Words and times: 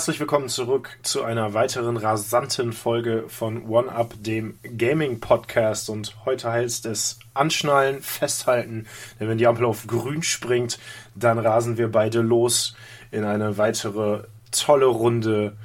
Herzlich 0.00 0.20
willkommen 0.20 0.48
zurück 0.48 0.98
zu 1.02 1.24
einer 1.24 1.52
weiteren 1.52 1.98
rasanten 1.98 2.72
Folge 2.72 3.24
von 3.28 3.68
One 3.68 3.92
Up, 3.92 4.14
dem 4.18 4.58
Gaming 4.78 5.20
Podcast. 5.20 5.90
Und 5.90 6.16
heute 6.24 6.50
heißt 6.50 6.86
es 6.86 7.18
anschnallen, 7.34 8.00
festhalten, 8.00 8.86
denn 9.20 9.28
wenn 9.28 9.36
die 9.36 9.46
Ampel 9.46 9.66
auf 9.66 9.86
grün 9.86 10.22
springt, 10.22 10.78
dann 11.14 11.38
rasen 11.38 11.76
wir 11.76 11.92
beide 11.92 12.22
los 12.22 12.74
in 13.10 13.24
eine 13.24 13.58
weitere 13.58 14.22
tolle 14.52 14.86
Runde 14.86 15.58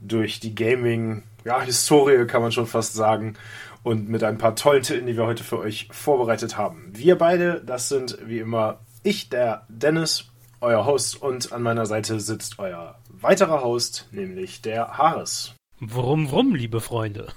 durch 0.00 0.40
die 0.40 0.54
Gaming, 0.54 1.22
ja, 1.44 1.62
kann 2.24 2.40
man 2.40 2.52
schon 2.52 2.66
fast 2.66 2.94
sagen. 2.94 3.34
Und 3.82 4.08
mit 4.08 4.24
ein 4.24 4.38
paar 4.38 4.56
tollen 4.56 4.82
Titeln, 4.82 5.04
die 5.04 5.18
wir 5.18 5.26
heute 5.26 5.44
für 5.44 5.58
euch 5.58 5.88
vorbereitet 5.92 6.56
haben. 6.56 6.90
Wir 6.94 7.18
beide, 7.18 7.60
das 7.60 7.90
sind 7.90 8.16
wie 8.24 8.38
immer 8.38 8.78
ich, 9.02 9.28
der 9.28 9.66
Dennis, 9.68 10.30
euer 10.62 10.86
Host, 10.86 11.20
und 11.20 11.52
an 11.52 11.60
meiner 11.62 11.84
Seite 11.84 12.18
sitzt 12.18 12.58
euer 12.58 12.96
weiterer 13.24 13.62
Host, 13.62 14.06
nämlich 14.12 14.60
der 14.60 14.98
Haares. 14.98 15.54
Wrum, 15.80 16.30
wrum, 16.30 16.54
liebe 16.54 16.80
Freunde. 16.80 17.32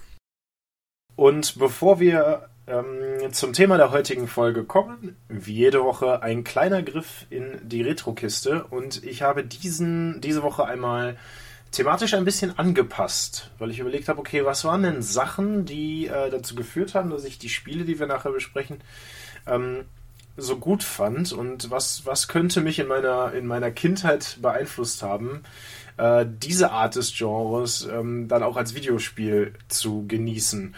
Und 1.16 1.58
bevor 1.58 2.00
wir 2.00 2.50
ähm, 2.68 3.32
zum 3.32 3.54
Thema 3.54 3.78
der 3.78 3.92
heutigen 3.92 4.28
Folge 4.28 4.66
kommen, 4.66 5.16
wie 5.30 5.54
jede 5.54 5.84
Woche 5.84 6.22
ein 6.22 6.44
kleiner 6.44 6.84
Griff 6.84 7.26
in 7.30 7.59
die 7.64 7.81
Retro-Kiste. 7.81 8.66
Und 8.66 9.04
ich 9.04 9.22
habe 9.22 9.45
diesen, 9.45 10.22
diese 10.22 10.44
Woche 10.44 10.66
einmal 10.66 11.17
thematisch 11.72 12.14
ein 12.14 12.26
bisschen 12.26 12.59
angepasst, 12.59 13.50
weil 13.58 13.72
ich 13.72 13.80
überlegt 13.80 14.09
habe, 14.09 14.20
okay, 14.20 14.44
was 14.45 14.66
waren 14.66 14.83
denn 14.83 15.02
Sachen, 15.02 15.66
die 15.66 16.08
äh, 16.08 16.30
dazu 16.30 16.54
geführt 16.54 16.95
haben, 16.95 17.09
dass 17.09 17.23
ich 17.23 17.39
die 17.39 17.50
Spiele, 17.50 17.86
die 17.86 17.98
wir 17.98 18.08
nachher 18.08 18.31
besprechen, 18.31 18.81
ähm, 19.48 19.86
so 20.38 20.58
gut 20.58 20.83
fand 20.83 21.33
und 21.33 21.72
was, 21.72 22.06
was 22.06 22.28
könnte 22.28 22.61
mich 22.61 22.78
in 22.78 22.88
meiner, 22.88 23.33
in 23.33 23.48
meiner 23.48 23.72
Kindheit 23.72 24.38
beeinflusst 24.39 25.02
haben, 25.02 25.44
äh, 25.98 26.26
diese 26.28 26.72
Art 26.72 26.95
des 26.95 27.14
Genres 27.16 27.88
ähm, 27.92 28.28
dann 28.28 28.44
auch 28.44 28.58
als 28.58 28.76
Videospiel 28.76 29.53
zu 29.67 30.06
genießen. 30.08 30.76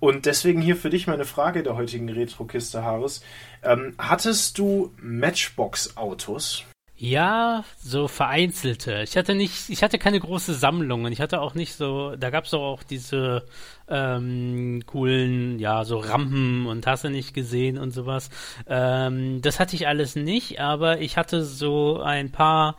Und 0.00 0.26
deswegen 0.26 0.60
hier 0.60 0.76
für 0.76 0.90
dich 0.90 1.06
meine 1.06 1.24
Frage 1.24 1.62
der 1.62 1.76
heutigen 1.76 2.08
Retro-Kiste, 2.08 2.82
Haares. 2.82 3.22
Ähm, 3.62 3.94
hattest 3.98 4.58
du 4.58 4.92
Matchbox-Autos? 5.00 6.64
Ja, 6.96 7.64
so 7.82 8.06
vereinzelte. 8.06 9.02
Ich 9.02 9.16
hatte 9.16 9.34
nicht, 9.34 9.68
ich 9.70 9.82
hatte 9.82 9.98
keine 9.98 10.20
große 10.20 10.54
Sammlung 10.54 11.04
und 11.04 11.10
ich 11.10 11.20
hatte 11.20 11.40
auch 11.40 11.54
nicht 11.54 11.74
so, 11.74 12.14
da 12.14 12.30
gab 12.30 12.44
es 12.44 12.54
auch 12.54 12.84
diese 12.84 13.44
ähm, 13.88 14.82
coolen, 14.86 15.58
ja, 15.58 15.84
so 15.84 15.98
Rampen 15.98 16.66
und 16.66 16.86
hast 16.86 17.02
du 17.02 17.10
nicht 17.10 17.34
gesehen 17.34 17.76
und 17.76 17.90
sowas. 17.90 18.30
Ähm, 18.68 19.42
das 19.42 19.58
hatte 19.58 19.74
ich 19.74 19.88
alles 19.88 20.14
nicht, 20.14 20.60
aber 20.60 21.00
ich 21.00 21.16
hatte 21.16 21.44
so 21.44 22.00
ein 22.00 22.30
paar 22.30 22.76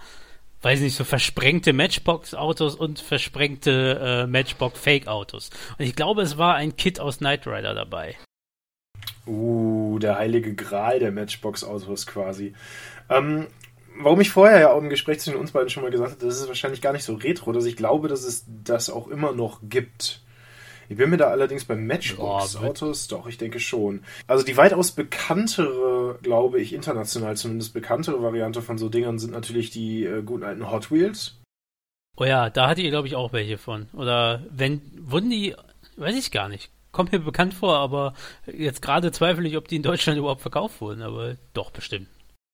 weiß 0.64 0.80
nicht, 0.80 0.96
so 0.96 1.04
versprengte 1.04 1.74
Matchbox-Autos 1.74 2.76
und 2.76 3.00
versprengte 3.00 4.00
äh, 4.24 4.28
Matchbox-Fake-Autos. 4.28 5.50
Und 5.78 5.86
ich 5.86 5.96
glaube, 5.96 6.22
es 6.22 6.38
war 6.38 6.56
ein 6.56 6.76
Kit 6.76 7.00
aus 7.00 7.18
Knight 7.20 7.46
Rider 7.46 7.74
dabei. 7.74 8.16
Uh, 9.28 10.00
der 10.00 10.18
heilige 10.18 10.56
Gral 10.56 11.00
der 11.00 11.12
Matchbox-Autos 11.12 12.08
quasi. 12.08 12.54
Ähm, 13.10 13.48
warum 13.98 14.22
ich 14.22 14.30
vorher 14.30 14.60
ja 14.60 14.72
auch 14.72 14.82
im 14.82 14.90
Gespräch 14.90 15.20
zwischen 15.20 15.38
uns 15.38 15.52
beiden 15.52 15.70
schon 15.70 15.84
mal 15.84 15.92
gesagt 15.92 16.12
habe, 16.12 16.26
das 16.26 16.40
ist 16.40 16.48
wahrscheinlich 16.48 16.82
gar 16.82 16.94
nicht 16.94 17.04
so 17.04 17.16
retro, 17.16 17.52
dass 17.52 17.66
ich 17.66 17.76
glaube, 17.76 18.08
dass 18.08 18.24
es 18.24 18.46
das 18.48 18.90
auch 18.90 19.08
immer 19.08 19.34
noch 19.34 19.60
gibt. 19.64 20.23
Ich 20.90 20.98
bin 20.98 21.10
mir 21.10 21.18
da 21.18 21.30
allerdings 21.30 21.66
bei 21.66 21.76
Matchbox-Autos, 21.76 23.08
doch, 23.08 23.28
ich 23.28 23.38
denke 23.38 23.60
schon. 23.60 24.04
Also 24.28 24.44
die 24.44 24.58
weitaus 24.58 24.92
bekanntere, 24.92 26.20
glaube 26.22 26.60
ich, 26.60 26.74
international 26.74 27.38
zumindest 27.38 27.74
bekanntere 27.74 28.22
Variante 28.22 28.62
von 28.62 28.78
so 28.78 28.90
Dingern 28.90 29.20
sind 29.20 29.32
natürlich 29.32 29.70
die 29.70 30.06
äh, 30.06 30.22
guten 30.24 30.44
alten 30.44 30.70
Hot 30.70 30.92
Wheels. 30.92 31.40
Oh 32.18 32.26
ja, 32.26 32.50
da 32.50 32.68
hatte 32.68 32.82
ihr, 32.82 32.92
glaube 32.92 33.08
ich, 33.08 33.16
auch 33.16 33.34
welche 33.34 33.58
von. 33.58 33.88
Oder 33.94 34.44
wenn, 34.52 34.82
wurden 35.00 35.30
die, 35.30 35.56
weiß 35.98 36.16
ich 36.16 36.32
gar 36.32 36.50
nicht. 36.50 36.70
Kommt 36.92 37.12
mir 37.12 37.20
bekannt 37.20 37.56
vor, 37.56 37.78
aber 37.78 38.14
jetzt 38.46 38.84
gerade 38.84 39.12
zweifle 39.12 39.48
ich, 39.48 39.58
ob 39.58 39.68
die 39.68 39.78
in 39.78 39.84
Deutschland 39.84 40.20
überhaupt 40.20 40.42
verkauft 40.42 40.80
wurden, 40.80 41.02
aber 41.02 41.38
doch 41.54 41.72
bestimmt. 41.72 42.08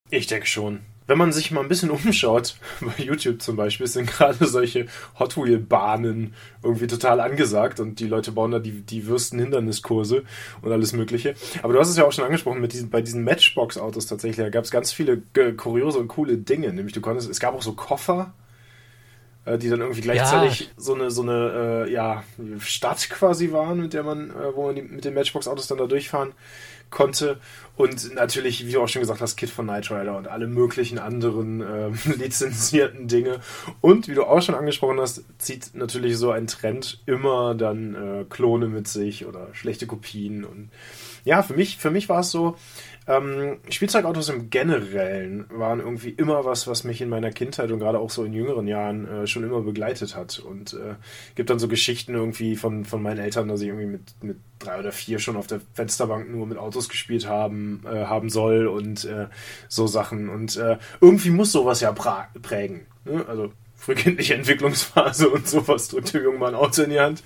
Ich 0.10 0.28
denke 0.28 0.48
schon 0.48 0.82
wenn 1.10 1.18
man 1.18 1.34
sich 1.34 1.52
mal 1.52 1.62
ein 1.62 1.68
bisschen 1.68 1.90
umschaut, 1.90 2.56
bei 2.80 3.04
YouTube 3.04 3.42
zum 3.42 3.56
Beispiel, 3.56 3.88
sind 3.88 4.08
gerade 4.10 4.46
solche 4.46 4.86
Hot 5.18 5.36
Wheel-Bahnen 5.36 6.34
irgendwie 6.64 6.88
total 6.88 7.20
angesagt 7.20 7.80
und 7.80 8.00
die 8.00 8.08
Leute 8.08 8.32
bauen 8.32 8.52
da 8.52 8.60
die, 8.60 8.82
die 8.82 9.08
Würsten-Hinderniskurse 9.08 10.24
und 10.62 10.72
alles 10.72 10.94
Mögliche. 10.94 11.34
Aber 11.64 11.74
du 11.74 11.80
hast 11.80 11.90
es 11.90 11.98
ja 11.98 12.06
auch 12.06 12.12
schon 12.12 12.26
angesprochen, 12.26 12.62
mit 12.62 12.74
diesen, 12.74 12.90
bei 12.90 13.02
diesen 13.02 13.24
Matchbox-Autos 13.24 14.06
tatsächlich, 14.06 14.46
da 14.46 14.50
gab 14.50 14.64
es 14.64 14.72
ganz 14.72 14.94
viele 14.94 15.22
kuriose 15.58 16.00
und 16.00 16.08
coole 16.08 16.38
Dinge. 16.38 16.72
Nämlich 16.72 16.94
du 16.94 17.02
konntest, 17.02 17.30
es 17.30 17.40
gab 17.40 17.56
auch 17.56 17.62
so 17.64 17.74
Koffer, 17.74 18.34
äh, 19.46 19.58
die 19.58 19.70
dann 19.70 19.82
irgendwie 19.82 20.02
gleichzeitig 20.02 20.60
ja. 20.60 20.68
so 20.78 20.94
eine, 20.94 21.10
so 21.10 21.24
eine 21.24 21.86
äh, 21.88 21.92
ja, 21.92 22.24
Stadt 22.60 23.10
quasi 23.10 23.52
waren, 23.52 23.82
mit 23.82 23.94
der 23.94 24.04
man, 24.04 24.30
äh, 24.30 24.56
wo 24.56 24.68
man 24.68 24.76
die, 24.76 24.84
mit 24.84 25.06
den 25.06 25.16
Matchbox-Autos 25.16 25.68
dann 25.68 25.80
da 25.80 25.88
durchfahren 25.88 26.34
konnte. 26.90 27.40
Und 27.76 28.14
natürlich, 28.14 28.66
wie 28.68 28.74
du 28.74 28.82
auch 28.82 28.90
schon 28.90 29.02
gesagt 29.02 29.22
hast, 29.22 29.38
Kid 29.38 29.50
von 29.50 29.66
Knight 29.66 29.90
Rider 29.90 30.18
und 30.18 30.28
alle 30.28 30.48
möglichen 30.48 31.00
anderen 31.00 31.62
äh, 31.62 31.90
lizenzierten 32.18 33.08
Dinge. 33.08 33.40
Und 33.80 34.08
wie 34.10 34.16
du 34.16 34.24
auch 34.24 34.42
schon 34.42 34.56
angesprochen 34.56 35.00
hast, 35.00 35.24
zieht 35.38 35.76
natürlich 35.76 36.18
so 36.18 36.32
ein 36.32 36.48
Trend 36.48 37.00
immer 37.06 37.56
dann 37.56 37.96
äh, 37.96 38.26
Klone 38.30 38.68
mit 38.68 38.88
sich 38.88 39.26
oder 39.26 39.48
schlechte 39.54 39.88
Kopien. 39.88 40.44
Und 40.44 40.72
ja, 41.24 41.42
für 41.42 41.54
mich, 41.54 41.78
für 41.78 41.92
mich 41.92 42.10
war 42.10 42.20
es 42.20 42.32
so, 42.32 42.58
ähm, 43.08 43.58
Spielzeugautos 43.70 44.30
im 44.30 44.50
Generellen 44.50 45.46
waren 45.50 45.80
irgendwie 45.80 46.10
immer 46.10 46.46
was, 46.46 46.68
was 46.68 46.84
mich 46.84 47.02
in 47.02 47.10
meiner 47.10 47.32
Kindheit 47.32 47.72
und 47.72 47.80
gerade 47.80 48.00
auch 48.00 48.10
so 48.10 48.24
in 48.24 48.34
jüngeren 48.34 48.68
Jahren 48.68 49.08
äh, 49.08 49.28
schon 49.28 49.44
immer 49.44 49.62
begleitet 49.62 50.16
hat. 50.16 50.40
Und 50.40 50.74
äh, 50.74 50.96
gibt 51.36 51.50
dann 51.50 51.60
so 51.60 51.68
Geschichten 51.68 52.14
irgendwie 52.14 52.56
von, 52.56 52.86
von 52.86 53.02
meinen 53.02 53.20
Eltern, 53.20 53.48
dass 53.48 53.62
ich 53.62 53.68
irgendwie 53.68 53.88
mit, 53.88 54.02
mit 54.22 54.38
drei 54.60 54.80
oder 54.80 54.92
vier 54.92 55.20
schon 55.20 55.38
auf 55.38 55.48
der 55.48 55.62
Fensterbank 55.74 56.30
nur 56.30 56.46
mit 56.46 56.58
Autos 56.58 56.90
gespielt 56.90 57.28
haben, 57.28 57.84
äh, 57.86 58.06
haben 58.06 58.30
soll 58.30 58.68
und 58.68 59.06
äh, 59.06 59.28
so 59.68 59.88
Sachen. 59.88 60.30
Und 60.30 60.58
äh, 60.58 60.78
irgendwie 61.02 61.32
muss 61.32 61.52
sowas 61.52 61.82
ja 61.82 61.92
prägen. 61.92 62.86
Ne? 63.06 63.26
Also 63.28 63.52
frühkindliche 63.76 64.34
Entwicklungsphase 64.36 65.30
und 65.30 65.48
sowas 65.48 65.88
drückt 65.88 66.14
dem 66.14 66.24
Jungen 66.24 66.40
mal 66.40 66.50
ein 66.50 66.56
Auto 66.56 66.84
in 66.84 66.92
die 66.92 67.00
Hand. 67.00 67.24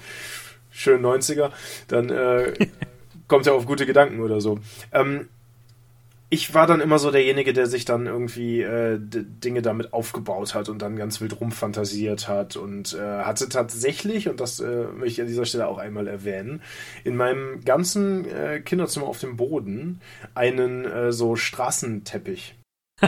Schön 0.71 1.01
90er. 1.01 1.51
Dann 1.87 2.09
äh, 2.09 2.53
kommt 3.27 3.47
er 3.47 3.53
auf 3.53 3.65
gute 3.65 3.85
Gedanken 3.85 4.21
oder 4.21 4.39
so. 4.39 4.59
Ähm, 4.91 5.29
ich 6.33 6.55
war 6.55 6.65
dann 6.65 6.81
immer 6.81 6.97
so 6.97 7.11
derjenige, 7.11 7.53
der 7.53 7.67
sich 7.67 7.85
dann 7.85 8.07
irgendwie 8.07 8.61
äh, 8.61 8.97
Dinge 8.99 9.61
damit 9.61 9.93
aufgebaut 9.93 10.55
hat 10.55 10.67
und 10.67 10.81
dann 10.81 10.95
ganz 10.95 11.21
wild 11.21 11.39
rumfantasiert 11.39 12.27
hat 12.27 12.55
und 12.55 12.95
äh, 12.95 12.99
hatte 12.99 13.49
tatsächlich, 13.49 14.27
und 14.27 14.39
das 14.39 14.59
äh, 14.59 14.85
möchte 14.85 15.13
ich 15.13 15.21
an 15.21 15.27
dieser 15.27 15.45
Stelle 15.45 15.67
auch 15.67 15.77
einmal 15.77 16.07
erwähnen, 16.07 16.63
in 17.03 17.15
meinem 17.15 17.63
ganzen 17.63 18.25
äh, 18.25 18.61
Kinderzimmer 18.61 19.05
auf 19.05 19.19
dem 19.19 19.37
Boden 19.37 20.01
einen 20.33 20.85
äh, 20.85 21.11
so 21.11 21.35
Straßenteppich. 21.35 22.55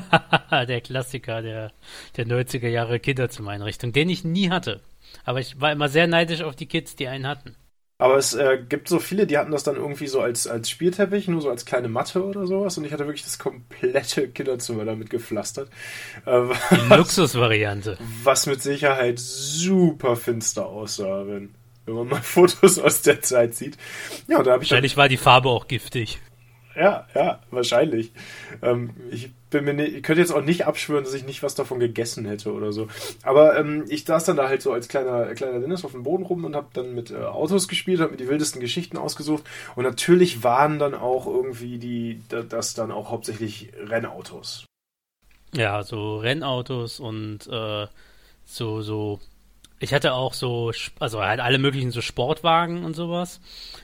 der 0.51 0.81
Klassiker 0.81 1.41
der, 1.41 1.71
der 2.17 2.27
90er 2.27 2.67
Jahre 2.67 2.99
Kinderzimmereinrichtung, 2.99 3.91
den 3.91 4.09
ich 4.09 4.23
nie 4.23 4.51
hatte. 4.51 4.81
Aber 5.23 5.39
ich 5.39 5.59
war 5.59 5.71
immer 5.71 5.89
sehr 5.89 6.05
neidisch 6.05 6.43
auf 6.43 6.55
die 6.55 6.67
Kids, 6.67 6.95
die 6.95 7.07
einen 7.07 7.25
hatten. 7.25 7.55
Aber 7.97 8.17
es 8.17 8.33
äh, 8.33 8.57
gibt 8.67 8.89
so 8.89 8.99
viele, 8.99 9.25
die 9.25 9.37
hatten 9.37 9.51
das 9.51 9.63
dann 9.63 9.77
irgendwie 9.77 10.07
so 10.07 10.19
als, 10.19 10.47
als 10.47 10.69
Spielteppich, 10.69 11.29
nur 11.29 11.41
so 11.41 11.49
als 11.49 11.65
kleine 11.65 11.87
Matte 11.87 12.25
oder 12.25 12.45
sowas. 12.45 12.77
Und 12.77 12.83
ich 12.83 12.91
hatte 12.91 13.05
wirklich 13.05 13.23
das 13.23 13.39
komplette 13.39 14.27
Kinderzimmer 14.27 14.83
damit 14.83 15.09
gepflastert. 15.09 15.69
Äh, 16.25 16.41
Luxusvariante. 16.89 17.97
Was 18.23 18.47
mit 18.47 18.61
Sicherheit 18.61 19.17
super 19.19 20.17
finster 20.17 20.65
aussah, 20.65 21.25
wenn, 21.25 21.55
wenn 21.85 21.95
man 21.95 22.07
mal 22.09 22.21
Fotos 22.21 22.79
aus 22.79 23.01
der 23.01 23.21
Zeit 23.21 23.55
sieht. 23.55 23.77
Ja, 24.27 24.43
da 24.43 24.53
habe 24.53 24.63
ich. 24.63 24.71
Wahrscheinlich 24.71 24.97
war 24.97 25.07
die 25.07 25.17
Farbe 25.17 25.47
auch 25.47 25.67
giftig. 25.67 26.19
Ja, 26.75 27.07
ja, 27.15 27.39
wahrscheinlich. 27.51 28.11
Ähm, 28.61 28.91
ich 29.09 29.31
bin 29.49 29.63
mir 29.63 29.73
nicht, 29.73 29.93
ich 29.95 30.03
könnte 30.03 30.21
jetzt 30.21 30.33
auch 30.33 30.41
nicht 30.41 30.65
abschwören, 30.65 31.05
dass 31.05 31.13
ich 31.13 31.25
nicht 31.25 31.41
was 31.41 31.55
davon 31.55 31.79
gegessen 31.79 32.25
hätte 32.25 32.51
oder 32.51 32.73
so. 32.73 32.87
Aber 33.23 33.57
ähm, 33.57 33.85
ich 33.87 34.03
saß 34.03 34.25
dann 34.25 34.35
da 34.35 34.49
halt 34.49 34.61
so 34.61 34.73
als 34.73 34.89
kleiner, 34.89 35.33
kleiner 35.35 35.59
Dennis 35.59 35.85
auf 35.85 35.93
dem 35.93 36.03
Boden 36.03 36.25
rum 36.25 36.43
und 36.43 36.55
habe 36.55 36.67
dann 36.73 36.93
mit 36.93 37.11
äh, 37.11 37.15
Autos 37.15 37.67
gespielt, 37.67 38.01
habe 38.01 38.11
mir 38.11 38.17
die 38.17 38.27
wildesten 38.27 38.59
Geschichten 38.59 38.97
ausgesucht. 38.97 39.43
Und 39.75 39.85
natürlich 39.85 40.43
waren 40.43 40.77
dann 40.79 40.93
auch 40.93 41.27
irgendwie 41.27 41.77
die, 41.77 42.21
das 42.27 42.73
dann 42.73 42.91
auch 42.91 43.09
hauptsächlich 43.09 43.71
Rennautos. 43.79 44.65
Ja, 45.53 45.83
so 45.83 46.17
Rennautos 46.17 46.99
und 46.99 47.47
äh, 47.47 47.87
so, 48.43 48.81
so 48.81 49.21
ich 49.79 49.93
hatte 49.93 50.13
auch 50.13 50.33
so, 50.33 50.71
also 50.99 51.21
halt 51.21 51.39
alle 51.39 51.57
möglichen 51.57 51.91
so 51.91 52.01
Sportwagen 52.01 52.83
und 52.83 52.95
sowas, 52.95 53.39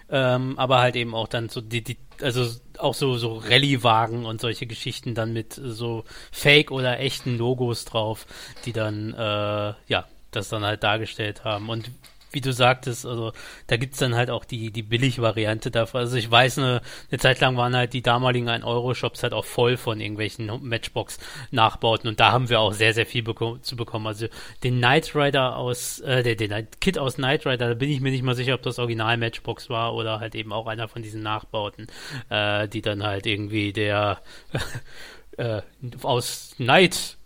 ähm, 0.10 0.58
aber 0.58 0.80
halt 0.80 0.96
eben 0.96 1.14
auch 1.14 1.28
dann 1.28 1.50
so 1.50 1.62
die, 1.62 1.84
die 1.84 1.98
also 2.24 2.60
auch 2.78 2.94
so 2.94 3.18
so 3.18 3.38
Rallye-Wagen 3.38 4.26
und 4.26 4.42
solche 4.42 4.68
Geschichten 4.68 5.16
dann 5.16 5.34
mit 5.34 5.54
so 5.54 6.04
Fake 6.32 6.72
oder 6.72 7.00
echten 7.00 7.38
Logos 7.38 7.86
drauf, 7.86 8.26
die 8.66 8.74
dann 8.74 9.14
äh, 9.14 9.74
ja 9.88 10.06
das 10.32 10.50
dann 10.50 10.64
halt 10.64 10.84
dargestellt 10.84 11.44
haben. 11.44 11.70
Und 11.70 11.92
wie 12.32 12.42
du 12.42 12.54
sagtest, 12.54 13.06
also 13.06 13.34
da 13.68 13.78
gibt's 13.78 14.00
dann 14.00 14.16
halt 14.16 14.30
auch 14.30 14.46
die, 14.46 14.72
die 14.72 14.84
Billig-Variante 14.84 15.72
davon. 15.72 16.02
Also 16.02 16.18
ich 16.18 16.30
weiß, 16.30 16.58
eine, 16.58 16.82
eine 17.10 17.20
Zeit 17.20 17.40
lang 17.40 17.58
waren 17.58 17.76
halt 17.76 17.94
die 17.94 18.02
damaligen 18.02 18.50
1-Euro-Shops 18.50 19.24
halt 19.24 19.34
auch 19.34 19.46
voll 19.46 19.78
von 19.78 20.00
irgendwelchen 20.00 20.52
Matchbox-Nachbauten 20.62 22.08
und 22.10 22.20
da 22.20 22.32
haben 22.32 22.50
wir 22.50 22.60
auch 22.60 22.74
sehr, 22.74 22.94
sehr 22.94 23.06
viel 23.06 23.24
beko 23.24 23.58
zu 23.58 23.76
bekommen. 23.76 24.08
Also 24.08 24.28
den 24.64 24.78
Knight 24.78 25.16
Rider 25.16 25.58
aus, 25.58 26.00
äh, 26.00 26.24
den, 26.24 26.38
den 26.50 26.68
Kit 26.80 26.98
aus 26.98 27.16
Knight 27.16 27.46
Rider, 27.46 27.70
da 27.70 27.74
bin 27.74 27.90
ich 27.90 28.02
mir 28.02 28.12
nicht 28.12 28.24
mal 28.24 28.36
sicher, 28.36 28.56
ob 28.56 28.62
das 28.62 28.80
Original 28.80 29.18
Matchbox 29.18 29.70
war 29.70 29.94
oder 29.94 30.20
halt 30.20 30.36
eben 30.36 30.54
auch 30.54 30.68
einer 30.68 30.88
von 30.88 31.02
diesen 31.02 31.22
Nachbauten, 31.22 31.88
äh, 32.30 32.68
die 32.68 32.82
dann 32.82 33.04
halt 33.04 33.26
irgendwie 33.26 33.74
der 33.74 34.22
äh, 35.38 35.62
aus 36.04 36.54
Knight 36.58 37.18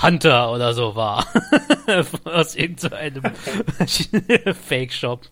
Hunter 0.00 0.52
oder 0.52 0.72
so 0.74 0.96
war. 0.96 1.26
Aus 2.24 2.56
irgendeinem 2.56 3.22
Fake-Shop. 4.54 5.28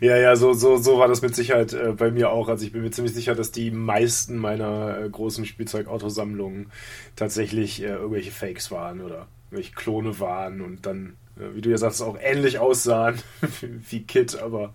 ja, 0.00 0.16
ja, 0.16 0.36
so, 0.36 0.52
so, 0.52 0.76
so 0.76 0.98
war 0.98 1.08
das 1.08 1.22
mit 1.22 1.34
Sicherheit 1.34 1.72
äh, 1.72 1.92
bei 1.92 2.10
mir 2.10 2.30
auch. 2.30 2.48
Also 2.48 2.66
ich 2.66 2.72
bin 2.72 2.82
mir 2.82 2.90
ziemlich 2.90 3.14
sicher, 3.14 3.34
dass 3.34 3.50
die 3.50 3.70
meisten 3.70 4.36
meiner 4.36 4.98
äh, 4.98 5.08
großen 5.08 5.46
Spielzeugautosammlungen 5.46 6.70
tatsächlich 7.16 7.82
äh, 7.82 7.86
irgendwelche 7.86 8.30
Fakes 8.30 8.70
waren 8.70 9.00
oder 9.00 9.26
irgendwelche 9.50 9.74
Klone 9.74 10.20
waren 10.20 10.60
und 10.60 10.84
dann, 10.84 11.16
äh, 11.36 11.54
wie 11.54 11.62
du 11.62 11.70
ja 11.70 11.78
sagst, 11.78 12.02
auch 12.02 12.18
ähnlich 12.20 12.58
aussahen 12.58 13.18
wie 13.88 14.02
Kit, 14.04 14.38
aber 14.38 14.74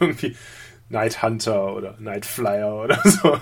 irgendwie 0.00 0.34
Night 0.94 1.22
Hunter 1.22 1.74
oder 1.74 1.96
Night 1.98 2.24
Flyer 2.24 2.76
oder 2.84 2.98
so, 3.04 3.36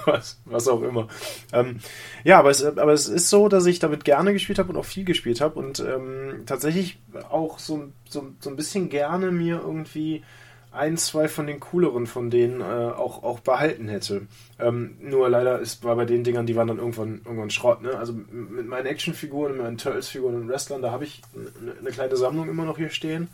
was, 0.47 0.69
auch 0.69 0.83
immer. 0.83 1.07
Ähm, 1.53 1.79
ja, 2.25 2.39
aber 2.39 2.51
es, 2.51 2.65
aber 2.65 2.93
es 2.93 3.09
ist 3.09 3.29
so, 3.29 3.49
dass 3.49 3.67
ich 3.67 3.79
damit 3.79 4.05
gerne 4.05 4.33
gespielt 4.33 4.59
habe 4.59 4.71
und 4.71 4.79
auch 4.79 4.85
viel 4.85 5.05
gespielt 5.05 5.41
habe 5.41 5.59
und 5.61 5.79
ähm, 5.81 6.43
tatsächlich 6.47 6.99
auch 7.31 7.59
so, 7.59 7.93
so, 8.09 8.33
so 8.41 8.51
ein 8.51 8.57
bisschen 8.57 8.89
gerne 8.89 9.31
mir 9.31 9.61
irgendwie 9.65 10.25
ein, 10.73 10.97
zwei 10.97 11.29
von 11.29 11.47
den 11.47 11.61
cooleren 11.61 12.07
von 12.07 12.31
denen 12.31 12.63
äh, 12.63 12.65
auch, 12.65 13.23
auch 13.23 13.41
behalten 13.41 13.89
hätte. 13.89 14.27
Ähm, 14.59 14.97
nur 15.03 15.29
leider 15.29 15.59
ist, 15.59 15.85
war 15.85 15.97
bei 15.97 16.07
den 16.07 16.25
Dingern, 16.25 16.47
die 16.47 16.57
waren 16.57 16.69
dann 16.69 16.79
irgendwann, 16.79 17.21
irgendwann 17.27 17.51
Schrott. 17.51 17.83
Ne? 17.83 17.91
Also 17.99 18.15
mit 18.15 18.67
meinen 18.67 18.87
Actionfiguren, 18.87 19.53
mit 19.53 19.63
meinen 19.63 19.77
Turtles-Figuren 19.77 20.35
und 20.35 20.49
Wrestlern, 20.49 20.81
da 20.81 20.91
habe 20.91 21.05
ich 21.05 21.21
eine, 21.35 21.73
eine 21.79 21.91
kleine 21.91 22.17
Sammlung 22.17 22.49
immer 22.49 22.65
noch 22.65 22.79
hier 22.79 22.89
stehen. 22.89 23.29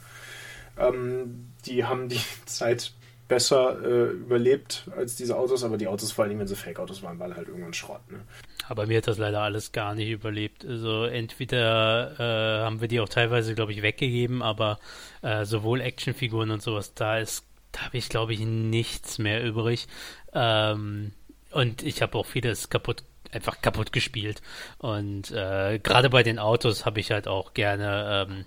Ähm, 0.76 1.52
die 1.64 1.84
haben 1.84 2.08
die 2.08 2.20
Zeit 2.46 2.92
besser 3.28 3.78
äh, 3.84 4.10
überlebt 4.12 4.88
als 4.96 5.16
diese 5.16 5.36
Autos, 5.36 5.62
aber 5.62 5.76
die 5.76 5.86
Autos, 5.86 6.12
vor 6.12 6.24
allem 6.24 6.38
wenn 6.38 6.46
sie 6.46 6.56
Fake-Autos 6.56 7.02
waren, 7.02 7.18
waren 7.18 7.36
halt 7.36 7.48
irgendwann 7.48 7.74
Schrott. 7.74 8.00
Ne? 8.10 8.20
Aber 8.68 8.86
mir 8.86 8.98
hat 8.98 9.06
das 9.06 9.18
leider 9.18 9.40
alles 9.40 9.72
gar 9.72 9.94
nicht 9.94 10.08
überlebt. 10.08 10.64
Also 10.64 11.04
entweder 11.04 12.14
äh, 12.18 12.64
haben 12.64 12.80
wir 12.80 12.88
die 12.88 13.00
auch 13.00 13.08
teilweise, 13.08 13.54
glaube 13.54 13.72
ich, 13.72 13.82
weggegeben, 13.82 14.42
aber 14.42 14.78
äh, 15.22 15.44
sowohl 15.44 15.80
Actionfiguren 15.80 16.50
und 16.50 16.62
sowas, 16.62 16.94
da 16.94 17.18
ist, 17.18 17.44
da 17.72 17.82
habe 17.82 17.98
ich, 17.98 18.08
glaube 18.08 18.32
ich, 18.32 18.40
nichts 18.40 19.18
mehr 19.18 19.44
übrig. 19.44 19.86
Ähm, 20.32 21.12
und 21.50 21.82
ich 21.82 22.02
habe 22.02 22.16
auch 22.18 22.26
vieles 22.26 22.70
kaputt 22.70 23.02
einfach 23.32 23.60
kaputt 23.60 23.92
gespielt. 23.92 24.40
Und 24.78 25.30
äh, 25.30 25.78
gerade 25.78 26.10
bei 26.10 26.22
den 26.22 26.38
Autos 26.38 26.86
habe 26.86 27.00
ich 27.00 27.10
halt 27.10 27.28
auch 27.28 27.54
gerne 27.54 28.26
ähm, 28.30 28.44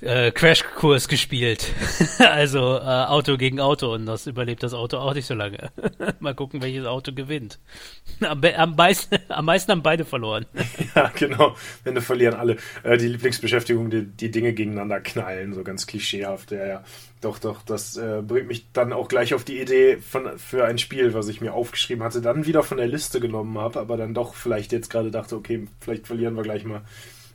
äh, 0.00 0.30
Crashkurs 0.32 1.08
gespielt. 1.08 1.72
also 2.18 2.76
äh, 2.76 3.04
Auto 3.06 3.36
gegen 3.36 3.60
Auto 3.60 3.92
und 3.92 4.06
das 4.06 4.26
überlebt 4.26 4.62
das 4.62 4.74
Auto 4.74 4.98
auch 4.98 5.14
nicht 5.14 5.26
so 5.26 5.34
lange. 5.34 5.70
Mal 6.20 6.34
gucken, 6.34 6.62
welches 6.62 6.86
Auto 6.86 7.12
gewinnt. 7.12 7.58
Am, 8.20 8.42
am, 8.42 8.74
meisten, 8.76 9.16
am 9.28 9.44
meisten 9.46 9.72
haben 9.72 9.82
beide 9.82 10.04
verloren. 10.04 10.46
ja, 10.94 11.10
genau. 11.14 11.56
Wenn 11.84 11.94
du 11.94 12.02
verlieren 12.02 12.34
alle. 12.34 12.56
Äh, 12.82 12.98
die 12.98 13.08
Lieblingsbeschäftigung, 13.08 13.90
die, 13.90 14.04
die 14.04 14.30
Dinge 14.30 14.52
gegeneinander 14.52 15.00
knallen, 15.00 15.54
so 15.54 15.64
ganz 15.64 15.86
klischeehaft. 15.86 16.50
Ja, 16.50 16.66
ja. 16.66 16.84
Doch, 17.20 17.38
doch, 17.38 17.62
das 17.62 17.96
äh, 17.96 18.22
bringt 18.26 18.48
mich 18.48 18.72
dann 18.72 18.92
auch 18.92 19.08
gleich 19.08 19.34
auf 19.34 19.44
die 19.44 19.60
Idee 19.60 19.98
von, 19.98 20.38
für 20.38 20.64
ein 20.64 20.78
Spiel, 20.78 21.12
was 21.12 21.28
ich 21.28 21.40
mir 21.40 21.52
aufgeschrieben 21.52 22.02
hatte, 22.02 22.22
dann 22.22 22.46
wieder 22.46 22.62
von 22.62 22.78
der 22.78 22.88
Liste 22.88 23.20
genommen 23.20 23.58
habe, 23.58 23.78
aber 23.78 23.98
dann 23.98 24.14
doch 24.14 24.34
vielleicht 24.34 24.72
jetzt 24.72 24.88
gerade 24.88 25.10
dachte, 25.10 25.36
okay, 25.36 25.66
vielleicht 25.80 26.06
verlieren 26.06 26.34
wir 26.34 26.42
gleich 26.42 26.64
mal 26.64 26.82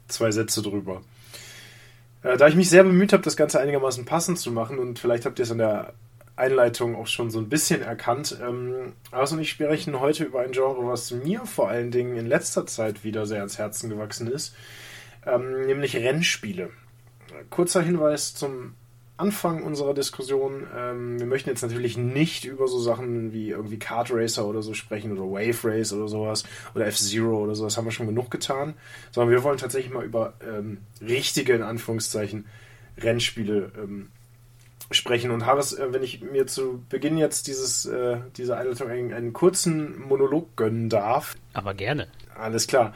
zwei 0.08 0.32
Sätze 0.32 0.64
drüber. 0.64 1.02
Äh, 2.26 2.38
da 2.38 2.48
ich 2.48 2.56
mich 2.56 2.70
sehr 2.70 2.84
bemüht 2.84 3.14
habe, 3.14 3.24
das 3.24 3.38
Ganze 3.38 3.60
einigermaßen 3.60 4.04
passend 4.06 4.40
zu 4.40 4.52
machen 4.52 4.80
und 4.80 4.98
vielleicht 4.98 5.26
habt 5.26 5.38
ihr 5.40 5.44
es 5.44 5.52
in 5.52 5.60
der 5.60 5.94
Einleitung 6.36 6.96
auch 6.96 7.08
schon 7.08 7.30
so 7.30 7.40
ein 7.40 7.50
bisschen 7.50 7.82
erkannt. 7.82 8.38
Ähm, 8.42 8.94
Ars 9.12 9.32
und 9.32 9.40
ich 9.40 9.52
sprechen 9.52 10.00
heute 10.00 10.26
über 10.26 10.42
ein 10.42 10.52
Genre, 10.52 10.86
was 10.88 11.12
mir 11.12 11.46
vor 11.46 11.70
allen 11.70 11.92
Dingen 11.92 12.18
in 12.18 12.26
letzter 12.26 12.66
Zeit 12.66 13.04
wieder 13.04 13.26
sehr 13.26 13.38
ans 13.40 13.58
Herzen 13.60 13.90
gewachsen 13.90 14.28
ist, 14.28 14.56
ähm, 15.26 15.68
nämlich 15.68 15.96
Rennspiele. 15.96 16.72
Kurzer 17.52 17.82
Hinweis 17.82 18.34
zum 18.34 18.74
Anfang 19.18 19.64
unserer 19.64 19.94
Diskussion. 19.94 20.68
Ähm, 20.76 21.20
wir 21.20 21.26
möchten 21.26 21.50
jetzt 21.50 21.62
natürlich 21.62 21.98
nicht 21.98 22.46
über 22.46 22.68
so 22.68 22.80
Sachen 22.80 23.32
wie 23.32 23.50
irgendwie 23.50 23.80
Kart 23.80 24.12
Racer 24.12 24.46
oder 24.46 24.62
so 24.62 24.74
sprechen 24.74 25.18
oder 25.18 25.32
Wave 25.32 25.58
Race 25.64 25.94
oder 25.94 26.08
sowas 26.08 26.44
oder 26.74 26.88
F-Zero 26.88 27.38
oder 27.44 27.56
sowas 27.56 27.78
haben 27.78 27.86
wir 27.86 27.92
schon 27.92 28.08
genug 28.08 28.30
getan, 28.30 28.74
sondern 29.12 29.32
wir 29.32 29.44
wollen 29.44 29.58
tatsächlich 29.58 29.94
mal 29.94 30.04
über 30.04 30.34
ähm, 30.46 30.80
richtige, 31.02 31.54
in 31.54 31.64
Anführungszeichen, 31.64 32.46
Rennspiele 32.98 33.72
ähm, 33.78 34.10
sprechen. 34.92 35.32
Und 35.32 35.46
Harris, 35.46 35.74
äh, 35.74 35.94
wenn 35.94 36.04
ich 36.04 36.22
mir 36.22 36.48
zu 36.48 36.84
Beginn 36.90 37.18
jetzt 37.18 37.48
dieses, 37.48 37.86
äh, 37.86 38.18
diese 38.38 38.58
Einleitung 38.58 38.90
einen, 38.90 39.14
einen 39.14 39.34
kurzen 39.34 40.00
Monolog 40.00 40.56
gönnen 40.56 40.90
darf. 40.90 41.36
Aber 41.54 41.74
gerne. 41.74 42.08
Alles 42.36 42.68
klar. 42.68 42.94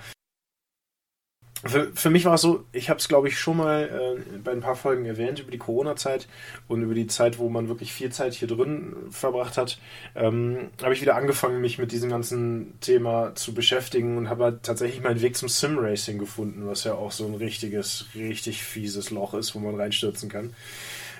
Für, 1.65 1.91
für 1.93 2.09
mich 2.09 2.23
war 2.23 2.35
es 2.35 2.41
so, 2.41 2.63
ich 2.71 2.89
habe 2.89 2.99
es 2.99 3.09
glaube 3.09 3.27
ich 3.27 3.37
schon 3.37 3.57
mal 3.57 4.15
äh, 4.17 4.37
bei 4.37 4.51
ein 4.51 4.61
paar 4.61 4.77
Folgen 4.77 5.03
erwähnt 5.05 5.39
über 5.39 5.51
die 5.51 5.57
Corona-Zeit 5.57 6.27
und 6.69 6.81
über 6.83 6.93
die 6.93 7.07
Zeit, 7.07 7.37
wo 7.37 7.49
man 7.49 7.67
wirklich 7.67 7.91
viel 7.91 8.11
Zeit 8.13 8.33
hier 8.33 8.47
drin 8.47 8.95
verbracht 9.11 9.57
hat, 9.57 9.77
ähm, 10.15 10.69
habe 10.81 10.93
ich 10.93 11.01
wieder 11.01 11.15
angefangen, 11.15 11.59
mich 11.59 11.77
mit 11.77 11.91
diesem 11.91 12.09
ganzen 12.09 12.79
Thema 12.79 13.35
zu 13.35 13.53
beschäftigen 13.53 14.17
und 14.17 14.29
habe 14.29 14.45
halt 14.45 14.63
tatsächlich 14.63 15.03
meinen 15.03 15.21
Weg 15.21 15.35
zum 15.35 15.49
Sim-Racing 15.49 16.17
gefunden, 16.17 16.65
was 16.65 16.85
ja 16.85 16.93
auch 16.93 17.11
so 17.11 17.25
ein 17.25 17.35
richtiges, 17.35 18.05
richtig 18.15 18.63
fieses 18.63 19.09
Loch 19.09 19.33
ist, 19.33 19.53
wo 19.53 19.59
man 19.59 19.75
reinstürzen 19.75 20.29
kann. 20.29 20.53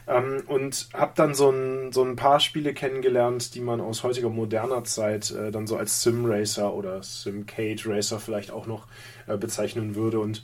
Ähm, 0.10 0.42
und 0.48 0.88
habe 0.94 1.12
dann 1.16 1.36
so 1.36 1.52
ein, 1.52 1.92
so 1.92 2.04
ein 2.04 2.16
paar 2.16 2.40
Spiele 2.40 2.74
kennengelernt, 2.74 3.54
die 3.54 3.62
man 3.62 3.80
aus 3.80 4.04
heutiger 4.04 4.30
moderner 4.30 4.84
Zeit 4.84 5.30
äh, 5.32 5.52
dann 5.52 5.68
so 5.68 5.78
als 5.78 6.02
Sim-Racer 6.02 6.74
oder 6.74 7.04
Sim-Cade-Racer 7.04 8.20
vielleicht 8.20 8.50
auch 8.50 8.66
noch 8.66 8.88
äh, 9.30 9.38
bezeichnen 9.38 9.96
würde. 9.96 10.20
Und 10.20 10.44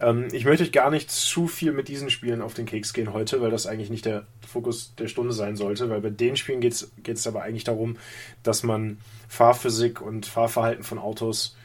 ähm, 0.00 0.28
ich 0.32 0.44
möchte 0.44 0.62
euch 0.62 0.72
gar 0.72 0.90
nicht 0.90 1.10
zu 1.10 1.48
viel 1.48 1.72
mit 1.72 1.88
diesen 1.88 2.10
Spielen 2.10 2.42
auf 2.42 2.54
den 2.54 2.66
Keks 2.66 2.92
gehen 2.92 3.12
heute, 3.12 3.40
weil 3.40 3.50
das 3.50 3.66
eigentlich 3.66 3.90
nicht 3.90 4.04
der 4.04 4.26
Fokus 4.46 4.94
der 4.96 5.08
Stunde 5.08 5.32
sein 5.32 5.56
sollte, 5.56 5.90
weil 5.90 6.00
bei 6.00 6.10
den 6.10 6.36
Spielen 6.36 6.60
geht 6.60 6.84
es 7.06 7.26
aber 7.26 7.42
eigentlich 7.42 7.64
darum, 7.64 7.96
dass 8.42 8.62
man 8.62 8.98
Fahrphysik 9.28 10.00
und 10.00 10.26
Fahrverhalten 10.26 10.84
von 10.84 10.98
Autos 10.98 11.56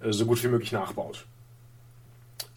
äh, 0.00 0.12
so 0.12 0.26
gut 0.26 0.42
wie 0.44 0.48
möglich 0.48 0.72
nachbaut. 0.72 1.26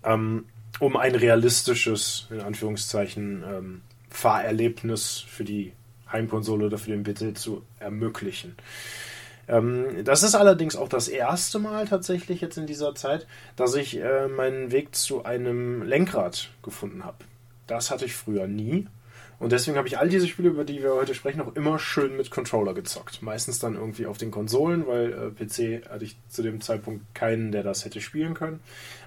Ähm, 0.04 0.46
um 0.80 0.98
ein 0.98 1.16
realistisches, 1.16 2.28
in 2.30 2.42
Anführungszeichen, 2.42 3.44
ähm, 3.48 3.82
Fahrerlebnis 4.10 5.24
für 5.28 5.44
die 5.44 5.74
Heimkonsole 6.12 6.68
oder 6.68 6.78
für 6.78 6.92
den 6.92 7.04
PC 7.04 7.38
zu 7.38 7.64
ermöglichen. 7.80 8.56
Ähm, 9.48 10.04
das 10.04 10.24
ist 10.24 10.36
allerdings 10.36 10.76
auch 10.76 10.90
das 10.90 11.08
erste 11.08 11.60
Mal 11.60 11.88
tatsächlich 11.88 12.42
jetzt 12.42 12.58
in 12.58 12.68
dieser 12.68 12.96
Zeit, 12.96 13.28
dass 13.56 13.76
ich 13.76 14.00
äh, 14.00 14.28
meinen 14.28 14.72
Weg 14.72 14.96
zu 14.96 15.26
einem 15.26 15.84
Lenkrad 15.84 16.50
gefunden 16.62 17.04
habe. 17.04 17.18
Das 17.68 17.92
hatte 17.92 18.06
ich 18.06 18.16
früher 18.16 18.48
nie. 18.48 18.88
Und 19.40 19.52
deswegen 19.52 19.78
habe 19.78 19.88
ich 19.90 19.98
all 19.98 20.08
diese 20.08 20.28
Spiele, 20.28 20.50
über 20.50 20.64
die 20.64 20.82
wir 20.82 20.94
heute 20.94 21.14
sprechen, 21.14 21.42
auch 21.42 21.56
immer 21.56 21.78
schön 21.78 22.16
mit 22.16 22.32
Controller 22.32 22.74
gezockt. 22.74 23.22
Meistens 23.22 23.60
dann 23.60 23.76
irgendwie 23.76 24.06
auf 24.06 24.18
den 24.18 24.32
Konsolen, 24.32 24.88
weil 24.88 25.12
äh, 25.12 25.32
PC 25.32 25.90
hatte 25.90 26.06
ich 26.06 26.16
zu 26.30 26.44
dem 26.44 26.62
Zeitpunkt 26.62 27.14
keinen, 27.14 27.52
der 27.52 27.64
das 27.64 27.84
hätte 27.84 28.00
spielen 28.00 28.36
können. 28.36 28.62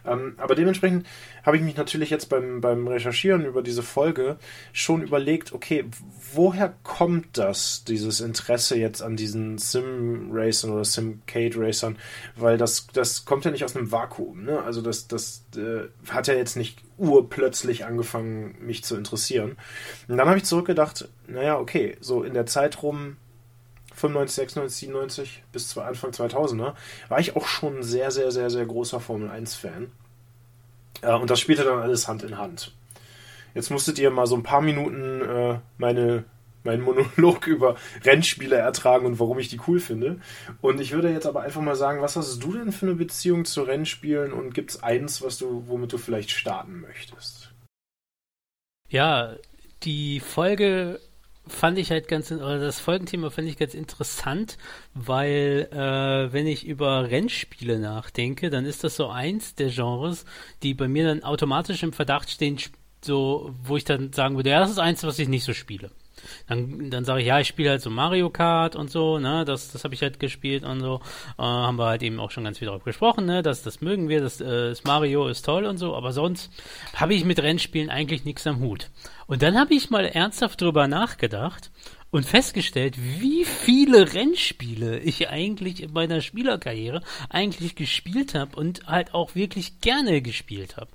Ähm, 0.06 0.34
aber 0.38 0.54
dementsprechend 0.54 1.06
habe 1.44 1.56
ich 1.56 1.62
mich 1.62 1.76
natürlich 1.76 2.10
jetzt 2.10 2.28
beim, 2.28 2.60
beim 2.60 2.86
Recherchieren 2.86 3.44
über 3.44 3.62
diese 3.62 3.82
Folge 3.82 4.38
schon 4.72 5.02
überlegt, 5.02 5.52
okay, 5.52 5.84
woher 6.32 6.74
kommt 6.82 7.38
das, 7.38 7.84
dieses 7.84 8.20
Interesse 8.20 8.76
jetzt 8.76 9.02
an 9.02 9.16
diesen 9.16 9.58
Sim-Racern 9.58 10.70
oder 10.70 10.84
Sim-Cade-Racern? 10.84 11.96
Weil 12.36 12.58
das, 12.58 12.86
das 12.92 13.24
kommt 13.24 13.44
ja 13.44 13.50
nicht 13.50 13.64
aus 13.64 13.76
einem 13.76 13.92
Vakuum. 13.92 14.44
Ne? 14.44 14.62
Also 14.62 14.82
das, 14.82 15.08
das 15.08 15.44
äh, 15.56 15.88
hat 16.10 16.26
ja 16.28 16.34
jetzt 16.34 16.56
nicht 16.56 16.82
urplötzlich 16.98 17.84
angefangen, 17.84 18.56
mich 18.60 18.84
zu 18.84 18.96
interessieren. 18.96 19.56
Und 20.08 20.16
dann 20.16 20.28
habe 20.28 20.38
ich 20.38 20.44
zurückgedacht, 20.44 21.08
naja, 21.26 21.58
okay, 21.58 21.96
so 22.00 22.22
in 22.22 22.34
der 22.34 22.46
Zeit 22.46 22.82
rum 22.82 23.16
95, 23.96 24.36
96, 24.36 24.78
97 24.88 25.42
bis 25.52 25.76
Anfang 25.78 26.10
2000er, 26.10 26.74
war 27.08 27.18
ich 27.18 27.34
auch 27.34 27.46
schon 27.46 27.78
ein 27.78 27.82
sehr, 27.82 28.10
sehr, 28.10 28.30
sehr, 28.30 28.50
sehr 28.50 28.66
großer 28.66 29.00
Formel 29.00 29.30
1-Fan. 29.30 29.90
Äh, 31.02 31.14
und 31.14 31.30
das 31.30 31.40
spielte 31.40 31.64
dann 31.64 31.80
alles 31.80 32.06
Hand 32.06 32.22
in 32.22 32.36
Hand. 32.36 32.72
Jetzt 33.54 33.70
musstet 33.70 33.98
ihr 33.98 34.10
mal 34.10 34.26
so 34.26 34.36
ein 34.36 34.42
paar 34.42 34.60
Minuten 34.60 35.22
äh, 35.22 35.58
meine, 35.78 36.24
meinen 36.62 36.82
Monolog 36.82 37.46
über 37.46 37.76
Rennspiele 38.04 38.56
ertragen 38.56 39.06
und 39.06 39.18
warum 39.18 39.38
ich 39.38 39.48
die 39.48 39.60
cool 39.66 39.80
finde. 39.80 40.20
Und 40.60 40.78
ich 40.78 40.92
würde 40.92 41.10
jetzt 41.10 41.26
aber 41.26 41.40
einfach 41.40 41.62
mal 41.62 41.76
sagen, 41.76 42.02
was 42.02 42.16
hast 42.16 42.42
du 42.42 42.52
denn 42.52 42.72
für 42.72 42.86
eine 42.86 42.96
Beziehung 42.96 43.46
zu 43.46 43.62
Rennspielen 43.62 44.34
und 44.34 44.52
gibt 44.52 44.72
es 44.72 44.82
eins, 44.82 45.22
was 45.22 45.38
du, 45.38 45.64
womit 45.68 45.94
du 45.94 45.98
vielleicht 45.98 46.32
starten 46.32 46.82
möchtest? 46.82 47.54
Ja, 48.90 49.36
die 49.82 50.20
Folge 50.20 51.00
fand 51.48 51.78
ich 51.78 51.90
halt 51.90 52.08
ganz, 52.08 52.30
oder 52.32 52.58
das 52.58 52.80
Folgenthema 52.80 53.30
fand 53.30 53.48
ich 53.48 53.56
ganz 53.56 53.74
interessant, 53.74 54.58
weil 54.94 55.68
äh, 55.72 56.32
wenn 56.32 56.46
ich 56.46 56.66
über 56.66 57.10
Rennspiele 57.10 57.78
nachdenke, 57.78 58.50
dann 58.50 58.64
ist 58.64 58.84
das 58.84 58.96
so 58.96 59.08
eins 59.08 59.54
der 59.54 59.70
Genres, 59.70 60.24
die 60.62 60.74
bei 60.74 60.88
mir 60.88 61.06
dann 61.06 61.22
automatisch 61.22 61.82
im 61.82 61.92
Verdacht 61.92 62.30
stehen, 62.30 62.58
so, 63.04 63.54
wo 63.62 63.76
ich 63.76 63.84
dann 63.84 64.12
sagen 64.12 64.36
würde, 64.36 64.50
ja, 64.50 64.60
das 64.60 64.70
ist 64.70 64.78
eins, 64.78 65.04
was 65.04 65.18
ich 65.18 65.28
nicht 65.28 65.44
so 65.44 65.54
spiele. 65.54 65.90
Dann, 66.48 66.90
dann 66.90 67.04
sage 67.04 67.20
ich, 67.20 67.26
ja, 67.26 67.40
ich 67.40 67.48
spiele 67.48 67.70
halt 67.70 67.82
so 67.82 67.90
Mario 67.90 68.30
Kart 68.30 68.76
und 68.76 68.90
so, 68.90 69.18
ne, 69.18 69.44
das, 69.44 69.72
das 69.72 69.84
habe 69.84 69.94
ich 69.94 70.02
halt 70.02 70.20
gespielt 70.20 70.64
und 70.64 70.80
so. 70.80 71.00
Äh, 71.38 71.42
haben 71.42 71.78
wir 71.78 71.86
halt 71.86 72.02
eben 72.02 72.20
auch 72.20 72.30
schon 72.30 72.44
ganz 72.44 72.58
viel 72.58 72.66
darüber 72.66 72.84
gesprochen, 72.84 73.26
ne, 73.26 73.42
das, 73.42 73.62
das 73.62 73.80
mögen 73.80 74.08
wir, 74.08 74.20
das, 74.20 74.40
äh, 74.40 74.68
das 74.68 74.84
Mario 74.84 75.28
ist 75.28 75.44
toll 75.44 75.64
und 75.64 75.78
so, 75.78 75.94
aber 75.94 76.12
sonst 76.12 76.50
habe 76.94 77.14
ich 77.14 77.24
mit 77.24 77.42
Rennspielen 77.42 77.90
eigentlich 77.90 78.24
nichts 78.24 78.46
am 78.46 78.60
Hut. 78.60 78.90
Und 79.26 79.42
dann 79.42 79.58
habe 79.58 79.74
ich 79.74 79.90
mal 79.90 80.04
ernsthaft 80.04 80.60
drüber 80.60 80.86
nachgedacht 80.86 81.70
und 82.10 82.24
festgestellt, 82.24 82.96
wie 82.98 83.44
viele 83.44 84.14
Rennspiele 84.14 85.00
ich 85.00 85.28
eigentlich 85.28 85.82
in 85.82 85.92
meiner 85.92 86.20
Spielerkarriere 86.20 87.02
eigentlich 87.28 87.74
gespielt 87.74 88.34
habe 88.34 88.56
und 88.56 88.86
halt 88.86 89.12
auch 89.14 89.34
wirklich 89.34 89.80
gerne 89.80 90.22
gespielt 90.22 90.76
habe. 90.76 90.90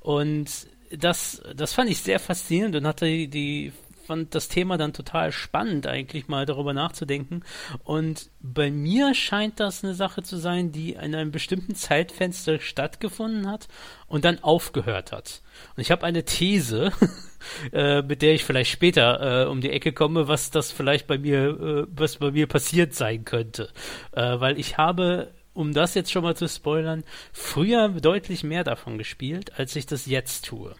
Und 0.00 0.48
das, 0.90 1.42
das 1.54 1.72
fand 1.72 1.90
ich 1.90 2.00
sehr 2.00 2.20
faszinierend 2.20 2.76
und 2.76 2.86
hatte 2.86 3.06
die 3.06 3.72
fand 4.06 4.34
das 4.34 4.48
Thema 4.48 4.76
dann 4.76 4.92
total 4.92 5.32
spannend, 5.32 5.86
eigentlich 5.86 6.28
mal 6.28 6.46
darüber 6.46 6.72
nachzudenken. 6.72 7.42
Und 7.84 8.30
bei 8.40 8.70
mir 8.70 9.14
scheint 9.14 9.60
das 9.60 9.84
eine 9.84 9.94
Sache 9.94 10.22
zu 10.22 10.36
sein, 10.36 10.72
die 10.72 10.92
in 10.92 11.14
einem 11.14 11.30
bestimmten 11.30 11.74
Zeitfenster 11.74 12.60
stattgefunden 12.60 13.50
hat 13.50 13.68
und 14.06 14.24
dann 14.24 14.42
aufgehört 14.42 15.12
hat. 15.12 15.42
Und 15.76 15.82
ich 15.82 15.90
habe 15.90 16.04
eine 16.04 16.24
These, 16.24 16.92
äh, 17.72 18.02
mit 18.02 18.22
der 18.22 18.34
ich 18.34 18.44
vielleicht 18.44 18.70
später 18.70 19.44
äh, 19.44 19.48
um 19.48 19.60
die 19.60 19.70
Ecke 19.70 19.92
komme, 19.92 20.28
was 20.28 20.50
das 20.50 20.72
vielleicht 20.72 21.06
bei 21.06 21.18
mir, 21.18 21.48
äh, 21.48 21.86
was 21.90 22.16
bei 22.16 22.30
mir 22.30 22.46
passiert 22.46 22.94
sein 22.94 23.24
könnte. 23.24 23.70
Äh, 24.12 24.40
weil 24.40 24.58
ich 24.58 24.78
habe 24.78 25.32
um 25.54 25.74
das 25.74 25.94
jetzt 25.94 26.10
schon 26.10 26.22
mal 26.22 26.36
zu 26.36 26.48
spoilern, 26.48 27.04
früher 27.32 27.88
deutlich 27.88 28.42
mehr 28.42 28.64
davon 28.64 28.98
gespielt, 28.98 29.58
als 29.58 29.76
ich 29.76 29.86
das 29.86 30.06
jetzt 30.06 30.46
tue. 30.46 30.74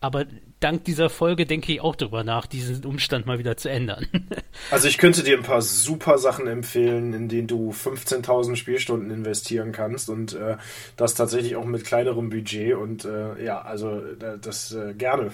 Aber 0.00 0.24
dank 0.60 0.84
dieser 0.84 1.10
Folge 1.10 1.44
denke 1.44 1.72
ich 1.72 1.80
auch 1.82 1.94
darüber 1.94 2.24
nach, 2.24 2.46
diesen 2.46 2.86
Umstand 2.86 3.26
mal 3.26 3.38
wieder 3.38 3.58
zu 3.58 3.68
ändern. 3.68 4.06
also 4.70 4.88
ich 4.88 4.96
könnte 4.96 5.22
dir 5.22 5.36
ein 5.36 5.42
paar 5.42 5.60
super 5.60 6.16
Sachen 6.16 6.46
empfehlen, 6.46 7.12
in 7.12 7.28
denen 7.28 7.46
du 7.46 7.70
15.000 7.70 8.56
Spielstunden 8.56 9.10
investieren 9.10 9.72
kannst 9.72 10.08
und 10.08 10.34
äh, 10.34 10.56
das 10.96 11.14
tatsächlich 11.14 11.56
auch 11.56 11.66
mit 11.66 11.84
kleinerem 11.84 12.30
Budget 12.30 12.74
und 12.74 13.04
äh, 13.04 13.44
ja, 13.44 13.60
also 13.60 13.98
äh, 13.98 14.38
das 14.40 14.72
äh, 14.72 14.94
gerne 14.94 15.32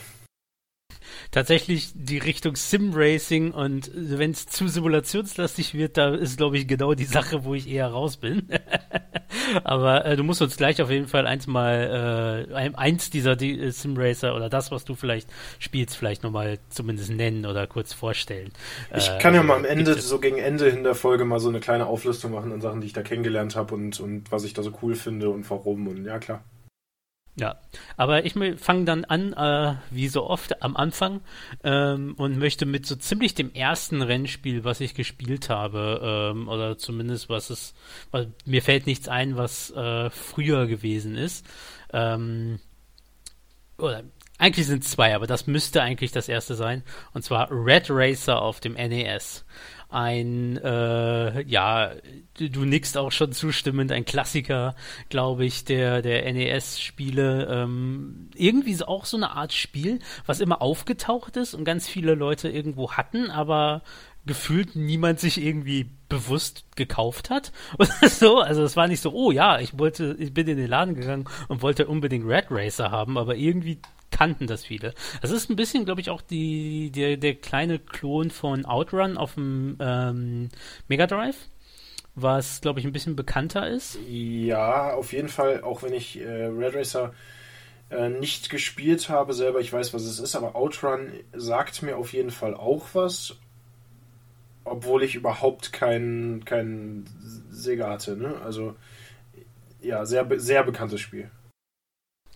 tatsächlich 1.30 1.90
die 1.94 2.18
Richtung 2.18 2.56
Sim-Racing 2.56 3.52
und 3.52 3.90
wenn 3.94 4.30
es 4.30 4.46
zu 4.46 4.68
simulationslastig 4.68 5.74
wird, 5.74 5.96
da 5.96 6.14
ist, 6.14 6.36
glaube 6.36 6.58
ich, 6.58 6.66
genau 6.66 6.94
die 6.94 7.04
Sache, 7.04 7.44
wo 7.44 7.54
ich 7.54 7.68
eher 7.68 7.88
raus 7.88 8.16
bin. 8.16 8.48
Aber 9.64 10.04
äh, 10.04 10.16
du 10.16 10.24
musst 10.24 10.42
uns 10.42 10.56
gleich 10.56 10.80
auf 10.82 10.90
jeden 10.90 11.08
Fall 11.08 11.26
eins 11.26 11.46
mal, 11.46 12.46
äh, 12.54 12.70
eins 12.76 13.10
dieser 13.10 13.36
die, 13.36 13.60
äh, 13.60 13.70
Sim-Racer 13.70 14.34
oder 14.34 14.48
das, 14.48 14.70
was 14.70 14.84
du 14.84 14.94
vielleicht 14.94 15.28
spielst, 15.58 15.96
vielleicht 15.96 16.22
nochmal 16.22 16.58
zumindest 16.68 17.10
nennen 17.10 17.46
oder 17.46 17.66
kurz 17.66 17.92
vorstellen. 17.92 18.52
Ich 18.94 19.08
äh, 19.08 19.18
kann 19.18 19.34
ja 19.34 19.42
mal 19.42 19.56
am 19.56 19.64
Ende, 19.64 19.94
so 20.00 20.18
gegen 20.18 20.38
Ende 20.38 20.68
in 20.68 20.84
der 20.84 20.94
Folge 20.94 21.24
mal 21.24 21.40
so 21.40 21.48
eine 21.48 21.60
kleine 21.60 21.86
Auflistung 21.86 22.32
machen 22.32 22.52
an 22.52 22.60
Sachen, 22.60 22.80
die 22.80 22.86
ich 22.88 22.92
da 22.92 23.02
kennengelernt 23.02 23.56
habe 23.56 23.74
und, 23.74 24.00
und 24.00 24.30
was 24.32 24.44
ich 24.44 24.54
da 24.54 24.62
so 24.62 24.72
cool 24.82 24.94
finde 24.94 25.30
und 25.30 25.48
warum 25.50 25.86
und 25.88 26.04
ja, 26.04 26.18
klar. 26.18 26.42
Ja, 27.38 27.56
aber 27.98 28.24
ich 28.24 28.32
fange 28.56 28.86
dann 28.86 29.04
an, 29.04 29.34
äh, 29.34 29.74
wie 29.90 30.08
so 30.08 30.26
oft 30.26 30.62
am 30.62 30.74
Anfang, 30.74 31.20
ähm, 31.64 32.14
und 32.16 32.38
möchte 32.38 32.64
mit 32.64 32.86
so 32.86 32.96
ziemlich 32.96 33.34
dem 33.34 33.52
ersten 33.52 34.00
Rennspiel, 34.00 34.64
was 34.64 34.80
ich 34.80 34.94
gespielt 34.94 35.50
habe, 35.50 36.32
ähm, 36.32 36.48
oder 36.48 36.78
zumindest 36.78 37.28
was 37.28 37.50
es, 37.50 37.74
was, 38.10 38.26
mir 38.46 38.62
fällt 38.62 38.86
nichts 38.86 39.08
ein, 39.08 39.36
was 39.36 39.70
äh, 39.72 40.08
früher 40.08 40.66
gewesen 40.66 41.14
ist. 41.14 41.44
Ähm, 41.92 42.58
oder 43.76 44.04
eigentlich 44.38 44.66
sind 44.66 44.84
zwei, 44.84 45.14
aber 45.14 45.26
das 45.26 45.46
müsste 45.46 45.82
eigentlich 45.82 46.12
das 46.12 46.28
erste 46.28 46.54
sein. 46.54 46.84
Und 47.12 47.22
zwar 47.22 47.48
Red 47.50 47.86
Racer 47.90 48.40
auf 48.40 48.60
dem 48.60 48.74
NES 48.74 49.44
ein, 49.88 50.56
äh, 50.58 51.42
ja, 51.42 51.92
du, 52.38 52.64
nickst 52.64 52.98
auch 52.98 53.12
schon 53.12 53.32
zustimmend, 53.32 53.92
ein 53.92 54.04
Klassiker, 54.04 54.74
glaube 55.08 55.44
ich, 55.44 55.64
der, 55.64 56.02
der 56.02 56.30
NES-Spiele. 56.32 57.46
Ähm, 57.50 58.30
irgendwie 58.34 58.72
ist 58.72 58.86
auch 58.86 59.04
so 59.04 59.16
eine 59.16 59.30
Art 59.30 59.52
Spiel, 59.52 60.00
was 60.26 60.40
immer 60.40 60.60
aufgetaucht 60.60 61.36
ist 61.36 61.54
und 61.54 61.64
ganz 61.64 61.88
viele 61.88 62.14
Leute 62.14 62.48
irgendwo 62.48 62.92
hatten, 62.92 63.30
aber 63.30 63.82
gefühlt 64.26 64.74
niemand 64.74 65.20
sich 65.20 65.40
irgendwie 65.40 65.88
bewusst 66.08 66.64
gekauft 66.74 67.30
hat 67.30 67.52
oder 67.78 68.08
so. 68.08 68.40
Also 68.40 68.62
es 68.64 68.76
war 68.76 68.88
nicht 68.88 69.00
so, 69.00 69.12
oh 69.12 69.30
ja, 69.30 69.60
ich 69.60 69.78
wollte, 69.78 70.16
ich 70.18 70.34
bin 70.34 70.48
in 70.48 70.56
den 70.56 70.68
Laden 70.68 70.94
gegangen 70.94 71.28
und 71.48 71.62
wollte 71.62 71.86
unbedingt 71.86 72.26
Red 72.26 72.46
Racer 72.50 72.90
haben, 72.90 73.16
aber 73.16 73.36
irgendwie 73.36 73.78
kannten 74.10 74.46
das 74.46 74.64
viele. 74.64 74.94
Das 75.20 75.30
ist 75.30 75.50
ein 75.50 75.56
bisschen, 75.56 75.84
glaube 75.84 76.00
ich, 76.00 76.10
auch 76.10 76.22
die, 76.22 76.90
der, 76.90 77.16
der 77.16 77.34
kleine 77.34 77.78
Klon 77.78 78.30
von 78.30 78.64
Outrun 78.64 79.16
auf 79.16 79.34
dem 79.34 79.76
ähm, 79.80 80.48
Mega 80.88 81.06
Drive 81.06 81.36
was, 82.16 82.62
glaube 82.62 82.80
ich, 82.80 82.86
ein 82.86 82.92
bisschen 82.92 83.14
bekannter 83.14 83.68
ist. 83.68 83.98
Ja, 84.08 84.94
auf 84.94 85.12
jeden 85.12 85.28
Fall, 85.28 85.62
auch 85.62 85.82
wenn 85.82 85.92
ich 85.92 86.18
äh, 86.18 86.46
Red 86.46 86.74
Racer 86.74 87.12
äh, 87.90 88.08
nicht 88.08 88.50
gespielt 88.50 89.08
habe 89.08 89.34
selber, 89.34 89.60
ich 89.60 89.72
weiß, 89.72 89.94
was 89.94 90.02
es 90.02 90.18
ist, 90.18 90.34
aber 90.34 90.56
Outrun 90.56 91.12
sagt 91.34 91.82
mir 91.82 91.96
auf 91.96 92.14
jeden 92.14 92.30
Fall 92.30 92.54
auch 92.54 92.86
was, 92.94 93.36
obwohl 94.64 95.02
ich 95.04 95.14
überhaupt 95.14 95.72
keinen 95.72 96.44
kein 96.44 97.04
Sega 97.50 97.90
hatte. 97.90 98.16
Ne? 98.16 98.40
Also, 98.42 98.74
ja, 99.82 100.06
sehr, 100.06 100.26
sehr 100.40 100.64
bekanntes 100.64 101.00
Spiel. 101.00 101.30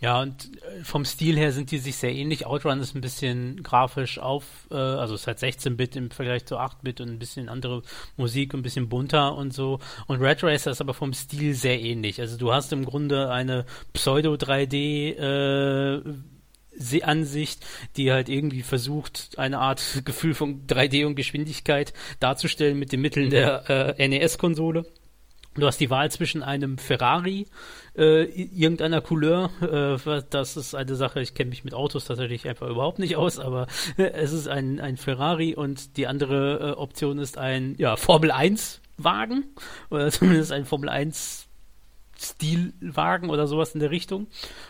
Ja, 0.01 0.19
und 0.19 0.49
äh, 0.63 0.83
vom 0.83 1.05
Stil 1.05 1.37
her 1.37 1.51
sind 1.51 1.69
die 1.69 1.77
sich 1.77 1.95
sehr 1.95 2.11
ähnlich. 2.11 2.47
Outrun 2.47 2.79
ist 2.79 2.95
ein 2.95 3.01
bisschen 3.01 3.61
grafisch 3.61 4.17
auf, 4.17 4.43
äh, 4.71 4.75
also 4.75 5.13
es 5.13 5.27
hat 5.27 5.37
16-Bit 5.37 5.95
im 5.95 6.09
Vergleich 6.09 6.45
zu 6.45 6.57
8-Bit 6.57 7.01
und 7.01 7.09
ein 7.09 7.19
bisschen 7.19 7.49
andere 7.49 7.83
Musik, 8.17 8.55
ein 8.55 8.63
bisschen 8.63 8.89
bunter 8.89 9.35
und 9.35 9.53
so. 9.53 9.79
Und 10.07 10.19
Red 10.19 10.43
Racer 10.43 10.71
ist 10.71 10.81
aber 10.81 10.95
vom 10.95 11.13
Stil 11.13 11.53
sehr 11.53 11.79
ähnlich. 11.79 12.19
Also 12.19 12.35
du 12.35 12.51
hast 12.51 12.73
im 12.73 12.83
Grunde 12.83 13.29
eine 13.29 13.65
Pseudo-3D 13.93 15.17
äh, 15.17 17.03
Ansicht, 17.03 17.63
die 17.95 18.11
halt 18.11 18.27
irgendwie 18.27 18.63
versucht, 18.63 19.37
eine 19.37 19.59
Art 19.59 20.01
Gefühl 20.05 20.33
von 20.33 20.65
3D 20.65 21.05
und 21.05 21.13
Geschwindigkeit 21.13 21.93
darzustellen 22.19 22.79
mit 22.79 22.91
den 22.91 23.01
Mitteln 23.01 23.29
der 23.29 23.69
äh, 23.99 24.07
NES-Konsole. 24.07 24.83
Du 25.55 25.67
hast 25.67 25.79
die 25.81 25.89
Wahl 25.89 26.09
zwischen 26.09 26.43
einem 26.43 26.77
Ferrari, 26.77 27.45
äh, 27.97 28.23
irgendeiner 28.23 29.01
Couleur, 29.01 29.49
äh, 29.61 30.21
das 30.29 30.55
ist 30.55 30.73
eine 30.75 30.95
Sache, 30.95 31.19
ich 31.19 31.33
kenne 31.33 31.49
mich 31.49 31.65
mit 31.65 31.73
Autos 31.73 32.05
tatsächlich 32.05 32.47
einfach 32.47 32.69
überhaupt 32.69 32.99
nicht 32.99 33.17
aus, 33.17 33.37
aber 33.37 33.67
äh, 33.97 34.03
es 34.03 34.31
ist 34.31 34.47
ein, 34.47 34.79
ein 34.79 34.95
Ferrari 34.95 35.53
und 35.53 35.97
die 35.97 36.07
andere 36.07 36.69
äh, 36.69 36.71
Option 36.71 37.19
ist 37.19 37.37
ein 37.37 37.75
ja, 37.77 37.97
Formel 37.97 38.31
1 38.31 38.79
Wagen 38.97 39.43
oder 39.89 40.09
zumindest 40.11 40.53
ein 40.53 40.63
Formel 40.63 40.87
1 40.87 41.47
Stilwagen 42.21 43.29
oder 43.29 43.47
sowas 43.47 43.73
in 43.73 43.79
der 43.79 43.91
Richtung. 43.91 44.27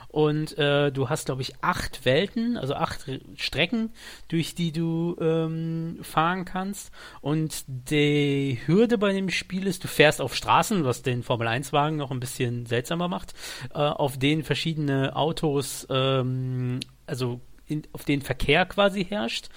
Und 0.07 0.57
äh, 0.57 0.91
du 0.91 1.09
hast, 1.09 1.25
glaube 1.25 1.41
ich, 1.41 1.61
acht 1.61 2.05
Welten, 2.05 2.57
also 2.57 2.75
acht 2.75 3.05
Strecken, 3.35 3.91
durch 4.27 4.55
die 4.55 4.71
du 4.71 5.15
ähm, 5.19 5.99
fahren 6.01 6.45
kannst. 6.45 6.91
Und 7.21 7.63
die 7.67 8.59
Hürde 8.65 8.97
bei 8.97 9.13
dem 9.13 9.29
Spiel 9.29 9.67
ist, 9.67 9.83
du 9.83 9.87
fährst 9.87 10.21
auf 10.21 10.35
Straßen, 10.35 10.83
was 10.83 11.01
den 11.01 11.23
Formel-1-Wagen 11.23 11.97
noch 11.97 12.11
ein 12.11 12.19
bisschen 12.19 12.65
seltsamer 12.65 13.07
macht, 13.07 13.33
äh, 13.73 13.79
auf 13.79 14.17
denen 14.17 14.43
verschiedene 14.43 15.15
Autos, 15.15 15.87
ähm, 15.89 16.79
also 17.05 17.41
in, 17.67 17.83
auf 17.93 18.03
den 18.03 18.21
Verkehr 18.21 18.65
quasi 18.65 19.05
herrscht. 19.05 19.49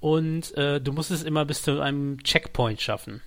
Und 0.00 0.56
äh, 0.56 0.80
du 0.80 0.92
musst 0.92 1.10
es 1.10 1.22
immer 1.22 1.44
bis 1.44 1.62
zu 1.62 1.80
einem 1.80 2.22
Checkpoint 2.22 2.80
schaffen. 2.80 3.22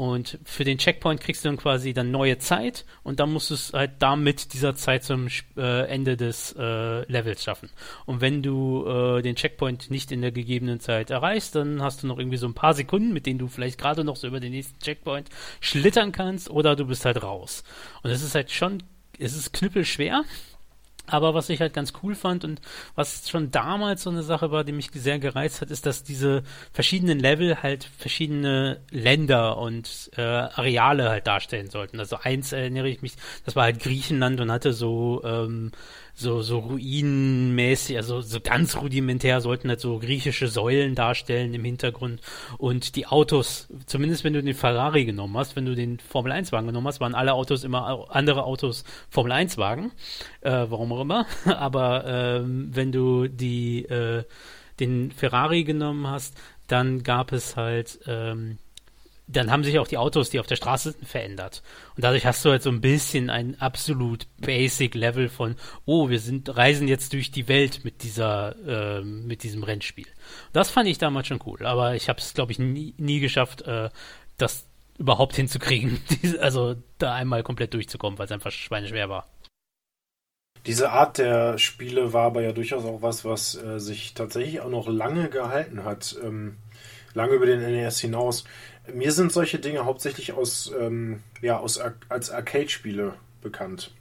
Und 0.00 0.38
für 0.44 0.64
den 0.64 0.78
Checkpoint 0.78 1.20
kriegst 1.20 1.44
du 1.44 1.50
dann 1.50 1.58
quasi 1.58 1.92
dann 1.92 2.10
neue 2.10 2.38
Zeit 2.38 2.86
und 3.02 3.20
dann 3.20 3.30
musst 3.30 3.50
du 3.50 3.54
es 3.54 3.74
halt 3.74 3.90
damit 3.98 4.54
dieser 4.54 4.74
Zeit 4.74 5.04
zum 5.04 5.28
äh, 5.58 5.88
Ende 5.88 6.16
des 6.16 6.54
äh, 6.58 7.02
Levels 7.02 7.44
schaffen. 7.44 7.68
Und 8.06 8.22
wenn 8.22 8.42
du 8.42 8.86
äh, 8.86 9.20
den 9.20 9.36
Checkpoint 9.36 9.90
nicht 9.90 10.10
in 10.10 10.22
der 10.22 10.32
gegebenen 10.32 10.80
Zeit 10.80 11.10
erreichst, 11.10 11.54
dann 11.54 11.82
hast 11.82 12.02
du 12.02 12.06
noch 12.06 12.18
irgendwie 12.18 12.38
so 12.38 12.46
ein 12.46 12.54
paar 12.54 12.72
Sekunden, 12.72 13.12
mit 13.12 13.26
denen 13.26 13.38
du 13.38 13.48
vielleicht 13.48 13.78
gerade 13.78 14.02
noch 14.02 14.16
so 14.16 14.26
über 14.26 14.40
den 14.40 14.52
nächsten 14.52 14.78
Checkpoint 14.78 15.28
schlittern 15.60 16.12
kannst 16.12 16.48
oder 16.48 16.76
du 16.76 16.86
bist 16.86 17.04
halt 17.04 17.22
raus. 17.22 17.62
Und 18.02 18.08
es 18.08 18.22
ist 18.22 18.34
halt 18.34 18.50
schon, 18.50 18.82
es 19.18 19.36
ist 19.36 19.52
knüppelschwer 19.52 20.24
Aber 21.10 21.34
was 21.34 21.48
ich 21.48 21.60
halt 21.60 21.72
ganz 21.72 21.92
cool 22.02 22.14
fand 22.14 22.44
und 22.44 22.60
was 22.94 23.28
schon 23.28 23.50
damals 23.50 24.02
so 24.02 24.10
eine 24.10 24.22
Sache 24.22 24.50
war, 24.50 24.64
die 24.64 24.72
mich 24.72 24.90
sehr 24.94 25.18
gereizt 25.18 25.60
hat, 25.60 25.70
ist, 25.70 25.86
dass 25.86 26.02
diese 26.02 26.42
verschiedenen 26.72 27.18
Level 27.18 27.62
halt 27.62 27.88
verschiedene 27.98 28.80
Länder 28.90 29.58
und 29.58 30.10
äh, 30.16 30.22
Areale 30.22 31.08
halt 31.08 31.26
darstellen 31.26 31.68
sollten. 31.70 31.98
Also 31.98 32.16
eins 32.16 32.52
erinnere 32.52 32.88
ich 32.88 33.02
mich, 33.02 33.14
das 33.44 33.56
war 33.56 33.64
halt 33.64 33.80
Griechenland 33.80 34.40
und 34.40 34.50
hatte 34.50 34.72
so 34.72 35.22
ähm, 35.24 35.72
so, 36.20 36.42
so 36.42 36.58
ruinenmäßig, 36.58 37.96
also 37.96 38.20
so 38.20 38.40
ganz 38.40 38.76
rudimentär 38.76 39.40
sollten 39.40 39.68
halt 39.68 39.80
so 39.80 39.98
griechische 39.98 40.48
Säulen 40.48 40.94
darstellen 40.94 41.54
im 41.54 41.64
Hintergrund. 41.64 42.20
Und 42.58 42.96
die 42.96 43.06
Autos, 43.06 43.68
zumindest 43.86 44.22
wenn 44.24 44.34
du 44.34 44.42
den 44.42 44.54
Ferrari 44.54 45.04
genommen 45.04 45.36
hast, 45.36 45.56
wenn 45.56 45.64
du 45.64 45.74
den 45.74 45.98
Formel 45.98 46.32
1 46.32 46.52
Wagen 46.52 46.66
genommen 46.66 46.86
hast, 46.86 47.00
waren 47.00 47.14
alle 47.14 47.32
Autos 47.32 47.64
immer 47.64 48.06
andere 48.10 48.44
Autos 48.44 48.84
Formel 49.08 49.32
1 49.32 49.58
Wagen. 49.58 49.92
Äh, 50.42 50.66
warum 50.68 50.92
auch 50.92 51.00
immer. 51.00 51.26
Aber 51.44 52.04
ähm, 52.06 52.68
wenn 52.72 52.92
du 52.92 53.26
die, 53.26 53.84
äh, 53.86 54.24
den 54.78 55.12
Ferrari 55.12 55.64
genommen 55.64 56.06
hast, 56.06 56.36
dann 56.66 57.02
gab 57.02 57.32
es 57.32 57.56
halt, 57.56 57.98
ähm, 58.06 58.58
dann 59.32 59.50
haben 59.50 59.64
sich 59.64 59.78
auch 59.78 59.86
die 59.86 59.98
Autos, 59.98 60.30
die 60.30 60.40
auf 60.40 60.46
der 60.46 60.56
Straße 60.56 60.92
sind, 60.92 61.06
verändert. 61.06 61.62
Und 61.96 62.04
dadurch 62.04 62.26
hast 62.26 62.44
du 62.44 62.50
halt 62.50 62.62
so 62.62 62.70
ein 62.70 62.80
bisschen 62.80 63.30
ein 63.30 63.60
absolut 63.60 64.26
basic 64.38 64.94
Level 64.94 65.28
von, 65.28 65.56
oh, 65.84 66.08
wir 66.08 66.18
sind, 66.18 66.56
reisen 66.56 66.88
jetzt 66.88 67.12
durch 67.12 67.30
die 67.30 67.48
Welt 67.48 67.84
mit 67.84 68.02
dieser, 68.02 68.56
äh, 68.66 69.02
mit 69.02 69.42
diesem 69.42 69.62
Rennspiel. 69.62 70.06
Das 70.52 70.70
fand 70.70 70.88
ich 70.88 70.98
damals 70.98 71.28
schon 71.28 71.40
cool, 71.46 71.64
aber 71.64 71.94
ich 71.94 72.08
habe 72.08 72.18
es, 72.18 72.34
glaube 72.34 72.52
ich, 72.52 72.58
nie, 72.58 72.94
nie 72.98 73.20
geschafft, 73.20 73.62
äh, 73.62 73.90
das 74.36 74.66
überhaupt 74.98 75.36
hinzukriegen, 75.36 76.00
also 76.40 76.76
da 76.98 77.14
einmal 77.14 77.42
komplett 77.42 77.74
durchzukommen, 77.74 78.18
weil 78.18 78.26
es 78.26 78.32
einfach 78.32 78.50
schweineschwer 78.50 79.08
war. 79.08 79.26
Diese 80.66 80.90
Art 80.90 81.16
der 81.16 81.56
Spiele 81.56 82.12
war 82.12 82.26
aber 82.26 82.42
ja 82.42 82.52
durchaus 82.52 82.84
auch 82.84 83.00
was, 83.00 83.24
was 83.24 83.54
äh, 83.54 83.80
sich 83.80 84.12
tatsächlich 84.12 84.60
auch 84.60 84.68
noch 84.68 84.88
lange 84.88 85.30
gehalten 85.30 85.84
hat. 85.84 86.16
Ähm, 86.22 86.58
lange 87.14 87.34
über 87.34 87.46
den 87.46 87.60
NES 87.60 88.00
hinaus. 88.00 88.44
Mir 88.94 89.12
sind 89.12 89.32
solche 89.32 89.58
Dinge 89.58 89.84
hauptsächlich 89.84 90.32
aus, 90.32 90.72
ähm, 90.78 91.22
ja, 91.40 91.58
aus 91.58 91.80
als 92.08 92.30
Arcade-Spiele 92.30 93.14
bekannt. 93.42 93.92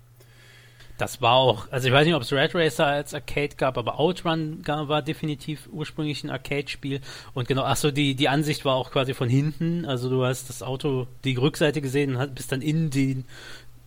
Das 1.00 1.22
war 1.22 1.36
auch, 1.36 1.72
also 1.72 1.88
ich 1.88 1.93
weiß 1.93 2.05
nicht, 2.05 2.13
ob 2.13 2.24
es 2.24 2.34
Red 2.34 2.53
Racer 2.53 2.86
als 2.86 3.13
Arcade 3.13 3.55
gab, 3.55 3.77
aber 3.77 4.01
Outrun 4.01 4.62
war 4.67 5.01
definitiv 5.01 5.69
ursprünglich 5.72 6.25
ein 6.25 6.29
Arcade-Spiel. 6.29 7.00
Und 7.34 7.48
genau, 7.48 7.63
achso, 7.63 7.89
die, 7.89 8.15
die 8.15 8.27
Ansicht 8.27 8.65
war 8.65 8.75
auch 8.75 8.91
quasi 8.91 9.13
von 9.13 9.29
hinten. 9.29 9.86
Also 9.86 10.10
du 10.10 10.25
hast 10.25 10.50
das 10.50 10.62
Auto, 10.62 11.08
die 11.24 11.36
Rückseite 11.36 11.79
gesehen 11.79 12.17
und 12.17 12.36
bist 12.36 12.51
dann 12.51 12.62
in 12.62 12.89
den 12.89 13.24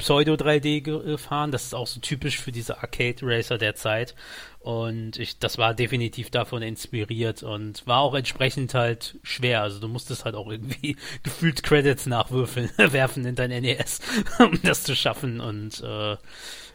Pseudo 0.02 0.34
3D 0.34 0.80
gefahren. 0.80 1.52
Das 1.52 1.62
ist 1.62 1.74
auch 1.74 1.86
so 1.86 2.00
typisch 2.00 2.40
für 2.40 2.50
diese 2.50 2.78
Arcade 2.78 3.18
Racer 3.22 3.56
der 3.56 3.76
Zeit. 3.76 4.16
Und 4.58 5.16
ich, 5.16 5.38
das 5.38 5.58
war 5.58 5.74
definitiv 5.74 6.28
davon 6.30 6.60
inspiriert 6.60 7.44
und 7.44 7.86
war 7.86 8.00
auch 8.00 8.14
entsprechend 8.14 8.74
halt 8.74 9.20
schwer. 9.22 9.62
Also 9.62 9.78
du 9.78 9.86
musstest 9.86 10.24
halt 10.24 10.34
auch 10.34 10.50
irgendwie 10.50 10.96
gefühlt 11.22 11.62
Credits 11.62 12.06
nachwürfeln, 12.06 12.68
werfen 12.76 13.24
in 13.24 13.36
dein 13.36 13.50
NES, 13.50 14.00
um 14.40 14.58
das 14.64 14.82
zu 14.82 14.96
schaffen. 14.96 15.40
Und 15.40 15.80
äh, 15.84 16.16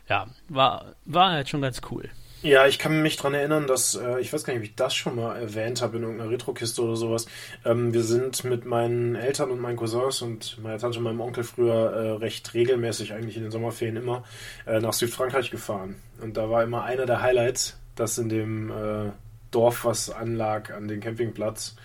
ja, 0.08 0.28
war, 0.48 0.96
war 1.04 1.32
halt 1.32 1.50
schon 1.50 1.62
ganz 1.62 1.82
cool. 1.92 2.10
Ja, 2.44 2.68
ich 2.68 2.78
kann 2.78 3.02
mich 3.02 3.18
daran 3.18 3.34
erinnern, 3.34 3.66
dass, 3.66 3.96
äh, 3.96 4.20
ich 4.20 4.32
weiß 4.32 4.44
gar 4.44 4.54
nicht, 4.54 4.62
ob 4.62 4.70
ich 4.70 4.76
das 4.76 4.94
schon 4.94 5.16
mal 5.16 5.36
erwähnt 5.38 5.82
habe 5.82 5.98
in 5.98 6.04
irgendeiner 6.04 6.30
Retro-Kiste 6.30 6.84
oder 6.84 6.96
sowas. 6.96 7.26
Ähm, 7.66 7.94
wir 7.94 8.04
sind 8.04 8.44
mit 8.44 8.64
meinen 8.64 9.16
Eltern 9.16 9.50
und 9.50 9.60
meinen 9.60 9.76
Cousins 9.76 10.22
und 10.22 10.62
meiner 10.62 10.78
Tante 10.78 11.00
und 11.00 11.06
meinem 11.06 11.20
Onkel 11.20 11.44
früher 11.44 11.92
äh, 11.92 12.12
recht 12.18 12.54
regelmäßig, 12.54 13.14
eigentlich 13.14 13.38
in 13.38 13.44
den 13.44 13.52
Sommerferien 13.52 13.98
immer, 13.98 14.24
äh, 14.68 14.80
nach 14.80 14.94
Südfrankreich 14.94 15.50
gefahren. 15.50 15.96
Und 16.22 16.38
da 16.38 16.48
war 16.50 16.64
immer 16.64 16.84
einer 16.84 17.08
der 17.08 17.24
Highlights, 17.24 17.80
dass 17.96 18.20
in 18.20 18.30
dem 18.30 18.70
äh, 18.70 19.12
Dorf, 19.50 19.86
was 19.86 20.12
anlag 20.12 20.72
an 20.72 20.88
den 20.88 21.00
Campingplatz, 21.00 21.76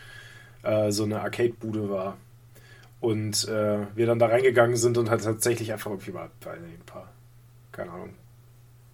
äh, 0.65 0.91
so 0.91 1.05
eine 1.05 1.23
Arcade-Bude 1.23 1.89
war. 1.89 2.19
Und 3.01 3.49
äh, 3.49 3.87
wir 3.95 4.07
dann 4.07 4.19
da 4.19 4.27
reingegangen 4.27 4.77
sind 4.77 4.99
und 4.99 5.09
halt 5.09 5.25
tatsächlich 5.25 5.73
einfach 5.73 5.91
irgendwie 5.91 6.13
mal 6.13 6.25
ein 6.45 6.85
paar, 6.85 7.09
keine 7.73 7.91
Ahnung, 7.91 8.15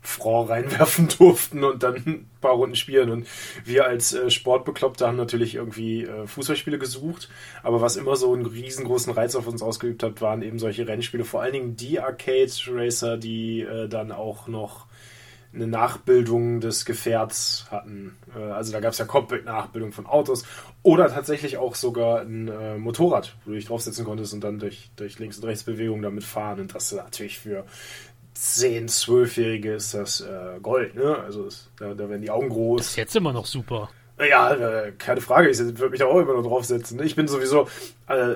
Franc 0.09 0.49
reinwerfen 0.49 1.09
durften 1.19 1.65
und 1.65 1.83
dann 1.83 1.97
ein 1.97 2.31
paar 2.41 2.53
Runden 2.53 2.77
spielen. 2.77 3.11
Und 3.11 3.27
wir 3.65 3.87
als 3.87 4.15
äh, 4.15 4.31
Sportbekloppte 4.31 5.07
haben 5.07 5.17
natürlich 5.17 5.55
irgendwie 5.55 6.05
äh, 6.05 6.27
Fußballspiele 6.27 6.79
gesucht. 6.79 7.29
Aber 7.63 7.81
was 7.81 7.97
immer 7.97 8.17
so 8.17 8.33
einen 8.33 8.47
riesengroßen 8.47 9.13
Reiz 9.13 9.35
auf 9.35 9.47
uns 9.47 9.63
ausgeübt 9.63 10.03
hat, 10.03 10.21
waren 10.21 10.43
eben 10.43 10.59
solche 10.59 10.89
Rennspiele. 10.89 11.25
Vor 11.25 11.43
allen 11.43 11.53
Dingen 11.53 11.77
die 11.77 12.01
Arcade 12.01 12.51
Racer, 12.69 13.19
die 13.19 13.61
äh, 13.61 13.89
dann 13.89 14.11
auch 14.11 14.49
noch 14.49 14.89
eine 15.55 15.67
Nachbildung 15.67 16.61
des 16.61 16.85
Gefährts 16.85 17.67
hatten. 17.71 18.17
Äh, 18.37 18.39
also 18.39 18.73
da 18.73 18.81
gab 18.81 18.93
es 18.93 18.99
ja 18.99 19.07
Cockpit-Nachbildung 19.07 19.93
von 19.93 20.07
Autos 20.07 20.45
oder 20.83 21.09
tatsächlich 21.09 21.57
auch 21.57 21.75
sogar 21.75 22.21
ein 22.21 22.49
äh, 22.49 22.77
Motorrad, 22.77 23.37
wo 23.45 23.51
du 23.51 23.57
dich 23.57 23.67
draufsetzen 23.67 24.05
konntest 24.05 24.35
und 24.35 24.45
dann 24.45 24.59
durch, 24.59 24.91
durch 24.97 25.19
Links- 25.19 25.39
und 25.39 25.45
Rechtsbewegungen 25.45 26.03
damit 26.03 26.25
fahren. 26.25 26.61
Und 26.61 26.75
das 26.75 26.93
ist 26.93 26.99
natürlich 26.99 27.39
für 27.39 27.65
10-, 28.39 28.89
12-Jährige 28.89 29.75
ist 29.75 29.95
das 29.95 30.21
äh, 30.21 30.61
Gold, 30.63 30.95
ne? 30.95 31.19
Also 31.19 31.45
das, 31.45 31.69
da, 31.77 31.95
da, 31.95 32.09
werden 32.09 32.23
die 32.23 32.31
Augen 32.31 32.49
groß. 32.49 32.79
Das 32.79 32.91
ist 32.91 32.97
jetzt 32.97 33.17
immer 33.17 33.33
noch 33.33 33.47
super. 33.47 33.91
Ja, 34.19 34.55
äh, 34.55 34.93
keine 34.93 35.21
Frage. 35.21 35.49
Ich 35.49 35.59
würde 35.59 35.91
mich 35.91 35.99
da 35.99 36.07
auch 36.07 36.21
immer 36.21 36.35
noch 36.35 36.45
draufsetzen. 36.45 37.03
Ich 37.03 37.17
bin 37.17 37.27
sowieso, 37.27 37.69
äh, 38.07 38.35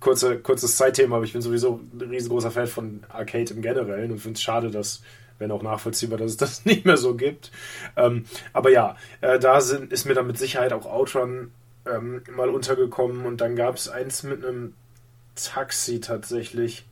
kurze, 0.00 0.38
kurzes 0.38 0.76
Zeitthema, 0.76 1.16
aber 1.16 1.24
ich 1.24 1.32
bin 1.32 1.42
sowieso 1.42 1.80
ein 1.92 2.08
riesengroßer 2.08 2.50
Fan 2.50 2.66
von 2.66 3.04
Arcade 3.08 3.54
im 3.54 3.62
Generellen 3.62 4.10
und 4.10 4.18
finde 4.18 4.36
es 4.36 4.42
schade, 4.42 4.70
dass, 4.70 5.02
wenn 5.38 5.52
auch 5.52 5.62
nachvollziehbar, 5.62 6.18
dass 6.18 6.32
es 6.32 6.36
das 6.36 6.64
nicht 6.64 6.84
mehr 6.84 6.96
so 6.96 7.14
gibt. 7.14 7.52
Ähm, 7.96 8.24
aber 8.52 8.70
ja, 8.70 8.96
äh, 9.20 9.38
da 9.38 9.60
sind, 9.60 9.92
ist 9.92 10.04
mir 10.04 10.14
dann 10.14 10.26
mit 10.26 10.38
Sicherheit 10.38 10.72
auch 10.72 10.86
Outrun 10.86 11.52
ähm, 11.86 12.22
mal 12.34 12.48
untergekommen 12.48 13.24
und 13.24 13.40
dann 13.40 13.54
gab 13.54 13.76
es 13.76 13.88
eins 13.88 14.24
mit 14.24 14.44
einem 14.44 14.74
Taxi 15.34 16.00
tatsächlich 16.00 16.84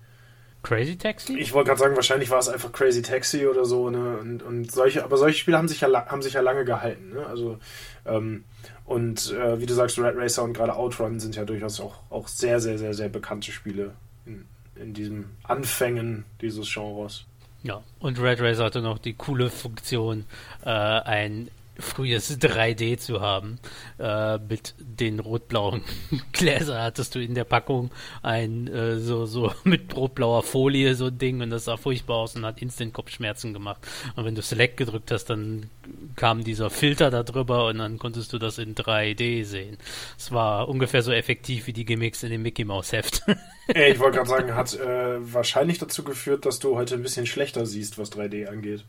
Crazy 0.63 0.97
Taxi? 0.97 1.39
Ich 1.39 1.53
wollte 1.53 1.69
gerade 1.69 1.81
sagen, 1.81 1.97
wahrscheinlich 1.97 2.31
war 2.31 2.39
es 2.39 2.49
einfach 2.49 2.73
Crazy 2.73 3.03
Taxi 3.03 3.47
oder 3.47 3.65
so, 3.65 3.91
ne? 3.91 4.19
Und, 4.19 4.43
und 4.43 4.71
solche, 4.71 5.05
aber 5.05 5.17
solche 5.17 5.39
Spiele 5.39 5.57
haben 5.57 5.69
sich 5.69 5.81
ja, 5.81 6.07
haben 6.07 6.23
sich 6.23 6.35
ja 6.35 6.41
lange 6.41 6.65
gehalten, 6.65 7.15
ne? 7.15 7.27
Also, 7.27 7.59
ähm, 8.05 8.45
und 8.85 9.33
äh, 9.33 9.61
wie 9.61 9.67
du 9.67 9.75
sagst, 9.75 9.99
Red 9.99 10.17
Racer 10.17 10.43
und 10.43 10.53
gerade 10.53 10.75
Outrun 10.77 11.21
sind 11.21 11.37
ja 11.37 11.45
durchaus 11.45 11.81
auch, 11.81 12.01
auch 12.11 12.29
sehr, 12.29 12.61
sehr, 12.61 12.77
sehr, 12.77 12.93
sehr 12.93 13.09
bekannte 13.09 13.53
Spiele 13.53 13.93
in, 14.27 14.45
in 14.75 14.93
diesen 14.93 15.37
Anfängen 15.45 16.25
dieses 16.41 16.73
Genres. 16.73 17.25
Ja, 17.63 17.83
und 17.99 18.21
Red 18.21 18.41
Racer 18.41 18.65
hatte 18.65 18.81
noch 18.81 18.99
die 18.99 19.15
coole 19.15 19.51
Funktion, 19.51 20.25
äh, 20.65 20.71
ein 20.71 21.49
frühes 21.79 22.39
3D 22.39 22.99
zu 22.99 23.21
haben. 23.21 23.59
Äh, 23.99 24.39
mit 24.39 24.75
den 24.79 25.21
rot-blauen 25.21 25.83
Gläsern 26.33 26.83
hattest 26.83 27.15
du 27.15 27.21
in 27.21 27.35
der 27.35 27.45
Packung 27.45 27.91
ein 28.23 28.69
äh, 28.69 28.99
so, 28.99 29.27
so 29.27 29.53
mit 29.65 29.95
rot-blauer 29.97 30.43
Folie 30.43 30.95
so 30.95 31.07
ein 31.07 31.19
Ding 31.19 31.41
und 31.41 31.51
das 31.51 31.65
sah 31.65 31.77
furchtbar 31.77 32.17
aus 32.17 32.37
und 32.37 32.45
hat 32.45 32.61
instant 32.61 32.93
Kopfschmerzen 32.93 33.53
gemacht. 33.53 33.87
Und 34.17 34.25
wenn 34.25 34.35
du 34.35 34.43
Select 34.43 34.77
gedrückt 34.77 35.11
hast, 35.11 35.27
dann 35.27 35.71
kam 36.17 36.45
dieser 36.45 36.71
Filter 36.71 37.11
da 37.11 37.23
drüber 37.23 37.67
und 37.69 37.79
dann 37.79 37.99
konntest 37.99 38.33
du 38.33 38.39
das 38.39 38.59
in 38.59 38.75
3D 38.75 39.45
sehen. 39.45 39.79
Es 40.19 40.33
war 40.33 40.69
ungefähr 40.69 41.03
so 41.03 41.13
effektiv 41.13 41.67
wie 41.67 41.73
die 41.73 41.85
Gimmicks 41.85 42.23
in 42.23 42.31
dem 42.31 42.43
Mickey 42.43 42.65
Mouse 42.65 42.93
Heft. 42.93 43.23
Ey, 43.69 43.93
ich 43.93 43.99
wollte 43.99 44.19
gerade 44.19 44.31
sagen, 44.31 44.55
hat 44.55 44.75
äh, 44.75 45.33
wahrscheinlich 45.33 45.79
dazu 45.79 46.03
geführt, 46.03 46.47
dass 46.47 46.59
du 46.59 46.77
heute 46.77 46.95
ein 46.95 47.03
bisschen 47.03 47.27
schlechter 47.27 47.67
siehst, 47.67 47.99
was 47.99 48.13
3D 48.13 48.47
angeht 48.47 48.85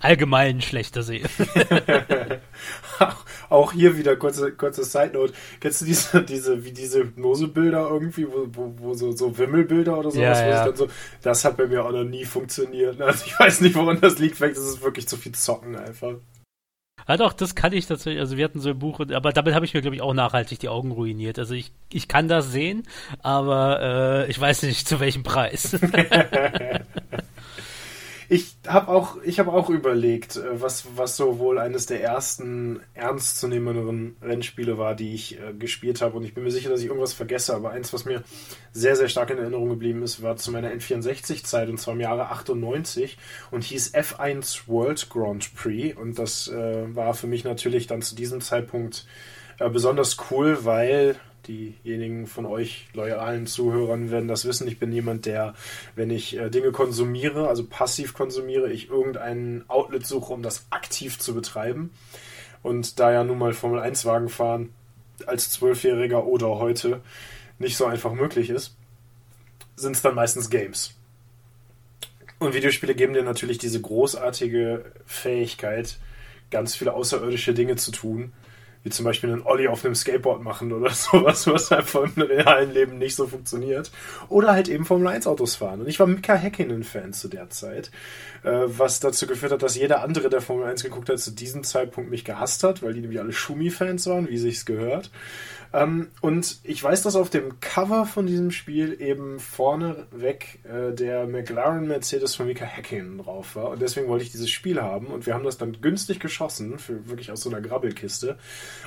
allgemein 0.00 0.60
schlechter 0.60 1.02
sehe. 1.02 1.22
auch 3.48 3.72
hier 3.72 3.96
wieder 3.96 4.16
kurze, 4.16 4.52
kurze 4.52 4.84
Side 4.84 5.12
Note. 5.14 5.32
Kennst 5.60 5.80
du 5.80 5.84
diese, 5.84 6.22
diese, 6.22 6.64
wie 6.64 6.72
diese 6.72 7.00
Hypnosebilder 7.00 7.88
irgendwie, 7.88 8.26
wo, 8.26 8.46
wo, 8.52 8.74
wo 8.78 8.94
so, 8.94 9.12
so 9.12 9.36
Wimmelbilder 9.36 9.98
oder 9.98 10.10
sowas, 10.10 10.40
ja, 10.40 10.66
ja. 10.66 10.76
So, 10.76 10.88
das 11.22 11.44
hat 11.44 11.56
bei 11.56 11.66
mir 11.66 11.84
auch 11.84 11.92
noch 11.92 12.04
nie 12.04 12.24
funktioniert. 12.24 13.00
Also 13.00 13.24
ich 13.26 13.38
weiß 13.38 13.60
nicht, 13.60 13.74
woran 13.74 14.00
das 14.00 14.18
liegt. 14.18 14.36
Vielleicht 14.36 14.56
ist 14.56 14.64
es 14.64 14.82
wirklich 14.82 15.08
zu 15.08 15.16
viel 15.16 15.32
Zocken 15.32 15.76
einfach. 15.76 16.14
Ja 17.08 17.16
doch, 17.16 17.32
das 17.32 17.54
kann 17.54 17.72
ich 17.72 17.86
tatsächlich. 17.86 18.20
Also 18.20 18.36
wir 18.36 18.44
hatten 18.44 18.60
so 18.60 18.70
ein 18.70 18.78
Buch, 18.78 19.00
aber 19.00 19.32
damit 19.32 19.54
habe 19.54 19.64
ich 19.64 19.74
mir, 19.74 19.82
glaube 19.82 19.96
ich, 19.96 20.02
auch 20.02 20.14
nachhaltig 20.14 20.60
die 20.60 20.68
Augen 20.68 20.92
ruiniert. 20.92 21.38
Also 21.38 21.54
ich, 21.54 21.72
ich 21.90 22.06
kann 22.06 22.28
das 22.28 22.52
sehen, 22.52 22.84
aber 23.22 24.26
äh, 24.26 24.30
ich 24.30 24.40
weiß 24.40 24.62
nicht, 24.62 24.86
zu 24.86 25.00
welchem 25.00 25.24
Preis. 25.24 25.76
Ich 28.32 28.56
habe 28.66 28.88
auch, 28.88 29.18
ich 29.22 29.38
habe 29.38 29.52
auch 29.52 29.68
überlegt, 29.68 30.36
äh, 30.36 30.58
was, 30.58 30.86
was 30.96 31.18
so 31.18 31.38
wohl 31.38 31.58
eines 31.58 31.84
der 31.84 32.02
ersten 32.02 32.80
ernstzunehmenderen 32.94 34.16
Rennspiele 34.22 34.78
war, 34.78 34.94
die 34.94 35.12
ich 35.12 35.38
äh, 35.38 35.52
gespielt 35.52 36.00
habe. 36.00 36.16
Und 36.16 36.24
ich 36.24 36.32
bin 36.32 36.42
mir 36.42 36.50
sicher, 36.50 36.70
dass 36.70 36.80
ich 36.80 36.86
irgendwas 36.86 37.12
vergesse. 37.12 37.54
Aber 37.54 37.72
eins, 37.72 37.92
was 37.92 38.06
mir 38.06 38.22
sehr, 38.72 38.96
sehr 38.96 39.10
stark 39.10 39.28
in 39.28 39.36
Erinnerung 39.36 39.68
geblieben 39.68 40.02
ist, 40.02 40.22
war 40.22 40.38
zu 40.38 40.50
meiner 40.50 40.70
N64-Zeit 40.72 41.68
und 41.68 41.76
zwar 41.76 41.92
im 41.92 42.00
Jahre 42.00 42.30
98 42.30 43.18
und 43.50 43.64
hieß 43.64 43.92
F1 43.94 44.66
World 44.66 45.10
Grand 45.10 45.54
Prix. 45.54 45.94
Und 45.94 46.18
das 46.18 46.48
äh, 46.48 46.96
war 46.96 47.12
für 47.12 47.26
mich 47.26 47.44
natürlich 47.44 47.86
dann 47.86 48.00
zu 48.00 48.14
diesem 48.14 48.40
Zeitpunkt 48.40 49.06
äh, 49.58 49.68
besonders 49.68 50.16
cool, 50.30 50.64
weil 50.64 51.16
diejenigen 51.48 52.26
von 52.26 52.46
euch 52.46 52.86
loyalen 52.94 53.46
Zuhörern 53.46 54.10
werden 54.10 54.28
das 54.28 54.44
wissen. 54.44 54.68
Ich 54.68 54.78
bin 54.78 54.92
jemand, 54.92 55.26
der, 55.26 55.54
wenn 55.94 56.10
ich 56.10 56.36
äh, 56.36 56.50
Dinge 56.50 56.72
konsumiere, 56.72 57.48
also 57.48 57.64
passiv 57.64 58.14
konsumiere, 58.14 58.72
ich 58.72 58.88
irgendein 58.88 59.64
Outlet 59.68 60.06
suche, 60.06 60.32
um 60.32 60.42
das 60.42 60.66
aktiv 60.70 61.18
zu 61.18 61.34
betreiben. 61.34 61.90
Und 62.62 63.00
da 63.00 63.12
ja 63.12 63.24
nun 63.24 63.38
mal 63.38 63.52
Formel 63.52 63.80
1 63.80 64.04
Wagen 64.04 64.28
fahren 64.28 64.70
als 65.26 65.50
Zwölfjähriger 65.50 66.26
oder 66.26 66.58
heute 66.58 67.00
nicht 67.58 67.76
so 67.76 67.86
einfach 67.86 68.12
möglich 68.12 68.50
ist, 68.50 68.76
sind 69.76 69.96
es 69.96 70.02
dann 70.02 70.14
meistens 70.14 70.50
Games. 70.50 70.94
Und 72.38 72.54
Videospiele 72.54 72.94
geben 72.94 73.14
dir 73.14 73.22
natürlich 73.22 73.58
diese 73.58 73.80
großartige 73.80 74.84
Fähigkeit, 75.06 75.98
ganz 76.50 76.74
viele 76.74 76.92
außerirdische 76.92 77.54
Dinge 77.54 77.76
zu 77.76 77.92
tun 77.92 78.32
wie 78.84 78.90
zum 78.90 79.04
Beispiel 79.04 79.30
einen 79.32 79.42
Olli 79.42 79.68
auf 79.68 79.84
einem 79.84 79.94
Skateboard 79.94 80.42
machen 80.42 80.72
oder 80.72 80.90
sowas, 80.94 81.46
was 81.46 81.72
einfach 81.72 82.04
im 82.16 82.22
realen 82.22 82.72
Leben 82.72 82.98
nicht 82.98 83.14
so 83.14 83.26
funktioniert. 83.26 83.90
Oder 84.28 84.52
halt 84.52 84.68
eben 84.68 84.84
Formel 84.84 85.08
1 85.08 85.26
Autos 85.26 85.56
fahren. 85.56 85.80
Und 85.80 85.88
ich 85.88 86.00
war 86.00 86.06
Mika 86.06 86.34
Häkkinen-Fan 86.34 87.12
zu 87.12 87.28
der 87.28 87.50
Zeit, 87.50 87.90
äh, 88.42 88.50
was 88.66 89.00
dazu 89.00 89.26
geführt 89.26 89.52
hat, 89.52 89.62
dass 89.62 89.76
jeder 89.76 90.02
andere, 90.02 90.28
der 90.28 90.40
Formel 90.40 90.66
1 90.66 90.82
geguckt 90.82 91.08
hat, 91.08 91.20
zu 91.20 91.30
diesem 91.30 91.64
Zeitpunkt 91.64 92.10
mich 92.10 92.24
gehasst 92.24 92.64
hat, 92.64 92.82
weil 92.82 92.94
die 92.94 93.00
nämlich 93.00 93.20
alle 93.20 93.32
Schumi-Fans 93.32 94.06
waren, 94.06 94.28
wie 94.28 94.38
sich's 94.38 94.64
gehört. 94.64 95.10
Ähm, 95.72 96.10
und 96.20 96.58
ich 96.64 96.82
weiß, 96.82 97.02
dass 97.02 97.16
auf 97.16 97.30
dem 97.30 97.58
Cover 97.60 98.04
von 98.04 98.26
diesem 98.26 98.50
Spiel 98.50 99.00
eben 99.00 99.40
vorne 99.40 100.06
weg 100.10 100.60
äh, 100.64 100.92
der 100.92 101.26
McLaren 101.26 101.88
Mercedes 101.88 102.34
von 102.34 102.46
Mika 102.46 102.64
Häkkinen 102.64 103.18
drauf 103.18 103.56
war. 103.56 103.70
Und 103.70 103.80
deswegen 103.80 104.08
wollte 104.08 104.24
ich 104.24 104.32
dieses 104.32 104.50
Spiel 104.50 104.82
haben. 104.82 105.06
Und 105.06 105.26
wir 105.26 105.34
haben 105.34 105.44
das 105.44 105.58
dann 105.58 105.80
günstig 105.80 106.20
geschossen, 106.20 106.78
für 106.78 107.08
wirklich 107.08 107.32
aus 107.32 107.40
so 107.40 107.50
einer 107.50 107.62
Grabbelkiste. 107.62 108.38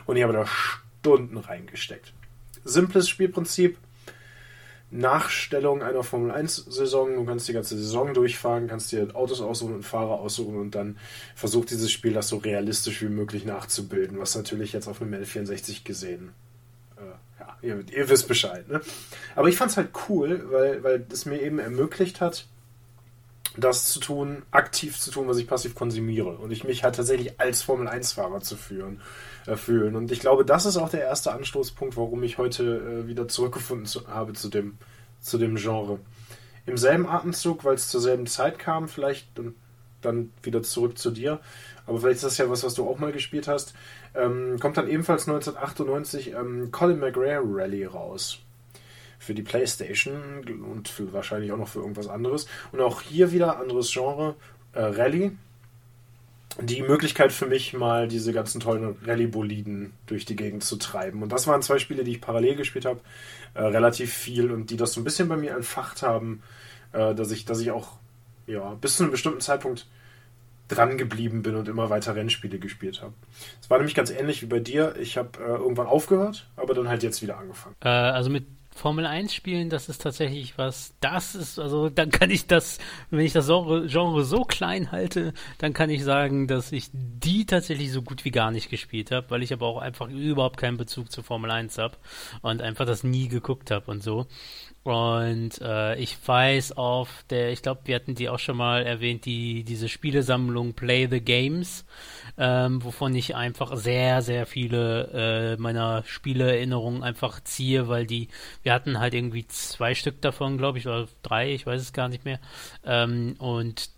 Und 0.06 0.18
ich 0.18 0.24
habe 0.24 0.34
da 0.34 0.46
Stunden 0.46 1.38
reingesteckt. 1.38 2.14
Simples 2.64 3.10
Spielprinzip. 3.10 3.78
Nachstellung 4.92 5.82
einer 5.82 6.04
Formel 6.04 6.30
1 6.30 6.56
Saison. 6.56 7.16
Du 7.16 7.26
kannst 7.26 7.48
die 7.48 7.54
ganze 7.54 7.76
Saison 7.76 8.14
durchfahren, 8.14 8.68
kannst 8.68 8.92
dir 8.92 9.16
Autos 9.16 9.42
aussuchen 9.42 9.74
und 9.74 9.84
Fahrer 9.84 10.20
aussuchen 10.20 10.56
und 10.58 10.76
dann 10.76 10.98
versucht 11.34 11.72
dieses 11.72 11.92
Spiel 11.92 12.14
das 12.14 12.30
so 12.30 12.38
realistisch 12.38 13.02
wie 13.02 13.10
möglich 13.10 13.46
nachzubilden, 13.46 14.20
was 14.20 14.36
natürlich 14.36 14.74
jetzt 14.74 14.88
auf 14.88 15.02
einem 15.02 15.16
L64 15.16 15.84
gesehen 15.84 16.34
ihr, 17.66 17.84
ihr 17.92 18.10
wisst 18.10 18.28
Bescheid. 18.28 18.68
Ne? 18.70 18.82
Aber 19.36 19.50
ich 19.50 19.58
fand 19.58 19.72
es 19.72 19.78
halt 19.78 19.90
cool, 20.10 20.48
weil, 20.52 20.84
weil 20.84 21.06
es 21.12 21.26
mir 21.26 21.42
eben 21.42 21.60
ermöglicht 21.60 22.22
hat, 22.22 22.46
das 23.58 23.92
zu 23.92 24.00
tun, 24.00 24.44
aktiv 24.52 25.00
zu 25.00 25.12
tun, 25.12 25.28
was 25.28 25.38
ich 25.38 25.48
passiv 25.48 25.76
konsumiere. 25.76 26.38
Und 26.38 26.52
ich 26.52 26.64
mich 26.64 26.84
halt 26.84 26.96
tatsächlich 26.96 27.40
als 27.40 27.62
Formel-1-Fahrer 27.62 28.42
zu 28.42 28.58
führen, 28.58 29.02
äh, 29.46 29.56
fühlen. 29.56 29.96
Und 29.96 30.12
ich 30.12 30.20
glaube, 30.20 30.46
das 30.46 30.66
ist 30.66 30.78
auch 30.78 30.90
der 30.90 31.02
erste 31.02 31.32
Anstoßpunkt, 31.32 31.98
warum 31.98 32.24
ich 32.24 32.38
heute 32.38 33.04
äh, 33.06 33.08
wieder 33.08 33.28
zurückgefunden 33.28 33.86
zu, 33.86 34.08
habe 34.08 34.34
zu 34.34 34.50
dem, 34.50 34.78
zu 35.22 35.38
dem 35.38 35.56
Genre. 35.56 36.00
Im 36.66 36.78
selben 36.78 37.08
Atemzug, 37.08 37.64
weil 37.64 37.76
es 37.76 37.88
zur 37.88 38.02
selben 38.02 38.28
Zeit 38.28 38.60
kam, 38.60 38.88
vielleicht 38.88 39.38
dann, 39.38 39.56
dann 40.06 40.32
wieder 40.44 40.64
zurück 40.64 40.98
zu 40.98 41.12
dir. 41.12 41.40
Aber 41.88 42.00
vielleicht 42.00 42.18
ist 42.18 42.24
das 42.24 42.38
ja 42.38 42.50
was, 42.50 42.64
was 42.64 42.74
du 42.74 42.88
auch 42.88 43.00
mal 43.00 43.12
gespielt 43.12 43.48
hast. 43.48 43.74
Ähm, 44.16 44.58
kommt 44.60 44.78
dann 44.78 44.90
ebenfalls 44.90 45.28
1998 45.28 46.34
ähm, 46.34 46.72
Colin 46.72 47.00
McRae 47.00 47.40
Rally 47.44 47.86
raus. 47.86 48.40
Für 49.20 49.34
die 49.34 49.44
Playstation 49.44 50.44
und 50.70 50.88
für, 50.88 51.14
wahrscheinlich 51.14 51.52
auch 51.52 51.58
noch 51.58 51.68
für 51.68 51.80
irgendwas 51.80 52.08
anderes. 52.08 52.48
Und 52.72 52.82
auch 52.82 53.02
hier 53.02 53.32
wieder 53.32 53.60
anderes 53.60 53.92
Genre, 53.92 54.36
äh, 54.74 54.82
Rally. 54.82 55.32
Die 56.62 56.82
Möglichkeit 56.82 57.34
für 57.34 57.48
mich 57.48 57.74
mal 57.74 58.08
diese 58.08 58.32
ganzen 58.32 58.62
tollen 58.62 58.96
Rallye-Boliden 59.06 59.92
durch 60.06 60.24
die 60.24 60.38
Gegend 60.38 60.64
zu 60.64 60.78
treiben. 60.78 61.22
Und 61.22 61.32
das 61.32 61.48
waren 61.48 61.62
zwei 61.62 61.80
Spiele, 61.80 62.06
die 62.06 62.12
ich 62.12 62.22
parallel 62.22 62.56
gespielt 62.56 62.86
habe, 62.86 63.02
äh, 63.56 63.62
relativ 63.62 64.14
viel 64.14 64.52
und 64.52 64.70
die 64.70 64.78
das 64.78 64.94
so 64.94 65.02
ein 65.02 65.04
bisschen 65.04 65.28
bei 65.28 65.36
mir 65.36 65.54
entfacht 65.54 66.02
haben, 66.02 66.42
äh, 66.94 67.14
dass 67.14 67.32
ich, 67.32 67.44
dass 67.44 67.60
ich 67.60 67.72
auch 67.72 67.98
ja, 68.48 68.74
bis 68.76 68.98
zu 68.98 69.04
einem 69.04 69.12
bestimmten 69.12 69.42
Zeitpunkt 69.42 69.88
dran 70.68 70.98
geblieben 70.98 71.44
bin 71.44 71.56
und 71.56 71.68
immer 71.68 71.90
weiter 71.90 72.16
Rennspiele 72.16 72.58
gespielt 72.58 73.02
habe. 73.02 73.14
Es 73.62 73.70
war 73.70 73.78
nämlich 73.78 73.96
ganz 73.96 74.10
ähnlich 74.10 74.42
wie 74.42 74.48
bei 74.48 74.60
dir. 74.60 74.96
Ich 75.00 75.18
habe 75.18 75.38
äh, 75.40 75.58
irgendwann 75.58 75.88
aufgehört, 75.88 76.48
aber 76.56 76.74
dann 76.74 76.90
halt 76.90 77.04
jetzt 77.04 77.22
wieder 77.22 77.38
angefangen. 77.38 77.76
Äh, 77.82 77.90
also 77.90 78.30
mit 78.30 78.46
Formel 78.76 79.06
1 79.06 79.34
spielen, 79.34 79.70
das 79.70 79.88
ist 79.88 80.02
tatsächlich 80.02 80.58
was, 80.58 80.94
das 81.00 81.34
ist, 81.34 81.60
also 81.60 81.90
dann 81.90 82.10
kann 82.12 82.30
ich 82.30 82.46
das, 82.46 82.78
wenn 83.10 83.22
ich 83.22 83.32
das 83.32 83.48
Genre, 83.48 83.88
Genre, 83.88 84.26
so 84.26 84.44
klein 84.44 84.92
halte, 84.92 85.34
dann 85.60 85.72
kann 85.72 85.90
ich 85.90 86.04
sagen, 86.04 86.48
dass 86.48 86.74
ich 86.74 86.90
die 86.92 87.46
tatsächlich 87.46 87.94
so 87.94 88.02
gut 88.02 88.26
wie 88.26 88.32
gar 88.32 88.52
nicht 88.52 88.70
gespielt 88.70 89.12
habe, 89.12 89.30
weil 89.30 89.44
ich 89.44 89.54
aber 89.54 89.66
auch 89.66 89.78
einfach 89.78 90.10
überhaupt 90.10 90.58
keinen 90.58 90.76
Bezug 90.76 91.10
zu 91.10 91.24
Formel 91.24 91.52
1 91.52 91.78
habe 91.78 91.96
und 92.42 92.62
einfach 92.62 92.86
das 92.86 93.06
nie 93.06 93.30
geguckt 93.30 93.72
habe 93.72 93.90
und 93.90 94.04
so. 94.04 94.28
Und 94.86 95.60
äh, 95.62 95.96
ich 95.96 96.16
weiß 96.24 96.74
auf 96.74 97.26
der, 97.32 97.52
ich 97.52 97.64
glaube, 97.64 97.82
wir 97.86 97.96
hatten 97.96 98.14
die 98.14 98.30
auch 98.30 98.38
schon 98.38 98.56
mal 98.56 98.86
erwähnt, 98.86 99.26
die 99.26 99.64
diese 99.64 99.90
Spielesammlung 99.90 100.74
Play 100.74 101.08
the 101.10 101.22
Games, 101.22 101.86
ähm, 102.38 102.84
wovon 102.84 103.16
ich 103.16 103.36
einfach 103.36 103.76
sehr, 103.76 104.22
sehr 104.22 104.46
viele 104.46 105.56
äh, 105.56 105.60
meiner 105.60 106.04
Spieleerinnerungen 106.06 107.02
einfach 107.02 107.40
ziehe, 107.44 107.88
weil 107.88 108.06
die, 108.06 108.28
wir 108.62 108.74
hatten 108.74 109.00
halt 109.00 109.16
irgendwie 109.16 109.48
zwei 109.48 109.96
Stück 109.96 110.22
davon, 110.22 110.60
glaube 110.60 110.78
ich, 110.78 110.86
oder 110.86 111.08
drei, 111.24 111.52
ich 111.52 111.66
weiß 111.66 111.82
es 111.82 111.92
gar 111.92 112.08
nicht 112.08 112.24
mehr. 112.24 112.40
Ähm, 112.86 113.38
und 113.40 113.90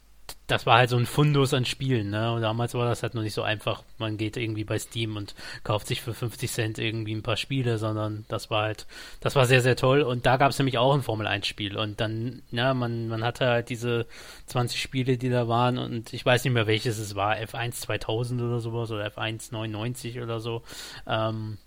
das 0.47 0.65
war 0.65 0.77
halt 0.77 0.89
so 0.89 0.97
ein 0.97 1.05
Fundus 1.05 1.53
an 1.53 1.65
Spielen, 1.65 2.09
ne? 2.09 2.31
Und 2.31 2.41
damals 2.41 2.73
war 2.73 2.87
das 2.87 3.03
halt 3.03 3.15
noch 3.15 3.21
nicht 3.21 3.33
so 3.33 3.41
einfach. 3.41 3.83
Man 3.97 4.17
geht 4.17 4.37
irgendwie 4.37 4.63
bei 4.63 4.79
Steam 4.79 5.17
und 5.17 5.35
kauft 5.63 5.87
sich 5.87 6.01
für 6.01 6.13
50 6.13 6.49
Cent 6.51 6.79
irgendwie 6.79 7.13
ein 7.13 7.23
paar 7.23 7.35
Spiele, 7.35 7.77
sondern 7.77 8.25
das 8.29 8.49
war 8.49 8.63
halt, 8.63 8.87
das 9.19 9.35
war 9.35 9.45
sehr, 9.45 9.61
sehr 9.61 9.75
toll. 9.75 10.01
Und 10.01 10.25
da 10.25 10.37
gab 10.37 10.51
es 10.51 10.57
nämlich 10.57 10.77
auch 10.77 10.93
ein 10.93 11.01
Formel 11.01 11.27
1 11.27 11.45
Spiel. 11.45 11.77
Und 11.77 11.99
dann, 11.99 12.43
ja, 12.51 12.73
man, 12.73 13.09
man 13.09 13.23
hatte 13.25 13.47
halt 13.47 13.69
diese 13.69 14.05
20 14.45 14.81
Spiele, 14.81 15.17
die 15.17 15.29
da 15.29 15.47
waren 15.49 15.77
und 15.77 16.13
ich 16.13 16.25
weiß 16.25 16.43
nicht 16.45 16.53
mehr 16.53 16.67
welches 16.67 16.97
es 16.97 17.15
war, 17.15 17.35
F1 17.35 17.71
2000 17.73 18.41
oder 18.41 18.59
sowas 18.59 18.89
oder 18.91 19.07
F1 19.07 19.51
99 19.51 20.21
oder 20.21 20.39
so. 20.39 20.63
Ähm, 21.05 21.57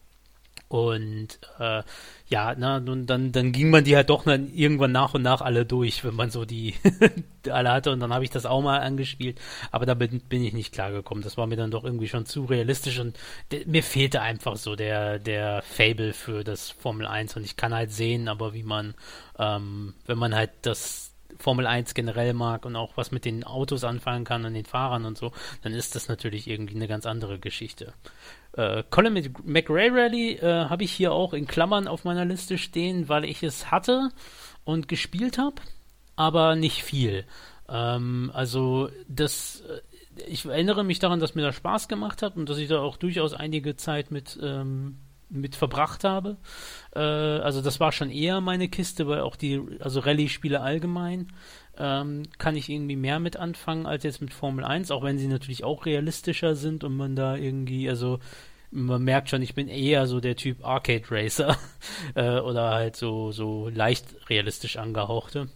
und 0.70 1.40
äh, 1.58 1.82
ja, 2.28 2.54
na, 2.56 2.78
nun, 2.78 3.04
dann, 3.04 3.32
dann 3.32 3.50
ging 3.50 3.70
man 3.70 3.82
die 3.82 3.96
halt 3.96 4.08
doch 4.08 4.22
dann 4.22 4.54
irgendwann 4.54 4.92
nach 4.92 5.14
und 5.14 5.22
nach 5.22 5.40
alle 5.40 5.66
durch, 5.66 6.04
wenn 6.04 6.14
man 6.14 6.30
so 6.30 6.44
die 6.44 6.76
alle 7.50 7.72
hatte. 7.72 7.90
Und 7.90 7.98
dann 7.98 8.14
habe 8.14 8.22
ich 8.22 8.30
das 8.30 8.46
auch 8.46 8.62
mal 8.62 8.78
angespielt. 8.78 9.40
Aber 9.72 9.84
da 9.84 9.94
bin, 9.94 10.20
bin 10.20 10.44
ich 10.44 10.52
nicht 10.52 10.72
klargekommen. 10.72 11.24
Das 11.24 11.36
war 11.36 11.48
mir 11.48 11.56
dann 11.56 11.72
doch 11.72 11.82
irgendwie 11.82 12.06
schon 12.06 12.24
zu 12.24 12.44
realistisch 12.44 13.00
und 13.00 13.18
mir 13.66 13.82
fehlte 13.82 14.22
einfach 14.22 14.56
so 14.56 14.76
der, 14.76 15.18
der 15.18 15.62
Fable 15.62 16.12
für 16.12 16.44
das 16.44 16.70
Formel 16.70 17.04
1. 17.04 17.36
Und 17.36 17.42
ich 17.44 17.56
kann 17.56 17.74
halt 17.74 17.90
sehen, 17.90 18.28
aber 18.28 18.54
wie 18.54 18.62
man, 18.62 18.94
ähm, 19.40 19.94
wenn 20.06 20.18
man 20.18 20.36
halt 20.36 20.50
das 20.62 21.16
Formel 21.36 21.66
1 21.66 21.94
generell 21.94 22.32
mag 22.32 22.64
und 22.64 22.76
auch 22.76 22.96
was 22.96 23.10
mit 23.10 23.24
den 23.24 23.42
Autos 23.42 23.82
anfangen 23.82 24.24
kann 24.24 24.44
und 24.44 24.54
den 24.54 24.66
Fahrern 24.66 25.04
und 25.04 25.18
so, 25.18 25.32
dann 25.62 25.72
ist 25.72 25.96
das 25.96 26.06
natürlich 26.06 26.46
irgendwie 26.46 26.76
eine 26.76 26.86
ganz 26.86 27.06
andere 27.06 27.40
Geschichte. 27.40 27.92
Äh, 28.52 28.82
Colin 28.90 29.32
McRae 29.44 29.90
Rally 29.90 30.32
äh, 30.34 30.66
habe 30.66 30.84
ich 30.84 30.92
hier 30.92 31.12
auch 31.12 31.32
in 31.32 31.46
Klammern 31.46 31.86
auf 31.86 32.04
meiner 32.04 32.24
Liste 32.24 32.58
stehen, 32.58 33.08
weil 33.08 33.24
ich 33.24 33.42
es 33.42 33.70
hatte 33.70 34.10
und 34.64 34.88
gespielt 34.88 35.38
habe, 35.38 35.56
aber 36.16 36.56
nicht 36.56 36.82
viel. 36.82 37.24
Ähm, 37.68 38.30
also 38.34 38.90
das, 39.08 39.62
äh, 39.62 40.22
ich 40.26 40.44
erinnere 40.44 40.84
mich 40.84 40.98
daran, 40.98 41.20
dass 41.20 41.34
mir 41.34 41.42
das 41.42 41.54
Spaß 41.54 41.88
gemacht 41.88 42.22
hat 42.22 42.36
und 42.36 42.48
dass 42.48 42.58
ich 42.58 42.68
da 42.68 42.80
auch 42.80 42.96
durchaus 42.96 43.34
einige 43.34 43.76
Zeit 43.76 44.10
mit 44.10 44.38
ähm, 44.42 44.98
mit 45.30 45.56
verbracht 45.56 46.04
habe. 46.04 46.36
Äh, 46.94 46.98
also 46.98 47.62
das 47.62 47.80
war 47.80 47.92
schon 47.92 48.10
eher 48.10 48.40
meine 48.40 48.68
Kiste, 48.68 49.06
weil 49.06 49.20
auch 49.20 49.36
die, 49.36 49.62
also 49.78 50.00
Rallye-Spiele 50.00 50.60
allgemein 50.60 51.28
ähm, 51.80 52.24
kann 52.38 52.56
ich 52.56 52.68
irgendwie 52.68 52.96
mehr 52.96 53.18
mit 53.18 53.36
anfangen 53.36 53.86
als 53.86 54.04
jetzt 54.04 54.20
mit 54.20 54.34
Formel 54.34 54.64
1, 54.64 54.90
auch 54.90 55.02
wenn 55.02 55.18
sie 55.18 55.28
natürlich 55.28 55.64
auch 55.64 55.86
realistischer 55.86 56.54
sind 56.54 56.84
und 56.84 56.96
man 56.96 57.16
da 57.16 57.36
irgendwie, 57.36 57.88
also 57.88 58.20
man 58.70 59.02
merkt 59.02 59.30
schon, 59.30 59.42
ich 59.42 59.54
bin 59.54 59.68
eher 59.68 60.06
so 60.06 60.20
der 60.20 60.36
Typ 60.36 60.64
Arcade 60.64 61.04
Racer 61.10 61.56
äh, 62.14 62.38
oder 62.38 62.70
halt 62.70 62.96
so, 62.96 63.32
so 63.32 63.68
leicht 63.68 64.06
realistisch 64.28 64.76
angehauchte. 64.76 65.48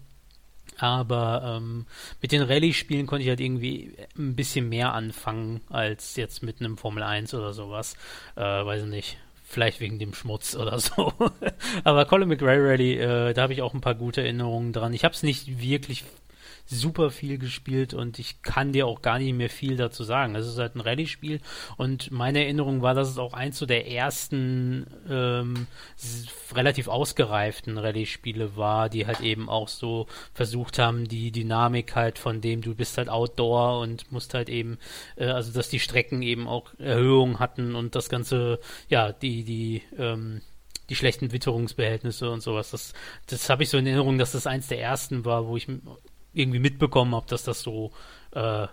Aber 0.79 1.59
ähm, 1.59 1.87
mit 2.21 2.33
den 2.33 2.43
Rallye-Spielen 2.43 3.07
konnte 3.07 3.23
ich 3.23 3.29
halt 3.29 3.41
irgendwie 3.41 3.95
ein 4.19 4.35
bisschen 4.35 4.69
mehr 4.69 4.93
anfangen 4.93 5.61
als 5.69 6.17
jetzt 6.17 6.43
mit 6.43 6.59
einem 6.61 6.77
Formel 6.77 7.05
1 7.05 7.33
oder 7.35 7.53
sowas. 7.53 7.97
Äh, 8.35 8.41
weiß 8.41 8.83
ich 8.83 8.89
nicht. 8.89 9.19
Vielleicht 9.55 9.79
wegen 9.79 10.01
dem 10.01 10.15
Schmutz 10.15 10.57
oder 10.57 10.81
so. 10.81 11.13
Aber 11.85 12.07
Colin 12.07 12.29
McRae 12.29 12.59
Rally, 12.59 12.99
äh, 12.99 13.33
da 13.35 13.43
habe 13.43 13.53
ich 13.53 13.63
auch 13.63 13.73
ein 13.73 13.81
paar 13.81 13.95
gute 13.95 14.21
Erinnerungen 14.21 14.73
dran. 14.73 14.93
Ich 14.93 15.05
habe 15.05 15.15
es 15.15 15.23
nicht 15.23 15.61
wirklich 15.61 16.03
super 16.67 17.11
viel 17.11 17.39
gespielt 17.39 17.95
und 17.95 18.19
ich 18.19 18.43
kann 18.43 18.73
dir 18.73 18.87
auch 18.87 19.03
gar 19.03 19.19
nicht 19.19 19.35
mehr 19.35 19.51
viel 19.51 19.77
dazu 19.77 20.03
sagen. 20.03 20.35
Es 20.35 20.47
ist 20.47 20.59
halt 20.59 20.75
ein 20.77 20.81
Rallye-Spiel 20.81 21.41
und 21.77 22.11
meine 22.11 22.43
Erinnerung 22.43 22.81
war, 22.83 22.95
dass 22.95 23.11
es 23.11 23.19
auch 23.19 23.35
eins 23.35 23.59
so 23.59 23.67
der 23.67 23.91
ersten 23.91 24.87
ähm, 25.09 25.67
relativ 26.55 26.89
ausgereiften 26.89 27.77
Rallye-Spiele 27.77 28.57
war, 28.57 28.89
die 28.89 29.07
halt 29.07 29.21
eben 29.21 29.49
auch 29.49 29.69
so 29.69 30.07
versucht 30.33 30.79
haben, 30.79 31.07
die 31.07 31.33
Dynamik 31.33 31.95
halt 31.95 32.19
von 32.19 32.41
dem, 32.41 32.63
du 32.63 32.75
bist 32.75 32.97
halt 32.97 33.09
Outdoor 33.09 33.81
und 33.81 34.11
musst 34.11 34.35
halt 34.35 34.49
eben, 34.49 34.79
äh, 35.17 35.27
also 35.27 35.53
dass 35.53 35.69
die 35.69 35.81
Strecken 35.81 36.23
eben 36.23 36.49
auch 36.49 36.73
Erhöhungen 36.79 37.39
hatten 37.39 37.75
und 37.75 37.95
das 37.95 38.09
Ganze, 38.09 38.59
ja, 38.89 39.13
die, 39.13 39.45
die, 39.45 39.83
ähm, 39.99 40.41
die 40.89 40.97
schlechten 40.97 41.33
Witterungsbehältnisse 41.33 42.31
und 42.31 42.43
sowas. 42.43 42.71
Das, 42.71 42.93
das 43.27 43.49
habe 43.49 43.63
ich 43.63 43.71
so 43.71 43.79
in 43.79 43.87
Erinnerung, 43.87 44.19
dass 44.19 44.33
das 44.33 44.47
eins 44.47 44.69
der 44.69 44.81
ersten 44.81 45.25
war, 45.25 45.47
wo 45.47 45.57
ich 45.57 45.69
irgendwie 46.35 46.59
mitbekommen 46.59 47.15
habe, 47.15 47.27
dass 47.29 47.45
das 47.45 47.63
so 47.63 47.93
äh, 48.33 48.67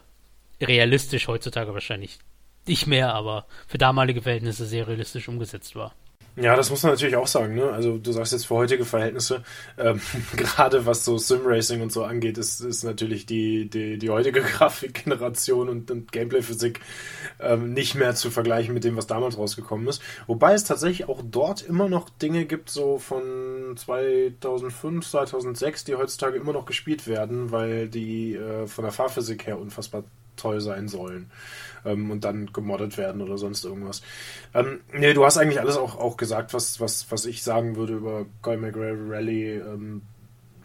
realistisch 0.62 1.28
heutzutage 1.28 1.74
wahrscheinlich 1.74 2.19
nicht 2.67 2.88
mehr, 2.88 3.13
aber 3.13 3.45
für 3.67 3.78
damalige 3.78 4.21
Verhältnisse 4.21 4.65
sehr 4.65 4.88
realistisch 4.88 5.28
umgesetzt 5.28 5.76
war. 5.76 5.93
Ja, 6.38 6.56
das 6.56 6.70
muss 6.70 6.82
man 6.84 6.94
natürlich 6.94 7.17
auch 7.17 7.28
sagen. 7.28 7.56
Ne? 7.56 7.70
Also 7.72 7.98
du 7.98 8.12
sagst 8.13 8.32
jetzt 8.32 8.46
für 8.48 8.56
heutige 8.56 8.86
Verhältnisse, 8.86 9.44
ähm, 9.78 10.00
gerade 10.38 10.86
was 10.86 11.04
so 11.04 11.17
Sim-Racing 11.17 11.82
und 11.82 11.91
so 11.91 12.04
angeht, 12.06 12.38
ist, 12.38 12.62
ist 12.62 12.84
natürlich 12.84 13.26
die, 13.26 13.70
die, 13.70 13.98
die 13.98 14.10
heutige 14.10 14.41
Grafikgeneration 14.41 15.67
und, 15.67 15.91
und 15.91 16.12
Gameplay-Physik 16.13 16.80
ähm, 17.41 17.74
nicht 17.74 17.96
mehr 17.96 18.15
zu 18.15 18.32
vergleichen 18.32 18.74
mit 18.74 18.86
dem, 18.86 18.96
was 18.96 19.08
damals 19.08 19.38
rausgekommen 19.38 19.88
ist. 19.89 20.02
Wobei 20.26 20.54
es 20.54 20.63
tatsächlich 20.63 21.10
auch 21.10 21.22
dort 21.22 21.62
immer 21.62 21.89
noch 21.89 22.10
Dinge 22.10 22.46
gibt, 22.46 22.70
so 22.70 22.98
von 22.98 23.76
2005, 23.76 25.06
2006, 25.06 25.84
die 25.84 25.96
heutzutage 25.96 26.38
immer 26.38 26.54
noch 26.54 26.65
gespielt 26.65 27.08
werden, 27.08 27.52
weil 27.52 27.89
die 27.89 28.36
äh, 28.36 28.67
von 28.67 28.86
der 28.86 28.94
Fahrphysik 28.94 29.48
her 29.48 29.60
unfassbar 29.60 30.06
toll 30.38 30.62
sein 30.62 30.88
sollen 30.88 31.30
ähm, 31.86 32.12
und 32.12 32.24
dann 32.24 32.52
gemoddet 32.54 32.98
werden 32.98 33.22
oder 33.22 33.38
sonst 33.38 33.65
irgendwas. 33.65 34.02
Ähm, 34.54 34.82
nee, 34.94 35.13
du 35.13 35.26
hast 35.26 35.38
eigentlich 35.38 35.60
alles 35.60 35.78
auch, 35.78 35.98
auch 35.98 36.17
gesagt, 36.17 36.54
was, 36.54 36.80
was, 36.80 37.12
was 37.12 37.26
ich 37.26 37.44
sagen 37.44 37.76
würde 37.76 37.94
über 37.94 38.26
Guy 38.41 38.58
McRae 38.58 38.96
Rally. 39.10 39.58
Ähm, 39.58 40.02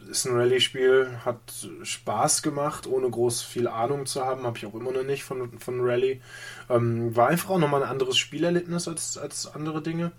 ist 0.08 0.26
ein 0.26 0.36
Rallye-Spiel, 0.36 1.18
hat 1.24 1.68
Spaß 1.82 2.42
gemacht, 2.42 2.86
ohne 2.86 3.10
groß 3.10 3.42
viel 3.42 3.68
Ahnung 3.68 4.06
zu 4.06 4.24
haben, 4.24 4.44
habe 4.44 4.58
ich 4.58 4.66
auch 4.66 4.74
immer 4.74 4.92
noch 4.92 5.02
nicht 5.02 5.24
von, 5.24 5.58
von 5.58 5.80
Rallye. 5.80 6.20
Ähm, 6.68 7.14
war 7.14 7.28
einfach 7.28 7.50
auch 7.50 7.58
nochmal 7.58 7.82
ein 7.82 7.88
anderes 7.88 8.16
Spielerlebnis 8.16 8.88
als, 8.88 9.18
als 9.18 9.46
andere 9.46 9.82
Dinge. 9.82 10.12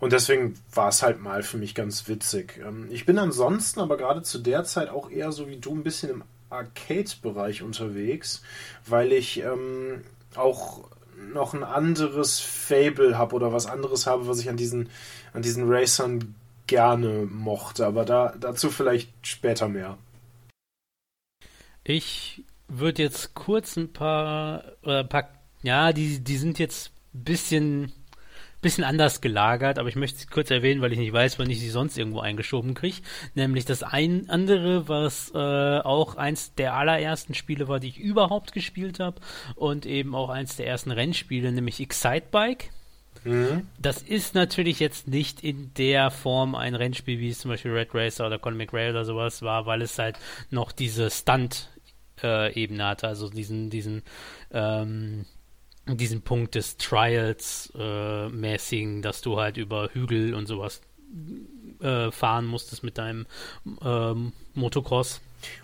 Und 0.00 0.12
deswegen 0.12 0.54
war 0.74 0.88
es 0.88 1.02
halt 1.02 1.20
mal 1.20 1.42
für 1.42 1.56
mich 1.56 1.74
ganz 1.74 2.08
witzig. 2.08 2.60
Ähm, 2.64 2.88
ich 2.90 3.06
bin 3.06 3.18
ansonsten 3.18 3.80
aber 3.80 3.96
gerade 3.96 4.22
zu 4.22 4.38
der 4.38 4.64
Zeit 4.64 4.88
auch 4.88 5.10
eher 5.10 5.32
so 5.32 5.48
wie 5.48 5.58
du 5.58 5.74
ein 5.74 5.82
bisschen 5.82 6.10
im 6.10 6.24
Arcade-Bereich 6.50 7.62
unterwegs, 7.62 8.42
weil 8.86 9.12
ich 9.12 9.42
ähm, 9.42 10.02
auch 10.38 10.88
noch 11.32 11.54
ein 11.54 11.64
anderes 11.64 12.40
Fable 12.40 13.18
habe 13.18 13.34
oder 13.34 13.52
was 13.52 13.66
anderes 13.66 14.06
habe, 14.06 14.26
was 14.26 14.40
ich 14.40 14.48
an 14.48 14.56
diesen, 14.56 14.88
an 15.32 15.42
diesen 15.42 15.70
Racern 15.70 16.34
gerne 16.66 17.26
mochte. 17.30 17.86
Aber 17.86 18.04
da, 18.04 18.34
dazu 18.38 18.70
vielleicht 18.70 19.10
später 19.26 19.68
mehr. 19.68 19.98
Ich 21.84 22.44
würde 22.68 23.02
jetzt 23.02 23.34
kurz 23.34 23.76
ein 23.76 23.92
paar, 23.92 24.64
äh, 24.82 25.04
paar 25.04 25.28
ja, 25.62 25.92
die, 25.92 26.20
die 26.20 26.36
sind 26.36 26.58
jetzt 26.58 26.92
ein 27.14 27.24
bisschen 27.24 27.92
bisschen 28.60 28.84
anders 28.84 29.20
gelagert, 29.20 29.78
aber 29.78 29.88
ich 29.88 29.96
möchte 29.96 30.18
es 30.18 30.28
kurz 30.28 30.50
erwähnen, 30.50 30.80
weil 30.80 30.92
ich 30.92 30.98
nicht 30.98 31.12
weiß, 31.12 31.38
wann 31.38 31.50
ich 31.50 31.60
sie 31.60 31.70
sonst 31.70 31.96
irgendwo 31.96 32.20
eingeschoben 32.20 32.74
kriege. 32.74 32.98
Nämlich 33.34 33.64
das 33.64 33.82
ein 33.82 34.28
andere, 34.28 34.88
was 34.88 35.30
äh, 35.34 35.38
auch 35.38 36.16
eins 36.16 36.54
der 36.54 36.74
allerersten 36.74 37.34
Spiele 37.34 37.68
war, 37.68 37.78
die 37.78 37.88
ich 37.88 37.98
überhaupt 37.98 38.52
gespielt 38.52 38.98
habe 39.00 39.20
und 39.54 39.86
eben 39.86 40.14
auch 40.14 40.28
eins 40.28 40.56
der 40.56 40.66
ersten 40.66 40.90
Rennspiele, 40.90 41.52
nämlich 41.52 41.80
Excitebike. 41.80 42.70
Mhm. 43.24 43.66
Das 43.78 44.02
ist 44.02 44.34
natürlich 44.34 44.80
jetzt 44.80 45.08
nicht 45.08 45.42
in 45.42 45.72
der 45.74 46.10
Form 46.10 46.54
ein 46.54 46.74
Rennspiel, 46.74 47.18
wie 47.20 47.30
es 47.30 47.40
zum 47.40 47.50
Beispiel 47.50 47.72
Red 47.72 47.94
Racer 47.94 48.26
oder 48.26 48.38
Colin 48.38 48.58
McRae 48.58 48.90
oder 48.90 49.04
sowas 49.04 49.42
war, 49.42 49.66
weil 49.66 49.82
es 49.82 49.98
halt 49.98 50.18
noch 50.50 50.72
diese 50.72 51.10
Stunt-Ebene 51.10 52.82
äh, 52.82 52.86
hatte, 52.86 53.08
also 53.08 53.28
diesen, 53.28 53.70
diesen 53.70 54.02
ähm, 54.52 55.26
diesen 55.96 56.22
Punkt 56.22 56.54
des 56.54 56.76
Trials 56.76 57.72
äh, 57.78 58.28
mäßigen, 58.28 59.02
dass 59.02 59.22
du 59.22 59.38
halt 59.38 59.56
über 59.56 59.90
Hügel 59.92 60.34
und 60.34 60.46
sowas 60.46 60.80
äh, 61.80 62.10
fahren 62.10 62.46
musstest 62.46 62.82
mit 62.82 62.98
deinem 62.98 63.26
ähm, 63.82 64.32
Motocross. 64.54 65.20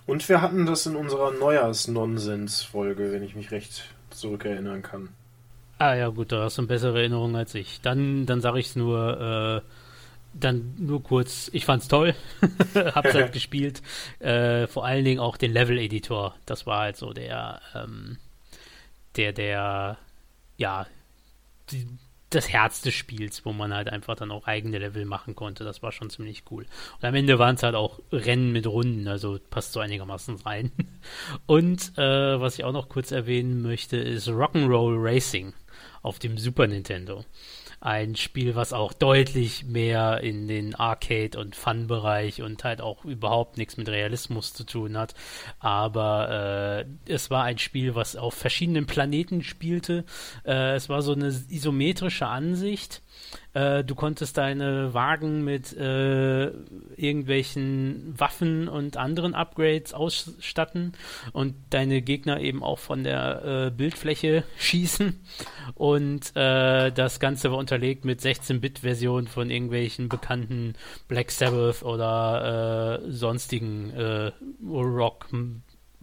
Und 0.06 0.28
wir 0.28 0.40
hatten 0.40 0.66
das 0.66 0.86
in 0.86 0.96
unserer 0.96 1.32
Neujahrs-Nonsens-Folge, 1.32 3.12
wenn 3.12 3.22
ich 3.22 3.34
mich 3.34 3.50
recht 3.50 3.84
zurückerinnern 4.10 4.82
kann. 4.82 5.08
Ah 5.78 5.94
ja, 5.94 6.08
gut, 6.08 6.30
da 6.30 6.44
hast 6.44 6.58
du 6.58 6.62
eine 6.62 6.68
bessere 6.68 7.00
Erinnerung 7.00 7.34
als 7.36 7.54
ich. 7.54 7.80
Dann, 7.80 8.26
dann 8.26 8.40
sage 8.40 8.60
ich 8.60 8.66
es 8.66 8.76
nur, 8.76 9.62
äh, 9.62 9.68
dann 10.32 10.74
nur 10.78 11.02
kurz, 11.02 11.50
ich 11.52 11.64
fand's 11.64 11.88
toll, 11.88 12.14
hab's 12.74 13.14
halt 13.14 13.32
gespielt. 13.32 13.82
Äh, 14.20 14.66
vor 14.68 14.84
allen 14.84 15.04
Dingen 15.04 15.20
auch 15.20 15.36
den 15.36 15.52
Level-Editor, 15.52 16.36
das 16.46 16.66
war 16.66 16.80
halt 16.80 16.96
so 16.96 17.12
der, 17.12 17.60
ähm, 17.74 18.18
der, 19.16 19.32
der 19.32 19.98
ja, 20.56 20.86
die, 21.70 21.86
das 22.30 22.48
Herz 22.48 22.82
des 22.82 22.94
Spiels, 22.94 23.44
wo 23.44 23.52
man 23.52 23.72
halt 23.72 23.88
einfach 23.88 24.16
dann 24.16 24.30
auch 24.30 24.46
eigene 24.46 24.78
Level 24.78 25.04
machen 25.04 25.34
konnte. 25.34 25.64
Das 25.64 25.82
war 25.82 25.92
schon 25.92 26.10
ziemlich 26.10 26.44
cool. 26.50 26.66
Und 27.00 27.04
am 27.04 27.14
Ende 27.14 27.38
waren 27.38 27.54
es 27.54 27.62
halt 27.62 27.74
auch 27.74 28.00
Rennen 28.12 28.52
mit 28.52 28.66
Runden, 28.66 29.06
also 29.08 29.38
passt 29.50 29.72
so 29.72 29.80
einigermaßen 29.80 30.36
rein. 30.36 30.72
Und 31.46 31.96
äh, 31.96 32.40
was 32.40 32.58
ich 32.58 32.64
auch 32.64 32.72
noch 32.72 32.88
kurz 32.88 33.12
erwähnen 33.12 33.62
möchte, 33.62 33.96
ist 33.96 34.28
Rock'n'Roll 34.28 34.96
Racing 34.98 35.54
auf 36.02 36.18
dem 36.18 36.38
Super 36.38 36.66
Nintendo 36.66 37.24
ein 37.84 38.16
Spiel, 38.16 38.54
was 38.54 38.72
auch 38.72 38.94
deutlich 38.94 39.66
mehr 39.66 40.22
in 40.22 40.48
den 40.48 40.74
Arcade- 40.74 41.38
und 41.38 41.54
Fun-Bereich 41.54 42.40
und 42.40 42.64
halt 42.64 42.80
auch 42.80 43.04
überhaupt 43.04 43.58
nichts 43.58 43.76
mit 43.76 43.90
Realismus 43.90 44.54
zu 44.54 44.64
tun 44.64 44.96
hat. 44.96 45.14
Aber 45.58 46.86
äh, 47.06 47.12
es 47.12 47.30
war 47.30 47.44
ein 47.44 47.58
Spiel, 47.58 47.94
was 47.94 48.16
auf 48.16 48.32
verschiedenen 48.32 48.86
Planeten 48.86 49.42
spielte. 49.42 50.06
Äh, 50.46 50.76
es 50.76 50.88
war 50.88 51.02
so 51.02 51.12
eine 51.12 51.28
isometrische 51.28 52.26
Ansicht 52.26 53.02
äh, 53.54 53.84
du 53.84 53.94
konntest 53.94 54.36
deine 54.36 54.94
Wagen 54.94 55.44
mit 55.44 55.72
äh, 55.76 56.46
irgendwelchen 56.96 58.14
Waffen 58.18 58.68
und 58.68 58.96
anderen 58.96 59.34
Upgrades 59.34 59.94
ausstatten 59.94 60.92
und 61.32 61.54
deine 61.70 62.02
Gegner 62.02 62.40
eben 62.40 62.62
auch 62.62 62.78
von 62.78 63.04
der 63.04 63.44
äh, 63.44 63.70
Bildfläche 63.70 64.44
schießen. 64.58 65.20
Und 65.74 66.36
äh, 66.36 66.90
das 66.90 67.20
Ganze 67.20 67.50
war 67.50 67.58
unterlegt 67.58 68.04
mit 68.04 68.20
16-Bit-Versionen 68.20 69.28
von 69.28 69.50
irgendwelchen 69.50 70.08
bekannten 70.08 70.74
Black 71.08 71.30
Sabbath 71.30 71.82
oder 71.82 73.00
äh, 73.04 73.10
sonstigen 73.10 73.90
äh, 73.90 74.32
Rock 74.62 75.28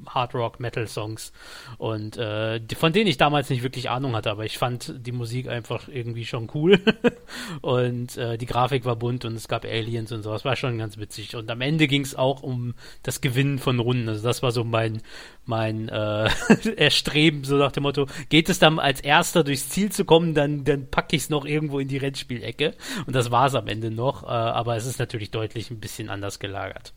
Hard 0.08 0.34
Rock 0.36 0.60
Metal 0.60 0.88
Songs. 0.88 1.32
Und 1.78 2.18
äh, 2.18 2.60
von 2.76 2.94
denen 2.94 3.08
ich 3.08 3.18
damals 3.18 3.50
nicht 3.50 3.64
wirklich 3.64 3.90
Ahnung 3.90 4.16
hatte, 4.16 4.32
aber 4.32 4.46
ich 4.46 4.58
fand 4.58 4.94
die 5.06 5.12
Musik 5.12 5.48
einfach 5.48 5.88
irgendwie 5.88 6.26
schon 6.26 6.50
cool. 6.54 6.80
Und 7.62 8.18
äh, 8.18 8.38
die 8.38 8.46
Grafik 8.46 8.86
war 8.86 8.96
bunt 8.96 9.26
und 9.26 9.36
es 9.36 9.48
gab 9.48 9.66
Aliens 9.66 10.12
und 10.12 10.24
so, 10.24 10.32
das 10.32 10.46
war 10.46 10.56
schon 10.56 10.78
ganz 10.78 10.98
witzig. 10.98 11.36
Und 11.36 11.50
am 11.50 11.62
Ende 11.62 11.88
ging 11.88 12.02
es 12.02 12.16
auch 12.16 12.44
um 12.44 12.74
das 13.04 13.22
Gewinnen 13.22 13.60
von 13.60 13.80
Runden, 13.80 14.10
also 14.10 14.24
das 14.24 14.44
war 14.44 14.52
so 14.52 14.64
mein 14.64 15.02
mein 15.46 15.90
äh, 15.90 16.30
Erstreben, 16.76 17.44
so 17.44 17.56
nach 17.56 17.72
dem 17.72 17.84
Motto, 17.84 18.08
geht 18.30 18.50
es 18.50 18.60
dann 18.60 18.80
als 18.80 19.02
erster 19.02 19.44
durchs 19.44 19.70
Ziel 19.70 19.92
zu 19.92 20.06
kommen, 20.06 20.34
dann 20.34 20.64
dann 20.64 20.90
packe 20.90 21.16
ich 21.16 21.24
es 21.24 21.30
noch 21.30 21.46
irgendwo 21.46 21.80
in 21.80 21.88
die 21.88 21.98
Rennspielecke. 21.98 22.74
Und 23.06 23.16
das 23.16 23.32
war 23.32 23.48
es 23.48 23.56
am 23.56 23.68
Ende 23.68 23.92
noch, 23.92 24.24
äh, 24.24 24.28
aber 24.28 24.76
es 24.76 24.86
ist 24.86 25.00
natürlich 25.00 25.32
deutlich 25.32 25.72
ein 25.72 25.80
bisschen 25.80 26.10
anders 26.10 26.40
gelagert. 26.40 26.94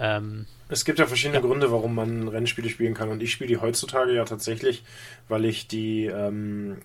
Ähm, 0.00 0.46
es 0.68 0.84
gibt 0.84 0.98
ja 0.98 1.06
verschiedene 1.06 1.36
ja. 1.36 1.46
Gründe, 1.46 1.70
warum 1.70 1.94
man 1.94 2.26
Rennspiele 2.26 2.70
spielen 2.70 2.94
kann. 2.94 3.10
Und 3.10 3.22
ich 3.22 3.32
spiele 3.32 3.48
die 3.48 3.58
heutzutage 3.58 4.12
ja 4.12 4.24
tatsächlich, 4.24 4.82
weil 5.28 5.44
ich 5.44 5.68
die 5.68 6.06
ähm, 6.06 6.78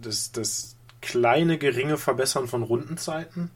das, 0.00 0.32
das 0.32 0.76
kleine, 1.00 1.58
geringe 1.58 1.98
Verbessern 1.98 2.46
von 2.46 2.62
Rundenzeiten 2.62 3.50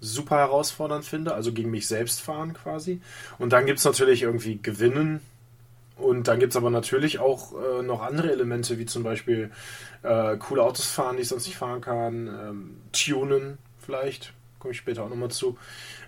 super 0.00 0.38
herausfordernd 0.38 1.04
finde, 1.04 1.34
also 1.34 1.52
gegen 1.52 1.70
mich 1.70 1.86
selbst 1.86 2.20
fahren 2.20 2.54
quasi. 2.54 3.00
Und 3.38 3.52
dann 3.52 3.66
gibt 3.66 3.78
es 3.78 3.84
natürlich 3.84 4.22
irgendwie 4.22 4.58
Gewinnen. 4.60 5.20
Und 5.96 6.26
dann 6.26 6.40
gibt 6.40 6.52
es 6.52 6.56
aber 6.56 6.70
natürlich 6.70 7.20
auch 7.20 7.52
äh, 7.52 7.82
noch 7.82 8.02
andere 8.02 8.32
Elemente, 8.32 8.78
wie 8.78 8.86
zum 8.86 9.04
Beispiel 9.04 9.52
äh, 10.02 10.36
coole 10.38 10.62
Autos 10.62 10.86
fahren, 10.86 11.16
die 11.16 11.22
ich 11.22 11.28
sonst 11.28 11.46
nicht 11.46 11.56
fahren 11.56 11.80
kann, 11.80 12.26
ähm, 12.26 12.76
tunen 12.92 13.58
vielleicht, 13.78 14.32
komme 14.58 14.72
ich 14.72 14.78
später 14.78 15.04
auch 15.04 15.08
nochmal 15.08 15.30
zu. 15.30 15.56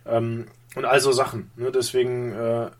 Ähm, 0.07 0.47
und 0.75 0.85
all 0.85 1.01
so 1.01 1.13
Sachen. 1.13 1.51
Ne? 1.57 1.71
Deswegen 1.71 2.33
äh, 2.33 2.71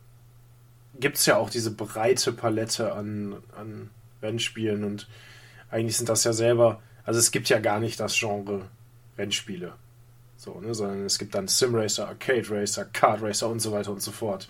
gibt 0.99 1.17
es 1.17 1.27
ja 1.27 1.37
auch 1.37 1.51
diese 1.51 1.71
breite 1.71 2.33
Palette 2.33 2.93
an, 2.93 3.37
an 3.57 3.91
Rennspielen 4.23 4.85
und 4.85 5.09
eigentlich 5.71 5.97
sind 5.97 6.09
das 6.09 6.25
ja 6.25 6.33
selber, 6.33 6.81
also 7.05 7.19
es 7.19 7.31
gibt 7.31 7.49
ja 7.49 7.59
gar 7.59 7.81
nicht 7.81 7.99
das 7.99 8.19
Genre 8.19 8.69
Rennspiele. 9.19 9.73
So, 10.37 10.61
ne, 10.61 10.75
sondern 10.75 11.07
es 11.07 11.19
gibt 11.19 11.35
dann 11.35 11.49
Simracer, 11.49 12.09
Arcade 12.09 12.51
Racer, 12.51 12.85
Kart 12.85 13.23
Racer 13.23 13.49
und 13.49 13.61
so 13.61 13.73
weiter 13.73 13.93
und 13.93 14.03
so 14.03 14.13
fort. 14.13 14.49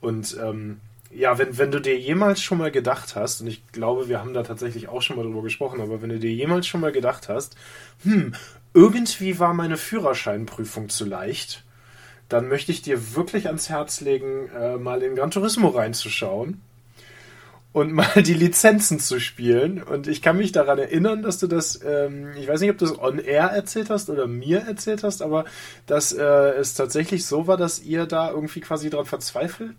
Und 0.00 0.36
ähm, 0.42 0.80
ja, 1.10 1.38
wenn, 1.38 1.58
wenn 1.58 1.70
du 1.70 1.80
dir 1.80 1.98
jemals 1.98 2.40
schon 2.40 2.58
mal 2.58 2.70
gedacht 2.70 3.16
hast, 3.16 3.40
und 3.40 3.46
ich 3.46 3.66
glaube, 3.68 4.08
wir 4.08 4.20
haben 4.20 4.34
da 4.34 4.42
tatsächlich 4.42 4.88
auch 4.88 5.02
schon 5.02 5.16
mal 5.16 5.24
drüber 5.24 5.42
gesprochen, 5.42 5.80
aber 5.80 6.00
wenn 6.00 6.08
du 6.08 6.18
dir 6.18 6.32
jemals 6.32 6.66
schon 6.66 6.80
mal 6.80 6.92
gedacht 6.92 7.28
hast, 7.28 7.56
hm, 8.02 8.34
irgendwie 8.72 9.38
war 9.38 9.54
meine 9.54 9.76
Führerscheinprüfung 9.76 10.88
zu 10.88 11.04
leicht, 11.04 11.64
dann 12.28 12.48
möchte 12.48 12.72
ich 12.72 12.82
dir 12.82 13.14
wirklich 13.14 13.46
ans 13.46 13.68
Herz 13.68 14.00
legen, 14.00 14.48
äh, 14.50 14.76
mal 14.76 15.02
in 15.02 15.16
Gran 15.16 15.30
Turismo 15.30 15.68
reinzuschauen. 15.68 16.60
und 17.72 17.92
mal 17.92 18.22
die 18.22 18.34
Lizenzen 18.34 18.98
zu 19.00 19.20
spielen. 19.20 19.82
Und 19.82 20.06
ich 20.08 20.22
kann 20.22 20.38
mich 20.38 20.50
daran 20.50 20.78
erinnern, 20.78 21.22
dass 21.22 21.38
du 21.38 21.46
das, 21.46 21.80
ähm, 21.84 22.32
ich 22.38 22.48
weiß 22.48 22.60
nicht, 22.60 22.70
ob 22.70 22.78
du 22.78 22.86
es 22.86 22.98
on 22.98 23.18
air 23.18 23.50
erzählt 23.50 23.90
hast 23.90 24.08
oder 24.08 24.26
mir 24.26 24.60
erzählt 24.60 25.04
hast, 25.04 25.20
aber 25.20 25.44
dass 25.86 26.12
äh, 26.12 26.22
es 26.22 26.72
tatsächlich 26.74 27.26
so 27.26 27.46
war, 27.46 27.58
dass 27.58 27.82
ihr 27.82 28.06
da 28.06 28.30
irgendwie 28.30 28.60
quasi 28.60 28.88
dran 28.88 29.04
verzweifelt 29.04 29.72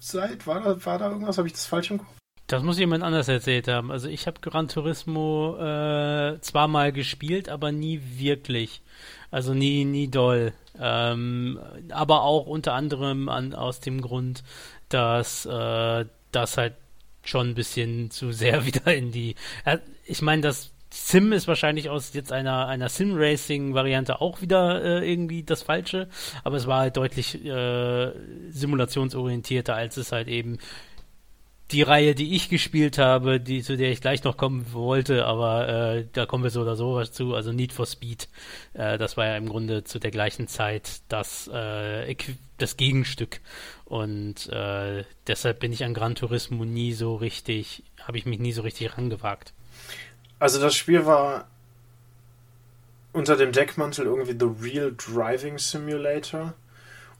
seid. 0.00 0.46
War 0.46 0.60
da, 0.62 0.84
war 0.86 0.98
da 0.98 1.10
irgendwas? 1.10 1.36
Habe 1.36 1.48
ich 1.48 1.52
das 1.52 1.66
falsch 1.66 1.90
im 1.90 1.98
Kopf? 1.98 2.08
Das 2.46 2.64
muss 2.64 2.78
jemand 2.80 3.04
anders 3.04 3.28
erzählt 3.28 3.68
haben. 3.68 3.92
Also 3.92 4.08
ich 4.08 4.26
habe 4.26 4.40
Gran 4.40 4.66
Turismo 4.66 5.56
äh, 5.58 6.40
zwar 6.40 6.66
mal 6.66 6.90
gespielt, 6.90 7.48
aber 7.48 7.70
nie 7.70 8.00
wirklich. 8.16 8.82
Also 9.30 9.54
nie, 9.54 9.84
nie 9.84 10.08
doll. 10.08 10.52
Ähm, 10.78 11.58
aber 11.90 12.22
auch 12.22 12.46
unter 12.46 12.74
anderem 12.74 13.28
an, 13.28 13.54
aus 13.54 13.80
dem 13.80 14.00
Grund, 14.00 14.44
dass 14.88 15.46
äh, 15.46 16.04
das 16.32 16.56
halt 16.56 16.74
schon 17.22 17.50
ein 17.50 17.54
bisschen 17.54 18.10
zu 18.10 18.32
sehr 18.32 18.64
wieder 18.66 18.94
in 18.94 19.12
die. 19.12 19.34
Äh, 19.64 19.78
ich 20.04 20.22
meine, 20.22 20.42
das 20.42 20.72
Sim 20.92 21.32
ist 21.32 21.46
wahrscheinlich 21.46 21.88
aus 21.88 22.12
jetzt 22.14 22.32
einer, 22.32 22.66
einer 22.66 22.88
Sim-Racing-Variante 22.88 24.20
auch 24.20 24.40
wieder 24.42 24.82
äh, 24.82 25.08
irgendwie 25.08 25.44
das 25.44 25.62
Falsche, 25.62 26.08
aber 26.42 26.56
es 26.56 26.66
war 26.66 26.80
halt 26.80 26.96
deutlich 26.96 27.44
äh, 27.44 28.10
simulationsorientierter, 28.50 29.76
als 29.76 29.96
es 29.98 30.10
halt 30.10 30.26
eben 30.26 30.58
die 31.72 31.82
Reihe, 31.82 32.14
die 32.14 32.34
ich 32.34 32.48
gespielt 32.48 32.98
habe, 32.98 33.40
die 33.40 33.62
zu 33.62 33.76
der 33.76 33.90
ich 33.90 34.00
gleich 34.00 34.24
noch 34.24 34.36
kommen 34.36 34.72
wollte, 34.72 35.24
aber 35.24 35.68
äh, 35.68 36.06
da 36.12 36.26
kommen 36.26 36.44
wir 36.44 36.50
so 36.50 36.62
oder 36.62 36.76
so 36.76 36.94
was 36.94 37.12
zu. 37.12 37.34
Also 37.34 37.52
Need 37.52 37.72
for 37.72 37.86
Speed, 37.86 38.28
äh, 38.74 38.98
das 38.98 39.16
war 39.16 39.26
ja 39.26 39.36
im 39.36 39.48
Grunde 39.48 39.84
zu 39.84 39.98
der 39.98 40.10
gleichen 40.10 40.48
Zeit 40.48 41.00
das 41.08 41.48
äh, 41.52 42.14
das 42.58 42.76
Gegenstück 42.76 43.40
und 43.84 44.48
äh, 44.50 45.04
deshalb 45.26 45.60
bin 45.60 45.72
ich 45.72 45.84
an 45.84 45.94
Gran 45.94 46.14
Turismo 46.14 46.64
nie 46.64 46.92
so 46.92 47.16
richtig, 47.16 47.82
habe 48.02 48.18
ich 48.18 48.26
mich 48.26 48.38
nie 48.38 48.52
so 48.52 48.62
richtig 48.62 48.96
rangewagt. 48.96 49.52
Also 50.38 50.60
das 50.60 50.74
Spiel 50.74 51.06
war 51.06 51.48
unter 53.12 53.36
dem 53.36 53.52
Deckmantel 53.52 54.06
irgendwie 54.06 54.36
The 54.38 54.62
Real 54.62 54.94
Driving 54.96 55.58
Simulator. 55.58 56.54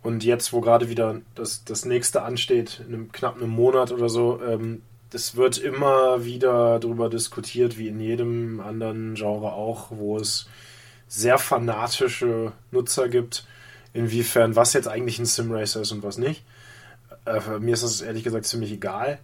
Und 0.03 0.25
jetzt, 0.25 0.53
wo 0.53 0.61
gerade 0.61 0.89
wieder 0.89 1.21
das, 1.35 1.65
das 1.65 1.85
nächste 1.85 2.23
ansteht, 2.23 2.81
in 2.87 2.95
einem 2.95 3.13
knapp 3.13 3.37
einem 3.37 3.51
Monat 3.51 3.93
oder 3.93 4.09
so, 4.09 4.41
ähm, 4.43 4.83
das 5.11 5.37
wird 5.37 5.59
immer 5.59 6.25
wieder 6.25 6.79
darüber 6.79 7.11
diskutiert, 7.11 7.77
wie 7.77 7.89
in 7.89 8.01
jedem 8.01 8.61
anderen 8.61 9.15
Genre 9.15 9.53
auch, 9.53 9.89
wo 9.91 10.17
es 10.17 10.49
sehr 11.09 11.39
fanatische 11.39 12.53
Nutzer 12.71 13.09
gibt, 13.09 13.45
inwiefern 13.93 14.55
was 14.55 14.73
jetzt 14.73 14.87
eigentlich 14.87 15.19
ein 15.19 15.27
Simracer 15.27 15.81
ist 15.81 15.93
und 15.93 16.05
was 16.05 16.17
nicht. 16.17 16.45
Äh, 17.27 17.59
mir 17.59 17.75
ist 17.75 17.83
das 17.83 18.01
ehrlich 18.01 18.25
gesagt 18.25 18.47
ziemlich 18.47 18.73
egal. 18.73 19.19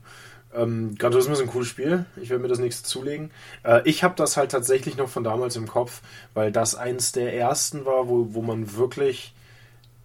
Ähm, 0.52 0.96
Gran 0.98 1.12
Turismo 1.12 1.34
ist 1.34 1.40
ein 1.40 1.46
cooles 1.46 1.68
Spiel. 1.68 2.04
Ich 2.20 2.30
werde 2.30 2.42
mir 2.42 2.48
das 2.48 2.58
nächste 2.58 2.82
zulegen. 2.88 3.30
Äh, 3.62 3.82
ich 3.84 4.02
habe 4.02 4.14
das 4.16 4.36
halt 4.36 4.50
tatsächlich 4.50 4.96
noch 4.96 5.08
von 5.08 5.22
damals 5.22 5.54
im 5.54 5.68
Kopf, 5.68 6.02
weil 6.34 6.50
das 6.50 6.74
eins 6.74 7.12
der 7.12 7.34
ersten 7.34 7.84
war, 7.84 8.08
wo, 8.08 8.34
wo 8.34 8.42
man 8.42 8.74
wirklich 8.74 9.32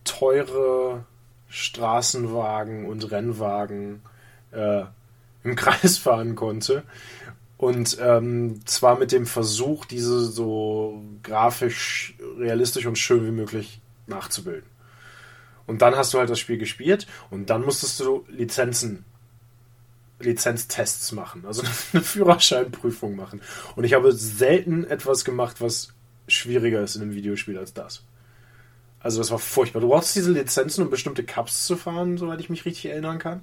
teure 0.03 1.05
Straßenwagen 1.49 2.85
und 2.85 3.11
Rennwagen 3.11 4.01
äh, 4.51 4.83
im 5.43 5.55
Kreis 5.55 5.97
fahren 5.97 6.35
konnte. 6.35 6.83
Und 7.57 7.97
ähm, 8.01 8.61
zwar 8.65 8.97
mit 8.97 9.11
dem 9.11 9.27
Versuch, 9.27 9.85
diese 9.85 10.25
so 10.25 11.03
grafisch 11.21 12.15
realistisch 12.39 12.87
und 12.87 12.97
schön 12.97 13.25
wie 13.25 13.31
möglich 13.31 13.81
nachzubilden. 14.07 14.67
Und 15.67 15.83
dann 15.83 15.95
hast 15.95 16.13
du 16.13 16.17
halt 16.17 16.29
das 16.29 16.39
Spiel 16.39 16.57
gespielt 16.57 17.05
und 17.29 17.51
dann 17.51 17.63
musstest 17.63 17.99
du 17.99 18.25
Lizenzen, 18.29 19.05
Lizenztests 20.19 21.11
machen, 21.11 21.45
also 21.45 21.61
eine 21.93 22.01
Führerscheinprüfung 22.01 23.15
machen. 23.15 23.41
Und 23.75 23.83
ich 23.83 23.93
habe 23.93 24.11
selten 24.11 24.83
etwas 24.83 25.23
gemacht, 25.23 25.61
was 25.61 25.93
schwieriger 26.27 26.81
ist 26.81 26.95
in 26.95 27.03
einem 27.03 27.13
Videospiel 27.13 27.57
als 27.57 27.73
das. 27.73 28.03
Also 29.03 29.19
das 29.19 29.31
war 29.31 29.39
furchtbar. 29.39 29.81
Du 29.81 29.89
brauchst 29.89 30.15
diese 30.15 30.31
Lizenzen, 30.31 30.83
um 30.83 30.89
bestimmte 30.89 31.23
Cups 31.23 31.65
zu 31.65 31.75
fahren, 31.75 32.17
soweit 32.17 32.39
ich 32.39 32.49
mich 32.49 32.65
richtig 32.65 32.85
erinnern 32.91 33.19
kann. 33.19 33.41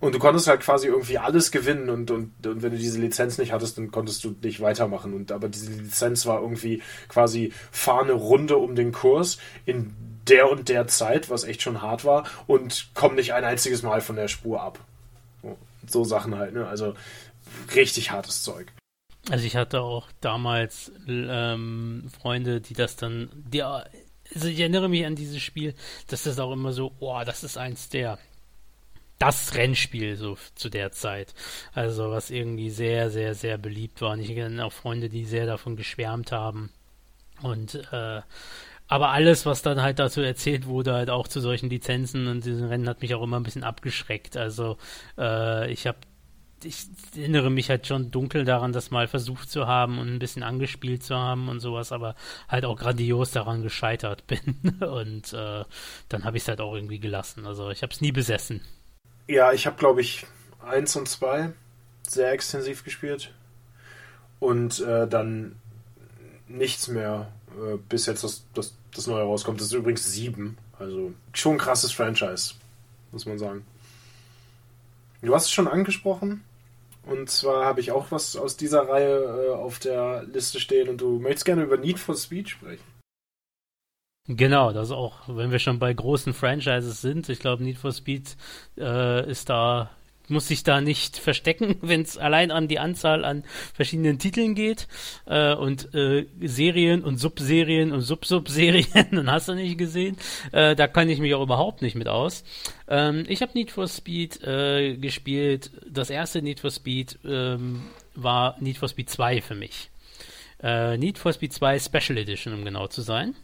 Und 0.00 0.16
du 0.16 0.18
konntest 0.18 0.48
halt 0.48 0.62
quasi 0.62 0.88
irgendwie 0.88 1.18
alles 1.18 1.52
gewinnen 1.52 1.88
und, 1.88 2.10
und, 2.10 2.44
und 2.44 2.62
wenn 2.62 2.72
du 2.72 2.76
diese 2.76 3.00
Lizenz 3.00 3.38
nicht 3.38 3.52
hattest, 3.52 3.78
dann 3.78 3.92
konntest 3.92 4.24
du 4.24 4.34
nicht 4.42 4.60
weitermachen. 4.60 5.14
Und 5.14 5.30
aber 5.30 5.48
diese 5.48 5.70
Lizenz 5.70 6.26
war 6.26 6.40
irgendwie 6.40 6.82
quasi 7.08 7.52
fahr 7.70 8.02
eine 8.02 8.12
Runde 8.12 8.56
um 8.56 8.74
den 8.74 8.90
Kurs 8.90 9.38
in 9.64 9.94
der 10.26 10.50
und 10.50 10.68
der 10.68 10.88
Zeit, 10.88 11.30
was 11.30 11.44
echt 11.44 11.62
schon 11.62 11.82
hart 11.82 12.04
war, 12.04 12.26
und 12.48 12.90
komm 12.94 13.14
nicht 13.14 13.32
ein 13.32 13.44
einziges 13.44 13.82
Mal 13.82 14.00
von 14.00 14.16
der 14.16 14.26
Spur 14.26 14.60
ab. 14.60 14.80
So, 15.42 15.56
so 15.86 16.04
Sachen 16.04 16.36
halt, 16.36 16.52
ne? 16.52 16.66
Also 16.66 16.94
richtig 17.74 18.10
hartes 18.10 18.42
Zeug. 18.42 18.72
Also 19.30 19.44
ich 19.44 19.54
hatte 19.54 19.82
auch 19.82 20.08
damals 20.20 20.90
ähm, 21.06 22.10
Freunde, 22.20 22.60
die 22.60 22.74
das 22.74 22.96
dann, 22.96 23.28
die 23.32 23.62
also 24.34 24.48
ich 24.48 24.60
erinnere 24.60 24.88
mich 24.88 25.04
an 25.06 25.16
dieses 25.16 25.40
Spiel, 25.40 25.74
dass 26.08 26.24
das 26.24 26.38
auch 26.38 26.52
immer 26.52 26.72
so, 26.72 26.92
oh, 27.00 27.20
das 27.24 27.44
ist 27.44 27.56
eins 27.56 27.88
der 27.88 28.18
das 29.18 29.54
Rennspiel 29.54 30.16
so 30.16 30.36
zu 30.56 30.68
der 30.68 30.90
Zeit. 30.90 31.32
Also 31.74 32.10
was 32.10 32.30
irgendwie 32.30 32.70
sehr, 32.70 33.08
sehr, 33.08 33.36
sehr 33.36 33.56
beliebt 33.56 34.00
war. 34.00 34.12
Und 34.12 34.20
ich 34.20 34.34
kenne 34.34 34.64
auch 34.64 34.72
Freunde, 34.72 35.08
die 35.08 35.24
sehr 35.24 35.46
davon 35.46 35.76
geschwärmt 35.76 36.32
haben. 36.32 36.70
Und 37.40 37.76
äh, 37.92 38.20
aber 38.88 39.10
alles, 39.10 39.46
was 39.46 39.62
dann 39.62 39.80
halt 39.80 40.00
dazu 40.00 40.20
erzählt 40.22 40.66
wurde, 40.66 40.92
halt 40.92 41.08
auch 41.08 41.28
zu 41.28 41.40
solchen 41.40 41.70
Lizenzen 41.70 42.26
und 42.26 42.44
diesen 42.44 42.66
Rennen 42.66 42.88
hat 42.88 43.00
mich 43.00 43.14
auch 43.14 43.22
immer 43.22 43.38
ein 43.38 43.44
bisschen 43.44 43.64
abgeschreckt. 43.64 44.36
Also 44.36 44.76
äh, 45.16 45.70
ich 45.72 45.86
habe 45.86 45.98
ich 46.64 46.86
erinnere 47.16 47.50
mich 47.50 47.68
halt 47.70 47.86
schon 47.86 48.10
dunkel 48.10 48.44
daran, 48.44 48.72
das 48.72 48.90
mal 48.90 49.08
versucht 49.08 49.50
zu 49.50 49.66
haben 49.66 49.98
und 49.98 50.08
ein 50.08 50.18
bisschen 50.18 50.42
angespielt 50.42 51.02
zu 51.02 51.16
haben 51.16 51.48
und 51.48 51.60
sowas, 51.60 51.92
aber 51.92 52.14
halt 52.48 52.64
auch 52.64 52.76
grandios 52.76 53.30
daran 53.30 53.62
gescheitert 53.62 54.26
bin. 54.26 54.60
Und 54.80 55.32
äh, 55.32 55.64
dann 56.08 56.24
habe 56.24 56.36
ich 56.36 56.42
es 56.42 56.48
halt 56.48 56.60
auch 56.60 56.74
irgendwie 56.74 57.00
gelassen. 57.00 57.46
Also 57.46 57.70
ich 57.70 57.82
habe 57.82 57.92
es 57.92 58.00
nie 58.00 58.12
besessen. 58.12 58.60
Ja, 59.28 59.52
ich 59.52 59.66
habe, 59.66 59.76
glaube 59.76 60.00
ich, 60.00 60.26
eins 60.64 60.96
und 60.96 61.08
zwei 61.08 61.52
sehr 62.02 62.32
extensiv 62.32 62.84
gespielt. 62.84 63.32
Und 64.40 64.80
äh, 64.80 65.06
dann 65.06 65.56
nichts 66.48 66.88
mehr, 66.88 67.32
äh, 67.56 67.76
bis 67.88 68.06
jetzt 68.06 68.24
das, 68.24 68.44
das, 68.54 68.74
das 68.94 69.06
Neue 69.06 69.22
rauskommt. 69.22 69.60
Das 69.60 69.68
ist 69.68 69.72
übrigens 69.72 70.12
sieben. 70.12 70.58
Also 70.78 71.12
schon 71.32 71.52
ein 71.52 71.58
krasses 71.58 71.92
Franchise, 71.92 72.54
muss 73.12 73.26
man 73.26 73.38
sagen. 73.38 73.64
Du 75.22 75.34
hast 75.34 75.44
es 75.44 75.52
schon 75.52 75.68
angesprochen. 75.68 76.42
Und 77.04 77.30
zwar 77.30 77.64
habe 77.64 77.80
ich 77.80 77.90
auch 77.90 78.10
was 78.10 78.36
aus 78.36 78.56
dieser 78.56 78.88
Reihe 78.88 79.48
äh, 79.48 79.50
auf 79.50 79.78
der 79.78 80.24
Liste 80.24 80.60
stehen 80.60 80.88
und 80.88 81.00
du 81.00 81.18
möchtest 81.18 81.44
gerne 81.44 81.62
über 81.62 81.76
Need 81.76 81.98
for 81.98 82.16
Speed 82.16 82.48
sprechen. 82.48 82.84
Genau, 84.28 84.72
das 84.72 84.92
auch, 84.92 85.28
wenn 85.28 85.50
wir 85.50 85.58
schon 85.58 85.80
bei 85.80 85.92
großen 85.92 86.32
Franchises 86.32 87.00
sind. 87.00 87.28
Ich 87.28 87.40
glaube, 87.40 87.64
Need 87.64 87.78
for 87.78 87.92
Speed 87.92 88.36
äh, 88.78 89.28
ist 89.28 89.50
da 89.50 89.90
muss 90.28 90.48
sich 90.48 90.62
da 90.62 90.80
nicht 90.80 91.18
verstecken, 91.18 91.76
wenn 91.82 92.02
es 92.02 92.18
allein 92.18 92.50
an 92.50 92.68
die 92.68 92.78
Anzahl 92.78 93.24
an 93.24 93.44
verschiedenen 93.74 94.18
Titeln 94.18 94.54
geht 94.54 94.88
äh, 95.26 95.54
und 95.54 95.94
äh, 95.94 96.26
Serien 96.40 97.02
und 97.02 97.18
Subserien 97.18 97.92
und 97.92 98.02
Sub-Sub-Serien 98.02 99.08
und 99.18 99.30
hast 99.30 99.48
du 99.48 99.54
nicht 99.54 99.78
gesehen. 99.78 100.16
Äh, 100.52 100.74
da 100.76 100.86
kann 100.86 101.08
ich 101.08 101.18
mich 101.18 101.34
auch 101.34 101.42
überhaupt 101.42 101.82
nicht 101.82 101.94
mit 101.94 102.08
aus. 102.08 102.44
Ähm, 102.88 103.24
ich 103.28 103.42
habe 103.42 103.52
Need 103.54 103.70
for 103.70 103.88
Speed 103.88 104.42
äh, 104.42 104.96
gespielt. 104.96 105.70
Das 105.88 106.10
erste 106.10 106.42
Need 106.42 106.60
for 106.60 106.70
Speed 106.70 107.18
ähm, 107.24 107.82
war 108.14 108.56
Need 108.60 108.78
for 108.78 108.88
Speed 108.88 109.10
2 109.10 109.40
für 109.40 109.54
mich. 109.54 109.90
Äh, 110.62 110.96
Need 110.96 111.18
for 111.18 111.32
Speed 111.32 111.52
2 111.52 111.78
Special 111.78 112.18
Edition, 112.18 112.54
um 112.54 112.64
genau 112.64 112.86
zu 112.86 113.02
sein 113.02 113.34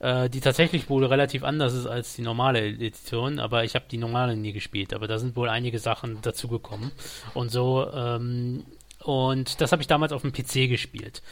äh, 0.00 0.28
die 0.28 0.40
tatsächlich 0.40 0.90
wohl 0.90 1.04
relativ 1.04 1.44
anders 1.44 1.74
ist 1.74 1.86
als 1.86 2.16
die 2.16 2.22
normale 2.22 2.66
Edition, 2.66 3.38
aber 3.38 3.64
ich 3.64 3.74
habe 3.74 3.84
die 3.90 3.98
normale 3.98 4.36
nie 4.36 4.52
gespielt, 4.52 4.92
aber 4.92 5.06
da 5.06 5.18
sind 5.18 5.36
wohl 5.36 5.48
einige 5.48 5.78
Sachen 5.78 6.20
dazugekommen. 6.22 6.90
Und 7.34 7.50
so 7.50 7.88
ähm, 7.92 8.64
und 9.02 9.60
das 9.60 9.72
habe 9.72 9.82
ich 9.82 9.88
damals 9.88 10.12
auf 10.12 10.22
dem 10.22 10.32
PC 10.32 10.68
gespielt. 10.68 11.22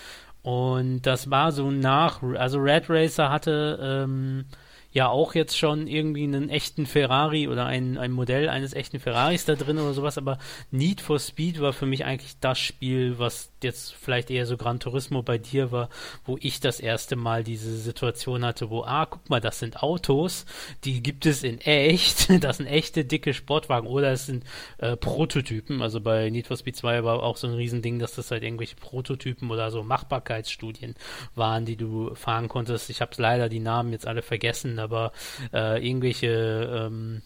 Und 0.43 1.03
das 1.03 1.31
war 1.31 1.53
so 1.53 1.71
nach, 1.71 2.23
also 2.23 2.59
Red 2.59 2.89
Racer 2.89 3.31
hatte 3.31 3.79
ähm, 3.83 4.47
ja 4.91 5.09
auch 5.09 5.35
jetzt 5.35 5.57
schon 5.57 5.87
irgendwie 5.87 6.25
einen 6.25 6.49
echten 6.49 6.87
Ferrari 6.87 7.47
oder 7.47 7.67
ein, 7.67 7.99
ein 7.99 8.11
Modell 8.11 8.49
eines 8.49 8.73
echten 8.73 9.01
Ferraris 9.01 9.45
da 9.45 9.55
drin 9.55 9.79
oder 9.79 9.93
sowas, 9.93 10.17
aber 10.17 10.39
Need 10.71 11.01
for 11.01 11.19
Speed 11.19 11.61
war 11.61 11.73
für 11.73 11.87
mich 11.87 12.05
eigentlich 12.05 12.39
das 12.41 12.59
Spiel, 12.59 13.19
was 13.19 13.53
jetzt 13.63 13.95
vielleicht 13.95 14.31
eher 14.31 14.47
so 14.47 14.57
Gran 14.57 14.81
Turismo 14.81 15.23
bei 15.23 15.37
dir 15.37 15.73
war, 15.73 15.91
wo 16.25 16.39
ich 16.41 16.61
das 16.61 16.81
erste 16.81 17.17
Mal 17.17 17.45
diese 17.45 17.77
Situation 17.77 18.45
hatte, 18.45 18.71
wo, 18.71 18.83
ah, 18.83 19.07
guck 19.07 19.29
mal, 19.29 19.41
das 19.41 19.59
sind 19.59 19.83
Autos, 19.83 20.47
die 20.85 21.03
gibt 21.03 21.27
es 21.27 21.43
in 21.43 21.61
echt, 21.61 22.31
das 22.43 22.57
sind 22.57 22.67
echte 22.67 23.05
dicke 23.05 23.35
Sportwagen 23.35 23.87
oder 23.87 24.13
es 24.13 24.27
sind 24.27 24.45
äh, 24.79 24.97
Prototypen, 24.97 25.83
also 25.83 26.01
bei 26.01 26.31
Need 26.31 26.47
for 26.47 26.57
Speed 26.57 26.77
2 26.77 27.05
war 27.05 27.23
auch 27.23 27.37
so 27.37 27.47
ein 27.47 27.55
Riesending, 27.55 27.99
dass 27.99 28.15
das 28.15 28.31
halt 28.31 28.43
irgendwelche 28.43 28.77
Prototypen 28.77 29.51
oder 29.51 29.71
so 29.71 29.83
Machbarkeitsstudien 29.83 30.95
waren, 31.35 31.67
die 31.67 31.77
du 31.77 32.15
fahren 32.15 32.49
konntest. 32.49 32.89
Ich 32.89 33.01
habe 33.01 33.13
leider 33.19 33.49
die 33.49 33.61
Namen 33.61 33.93
jetzt 33.93 34.07
alle 34.07 34.23
vergessen, 34.23 34.78
aber 34.79 35.13
äh, 35.53 35.87
irgendwelche 35.87 36.89
ähm, 36.89 37.23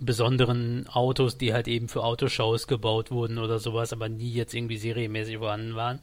besonderen 0.00 0.86
Autos, 0.88 1.36
die 1.36 1.52
halt 1.52 1.68
eben 1.68 1.88
für 1.88 2.02
Autoshows 2.02 2.66
gebaut 2.66 3.10
wurden 3.10 3.38
oder 3.38 3.58
sowas, 3.58 3.92
aber 3.92 4.08
nie 4.08 4.32
jetzt 4.32 4.54
irgendwie 4.54 4.78
serienmäßig 4.78 5.38
vorhanden 5.38 5.76
waren, 5.76 6.00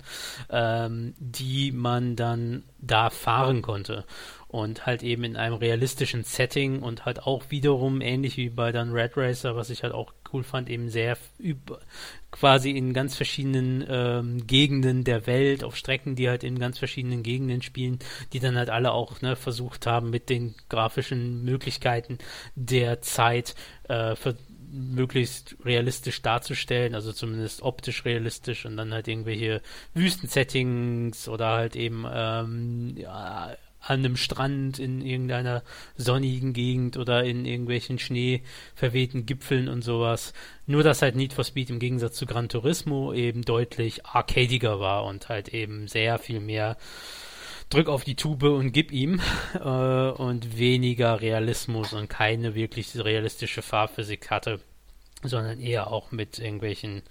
ähm, 0.49 1.15
die 1.17 1.71
man 1.71 2.15
dann 2.15 2.63
da 2.79 3.09
fahren 3.09 3.61
konnte. 3.61 4.05
Und 4.47 4.85
halt 4.85 5.03
eben 5.03 5.23
in 5.25 5.35
einem 5.35 5.55
realistischen 5.55 6.23
Setting 6.23 6.81
und 6.81 7.05
halt 7.05 7.23
auch 7.23 7.43
wiederum 7.49 7.99
ähnlich 7.99 8.37
wie 8.37 8.49
bei 8.49 8.71
dann 8.71 8.91
Red 8.91 9.17
Racer, 9.17 9.55
was 9.57 9.69
ich 9.69 9.83
halt 9.83 9.93
auch 9.93 10.13
cool 10.31 10.43
fand, 10.43 10.69
eben 10.69 10.89
sehr 10.89 11.17
quasi 12.39 12.71
in 12.71 12.93
ganz 12.93 13.15
verschiedenen 13.15 13.85
ähm, 13.89 14.45
Gegenden 14.45 15.03
der 15.03 15.27
Welt, 15.27 15.63
auf 15.63 15.75
Strecken, 15.75 16.15
die 16.15 16.29
halt 16.29 16.43
in 16.43 16.59
ganz 16.59 16.77
verschiedenen 16.77 17.23
Gegenden 17.23 17.61
spielen, 17.61 17.99
die 18.33 18.39
dann 18.39 18.57
halt 18.57 18.69
alle 18.69 18.91
auch 18.91 19.21
ne, 19.21 19.35
versucht 19.35 19.87
haben, 19.87 20.09
mit 20.09 20.29
den 20.29 20.55
grafischen 20.69 21.43
Möglichkeiten 21.43 22.17
der 22.55 23.01
Zeit 23.01 23.55
äh, 23.87 24.15
für 24.15 24.35
möglichst 24.69 25.55
realistisch 25.63 26.21
darzustellen, 26.21 26.93
also 26.93 27.13
zumindest 27.13 27.61
optisch 27.61 28.05
realistisch 28.05 28.65
und 28.65 28.77
dann 28.77 28.93
halt 28.93 29.07
irgendwelche 29.07 29.61
Wüstensettings 29.93 31.29
oder 31.29 31.47
halt 31.47 31.75
eben 31.75 32.05
ähm, 32.11 32.95
ja, 32.97 33.55
an 33.87 33.99
einem 33.99 34.17
Strand 34.17 34.79
in 34.79 35.01
irgendeiner 35.01 35.63
sonnigen 35.95 36.53
Gegend 36.53 36.97
oder 36.97 37.23
in 37.23 37.45
irgendwelchen 37.45 37.99
schneeverwehten 37.99 39.25
Gipfeln 39.25 39.69
und 39.69 39.81
sowas. 39.81 40.33
Nur, 40.65 40.83
dass 40.83 41.01
halt 41.01 41.15
Need 41.15 41.33
for 41.33 41.43
Speed 41.43 41.69
im 41.69 41.79
Gegensatz 41.79 42.15
zu 42.15 42.25
Gran 42.25 42.49
Turismo 42.49 43.13
eben 43.13 43.43
deutlich 43.43 44.05
arcadiger 44.05 44.79
war 44.79 45.05
und 45.05 45.29
halt 45.29 45.49
eben 45.49 45.87
sehr 45.87 46.19
viel 46.19 46.39
mehr 46.39 46.77
drück 47.69 47.89
auf 47.89 48.03
die 48.03 48.15
Tube 48.15 48.43
und 48.43 48.71
gib 48.71 48.91
ihm 48.91 49.21
äh, 49.53 49.59
und 49.59 50.57
weniger 50.57 51.21
Realismus 51.21 51.93
und 51.93 52.09
keine 52.09 52.55
wirklich 52.55 52.95
realistische 52.95 53.61
Fahrphysik 53.61 54.29
hatte 54.29 54.59
sondern 55.23 55.59
eher 55.59 55.91
auch 55.91 56.11
mit 56.11 56.37
irgendwelchen 56.37 57.01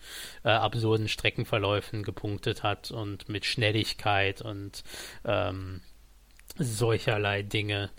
äh, 0.44 0.50
absurden 0.50 1.08
Streckenverläufen 1.08 2.04
gepunktet 2.04 2.62
hat 2.62 2.92
und 2.92 3.28
mit 3.28 3.44
Schnelligkeit 3.44 4.42
und 4.42 4.84
ähm, 5.24 5.80
solcherlei 6.58 7.42
Dinge. 7.42 7.90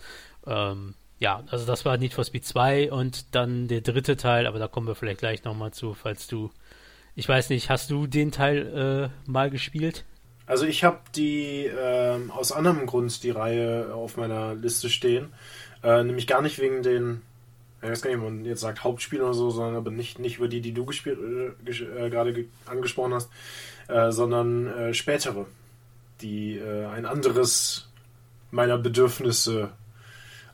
Ähm, 0.46 0.94
ja, 1.18 1.42
also 1.50 1.66
das 1.66 1.84
war 1.84 1.96
Need 1.96 2.14
for 2.14 2.24
Speed 2.24 2.44
2 2.44 2.92
und 2.92 3.34
dann 3.34 3.68
der 3.68 3.80
dritte 3.80 4.16
Teil, 4.16 4.46
aber 4.46 4.58
da 4.58 4.68
kommen 4.68 4.86
wir 4.86 4.94
vielleicht 4.94 5.20
gleich 5.20 5.44
nochmal 5.44 5.72
zu, 5.72 5.94
falls 5.94 6.28
du, 6.28 6.50
ich 7.16 7.28
weiß 7.28 7.50
nicht, 7.50 7.70
hast 7.70 7.90
du 7.90 8.06
den 8.06 8.30
Teil 8.30 9.10
äh, 9.26 9.30
mal 9.30 9.50
gespielt? 9.50 10.04
Also 10.46 10.64
ich 10.64 10.84
habe 10.84 11.00
die 11.14 11.66
äh, 11.66 12.18
aus 12.30 12.52
anderem 12.52 12.86
Grund 12.86 13.22
die 13.22 13.30
Reihe 13.30 13.92
auf 13.94 14.16
meiner 14.16 14.54
Liste 14.54 14.88
stehen, 14.88 15.32
äh, 15.82 16.02
nämlich 16.04 16.26
gar 16.26 16.40
nicht 16.40 16.58
wegen 16.58 16.82
den, 16.82 17.22
ich 17.82 17.90
weiß 17.90 18.00
gar 18.00 18.10
nicht, 18.10 18.22
man 18.22 18.44
jetzt 18.44 18.60
sagt 18.60 18.84
Hauptspiel 18.84 19.20
oder 19.20 19.34
so, 19.34 19.50
sondern 19.50 19.76
aber 19.76 19.90
nicht, 19.90 20.18
nicht 20.20 20.38
über 20.38 20.48
die, 20.48 20.60
die 20.60 20.72
du 20.72 20.86
gespielt, 20.86 21.18
äh, 21.18 21.70
äh 21.70 22.10
gerade 22.10 22.46
angesprochen 22.64 23.12
hast, 23.12 23.30
äh, 23.88 24.12
sondern 24.12 24.94
spätere, 24.94 25.46
die 26.20 26.60
ein 26.60 27.06
anderes 27.06 27.87
meiner 28.50 28.78
Bedürfnisse 28.78 29.72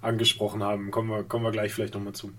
angesprochen 0.01 0.63
haben. 0.63 0.91
Kommen 0.91 1.11
wir, 1.11 1.25
kommen 1.25 1.45
wir 1.45 1.53
gleich 1.53 1.73
vielleicht 1.73 1.95
nochmal 1.95 2.15
zu. 2.15 2.33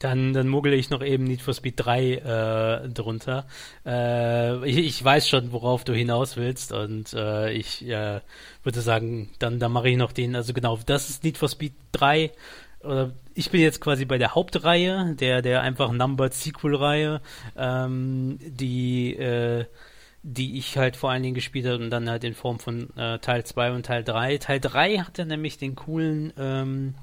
Dann, 0.00 0.32
dann 0.32 0.48
muggel 0.48 0.72
ich 0.72 0.88
noch 0.88 1.02
eben 1.02 1.24
Need 1.24 1.42
for 1.42 1.52
Speed 1.52 1.74
3 1.76 2.84
äh, 2.84 2.88
drunter. 2.88 3.46
Äh, 3.84 4.66
ich, 4.66 4.78
ich, 4.78 5.04
weiß 5.04 5.28
schon, 5.28 5.52
worauf 5.52 5.84
du 5.84 5.92
hinaus 5.92 6.38
willst 6.38 6.72
und 6.72 7.12
äh, 7.12 7.52
ich 7.52 7.86
äh, 7.86 8.20
würde 8.62 8.80
sagen, 8.80 9.28
dann, 9.38 9.58
dann 9.58 9.72
mache 9.72 9.90
ich 9.90 9.98
noch 9.98 10.12
den, 10.12 10.34
also 10.34 10.54
genau, 10.54 10.78
das 10.86 11.10
ist 11.10 11.22
Need 11.22 11.36
for 11.36 11.50
Speed 11.50 11.74
3. 11.92 12.32
Oder 12.82 13.12
ich 13.34 13.50
bin 13.50 13.60
jetzt 13.60 13.82
quasi 13.82 14.06
bei 14.06 14.16
der 14.16 14.34
Hauptreihe, 14.34 15.14
der, 15.16 15.42
der 15.42 15.60
einfach 15.60 15.92
Numbered 15.92 16.32
Sequel-Reihe, 16.32 17.20
ähm, 17.58 18.38
die 18.40 19.16
äh, 19.16 19.66
die 20.22 20.58
ich 20.58 20.76
halt 20.76 20.96
vor 20.96 21.10
allen 21.10 21.22
Dingen 21.22 21.34
gespielt 21.34 21.66
habe 21.66 21.82
und 21.82 21.90
dann 21.90 22.08
halt 22.08 22.24
in 22.24 22.34
Form 22.34 22.58
von 22.58 22.94
äh, 22.96 23.18
Teil 23.18 23.44
2 23.44 23.72
und 23.72 23.86
Teil 23.86 24.04
3. 24.04 24.38
Teil 24.38 24.60
3 24.60 24.98
hatte 24.98 25.24
nämlich 25.24 25.58
den 25.58 25.74
coolen 25.74 26.32
ähm, 26.36 26.94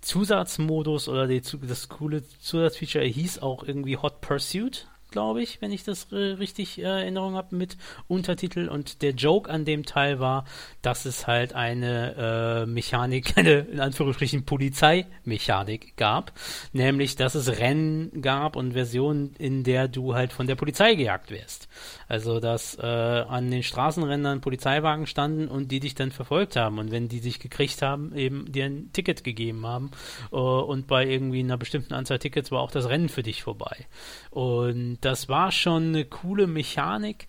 Zusatzmodus 0.00 1.08
oder 1.08 1.26
die, 1.26 1.42
das 1.62 1.88
coole 1.88 2.26
Zusatzfeature 2.40 3.04
hieß 3.04 3.40
auch 3.40 3.62
irgendwie 3.62 3.96
Hot 3.96 4.20
Pursuit 4.20 4.88
glaube 5.10 5.42
ich, 5.42 5.60
wenn 5.60 5.72
ich 5.72 5.84
das 5.84 6.12
richtig 6.12 6.78
äh, 6.78 6.82
Erinnerung 6.82 7.34
habe, 7.34 7.56
mit 7.56 7.76
Untertitel. 8.08 8.68
Und 8.68 9.02
der 9.02 9.12
Joke 9.12 9.50
an 9.50 9.64
dem 9.64 9.84
Teil 9.84 10.20
war, 10.20 10.44
dass 10.82 11.04
es 11.04 11.26
halt 11.26 11.54
eine 11.54 12.62
äh, 12.64 12.66
Mechanik, 12.66 13.34
eine 13.36 13.60
in 13.60 13.80
Anführungsstrichen 13.80 14.44
Polizeimechanik 14.44 15.96
gab. 15.96 16.32
Nämlich, 16.72 17.16
dass 17.16 17.34
es 17.34 17.58
Rennen 17.58 18.22
gab 18.22 18.56
und 18.56 18.72
Versionen, 18.72 19.34
in 19.38 19.64
der 19.64 19.88
du 19.88 20.14
halt 20.14 20.32
von 20.32 20.46
der 20.46 20.56
Polizei 20.56 20.94
gejagt 20.94 21.30
wirst. 21.30 21.68
Also, 22.08 22.40
dass 22.40 22.76
äh, 22.78 22.86
an 22.86 23.50
den 23.50 23.62
Straßenrändern 23.62 24.40
Polizeiwagen 24.40 25.06
standen 25.06 25.48
und 25.48 25.70
die 25.70 25.80
dich 25.80 25.94
dann 25.94 26.10
verfolgt 26.10 26.56
haben. 26.56 26.78
Und 26.78 26.90
wenn 26.90 27.08
die 27.08 27.20
dich 27.20 27.38
gekriegt 27.38 27.82
haben, 27.82 28.14
eben 28.14 28.50
dir 28.50 28.66
ein 28.66 28.92
Ticket 28.92 29.24
gegeben 29.24 29.66
haben. 29.66 29.90
Uh, 30.32 30.60
und 30.60 30.86
bei 30.86 31.06
irgendwie 31.06 31.40
einer 31.40 31.56
bestimmten 31.56 31.94
Anzahl 31.94 32.18
Tickets 32.18 32.50
war 32.50 32.60
auch 32.60 32.70
das 32.70 32.88
Rennen 32.88 33.08
für 33.08 33.22
dich 33.22 33.42
vorbei. 33.42 33.86
Und 34.30 34.98
das 35.00 35.28
war 35.28 35.52
schon 35.52 35.88
eine 35.88 36.04
coole 36.04 36.46
Mechanik, 36.46 37.26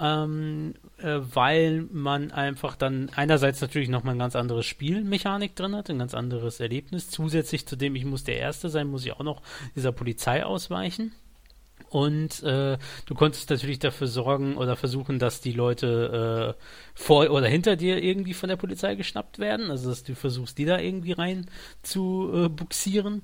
ähm, 0.00 0.74
äh, 0.98 1.18
weil 1.20 1.86
man 1.90 2.30
einfach 2.30 2.76
dann 2.76 3.10
einerseits 3.14 3.60
natürlich 3.60 3.88
nochmal 3.88 4.14
ein 4.14 4.18
ganz 4.18 4.36
anderes 4.36 4.66
Spielmechanik 4.66 5.56
drin 5.56 5.74
hat, 5.74 5.90
ein 5.90 5.98
ganz 5.98 6.14
anderes 6.14 6.60
Erlebnis. 6.60 7.10
Zusätzlich 7.10 7.66
zu 7.66 7.76
dem, 7.76 7.96
ich 7.96 8.04
muss 8.04 8.24
der 8.24 8.38
Erste 8.38 8.68
sein, 8.68 8.88
muss 8.88 9.04
ich 9.04 9.12
auch 9.12 9.24
noch 9.24 9.42
dieser 9.74 9.92
Polizei 9.92 10.44
ausweichen. 10.44 11.12
Und 11.92 12.42
äh, 12.42 12.78
du 13.04 13.14
konntest 13.14 13.50
natürlich 13.50 13.78
dafür 13.78 14.06
sorgen 14.06 14.56
oder 14.56 14.76
versuchen, 14.76 15.18
dass 15.18 15.42
die 15.42 15.52
Leute 15.52 16.56
äh, 16.56 16.62
vor 16.94 17.28
oder 17.30 17.46
hinter 17.46 17.76
dir 17.76 18.02
irgendwie 18.02 18.32
von 18.32 18.48
der 18.48 18.56
Polizei 18.56 18.94
geschnappt 18.94 19.38
werden. 19.38 19.70
Also 19.70 19.90
dass 19.90 20.02
du 20.02 20.14
versuchst, 20.14 20.56
die 20.56 20.64
da 20.64 20.78
irgendwie 20.78 21.12
rein 21.12 21.46
zu 21.82 22.30
äh, 22.32 22.48
buxieren. 22.48 23.20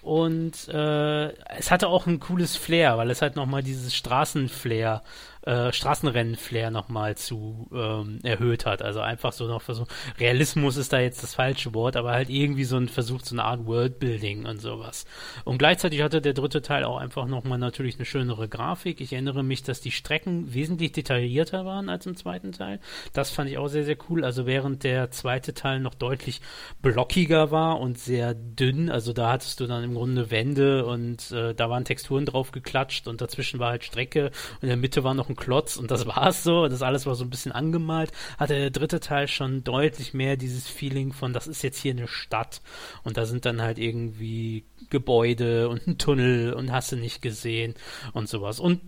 Und 0.00 0.68
äh, 0.68 1.32
es 1.58 1.70
hatte 1.70 1.88
auch 1.88 2.06
ein 2.06 2.18
cooles 2.18 2.56
Flair, 2.56 2.96
weil 2.96 3.10
es 3.10 3.20
halt 3.20 3.36
nochmal 3.36 3.62
dieses 3.62 3.94
Straßenflair 3.94 5.02
äh, 5.48 5.72
Straßenrennen-Flair 5.72 6.70
nochmal 6.70 7.16
zu 7.16 7.68
ähm, 7.72 8.18
erhöht 8.22 8.66
hat. 8.66 8.82
Also 8.82 9.00
einfach 9.00 9.32
so 9.32 9.46
noch 9.46 9.62
Versuch. 9.62 9.86
Realismus 10.20 10.76
ist 10.76 10.92
da 10.92 11.00
jetzt 11.00 11.22
das 11.22 11.34
falsche 11.34 11.72
Wort, 11.72 11.96
aber 11.96 12.12
halt 12.12 12.28
irgendwie 12.28 12.64
so 12.64 12.76
ein 12.76 12.88
Versuch, 12.88 13.22
so 13.22 13.34
eine 13.34 13.44
Art 13.44 13.64
Worldbuilding 13.64 14.44
und 14.44 14.60
sowas. 14.60 15.06
Und 15.44 15.56
gleichzeitig 15.56 16.02
hatte 16.02 16.20
der 16.20 16.34
dritte 16.34 16.60
Teil 16.60 16.84
auch 16.84 16.98
einfach 16.98 17.26
nochmal 17.26 17.58
natürlich 17.58 17.96
eine 17.96 18.04
schönere 18.04 18.46
Grafik. 18.46 19.00
Ich 19.00 19.14
erinnere 19.14 19.42
mich, 19.42 19.62
dass 19.62 19.80
die 19.80 19.90
Strecken 19.90 20.52
wesentlich 20.52 20.92
detaillierter 20.92 21.64
waren 21.64 21.88
als 21.88 22.04
im 22.04 22.14
zweiten 22.14 22.52
Teil. 22.52 22.78
Das 23.14 23.30
fand 23.30 23.48
ich 23.48 23.56
auch 23.56 23.68
sehr, 23.68 23.84
sehr 23.84 23.96
cool. 24.10 24.24
Also 24.24 24.44
während 24.44 24.84
der 24.84 25.10
zweite 25.10 25.54
Teil 25.54 25.80
noch 25.80 25.94
deutlich 25.94 26.42
blockiger 26.82 27.50
war 27.50 27.80
und 27.80 27.98
sehr 27.98 28.34
dünn, 28.34 28.90
also 28.90 29.14
da 29.14 29.32
hattest 29.32 29.60
du 29.60 29.66
dann 29.66 29.82
im 29.82 29.94
Grunde 29.94 30.30
Wände 30.30 30.84
und 30.84 31.30
äh, 31.30 31.54
da 31.54 31.70
waren 31.70 31.86
Texturen 31.86 32.26
drauf 32.26 32.52
geklatscht 32.52 33.08
und 33.08 33.22
dazwischen 33.22 33.58
war 33.58 33.70
halt 33.70 33.84
Strecke 33.84 34.26
und 34.56 34.62
in 34.62 34.68
der 34.68 34.76
Mitte 34.76 35.04
war 35.04 35.14
noch 35.14 35.30
ein 35.30 35.37
Klotz 35.38 35.76
und 35.76 35.90
das 35.90 36.06
war's 36.06 36.42
so. 36.42 36.68
Das 36.68 36.82
alles 36.82 37.06
war 37.06 37.14
so 37.14 37.24
ein 37.24 37.30
bisschen 37.30 37.52
angemalt. 37.52 38.12
Hatte 38.36 38.54
der 38.54 38.70
dritte 38.70 39.00
Teil 39.00 39.28
schon 39.28 39.64
deutlich 39.64 40.12
mehr 40.12 40.36
dieses 40.36 40.68
Feeling 40.68 41.12
von, 41.12 41.32
das 41.32 41.46
ist 41.46 41.62
jetzt 41.62 41.80
hier 41.80 41.92
eine 41.92 42.08
Stadt 42.08 42.60
und 43.04 43.16
da 43.16 43.24
sind 43.24 43.46
dann 43.46 43.62
halt 43.62 43.78
irgendwie 43.78 44.64
Gebäude 44.90 45.68
und 45.68 45.86
ein 45.86 45.98
Tunnel 45.98 46.52
und 46.52 46.72
hast 46.72 46.92
du 46.92 46.96
nicht 46.96 47.22
gesehen 47.22 47.74
und 48.12 48.28
sowas. 48.28 48.60
Und 48.60 48.80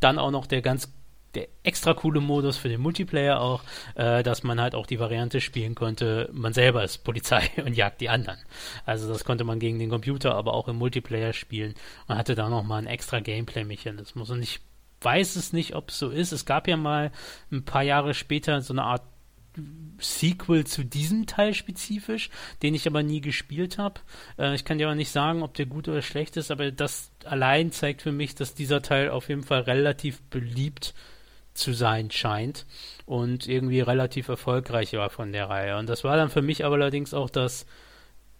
dann 0.00 0.18
auch 0.18 0.30
noch 0.30 0.46
der 0.46 0.62
ganz 0.62 0.88
der 1.34 1.48
extra 1.62 1.94
coole 1.94 2.20
Modus 2.20 2.56
für 2.56 2.68
den 2.68 2.80
Multiplayer 2.80 3.40
auch, 3.40 3.62
äh, 3.94 4.22
dass 4.22 4.42
man 4.42 4.60
halt 4.60 4.74
auch 4.74 4.86
die 4.86 4.98
Variante 4.98 5.40
spielen 5.40 5.74
konnte, 5.74 6.28
man 6.32 6.52
selber 6.52 6.82
ist 6.84 7.04
Polizei 7.04 7.50
und 7.64 7.76
jagt 7.76 8.00
die 8.00 8.08
anderen. 8.08 8.38
Also 8.86 9.08
das 9.08 9.24
konnte 9.24 9.44
man 9.44 9.58
gegen 9.58 9.78
den 9.78 9.90
Computer, 9.90 10.34
aber 10.34 10.54
auch 10.54 10.68
im 10.68 10.76
Multiplayer 10.76 11.32
spielen 11.32 11.74
und 12.06 12.16
hatte 12.16 12.34
da 12.34 12.48
nochmal 12.48 12.78
einen 12.78 12.86
extra 12.86 13.20
Gameplay-Mechanismus. 13.20 14.30
Und 14.30 14.42
ich 14.42 14.60
weiß 15.00 15.36
es 15.36 15.52
nicht, 15.52 15.74
ob 15.74 15.90
es 15.90 15.98
so 15.98 16.10
ist. 16.10 16.32
Es 16.32 16.44
gab 16.44 16.68
ja 16.68 16.76
mal 16.76 17.12
ein 17.50 17.64
paar 17.64 17.82
Jahre 17.82 18.14
später 18.14 18.60
so 18.60 18.72
eine 18.72 18.84
Art 18.84 19.02
Sequel 20.00 20.64
zu 20.66 20.84
diesem 20.84 21.26
Teil 21.26 21.54
spezifisch, 21.54 22.30
den 22.62 22.74
ich 22.74 22.86
aber 22.86 23.02
nie 23.02 23.20
gespielt 23.20 23.78
habe. 23.78 24.00
Äh, 24.38 24.54
ich 24.54 24.64
kann 24.64 24.78
dir 24.78 24.90
auch 24.90 24.94
nicht 24.94 25.10
sagen, 25.10 25.42
ob 25.42 25.54
der 25.54 25.66
gut 25.66 25.88
oder 25.88 26.02
schlecht 26.02 26.36
ist, 26.36 26.50
aber 26.50 26.70
das 26.70 27.10
allein 27.24 27.72
zeigt 27.72 28.02
für 28.02 28.12
mich, 28.12 28.34
dass 28.34 28.54
dieser 28.54 28.82
Teil 28.82 29.10
auf 29.10 29.28
jeden 29.28 29.42
Fall 29.42 29.62
relativ 29.62 30.20
beliebt 30.22 30.94
zu 31.54 31.72
sein 31.72 32.10
scheint 32.10 32.66
und 33.04 33.48
irgendwie 33.48 33.80
relativ 33.80 34.28
erfolgreich 34.28 34.92
war 34.92 35.10
von 35.10 35.32
der 35.32 35.48
Reihe. 35.48 35.76
Und 35.76 35.88
das 35.88 36.04
war 36.04 36.16
dann 36.16 36.30
für 36.30 36.42
mich 36.42 36.64
aber 36.64 36.76
allerdings 36.76 37.14
auch 37.14 37.30
das 37.30 37.66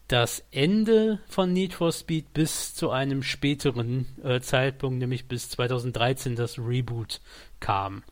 das 0.09 0.43
Ende 0.51 1.21
von 1.29 1.53
Need 1.53 1.75
for 1.75 1.93
Speed 1.93 2.33
bis 2.33 2.75
zu 2.75 2.91
einem 2.91 3.23
späteren 3.23 4.07
äh, 4.25 4.41
Zeitpunkt, 4.41 4.99
nämlich 4.99 5.29
bis 5.29 5.51
2013 5.51 6.35
das 6.35 6.59
Reboot 6.59 7.21
kam. 7.61 8.03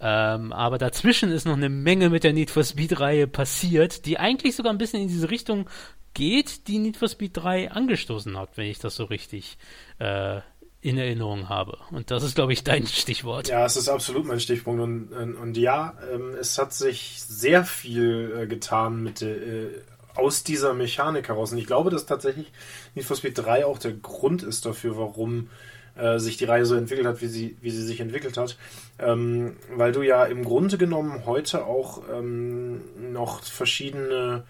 Ähm, 0.00 0.52
aber 0.52 0.78
dazwischen 0.78 1.32
ist 1.32 1.46
noch 1.46 1.56
eine 1.56 1.70
Menge 1.70 2.10
mit 2.10 2.22
der 2.22 2.32
Need 2.32 2.50
for 2.50 2.62
Speed-Reihe 2.62 3.26
passiert, 3.26 4.06
die 4.06 4.18
eigentlich 4.18 4.54
sogar 4.54 4.72
ein 4.72 4.78
bisschen 4.78 5.02
in 5.02 5.08
diese 5.08 5.30
Richtung 5.30 5.68
geht, 6.14 6.68
die 6.68 6.78
Need 6.78 6.96
for 6.98 7.08
Speed 7.08 7.36
3 7.36 7.72
angestoßen 7.72 8.36
hat, 8.38 8.56
wenn 8.56 8.66
ich 8.66 8.78
das 8.78 8.94
so 8.94 9.04
richtig 9.04 9.56
äh, 9.98 10.40
in 10.80 10.98
Erinnerung 10.98 11.48
habe. 11.48 11.78
Und 11.90 12.10
das 12.10 12.22
ist, 12.22 12.34
glaube 12.34 12.52
ich, 12.52 12.62
dein 12.62 12.86
Stichwort. 12.86 13.48
Ja, 13.48 13.64
es 13.64 13.76
ist 13.76 13.88
absolut 13.88 14.26
mein 14.26 14.38
Stichpunkt. 14.38 14.80
Und, 14.80 15.12
und, 15.12 15.34
und 15.34 15.56
ja, 15.56 15.94
ähm, 16.12 16.34
es 16.38 16.58
hat 16.58 16.72
sich 16.72 17.20
sehr 17.22 17.64
viel 17.64 18.42
äh, 18.42 18.46
getan 18.46 19.02
mit 19.02 19.22
äh, 19.22 19.70
aus 20.18 20.42
dieser 20.42 20.74
Mechanik 20.74 21.28
heraus. 21.28 21.52
Und 21.52 21.58
ich 21.58 21.66
glaube, 21.66 21.90
dass 21.90 22.06
tatsächlich 22.06 22.52
Need 22.94 23.04
for 23.04 23.16
Speed 23.16 23.38
3 23.38 23.64
auch 23.64 23.78
der 23.78 23.92
Grund 23.92 24.42
ist 24.42 24.66
dafür, 24.66 24.96
warum 24.96 25.48
äh, 25.96 26.18
sich 26.18 26.36
die 26.36 26.44
Reihe 26.44 26.66
so 26.66 26.74
entwickelt 26.74 27.06
hat, 27.06 27.22
wie 27.22 27.26
sie, 27.26 27.56
wie 27.60 27.70
sie 27.70 27.82
sich 27.82 28.00
entwickelt 28.00 28.36
hat. 28.36 28.56
Ähm, 28.98 29.56
weil 29.74 29.92
du 29.92 30.02
ja 30.02 30.24
im 30.24 30.44
Grunde 30.44 30.78
genommen 30.78 31.24
heute 31.26 31.64
auch 31.64 32.02
ähm, 32.12 32.82
noch 33.12 33.42
verschiedene 33.42 34.44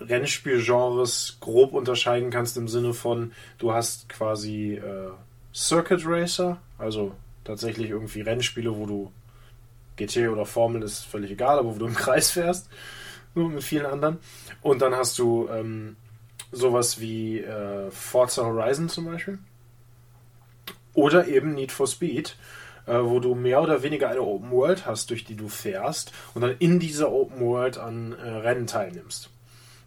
Rennspielgenres 0.00 1.38
grob 1.40 1.72
unterscheiden 1.72 2.30
kannst 2.30 2.56
im 2.56 2.68
Sinne 2.68 2.94
von, 2.94 3.32
du 3.58 3.72
hast 3.72 4.08
quasi 4.08 4.74
äh, 4.74 5.10
Circuit 5.54 6.02
Racer, 6.04 6.58
also 6.78 7.14
tatsächlich 7.44 7.90
irgendwie 7.90 8.20
Rennspiele, 8.20 8.76
wo 8.76 8.86
du 8.86 9.12
GT 9.96 10.28
oder 10.28 10.44
Formel 10.44 10.82
ist 10.82 11.04
völlig 11.04 11.30
egal, 11.30 11.58
aber 11.58 11.74
wo 11.74 11.78
du 11.78 11.86
im 11.86 11.94
Kreis 11.94 12.30
fährst, 12.30 12.68
mit 13.36 13.62
vielen 13.62 13.86
anderen. 13.86 14.18
Und 14.62 14.82
dann 14.82 14.94
hast 14.94 15.18
du 15.18 15.48
ähm, 15.48 15.96
sowas 16.52 17.00
wie 17.00 17.40
äh, 17.40 17.90
Forza 17.90 18.44
Horizon 18.44 18.88
zum 18.88 19.06
Beispiel. 19.06 19.38
Oder 20.94 21.28
eben 21.28 21.54
Need 21.54 21.72
for 21.72 21.86
Speed, 21.86 22.36
äh, 22.86 22.98
wo 22.98 23.20
du 23.20 23.34
mehr 23.34 23.62
oder 23.62 23.82
weniger 23.82 24.08
eine 24.08 24.22
Open 24.22 24.50
World 24.50 24.86
hast, 24.86 25.10
durch 25.10 25.24
die 25.24 25.36
du 25.36 25.48
fährst 25.48 26.12
und 26.34 26.42
dann 26.42 26.56
in 26.58 26.80
dieser 26.80 27.12
Open 27.12 27.40
World 27.40 27.78
an 27.78 28.12
äh, 28.12 28.28
Rennen 28.28 28.66
teilnimmst. 28.66 29.30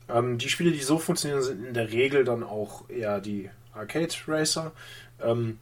Ähm, 0.07 0.37
die 0.37 0.49
Spiele, 0.49 0.71
die 0.71 0.81
so 0.81 0.99
funktionieren, 0.99 1.41
sind 1.41 1.65
in 1.65 1.73
der 1.73 1.91
Regel 1.91 2.23
dann 2.23 2.43
auch 2.43 2.89
eher 2.89 3.19
die 3.19 3.49
Arcade 3.73 4.13
Racer. 4.27 4.71
Ähm, 5.21 5.59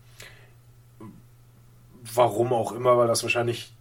warum 2.14 2.54
auch 2.54 2.72
immer, 2.72 2.98
weil 2.98 3.08
das 3.08 3.24
wahrscheinlich 3.24 3.72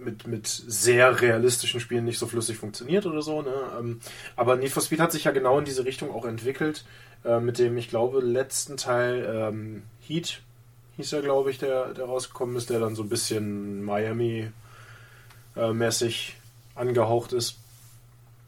mit, 0.00 0.26
mit 0.26 0.46
sehr 0.46 1.20
realistischen 1.20 1.80
Spielen 1.80 2.04
nicht 2.04 2.18
so 2.18 2.26
flüssig 2.26 2.56
funktioniert 2.56 3.06
oder 3.06 3.22
so. 3.22 3.42
Ne? 3.42 3.54
Ähm, 3.78 4.00
aber 4.36 4.56
Need 4.56 4.72
for 4.72 4.82
Speed 4.82 5.00
hat 5.00 5.12
sich 5.12 5.24
ja 5.24 5.30
genau 5.30 5.58
in 5.58 5.64
diese 5.64 5.84
Richtung 5.84 6.10
auch 6.10 6.24
entwickelt. 6.24 6.84
Äh, 7.24 7.40
mit 7.40 7.58
dem, 7.58 7.76
ich 7.76 7.88
glaube, 7.88 8.20
letzten 8.20 8.76
Teil 8.76 9.24
ähm, 9.32 9.82
Heat 10.00 10.40
hieß 10.96 11.12
er, 11.12 11.22
glaube 11.22 11.50
ich, 11.50 11.58
der, 11.58 11.94
der 11.94 12.06
rausgekommen 12.06 12.56
ist, 12.56 12.70
der 12.70 12.80
dann 12.80 12.96
so 12.96 13.02
ein 13.02 13.08
bisschen 13.08 13.84
Miami-mäßig 13.84 14.52
äh, 16.36 16.80
angehaucht 16.80 17.32
ist. 17.32 17.59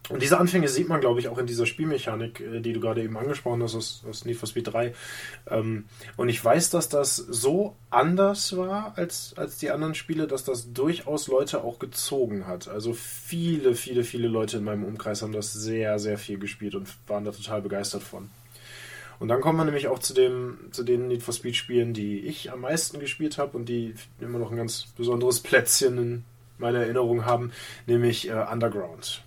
Und 0.09 0.21
diese 0.21 0.37
Anfänge 0.37 0.67
sieht 0.67 0.89
man, 0.89 0.99
glaube 0.99 1.21
ich, 1.21 1.29
auch 1.29 1.37
in 1.37 1.45
dieser 1.45 1.65
Spielmechanik, 1.65 2.41
äh, 2.41 2.59
die 2.59 2.73
du 2.73 2.81
gerade 2.81 3.01
eben 3.01 3.17
angesprochen 3.17 3.63
hast, 3.63 3.73
aus, 3.73 4.03
aus 4.09 4.25
Need 4.25 4.35
for 4.35 4.49
Speed 4.49 4.73
3. 4.73 4.93
Ähm, 5.49 5.85
und 6.17 6.27
ich 6.27 6.43
weiß, 6.43 6.71
dass 6.71 6.89
das 6.89 7.15
so 7.15 7.77
anders 7.89 8.57
war 8.57 8.93
als, 8.97 9.33
als 9.37 9.57
die 9.59 9.71
anderen 9.71 9.95
Spiele, 9.95 10.27
dass 10.27 10.43
das 10.43 10.73
durchaus 10.73 11.27
Leute 11.27 11.63
auch 11.63 11.79
gezogen 11.79 12.47
hat. 12.47 12.67
Also 12.67 12.93
viele, 12.93 13.75
viele, 13.75 14.03
viele 14.03 14.27
Leute 14.27 14.57
in 14.57 14.65
meinem 14.65 14.83
Umkreis 14.83 15.21
haben 15.21 15.31
das 15.31 15.53
sehr, 15.53 15.97
sehr 15.99 16.17
viel 16.17 16.37
gespielt 16.37 16.75
und 16.75 16.89
waren 17.07 17.23
da 17.23 17.31
total 17.31 17.61
begeistert 17.61 18.03
von. 18.03 18.29
Und 19.19 19.29
dann 19.29 19.39
kommen 19.39 19.57
wir 19.57 19.63
nämlich 19.63 19.87
auch 19.87 19.99
zu, 19.99 20.13
dem, 20.13 20.57
zu 20.71 20.83
den 20.83 21.07
Need 21.07 21.23
for 21.23 21.33
Speed 21.33 21.55
Spielen, 21.55 21.93
die 21.93 22.19
ich 22.19 22.51
am 22.51 22.61
meisten 22.61 22.99
gespielt 22.99 23.37
habe 23.37 23.55
und 23.55 23.69
die 23.69 23.93
immer 24.19 24.39
noch 24.39 24.51
ein 24.51 24.57
ganz 24.57 24.87
besonderes 24.97 25.39
Plätzchen 25.39 25.97
in 25.97 26.25
meiner 26.57 26.79
Erinnerung 26.79 27.23
haben, 27.23 27.53
nämlich 27.85 28.27
äh, 28.27 28.33
Underground. 28.33 29.22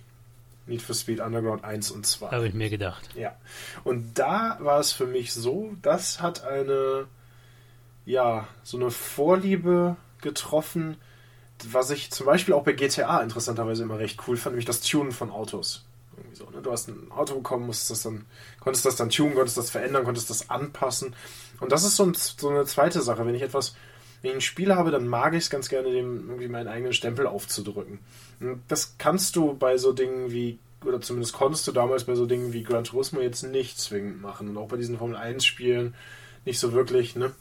Need 0.67 0.81
for 0.81 0.95
Speed 0.95 1.19
Underground 1.19 1.63
1 1.63 1.91
und 1.91 2.05
2. 2.05 2.31
Habe 2.31 2.47
ich 2.47 2.53
mir 2.53 2.69
gedacht. 2.69 3.09
Ja. 3.15 3.35
Und 3.83 4.19
da 4.19 4.57
war 4.59 4.79
es 4.79 4.91
für 4.91 5.07
mich 5.07 5.33
so, 5.33 5.75
das 5.81 6.21
hat 6.21 6.43
eine, 6.43 7.07
ja, 8.05 8.47
so 8.63 8.77
eine 8.77 8.91
Vorliebe 8.91 9.95
getroffen, 10.21 10.97
was 11.71 11.89
ich 11.89 12.11
zum 12.11 12.25
Beispiel 12.25 12.53
auch 12.53 12.63
bei 12.63 12.73
GTA 12.73 13.21
interessanterweise 13.21 13.83
immer 13.83 13.99
recht 13.99 14.19
cool 14.27 14.37
fand, 14.37 14.53
nämlich 14.53 14.65
das 14.65 14.81
Tunen 14.81 15.11
von 15.11 15.31
Autos. 15.31 15.85
Irgendwie 16.15 16.35
so, 16.35 16.49
ne? 16.49 16.61
Du 16.61 16.71
hast 16.71 16.87
ein 16.87 17.11
Auto 17.11 17.35
bekommen, 17.35 17.65
musstest 17.65 17.91
das 17.91 18.03
dann, 18.03 18.25
konntest 18.59 18.85
das 18.85 18.95
dann 18.95 19.09
tunen, 19.09 19.35
konntest 19.35 19.57
das 19.57 19.69
verändern, 19.69 20.03
konntest 20.03 20.29
das 20.29 20.49
anpassen. 20.49 21.15
Und 21.59 21.71
das 21.71 21.83
ist 21.83 21.95
so, 21.95 22.05
ein, 22.05 22.13
so 22.13 22.49
eine 22.49 22.65
zweite 22.65 23.01
Sache. 23.01 23.25
Wenn 23.25 23.35
ich 23.35 23.41
etwas, 23.41 23.75
wenn 24.21 24.31
ich 24.31 24.37
ein 24.37 24.41
Spiel 24.41 24.75
habe, 24.75 24.91
dann 24.91 25.07
mag 25.07 25.33
ich 25.33 25.43
es 25.43 25.49
ganz 25.49 25.69
gerne, 25.69 25.91
dem 25.91 26.27
irgendwie 26.27 26.47
meinen 26.47 26.67
eigenen 26.67 26.93
Stempel 26.93 27.27
aufzudrücken. 27.27 27.99
Das 28.67 28.95
kannst 28.97 29.35
du 29.35 29.53
bei 29.53 29.77
so 29.77 29.93
Dingen 29.93 30.31
wie, 30.31 30.59
oder 30.85 31.01
zumindest 31.01 31.33
konntest 31.33 31.67
du 31.67 31.71
damals 31.71 32.05
bei 32.05 32.15
so 32.15 32.25
Dingen 32.25 32.53
wie 32.53 32.63
Gran 32.63 32.83
Turismo 32.83 33.19
jetzt 33.21 33.43
nicht 33.43 33.79
zwingend 33.79 34.21
machen. 34.21 34.49
Und 34.49 34.57
auch 34.57 34.67
bei 34.67 34.77
diesen 34.77 34.97
Formel 34.97 35.15
1 35.15 35.45
Spielen 35.45 35.93
nicht 36.45 36.59
so 36.59 36.73
wirklich, 36.73 37.15
ne? 37.15 37.31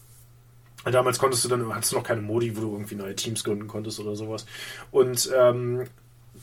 Damals 0.84 1.18
konntest 1.18 1.44
du 1.44 1.48
dann, 1.48 1.74
hattest 1.74 1.92
du 1.92 1.96
noch 1.96 2.04
keine 2.04 2.20
Modi, 2.20 2.56
wo 2.56 2.60
du 2.60 2.72
irgendwie 2.72 2.94
neue 2.94 3.16
Teams 3.16 3.42
gründen 3.42 3.66
konntest 3.66 3.98
oder 3.98 4.14
sowas. 4.14 4.46
Und 4.92 5.30
ähm, 5.36 5.84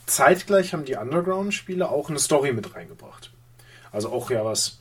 zeitgleich 0.06 0.74
haben 0.74 0.84
die 0.84 0.96
Underground-Spiele 0.96 1.90
auch 1.90 2.10
eine 2.10 2.20
Story 2.20 2.52
mit 2.52 2.76
reingebracht. 2.76 3.32
Also 3.92 4.10
auch 4.12 4.30
ja 4.32 4.44
was, 4.44 4.80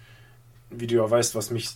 wie 0.71 0.89
du 0.89 0.97
ja 0.97 1.09
weißt, 1.09 1.37
was 1.37 1.51
mich 1.51 1.71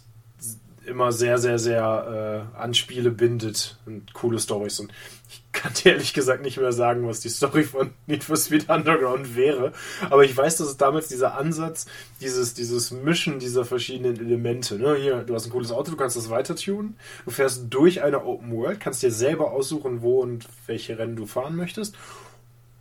immer 0.87 1.12
sehr, 1.12 1.39
sehr, 1.39 1.59
sehr 1.59 2.49
äh, 2.55 2.59
an 2.59 2.74
Spiele 2.74 3.11
bindet 3.11 3.78
und 3.87 4.14
coole 4.14 4.39
Stories. 4.39 4.80
Und 4.80 4.93
ich 5.28 5.43
kann 5.53 5.72
dir 5.74 5.93
ehrlich 5.93 6.14
gesagt 6.14 6.43
nicht 6.43 6.59
mehr 6.59 6.72
sagen, 6.72 7.07
was 7.07 7.20
die 7.20 7.28
Story 7.28 7.64
von 7.64 7.91
Need 8.07 8.24
for 8.24 8.37
Speed 8.37 8.68
Underground 8.68 9.37
wäre. 9.37 9.72
Aber 10.11 10.24
ich 10.24 10.37
weiß, 10.37 10.57
dass 10.57 10.68
es 10.68 10.76
damals 10.76 11.09
dieser 11.09 11.37
Ansatz, 11.37 11.87
dieses, 12.20 12.55
dieses 12.55 12.91
Mischen 12.91 13.39
dieser 13.39 13.64
verschiedenen 13.64 14.18
Elemente, 14.18 14.78
ne? 14.78 14.97
Hier, 14.97 15.22
du 15.22 15.34
hast 15.34 15.47
ein 15.47 15.51
cooles 15.51 15.72
Auto, 15.72 15.91
du 15.91 15.97
kannst 15.97 16.16
das 16.16 16.30
weiter 16.30 16.57
tunen. 16.57 16.97
Du 17.24 17.30
fährst 17.30 17.64
durch 17.70 18.03
eine 18.03 18.24
Open 18.24 18.53
World, 18.53 18.80
kannst 18.80 19.03
dir 19.03 19.11
selber 19.11 19.53
aussuchen, 19.53 20.03
wo 20.03 20.20
und 20.20 20.47
welche 20.66 20.99
Rennen 20.99 21.16
du 21.16 21.26
fahren 21.26 21.57
möchtest. 21.57 21.97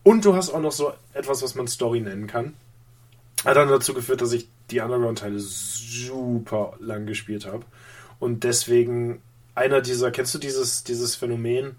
Und 0.03 0.23
du 0.23 0.35
hast 0.35 0.51
auch 0.51 0.61
noch 0.61 0.71
so 0.71 0.93
etwas, 1.13 1.41
was 1.41 1.55
man 1.55 1.67
Story 1.67 2.01
nennen 2.01 2.27
kann. 2.27 2.53
Hat 3.43 3.57
dann 3.57 3.69
dazu 3.69 3.93
geführt, 3.93 4.21
dass 4.21 4.33
ich 4.33 4.47
die 4.69 4.79
Underground-Teile 4.79 5.39
super 5.39 6.73
lang 6.79 7.05
gespielt 7.05 7.45
habe 7.45 7.65
und 8.19 8.43
deswegen 8.43 9.21
einer 9.55 9.81
dieser, 9.81 10.11
kennst 10.11 10.33
du 10.35 10.39
dieses, 10.39 10.83
dieses 10.83 11.15
Phänomen, 11.15 11.77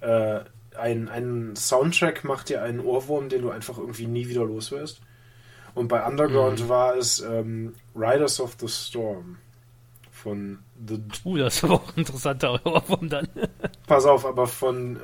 äh, 0.00 0.40
ein, 0.76 1.08
ein 1.08 1.56
Soundtrack 1.56 2.24
macht 2.24 2.48
dir 2.48 2.62
einen 2.62 2.80
Ohrwurm, 2.80 3.28
den 3.28 3.42
du 3.42 3.50
einfach 3.50 3.78
irgendwie 3.78 4.06
nie 4.06 4.28
wieder 4.28 4.44
los 4.44 4.70
wirst. 4.70 5.00
Und 5.74 5.88
bei 5.88 6.04
Underground 6.06 6.64
mhm. 6.64 6.68
war 6.68 6.96
es 6.96 7.20
ähm, 7.20 7.74
Riders 7.94 8.40
of 8.40 8.56
the 8.60 8.68
Storm 8.68 9.38
von 10.10 10.58
The. 10.86 11.00
Uh, 11.24 11.36
das 11.36 11.62
war 11.62 11.72
auch 11.72 11.88
ein 11.88 12.00
interessanter 12.00 12.66
Ohrwurm 12.66 13.08
dann. 13.08 13.28
Pass 13.86 14.06
auf, 14.06 14.24
aber 14.24 14.46
von 14.46 14.98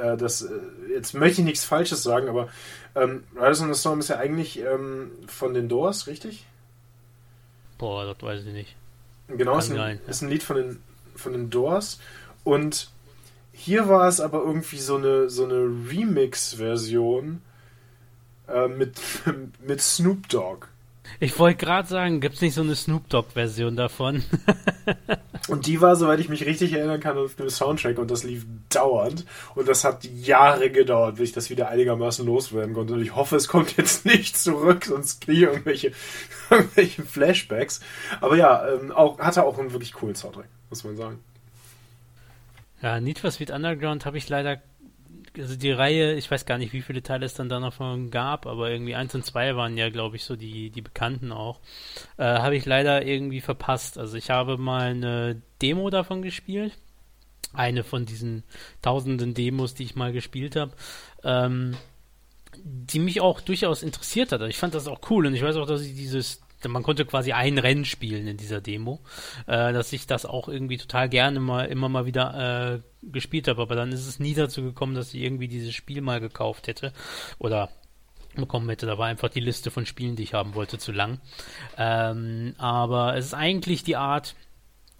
äh, 0.00 0.16
das. 0.16 0.42
Äh, 0.42 0.48
jetzt 0.92 1.14
möchte 1.14 1.40
ich 1.40 1.44
nichts 1.44 1.64
Falsches 1.64 2.02
sagen, 2.02 2.28
aber 2.28 2.48
ähm, 2.94 3.24
Riders 3.34 3.60
of 3.60 3.74
the 3.74 3.80
Storm 3.80 4.00
ist 4.00 4.08
ja 4.08 4.16
eigentlich 4.16 4.60
ähm, 4.60 5.10
von 5.26 5.54
den 5.54 5.68
Doors, 5.68 6.06
richtig? 6.06 6.46
Boah, 7.78 8.04
das 8.06 8.22
weiß 8.22 8.46
ich 8.46 8.52
nicht. 8.52 8.76
Genau, 9.28 9.58
ist 9.58 9.70
ein, 9.70 10.00
ist 10.06 10.22
ein 10.22 10.28
Lied 10.28 10.42
von 10.42 10.56
den, 10.56 10.82
von 11.16 11.32
den 11.32 11.50
Doors. 11.50 11.98
Und 12.42 12.90
hier 13.52 13.88
war 13.88 14.08
es 14.08 14.20
aber 14.20 14.42
irgendwie 14.42 14.78
so 14.78 14.96
eine, 14.96 15.30
so 15.30 15.44
eine 15.44 15.54
Remix-Version 15.90 17.40
äh, 18.48 18.68
mit, 18.68 19.00
mit 19.66 19.80
Snoop 19.80 20.28
Dogg. 20.28 20.66
Ich 21.20 21.38
wollte 21.38 21.64
gerade 21.64 21.88
sagen, 21.88 22.20
gibt 22.20 22.36
es 22.36 22.40
nicht 22.40 22.54
so 22.54 22.62
eine 22.62 22.74
Snoop 22.74 23.08
Dogg-Version 23.08 23.76
davon? 23.76 24.24
und 25.48 25.66
die 25.66 25.80
war, 25.80 25.94
soweit 25.96 26.20
ich 26.20 26.30
mich 26.30 26.46
richtig 26.46 26.72
erinnern 26.72 27.00
kann, 27.00 27.18
auf 27.18 27.34
dem 27.34 27.50
Soundtrack 27.50 27.98
und 27.98 28.10
das 28.10 28.24
lief 28.24 28.46
dauernd. 28.70 29.26
Und 29.54 29.68
das 29.68 29.84
hat 29.84 30.04
Jahre 30.04 30.70
gedauert, 30.70 31.16
bis 31.16 31.30
ich 31.30 31.34
das 31.34 31.50
wieder 31.50 31.68
einigermaßen 31.68 32.24
loswerden 32.24 32.74
konnte. 32.74 32.94
Und 32.94 33.02
ich 33.02 33.14
hoffe, 33.14 33.36
es 33.36 33.48
kommt 33.48 33.76
jetzt 33.76 34.06
nicht 34.06 34.38
zurück, 34.38 34.86
sonst 34.86 35.20
kriege 35.20 35.38
ich 35.38 35.42
irgendwelche, 35.42 35.92
irgendwelche 36.50 37.02
Flashbacks. 37.02 37.80
Aber 38.20 38.36
ja, 38.36 38.66
ähm, 38.68 38.90
auch, 38.90 39.18
hatte 39.18 39.44
auch 39.44 39.58
einen 39.58 39.72
wirklich 39.72 39.92
coolen 39.92 40.14
Soundtrack, 40.14 40.48
muss 40.70 40.84
man 40.84 40.96
sagen. 40.96 41.18
Ja, 42.80 43.00
Need 43.00 43.18
for 43.18 43.30
Speed 43.30 43.50
Underground 43.50 44.06
habe 44.06 44.18
ich 44.18 44.28
leider 44.28 44.60
also 45.38 45.56
die 45.56 45.72
Reihe, 45.72 46.14
ich 46.14 46.30
weiß 46.30 46.46
gar 46.46 46.58
nicht, 46.58 46.72
wie 46.72 46.82
viele 46.82 47.02
Teile 47.02 47.26
es 47.26 47.34
dann 47.34 47.48
da 47.48 47.60
noch 47.60 47.78
gab, 48.10 48.46
aber 48.46 48.70
irgendwie 48.70 48.94
eins 48.94 49.14
und 49.14 49.24
zwei 49.24 49.56
waren 49.56 49.76
ja, 49.76 49.90
glaube 49.90 50.16
ich, 50.16 50.24
so 50.24 50.36
die, 50.36 50.70
die 50.70 50.82
bekannten 50.82 51.32
auch. 51.32 51.60
Äh, 52.16 52.24
habe 52.24 52.56
ich 52.56 52.66
leider 52.66 53.04
irgendwie 53.04 53.40
verpasst. 53.40 53.98
Also 53.98 54.16
ich 54.16 54.30
habe 54.30 54.58
mal 54.58 54.90
eine 54.90 55.42
Demo 55.60 55.90
davon 55.90 56.22
gespielt. 56.22 56.76
Eine 57.52 57.84
von 57.84 58.04
diesen 58.04 58.42
tausenden 58.82 59.34
Demos, 59.34 59.74
die 59.74 59.84
ich 59.84 59.96
mal 59.96 60.12
gespielt 60.12 60.56
habe. 60.56 60.72
Ähm, 61.22 61.76
die 62.62 62.98
mich 63.00 63.20
auch 63.20 63.40
durchaus 63.40 63.82
interessiert 63.82 64.32
hat. 64.32 64.40
Also 64.40 64.50
ich 64.50 64.58
fand 64.58 64.74
das 64.74 64.86
auch 64.86 65.00
cool 65.10 65.26
und 65.26 65.34
ich 65.34 65.42
weiß 65.42 65.56
auch, 65.56 65.66
dass 65.66 65.82
ich 65.82 65.94
dieses 65.94 66.43
man 66.68 66.82
konnte 66.82 67.04
quasi 67.04 67.32
ein 67.32 67.58
Rennen 67.58 67.84
spielen 67.84 68.26
in 68.26 68.36
dieser 68.36 68.60
Demo, 68.60 69.00
äh, 69.46 69.72
dass 69.72 69.92
ich 69.92 70.06
das 70.06 70.26
auch 70.26 70.48
irgendwie 70.48 70.78
total 70.78 71.08
gerne 71.08 71.40
mal 71.40 71.66
immer 71.66 71.88
mal 71.88 72.06
wieder 72.06 72.74
äh, 72.74 72.80
gespielt 73.02 73.48
habe, 73.48 73.62
aber 73.62 73.74
dann 73.74 73.92
ist 73.92 74.06
es 74.06 74.18
nie 74.18 74.34
dazu 74.34 74.62
gekommen, 74.62 74.94
dass 74.94 75.14
ich 75.14 75.22
irgendwie 75.22 75.48
dieses 75.48 75.74
Spiel 75.74 76.00
mal 76.00 76.20
gekauft 76.20 76.66
hätte 76.66 76.92
oder 77.38 77.70
bekommen 78.34 78.68
hätte. 78.68 78.86
Da 78.86 78.98
war 78.98 79.06
einfach 79.06 79.28
die 79.28 79.40
Liste 79.40 79.70
von 79.70 79.86
Spielen, 79.86 80.16
die 80.16 80.24
ich 80.24 80.34
haben 80.34 80.54
wollte, 80.54 80.78
zu 80.78 80.92
lang. 80.92 81.20
Ähm, 81.76 82.54
aber 82.58 83.16
es 83.16 83.26
ist 83.26 83.34
eigentlich 83.34 83.84
die 83.84 83.96
Art 83.96 84.34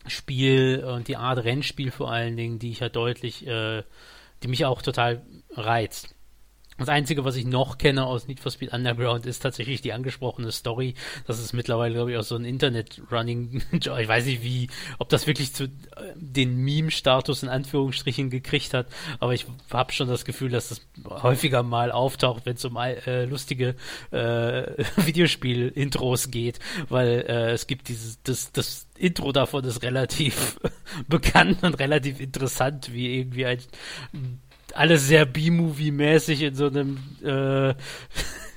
Spiel 0.07 0.85
und 0.85 1.09
die 1.09 1.17
Art 1.17 1.43
Rennspiel 1.43 1.91
vor 1.91 2.11
allen 2.11 2.37
Dingen, 2.37 2.59
die 2.59 2.71
ich 2.71 2.81
ja 2.81 2.89
deutlich, 2.89 3.47
äh, 3.47 3.83
die 4.43 4.49
mich 4.49 4.65
auch 4.65 4.83
total 4.83 5.23
reizt. 5.51 6.14
Das 6.77 6.89
Einzige, 6.89 7.25
was 7.25 7.37
ich 7.37 7.47
noch 7.47 7.79
kenne 7.79 8.05
aus 8.05 8.27
Need 8.27 8.41
for 8.41 8.51
Speed 8.51 8.72
Underground, 8.72 9.27
ist 9.27 9.41
tatsächlich 9.41 9.81
die 9.81 9.93
angesprochene 9.93 10.51
Story. 10.51 10.95
Das 11.27 11.39
ist 11.39 11.53
mittlerweile, 11.53 11.95
glaube 11.95 12.11
ich, 12.11 12.18
auch 12.18 12.25
so 12.25 12.35
ein 12.35 12.45
Internet-Running. 12.45 13.62
Ich 14.05 14.09
weiß 14.09 14.27
nicht, 14.27 14.43
wie, 14.43 14.68
ob 14.99 15.09
das 15.09 15.27
wirklich 15.27 15.55
zu 15.55 15.64
äh, 15.64 15.68
den 16.16 16.57
Meme-Status 16.57 17.43
in 17.43 17.49
Anführungsstrichen 17.49 18.29
gekriegt 18.29 18.75
hat, 18.75 18.89
aber 19.20 19.35
ich 19.35 19.47
habe 19.72 19.93
schon 19.93 20.09
das 20.09 20.25
Gefühl, 20.25 20.51
dass 20.51 20.68
das 20.68 20.81
häufiger 21.09 21.62
mal 21.62 21.93
auftaucht, 21.93 22.45
wenn 22.47 22.57
es 22.57 22.64
um 22.64 22.77
äh, 22.77 23.25
lustige 23.25 23.77
äh, 24.11 24.85
Videospiel-Intros 24.97 26.31
geht, 26.31 26.59
weil 26.89 27.25
äh, 27.29 27.53
es 27.53 27.66
gibt 27.66 27.89
dieses, 27.89 28.20
das, 28.22 28.53
das 28.53 28.89
Intro 28.97 29.33
davon 29.33 29.64
ist 29.64 29.83
relativ 29.83 30.59
bekannt 31.09 31.62
und 31.62 31.79
relativ 31.79 32.20
interessant, 32.20 32.93
wie 32.93 33.18
irgendwie 33.18 33.47
ein 33.47 33.59
alles 34.75 35.07
sehr 35.07 35.25
B-Movie-mäßig 35.27 36.43
in 36.43 36.55
so 36.55 36.66
einem 36.66 36.99
äh, 37.22 37.75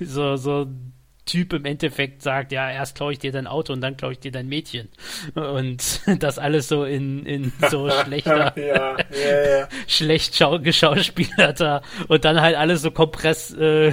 so, 0.04 0.36
so 0.36 0.66
Typ 1.28 1.52
im 1.52 1.66
Endeffekt 1.66 2.22
sagt, 2.22 2.52
ja, 2.52 2.70
erst 2.70 2.96
klaue 2.96 3.12
ich 3.12 3.18
dir 3.18 3.32
dein 3.32 3.46
Auto 3.46 3.74
und 3.74 3.82
dann 3.82 3.98
klaue 3.98 4.12
ich 4.12 4.18
dir 4.18 4.32
dein 4.32 4.48
Mädchen. 4.48 4.88
Und 5.34 6.00
das 6.18 6.38
alles 6.38 6.68
so 6.68 6.84
in, 6.84 7.26
in 7.26 7.52
so 7.70 7.90
schlechter, 8.04 8.54
ja, 8.56 8.96
ja, 8.96 9.58
ja. 9.58 9.68
schlecht 9.86 10.34
schau 10.34 10.58
geschauspielerter 10.58 11.82
und 12.08 12.24
dann 12.24 12.40
halt 12.40 12.56
alles 12.56 12.80
so 12.80 12.90
kompress, 12.90 13.52
äh, 13.52 13.92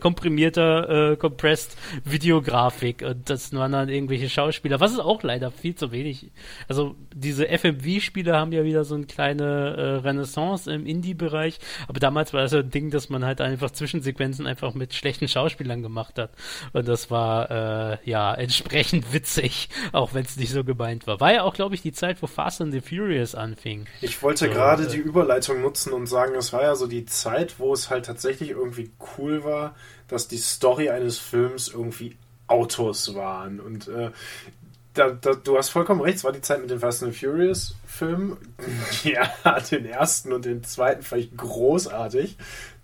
komprimierter, 0.00 1.12
äh, 1.12 1.16
compressed 1.16 1.76
Videografik 2.04 3.02
und 3.02 3.28
das 3.28 3.52
waren 3.52 3.72
dann 3.72 3.90
irgendwelche 3.90 4.30
Schauspieler, 4.30 4.80
was 4.80 4.92
ist 4.92 5.00
auch 5.00 5.22
leider 5.22 5.50
viel 5.50 5.74
zu 5.74 5.92
wenig. 5.92 6.30
Also 6.66 6.96
diese 7.14 7.46
FMV-Spiele 7.46 8.34
haben 8.34 8.52
ja 8.52 8.64
wieder 8.64 8.84
so 8.84 8.94
eine 8.94 9.04
kleine 9.04 9.44
äh, 9.44 9.82
Renaissance 10.06 10.72
im 10.72 10.86
Indie-Bereich, 10.86 11.58
aber 11.88 12.00
damals 12.00 12.32
war 12.32 12.40
das 12.40 12.52
so 12.52 12.58
ein 12.58 12.70
Ding, 12.70 12.90
dass 12.90 13.10
man 13.10 13.24
halt 13.24 13.42
einfach 13.42 13.70
Zwischensequenzen 13.70 14.46
einfach 14.46 14.72
mit 14.72 14.94
schlechten 14.94 15.28
Schauspielern 15.28 15.82
gemacht 15.82 16.18
hat. 16.18 16.30
Und 16.72 16.88
das 16.88 17.10
war 17.10 17.50
äh, 17.50 17.98
ja 18.04 18.34
entsprechend 18.34 19.12
witzig, 19.12 19.68
auch 19.92 20.14
wenn 20.14 20.24
es 20.24 20.36
nicht 20.36 20.52
so 20.52 20.64
gemeint 20.64 21.06
war. 21.06 21.20
War 21.20 21.32
ja 21.32 21.42
auch, 21.42 21.54
glaube 21.54 21.74
ich, 21.74 21.82
die 21.82 21.92
Zeit, 21.92 22.22
wo 22.22 22.26
Fast 22.26 22.60
and 22.60 22.72
the 22.72 22.80
Furious 22.80 23.34
anfing. 23.34 23.86
Ich 24.00 24.22
wollte 24.22 24.46
so, 24.46 24.52
gerade 24.52 24.84
äh, 24.84 24.88
die 24.88 24.98
Überleitung 24.98 25.60
nutzen 25.60 25.92
und 25.92 26.06
sagen, 26.06 26.34
es 26.34 26.52
war 26.52 26.62
ja 26.62 26.74
so 26.74 26.86
die 26.86 27.04
Zeit, 27.04 27.58
wo 27.58 27.72
es 27.72 27.90
halt 27.90 28.06
tatsächlich 28.06 28.50
irgendwie 28.50 28.90
cool 29.18 29.44
war, 29.44 29.74
dass 30.08 30.28
die 30.28 30.38
Story 30.38 30.90
eines 30.90 31.18
Films 31.18 31.68
irgendwie 31.68 32.16
Autos 32.46 33.14
waren. 33.14 33.60
Und 33.60 33.88
äh, 33.88 34.10
da, 34.94 35.10
da, 35.10 35.34
du 35.34 35.56
hast 35.56 35.70
vollkommen 35.70 36.00
recht, 36.00 36.18
es 36.18 36.24
war 36.24 36.32
die 36.32 36.40
Zeit 36.40 36.60
mit 36.60 36.70
den 36.70 36.80
Fast 36.80 37.02
and 37.02 37.16
Furious 37.16 37.76
Filmen. 37.86 38.36
Ja, 39.04 39.60
den 39.60 39.86
ersten 39.86 40.32
und 40.32 40.44
den 40.44 40.64
zweiten 40.64 41.02
fand 41.02 41.22
ich 41.22 41.36
großartig. 41.36 42.36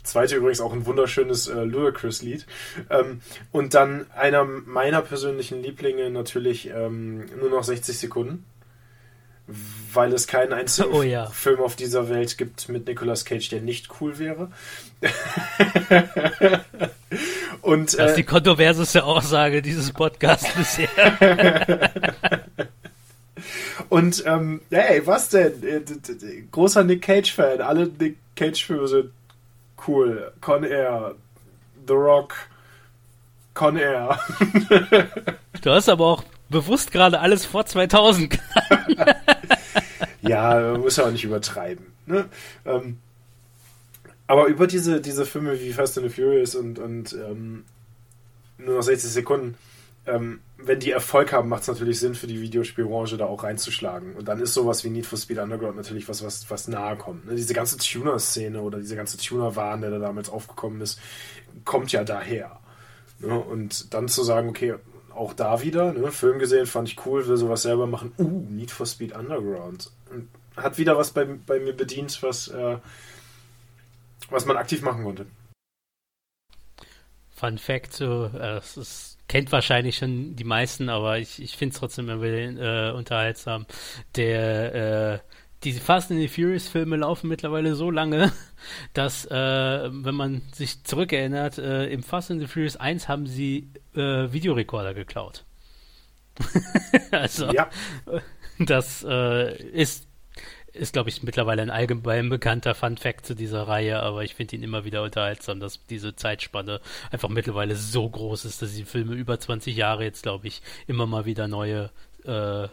Zweite 0.03 0.37
übrigens 0.37 0.61
auch 0.61 0.73
ein 0.73 0.87
wunderschönes 0.87 1.49
äh, 1.49 1.65
Ludacris-Lied. 1.65 2.47
Ähm, 2.91 3.21
und 3.51 3.75
dann 3.75 4.07
einer 4.15 4.45
meiner 4.45 5.03
persönlichen 5.03 5.63
Lieblinge 5.63 6.11
natürlich 6.11 6.71
ähm, 6.71 7.27
nur 7.41 7.51
noch 7.51 7.65
60 7.65 7.99
Sekunden. 7.99 8.45
Weil 9.93 10.13
es 10.13 10.27
keinen 10.27 10.53
einzigen 10.53 10.93
oh, 10.93 11.03
ja. 11.03 11.27
Film 11.27 11.61
auf 11.61 11.77
dieser 11.77 12.09
Welt 12.09 12.37
gibt 12.37 12.69
mit 12.69 12.87
Nicolas 12.87 13.25
Cage, 13.25 13.49
der 13.49 13.61
nicht 13.61 13.89
cool 14.01 14.19
wäre. 14.19 14.51
und, 17.63 17.99
das 17.99 18.11
ist 18.11 18.13
äh, 18.13 18.17
die 18.17 18.25
kontroverseste 18.25 19.05
Aussage 19.05 19.63
dieses 19.63 19.93
Podcasts 19.93 20.53
bisher. 20.55 20.89
Und 23.89 24.25
ähm, 24.27 24.61
hey, 24.71 25.07
was 25.07 25.29
denn? 25.29 25.63
Äh, 25.63 25.83
großer 26.51 26.85
Nick 26.85 27.03
Cage-Fan. 27.03 27.61
Alle 27.61 27.87
Nick 27.87 28.17
Cage-Filme 28.35 28.89
sind 28.89 29.11
cool. 29.87 30.33
Con 30.41 30.65
Air, 30.65 31.15
The 31.87 31.93
Rock, 31.93 32.35
Con 33.55 33.77
Air. 33.77 34.19
du 35.63 35.71
hast 35.71 35.89
aber 35.89 36.07
auch 36.07 36.25
bewusst 36.49 36.93
gerade 36.93 37.21
alles 37.21 37.45
vor 37.45 37.67
2000 37.67 38.39
Ja, 40.23 40.77
muss 40.77 40.97
ja 40.97 41.05
auch 41.05 41.11
nicht 41.11 41.25
übertreiben. 41.25 41.87
Ne? 42.07 42.27
Ähm, 42.65 42.99
aber 44.27 44.47
über 44.47 44.67
diese, 44.67 45.01
diese 45.01 45.27
Filme 45.27 45.61
wie 45.61 45.73
Fast 45.73 45.99
and 45.99 46.09
the 46.09 46.15
Furious 46.15 46.55
und, 46.55 46.79
und 46.79 47.13
ähm, 47.13 47.65
nur 48.59 48.77
noch 48.77 48.83
60 48.83 49.11
Sekunden 49.11 49.57
ähm, 50.07 50.41
wenn 50.59 50.79
die 50.79 50.93
Erfolg 50.93 51.33
haben, 51.33 51.49
macht 51.49 51.63
es 51.63 51.69
natürlich 51.69 51.99
Sinn 51.99 52.15
für 52.15 52.27
die 52.27 52.41
Videospielbranche 52.41 53.17
da 53.17 53.27
auch 53.27 53.43
reinzuschlagen. 53.43 54.15
Und 54.15 54.29
dann 54.29 54.41
ist 54.41 54.55
sowas 54.55 54.85
wie 54.85 54.91
Need 54.91 55.07
for 55.07 55.19
Speed 55.19 55.39
Underground 55.39 55.77
natürlich 55.77 56.09
was, 56.09 56.25
was, 56.25 56.49
was 56.49 56.69
nahe 56.69 56.97
kommt. 56.97 57.27
Ne? 57.27 57.35
Diese 57.35 57.55
ganze 57.55 57.77
Tuner-Szene 57.77 58.61
oder 58.61 58.79
diese 58.79 58.97
ganze 58.97 59.19
Tuner-Wahn, 59.19 59.81
der 59.81 59.91
da 59.91 59.99
damals 59.99 60.31
aufgekommen 60.31 60.81
ist, 60.81 61.01
kommt 61.65 61.93
ja 61.93 62.05
daher. 62.05 62.61
Ne? 63.19 63.39
Und 63.39 63.93
dann 63.93 64.09
zu 64.09 64.23
sagen, 64.23 64.49
okay, 64.49 64.75
auch 65.13 65.33
da 65.33 65.63
wieder, 65.63 65.93
ne? 65.93 66.13
Film 66.13 66.39
gesehen, 66.39 66.67
fand 66.67 66.89
ich 66.89 67.07
cool, 67.07 67.27
will 67.27 67.39
sowas 67.39 67.63
selber 67.63 67.87
machen. 67.87 68.13
Uh, 68.19 68.45
Need 68.51 68.71
for 68.71 68.85
Speed 68.85 69.17
Underground. 69.17 69.91
Und 70.11 70.29
hat 70.57 70.79
wieder 70.79 70.99
was 70.99 71.11
bei, 71.11 71.25
bei 71.25 71.59
mir 71.59 71.73
bedient, 71.73 72.23
was, 72.23 72.49
äh, 72.49 72.77
was 74.31 74.47
man 74.47 74.57
aktiv 74.57 74.83
machen 74.83 75.05
konnte. 75.05 75.27
Fun 77.31 77.59
Fact, 77.59 77.93
so, 77.93 78.31
äh, 78.35 78.57
es 78.59 78.77
ist 78.77 79.17
kennt 79.29 79.53
wahrscheinlich 79.53 79.97
schon 79.97 80.37
die 80.37 80.45
meisten, 80.45 80.89
aber 80.89 81.19
ich, 81.19 81.43
ich 81.43 81.57
finde 81.57 81.75
es 81.75 81.81
trotzdem 81.81 82.09
immer 82.09 82.23
wieder 82.23 82.91
äh, 82.91 82.93
unterhaltsam. 82.93 83.67
Der, 84.15 84.75
äh, 85.15 85.19
diese 85.65 85.81
Fast 85.81 86.11
and 86.11 86.21
the 86.21 86.29
Furious 86.29 86.69
Filme 86.69 86.97
laufen 86.97 87.29
mittlerweile 87.29 87.75
so 87.75 87.91
lange, 87.91 88.33
dass, 88.95 89.25
äh, 89.27 89.31
wenn 89.91 90.15
man 90.15 90.43
sich 90.53 90.85
zurückerinnert, 90.85 91.59
äh, 91.59 91.87
im 91.87 92.03
Fast 92.03 92.31
and 92.31 92.41
the 92.41 92.47
Furious 92.47 92.77
1 92.77 93.09
haben 93.09 93.27
sie 93.27 93.71
äh, 93.95 94.33
Videorekorder 94.33 94.95
geklaut. 94.95 95.45
also, 97.11 97.51
ja. 97.51 97.71
das 98.59 99.05
äh, 99.09 99.57
ist 99.71 100.07
ist, 100.77 100.93
glaube 100.93 101.09
ich, 101.09 101.23
mittlerweile 101.23 101.63
ein 101.63 101.71
allgemein 101.71 102.29
bekannter 102.29 102.75
Fun 102.75 102.97
Fact 102.97 103.27
zu 103.27 103.35
dieser 103.35 103.67
Reihe, 103.67 104.01
aber 104.01 104.25
ich 104.25 104.35
finde 104.35 104.57
ihn 104.57 104.63
immer 104.63 104.85
wieder 104.85 105.03
unterhaltsam, 105.03 105.61
dass 105.61 105.85
diese 105.87 106.15
Zeitspanne 106.15 106.81
einfach 107.11 107.29
mittlerweile 107.29 107.77
so 107.77 108.09
groß 108.09 108.45
ist, 108.45 108.63
dass 108.63 108.75
die 108.75 108.85
Filme 108.85 109.15
über 109.15 109.39
20 109.39 109.77
Jahre 109.77 110.05
jetzt, 110.05 110.23
glaube 110.23 110.47
ich, 110.47 110.63
immer 110.87 111.07
mal 111.07 111.25
wieder 111.25 111.49
neue 111.49 111.91
äh, 112.25 112.69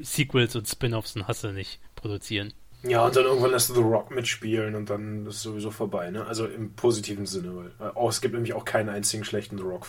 Sequels 0.00 0.56
und 0.56 0.68
Spin-offs 0.68 1.16
und 1.16 1.28
Hasse 1.28 1.52
nicht 1.52 1.80
produzieren. 1.94 2.52
Ja, 2.84 3.04
und 3.04 3.16
dann 3.16 3.24
irgendwann 3.24 3.50
lässt 3.50 3.70
du 3.70 3.74
The 3.74 3.80
Rock 3.80 4.10
mitspielen 4.10 4.76
und 4.76 4.88
dann 4.88 5.26
ist 5.26 5.36
es 5.36 5.42
sowieso 5.42 5.70
vorbei, 5.70 6.10
ne? 6.10 6.26
Also 6.26 6.46
im 6.46 6.74
positiven 6.74 7.26
Sinne, 7.26 7.56
weil 7.56 7.92
oh, 7.94 8.08
es 8.08 8.20
gibt 8.20 8.34
nämlich 8.34 8.54
auch 8.54 8.64
keinen 8.64 8.88
einzigen 8.88 9.24
schlechten 9.24 9.58
The 9.58 9.64
Rock. 9.64 9.88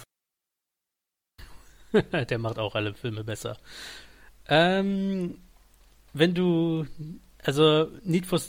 Der 2.30 2.40
macht 2.40 2.58
auch 2.58 2.76
alle 2.76 2.94
Filme 2.96 3.24
besser. 3.24 3.58
Ähm, 4.48 5.38
wenn 6.14 6.34
du 6.34 6.88
also 7.44 7.88
Need 8.04 8.26
for 8.26 8.40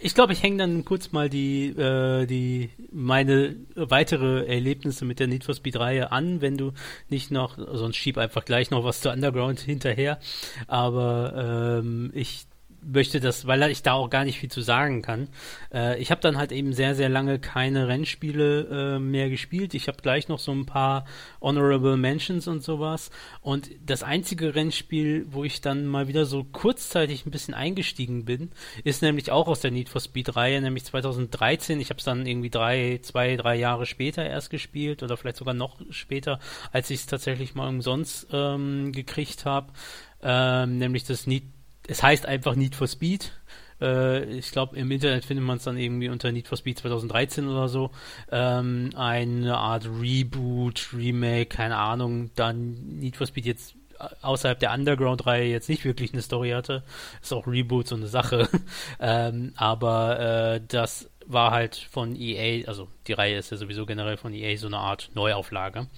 ich 0.00 0.14
glaube, 0.14 0.32
ich 0.32 0.42
hänge 0.42 0.58
dann 0.58 0.84
kurz 0.84 1.12
mal 1.12 1.28
die, 1.28 1.68
äh, 1.68 2.26
die 2.26 2.70
meine 2.92 3.56
weitere 3.74 4.46
Erlebnisse 4.46 5.04
mit 5.04 5.18
der 5.18 5.26
Need 5.26 5.44
for 5.44 5.54
Speed 5.54 5.76
Reihe 5.76 6.12
an, 6.12 6.40
wenn 6.40 6.56
du 6.56 6.72
nicht 7.08 7.30
noch, 7.30 7.58
sonst 7.58 7.96
schieb 7.96 8.18
einfach 8.18 8.44
gleich 8.44 8.70
noch 8.70 8.84
was 8.84 9.00
zu 9.00 9.10
Underground 9.10 9.60
hinterher. 9.60 10.20
Aber 10.66 11.80
ähm, 11.82 12.10
ich 12.14 12.46
möchte 12.88 13.20
das, 13.20 13.46
weil 13.46 13.62
ich 13.70 13.82
da 13.82 13.92
auch 13.92 14.10
gar 14.10 14.24
nicht 14.24 14.38
viel 14.38 14.50
zu 14.50 14.62
sagen 14.62 15.02
kann. 15.02 15.28
Äh, 15.72 16.00
ich 16.00 16.10
habe 16.10 16.20
dann 16.20 16.38
halt 16.38 16.52
eben 16.52 16.72
sehr, 16.72 16.94
sehr 16.94 17.08
lange 17.08 17.38
keine 17.38 17.88
Rennspiele 17.88 18.96
äh, 18.96 18.98
mehr 18.98 19.30
gespielt. 19.30 19.74
Ich 19.74 19.88
habe 19.88 20.02
gleich 20.02 20.28
noch 20.28 20.38
so 20.38 20.52
ein 20.52 20.66
paar 20.66 21.04
Honorable 21.40 21.96
Mentions 21.96 22.48
und 22.48 22.62
sowas. 22.62 23.10
Und 23.40 23.70
das 23.84 24.02
einzige 24.02 24.54
Rennspiel, 24.54 25.26
wo 25.30 25.44
ich 25.44 25.60
dann 25.60 25.86
mal 25.86 26.08
wieder 26.08 26.24
so 26.24 26.44
kurzzeitig 26.44 27.26
ein 27.26 27.30
bisschen 27.30 27.54
eingestiegen 27.54 28.24
bin, 28.24 28.50
ist 28.84 29.02
nämlich 29.02 29.30
auch 29.30 29.48
aus 29.48 29.60
der 29.60 29.70
Need 29.70 29.88
for 29.88 30.00
Speed 30.00 30.36
Reihe, 30.36 30.60
nämlich 30.60 30.84
2013. 30.84 31.80
Ich 31.80 31.90
habe 31.90 31.98
es 31.98 32.04
dann 32.04 32.26
irgendwie 32.26 32.50
drei, 32.50 33.00
zwei, 33.02 33.36
drei 33.36 33.56
Jahre 33.56 33.86
später 33.86 34.24
erst 34.24 34.50
gespielt 34.50 35.02
oder 35.02 35.16
vielleicht 35.16 35.36
sogar 35.36 35.54
noch 35.54 35.80
später, 35.90 36.40
als 36.72 36.90
ich 36.90 37.00
es 37.00 37.06
tatsächlich 37.06 37.54
mal 37.54 37.68
umsonst 37.68 38.28
ähm, 38.32 38.92
gekriegt 38.92 39.44
habe. 39.44 39.72
Ähm, 40.20 40.78
nämlich 40.78 41.04
das 41.04 41.26
Need 41.26 41.44
es 41.88 42.02
heißt 42.02 42.26
einfach 42.26 42.54
Need 42.54 42.76
for 42.76 42.86
Speed. 42.86 43.32
Äh, 43.80 44.24
ich 44.24 44.52
glaube, 44.52 44.76
im 44.76 44.90
Internet 44.90 45.24
findet 45.24 45.44
man 45.44 45.56
es 45.56 45.64
dann 45.64 45.76
irgendwie 45.76 46.10
unter 46.10 46.30
Need 46.30 46.46
for 46.46 46.58
Speed 46.58 46.78
2013 46.78 47.48
oder 47.48 47.68
so. 47.68 47.90
Ähm, 48.30 48.90
eine 48.94 49.56
Art 49.56 49.86
Reboot, 49.86 50.90
Remake, 50.92 51.46
keine 51.46 51.76
Ahnung. 51.76 52.30
Dann 52.36 52.98
Need 52.98 53.16
for 53.16 53.26
Speed 53.26 53.46
jetzt 53.46 53.74
außerhalb 54.22 54.60
der 54.60 54.72
Underground-Reihe 54.72 55.50
jetzt 55.50 55.68
nicht 55.68 55.84
wirklich 55.84 56.12
eine 56.12 56.22
Story 56.22 56.50
hatte. 56.50 56.84
Ist 57.20 57.32
auch 57.32 57.46
Reboot 57.46 57.88
so 57.88 57.96
eine 57.96 58.06
Sache. 58.06 58.48
ähm, 59.00 59.52
aber 59.56 60.20
äh, 60.20 60.60
das 60.66 61.10
war 61.26 61.50
halt 61.50 61.76
von 61.76 62.14
EA, 62.16 62.66
also 62.68 62.88
die 63.06 63.12
Reihe 63.12 63.38
ist 63.38 63.50
ja 63.50 63.56
sowieso 63.56 63.86
generell 63.86 64.16
von 64.16 64.32
EA 64.32 64.56
so 64.56 64.66
eine 64.66 64.78
Art 64.78 65.10
Neuauflage. 65.14 65.88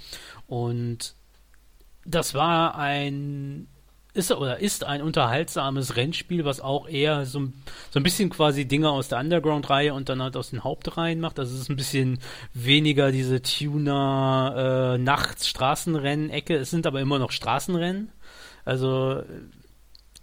Und 0.47 1.15
das 2.05 2.35
war 2.35 2.77
ein 2.77 3.69
ist 4.15 4.33
oder 4.33 4.59
ist 4.59 4.85
ein 4.85 5.03
unterhaltsames 5.03 5.97
Rennspiel, 5.97 6.45
was 6.45 6.61
auch 6.61 6.89
eher 6.89 7.27
so, 7.27 7.49
so 7.91 8.01
ein 8.01 8.03
bisschen 8.03 8.31
quasi 8.31 8.67
Dinge 8.67 8.91
aus 8.91 9.09
der 9.09 9.19
Underground-Reihe 9.19 9.95
und 9.95 10.09
dann 10.09 10.23
halt 10.23 10.37
aus 10.37 10.51
den 10.51 10.65
Hauptreihen 10.65 11.21
macht. 11.21 11.39
Also 11.39 11.55
es 11.55 11.63
ist 11.63 11.71
ein 11.71 11.77
bisschen 11.77 12.19
weniger 12.53 13.13
diese 13.13 13.43
Tuner 13.43 14.95
äh, 14.95 14.99
nachts 14.99 15.49
Straßenrennen-Ecke. 15.49 16.57
Es 16.57 16.71
sind 16.71 16.87
aber 16.87 17.01
immer 17.01 17.19
noch 17.19 17.31
Straßenrennen. 17.31 18.13
Also 18.65 19.23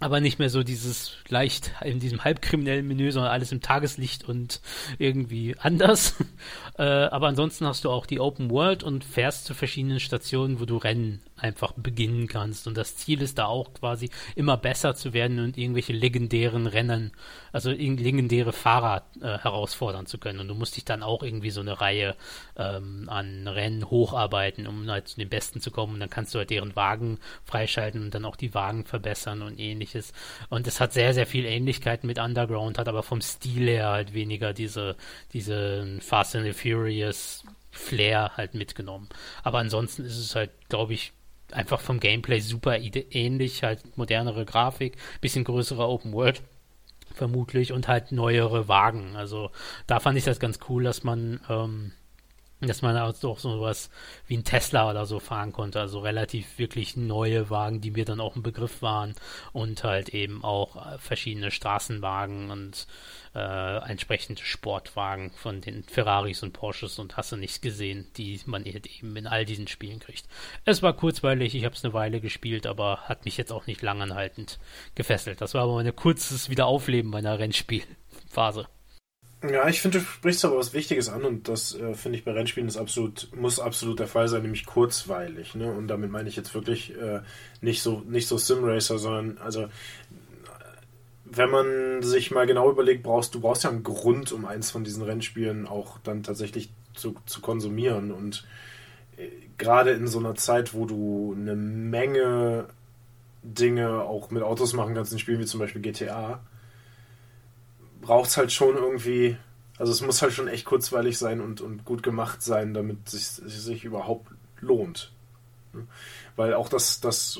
aber 0.00 0.20
nicht 0.20 0.38
mehr 0.38 0.50
so 0.50 0.62
dieses 0.62 1.16
leicht 1.28 1.72
in 1.84 1.98
diesem 1.98 2.22
halbkriminellen 2.22 2.86
Menü, 2.86 3.10
sondern 3.10 3.32
alles 3.32 3.50
im 3.50 3.60
Tageslicht 3.60 4.28
und 4.28 4.60
irgendwie 4.98 5.56
anders. 5.58 6.14
äh, 6.78 6.82
aber 6.82 7.26
ansonsten 7.28 7.66
hast 7.66 7.84
du 7.84 7.90
auch 7.90 8.06
die 8.06 8.20
Open 8.20 8.50
World 8.50 8.84
und 8.84 9.04
fährst 9.04 9.44
zu 9.44 9.54
verschiedenen 9.54 10.00
Stationen, 10.00 10.60
wo 10.60 10.66
du 10.66 10.76
Rennen 10.76 11.20
einfach 11.38 11.72
beginnen 11.72 12.26
kannst. 12.26 12.66
Und 12.66 12.76
das 12.76 12.96
Ziel 12.96 13.22
ist 13.22 13.38
da 13.38 13.46
auch 13.46 13.72
quasi 13.74 14.10
immer 14.34 14.56
besser 14.56 14.94
zu 14.94 15.12
werden 15.12 15.38
und 15.38 15.58
irgendwelche 15.58 15.92
legendären 15.92 16.66
Rennen, 16.66 17.12
also 17.52 17.70
legendäre 17.70 18.52
Fahrer 18.52 19.04
äh, 19.20 19.38
herausfordern 19.38 20.06
zu 20.06 20.18
können. 20.18 20.40
Und 20.40 20.48
du 20.48 20.54
musst 20.54 20.76
dich 20.76 20.84
dann 20.84 21.02
auch 21.02 21.22
irgendwie 21.22 21.50
so 21.50 21.60
eine 21.60 21.80
Reihe 21.80 22.16
ähm, 22.56 23.08
an 23.08 23.46
Rennen 23.46 23.90
hocharbeiten, 23.90 24.66
um 24.66 24.88
halt 24.90 25.08
zu 25.08 25.16
den 25.16 25.28
Besten 25.28 25.60
zu 25.60 25.70
kommen. 25.70 25.94
Und 25.94 26.00
dann 26.00 26.10
kannst 26.10 26.34
du 26.34 26.38
halt 26.38 26.50
deren 26.50 26.76
Wagen 26.76 27.18
freischalten 27.44 28.02
und 28.02 28.14
dann 28.14 28.24
auch 28.24 28.36
die 28.36 28.54
Wagen 28.54 28.84
verbessern 28.84 29.42
und 29.42 29.58
ähnliches. 29.58 30.12
Und 30.48 30.66
es 30.66 30.80
hat 30.80 30.92
sehr, 30.92 31.14
sehr 31.14 31.26
viel 31.26 31.44
Ähnlichkeiten 31.44 32.06
mit 32.06 32.18
Underground, 32.18 32.78
hat 32.78 32.88
aber 32.88 33.02
vom 33.02 33.20
Stil 33.20 33.66
her 33.68 33.88
halt 33.88 34.14
weniger 34.14 34.52
diese, 34.52 34.96
diese 35.32 35.98
Fast 36.00 36.36
and 36.36 36.44
the 36.44 36.52
Furious 36.52 37.44
Flair 37.70 38.36
halt 38.36 38.54
mitgenommen. 38.54 39.08
Aber 39.42 39.58
ansonsten 39.58 40.04
ist 40.04 40.18
es 40.18 40.34
halt, 40.34 40.50
glaube 40.68 40.94
ich, 40.94 41.12
einfach 41.52 41.80
vom 41.80 42.00
Gameplay 42.00 42.40
super 42.40 42.78
ähnlich, 42.78 43.62
halt 43.62 43.96
modernere 43.96 44.44
Grafik, 44.44 44.96
bisschen 45.20 45.44
größere 45.44 45.86
Open 45.86 46.12
World 46.12 46.42
vermutlich 47.14 47.72
und 47.72 47.88
halt 47.88 48.12
neuere 48.12 48.68
Wagen. 48.68 49.16
Also 49.16 49.50
da 49.86 50.00
fand 50.00 50.18
ich 50.18 50.24
das 50.24 50.40
ganz 50.40 50.58
cool, 50.68 50.84
dass 50.84 51.04
man 51.04 51.40
ähm, 51.48 51.92
dass 52.60 52.82
man 52.82 52.96
auch 52.96 53.14
so 53.14 53.60
was 53.60 53.88
wie 54.26 54.36
ein 54.36 54.44
Tesla 54.44 54.90
oder 54.90 55.06
so 55.06 55.20
fahren 55.20 55.52
konnte, 55.52 55.80
also 55.80 56.00
relativ 56.00 56.58
wirklich 56.58 56.96
neue 56.96 57.50
Wagen, 57.50 57.80
die 57.80 57.92
mir 57.92 58.04
dann 58.04 58.20
auch 58.20 58.34
ein 58.34 58.42
Begriff 58.42 58.82
waren 58.82 59.14
und 59.52 59.84
halt 59.84 60.08
eben 60.08 60.44
auch 60.44 60.76
äh, 60.76 60.98
verschiedene 60.98 61.50
Straßenwagen 61.50 62.50
und 62.50 62.86
äh, 63.34 63.76
entsprechende 63.88 64.42
Sportwagen 64.42 65.30
von 65.30 65.60
den 65.60 65.84
Ferraris 65.84 66.42
und 66.42 66.52
Porsches 66.52 66.98
und 66.98 67.16
hast 67.16 67.30
du 67.30 67.36
nicht 67.36 67.62
gesehen, 67.62 68.08
die 68.16 68.40
man 68.46 68.64
eben 68.66 69.16
in 69.16 69.28
all 69.28 69.44
diesen 69.44 69.68
Spielen 69.68 70.00
kriegt. 70.00 70.26
Es 70.64 70.82
war 70.82 70.94
kurzweilig, 70.94 71.54
ich 71.54 71.64
habe 71.64 71.76
es 71.76 71.84
eine 71.84 71.94
Weile 71.94 72.20
gespielt, 72.20 72.66
aber 72.66 73.02
hat 73.02 73.24
mich 73.24 73.36
jetzt 73.36 73.52
auch 73.52 73.66
nicht 73.66 73.82
langanhaltend 73.82 74.58
gefesselt. 74.96 75.40
Das 75.40 75.54
war 75.54 75.62
aber 75.62 75.78
ein 75.78 75.94
kurzes 75.94 76.50
Wiederaufleben 76.50 77.10
meiner 77.10 77.38
Rennspielphase. 77.38 78.66
Ja, 79.42 79.68
ich 79.68 79.80
finde, 79.80 80.00
du 80.00 80.04
sprichst 80.04 80.44
aber 80.44 80.56
was 80.56 80.74
Wichtiges 80.74 81.08
an 81.08 81.24
und 81.24 81.48
das 81.48 81.74
äh, 81.76 81.94
finde 81.94 82.18
ich 82.18 82.24
bei 82.24 82.32
Rennspielen 82.32 82.68
ist 82.68 82.76
absolut, 82.76 83.28
muss 83.36 83.60
absolut 83.60 84.00
der 84.00 84.08
Fall 84.08 84.26
sein, 84.26 84.42
nämlich 84.42 84.66
kurzweilig. 84.66 85.54
Ne? 85.54 85.72
Und 85.72 85.86
damit 85.86 86.10
meine 86.10 86.28
ich 86.28 86.34
jetzt 86.34 86.54
wirklich 86.54 86.96
äh, 86.96 87.20
nicht 87.60 87.82
so 87.82 88.02
nicht 88.08 88.26
so 88.26 88.36
Simracer, 88.36 88.98
sondern 88.98 89.38
also 89.38 89.68
wenn 91.24 91.50
man 91.50 92.02
sich 92.02 92.32
mal 92.32 92.46
genau 92.46 92.68
überlegt, 92.70 93.04
brauchst 93.04 93.34
du 93.34 93.40
brauchst 93.40 93.62
ja 93.62 93.70
einen 93.70 93.84
Grund, 93.84 94.32
um 94.32 94.44
eins 94.44 94.72
von 94.72 94.82
diesen 94.82 95.04
Rennspielen 95.04 95.68
auch 95.68 95.98
dann 95.98 96.24
tatsächlich 96.24 96.70
zu, 96.94 97.14
zu 97.26 97.40
konsumieren. 97.40 98.10
Und 98.10 98.44
äh, 99.16 99.28
gerade 99.56 99.92
in 99.92 100.08
so 100.08 100.18
einer 100.18 100.34
Zeit, 100.34 100.74
wo 100.74 100.84
du 100.84 101.36
eine 101.38 101.54
Menge 101.54 102.66
Dinge 103.42 104.02
auch 104.02 104.30
mit 104.30 104.42
Autos 104.42 104.72
machen 104.72 104.94
kannst, 104.94 105.12
in 105.12 105.18
Spielen 105.20 105.40
wie 105.40 105.46
zum 105.46 105.60
Beispiel 105.60 105.80
GTA, 105.80 106.40
braucht 108.08 108.30
es 108.30 108.38
halt 108.38 108.50
schon 108.52 108.74
irgendwie, 108.74 109.36
also 109.76 109.92
es 109.92 110.00
muss 110.00 110.22
halt 110.22 110.32
schon 110.32 110.48
echt 110.48 110.64
kurzweilig 110.64 111.18
sein 111.18 111.42
und, 111.42 111.60
und 111.60 111.84
gut 111.84 112.02
gemacht 112.02 112.42
sein, 112.42 112.72
damit 112.72 113.06
es 113.06 113.36
sich, 113.36 113.64
sich 113.64 113.84
überhaupt 113.84 114.32
lohnt. 114.62 115.12
Weil 116.34 116.54
auch 116.54 116.70
das, 116.70 117.00
das 117.00 117.38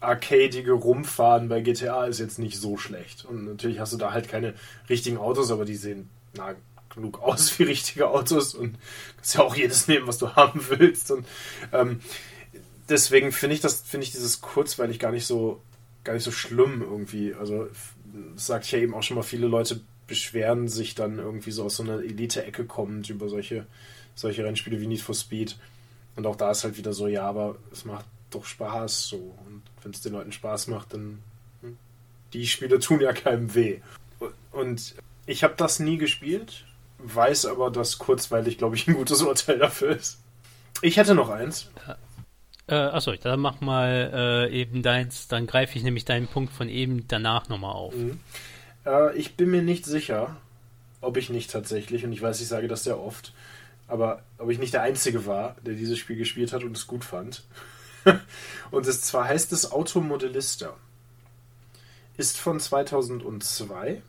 arcadige 0.00 0.72
Rumfahren 0.72 1.48
bei 1.48 1.62
GTA 1.62 2.04
ist 2.04 2.18
jetzt 2.18 2.38
nicht 2.38 2.60
so 2.60 2.76
schlecht. 2.76 3.24
Und 3.24 3.46
natürlich 3.46 3.80
hast 3.80 3.94
du 3.94 3.96
da 3.96 4.12
halt 4.12 4.28
keine 4.28 4.52
richtigen 4.90 5.16
Autos, 5.16 5.50
aber 5.50 5.64
die 5.64 5.76
sehen 5.76 6.10
na, 6.36 6.56
genug 6.94 7.18
aus 7.22 7.58
wie 7.58 7.62
richtige 7.62 8.10
Autos 8.10 8.54
und 8.54 8.76
kannst 9.16 9.34
ja 9.36 9.40
auch 9.40 9.56
jedes 9.56 9.88
nehmen, 9.88 10.06
was 10.06 10.18
du 10.18 10.28
haben 10.36 10.60
willst. 10.68 11.10
Und 11.10 11.26
ähm, 11.72 12.02
deswegen 12.86 13.32
finde 13.32 13.54
ich 13.54 13.62
das, 13.62 13.80
finde 13.80 14.04
ich 14.04 14.12
dieses 14.12 14.42
kurzweilig 14.42 14.98
gar 14.98 15.10
nicht 15.10 15.26
so, 15.26 15.62
gar 16.04 16.12
nicht 16.12 16.24
so 16.24 16.32
schlimm 16.32 16.82
irgendwie. 16.82 17.32
Also 17.32 17.68
das 18.34 18.46
sagte 18.46 18.66
ich 18.66 18.72
ja 18.72 18.78
eben 18.80 18.92
auch 18.92 19.02
schon 19.02 19.16
mal, 19.16 19.22
viele 19.22 19.46
Leute 19.46 19.80
beschweren 20.06 20.68
sich 20.68 20.94
dann 20.94 21.18
irgendwie 21.18 21.50
so 21.50 21.64
aus 21.64 21.76
so 21.76 21.82
einer 21.82 22.02
Elite-Ecke 22.02 22.64
kommend 22.64 23.08
über 23.10 23.28
solche, 23.28 23.66
solche 24.14 24.44
Rennspiele 24.44 24.80
wie 24.80 24.86
Need 24.86 25.00
for 25.00 25.14
Speed. 25.14 25.56
Und 26.16 26.26
auch 26.26 26.36
da 26.36 26.50
ist 26.50 26.64
halt 26.64 26.76
wieder 26.76 26.92
so, 26.92 27.06
ja, 27.06 27.22
aber 27.22 27.56
es 27.72 27.84
macht 27.84 28.04
doch 28.30 28.44
Spaß 28.44 29.08
so. 29.08 29.34
Und 29.46 29.62
wenn 29.82 29.92
es 29.92 30.00
den 30.00 30.12
Leuten 30.12 30.32
Spaß 30.32 30.68
macht, 30.68 30.92
dann 30.94 31.22
hm, 31.62 31.76
die 32.32 32.46
Spiele 32.46 32.78
tun 32.78 33.00
ja 33.00 33.12
keinem 33.12 33.54
weh. 33.54 33.80
Und 34.50 34.94
ich 35.26 35.44
habe 35.44 35.54
das 35.56 35.78
nie 35.78 35.96
gespielt, 35.96 36.64
weiß 36.98 37.46
aber, 37.46 37.70
dass 37.70 37.98
kurzweilig, 37.98 38.58
glaube 38.58 38.76
ich, 38.76 38.86
ein 38.88 38.94
gutes 38.94 39.22
Urteil 39.22 39.58
dafür 39.58 39.96
ist. 39.96 40.18
Ich 40.82 40.96
hätte 40.96 41.14
noch 41.14 41.28
eins. 41.28 41.70
Äh, 42.66 42.74
achso, 42.74 43.14
dann 43.14 43.40
mach 43.40 43.60
mal 43.60 44.48
äh, 44.50 44.60
eben 44.60 44.82
deins, 44.82 45.28
dann 45.28 45.46
greife 45.46 45.76
ich 45.76 45.84
nämlich 45.84 46.04
deinen 46.04 46.26
Punkt 46.26 46.52
von 46.52 46.68
eben 46.68 47.06
danach 47.08 47.48
nochmal 47.48 47.72
auf. 47.72 47.94
Mhm. 47.94 48.20
Äh, 48.86 49.16
ich 49.16 49.36
bin 49.36 49.50
mir 49.50 49.62
nicht 49.62 49.84
sicher, 49.84 50.36
ob 51.00 51.16
ich 51.16 51.30
nicht 51.30 51.50
tatsächlich, 51.50 52.04
und 52.04 52.12
ich 52.12 52.22
weiß, 52.22 52.40
ich 52.40 52.48
sage 52.48 52.68
das 52.68 52.84
sehr 52.84 52.98
oft, 52.98 53.32
aber 53.88 54.22
ob 54.38 54.50
ich 54.50 54.58
nicht 54.58 54.74
der 54.74 54.82
Einzige 54.82 55.26
war, 55.26 55.56
der 55.62 55.74
dieses 55.74 55.98
Spiel 55.98 56.16
gespielt 56.16 56.52
hat 56.52 56.64
und 56.64 56.76
es 56.76 56.86
gut 56.86 57.04
fand. 57.04 57.42
und 58.70 58.86
es 58.86 59.02
zwar 59.02 59.26
heißt 59.26 59.52
es 59.52 59.70
Automodellista. 59.70 60.74
Ist 62.16 62.38
von 62.38 62.60
2002. 62.60 64.02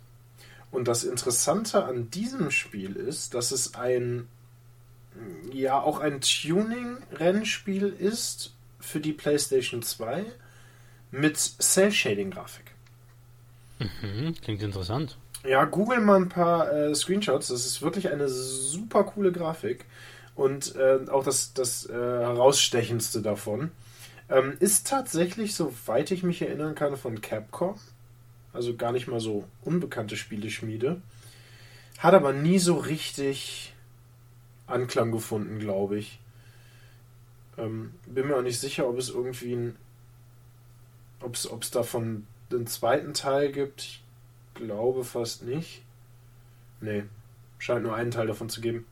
Und 0.72 0.88
das 0.88 1.04
Interessante 1.04 1.86
an 1.86 2.10
diesem 2.10 2.50
Spiel 2.50 2.96
ist, 2.96 3.34
dass 3.34 3.52
es 3.52 3.76
ein, 3.76 4.28
ja, 5.52 5.80
auch 5.80 6.00
ein 6.00 6.22
Tuning-Rennspiel 6.22 7.88
ist 7.88 8.54
für 8.80 9.00
die 9.00 9.14
PlayStation 9.14 9.84
2 9.84 10.26
mit 11.12 11.38
Cell-Shading-Grafik. 11.38 12.63
Mhm, 14.02 14.36
klingt 14.42 14.62
interessant. 14.62 15.18
Ja, 15.46 15.66
google 15.66 16.00
mal 16.00 16.18
ein 16.18 16.30
paar 16.30 16.72
äh, 16.72 16.96
Screenshots. 16.96 17.50
Das 17.50 17.66
ist 17.66 17.82
wirklich 17.82 18.10
eine 18.10 18.30
super 18.30 19.04
coole 19.04 19.32
Grafik. 19.32 19.86
Und 20.36 20.76
äh, 20.76 21.00
auch 21.10 21.24
das, 21.24 21.54
das 21.54 21.88
äh, 21.88 21.94
herausstechendste 21.94 23.22
davon 23.22 23.72
ähm, 24.30 24.56
ist 24.60 24.88
tatsächlich, 24.88 25.54
soweit 25.54 26.12
ich 26.12 26.24
mich 26.24 26.42
erinnern 26.42 26.76
kann, 26.76 26.98
von 26.98 27.22
Capcom. 27.22 27.76
Also 28.52 28.76
gar 28.76 28.92
nicht 28.92 29.08
mal 29.08 29.20
so 29.20 29.46
unbekannte 29.64 30.16
Spieleschmiede. 30.16 31.02
Hat 32.00 32.14
aber 32.14 32.34
nie 32.34 32.60
so 32.60 32.76
richtig 32.76 33.74
Anklang 34.68 35.12
gefunden, 35.12 35.60
glaube 35.60 35.98
ich. 35.98 36.20
Ähm, 37.58 37.94
bin 38.08 38.28
mir 38.28 38.38
auch 38.38 38.42
nicht 38.42 38.60
sicher, 38.60 38.88
ob 38.88 38.98
es 38.98 39.10
irgendwie 39.10 39.54
ein. 39.54 39.76
Ob 41.22 41.36
es 41.36 41.72
davon 41.72 42.28
einen 42.58 42.68
zweiten 42.68 43.14
Teil 43.14 43.52
gibt. 43.52 43.82
Ich 43.82 44.04
glaube 44.54 45.04
fast 45.04 45.44
nicht. 45.44 45.84
Nee, 46.82 47.04
scheint 47.60 47.84
nur 47.84 47.96
einen 47.96 48.12
Teil 48.12 48.28
davon 48.28 48.50
zu 48.50 48.62
geben. 48.62 48.86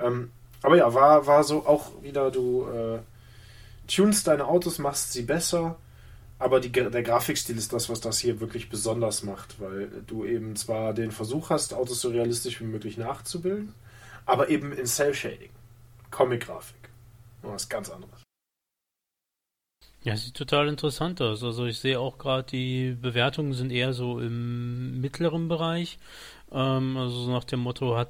Ähm, 0.00 0.30
aber 0.62 0.76
ja, 0.76 0.92
war, 0.92 1.26
war 1.26 1.44
so 1.44 1.66
auch 1.66 2.02
wieder, 2.02 2.30
du 2.30 2.66
äh, 2.66 2.98
tunst 3.86 4.26
deine 4.26 4.46
Autos, 4.46 4.78
machst 4.78 5.12
sie 5.12 5.22
besser, 5.22 5.76
aber 6.38 6.60
die, 6.60 6.70
der 6.70 7.02
Grafikstil 7.02 7.56
ist 7.56 7.72
das, 7.72 7.88
was 7.88 8.00
das 8.00 8.18
hier 8.18 8.40
wirklich 8.40 8.68
besonders 8.68 9.22
macht, 9.22 9.60
weil 9.60 9.90
du 10.06 10.24
eben 10.24 10.56
zwar 10.56 10.92
den 10.92 11.12
Versuch 11.12 11.50
hast, 11.50 11.74
Autos 11.74 12.00
so 12.00 12.08
realistisch 12.10 12.60
wie 12.60 12.64
möglich 12.64 12.98
nachzubilden, 12.98 13.74
aber 14.26 14.48
eben 14.48 14.72
in 14.72 14.86
Cell-Shading, 14.86 15.50
Comic-Grafik. 16.10 16.76
Was 17.42 17.68
ganz 17.68 17.88
anderes. 17.88 18.20
Ja, 20.02 20.16
sieht 20.16 20.34
total 20.34 20.68
interessant 20.68 21.20
aus. 21.20 21.44
Also 21.44 21.66
ich 21.66 21.78
sehe 21.78 22.00
auch 22.00 22.16
gerade, 22.16 22.44
die 22.50 22.96
Bewertungen 23.00 23.52
sind 23.52 23.70
eher 23.70 23.92
so 23.92 24.18
im 24.18 25.00
mittleren 25.00 25.48
Bereich. 25.48 25.98
Ähm, 26.50 26.96
also 26.96 27.24
so 27.24 27.30
nach 27.30 27.44
dem 27.44 27.60
Motto 27.60 27.96
hat 27.96 28.08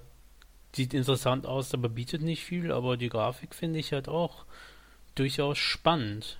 sieht 0.74 0.94
interessant 0.94 1.46
aus, 1.46 1.74
aber 1.74 1.88
bietet 1.88 2.22
nicht 2.22 2.44
viel, 2.44 2.70
aber 2.70 2.96
die 2.96 3.08
Grafik 3.08 3.54
finde 3.54 3.80
ich 3.80 3.92
halt 3.92 4.08
auch 4.08 4.44
durchaus 5.16 5.58
spannend. 5.58 6.38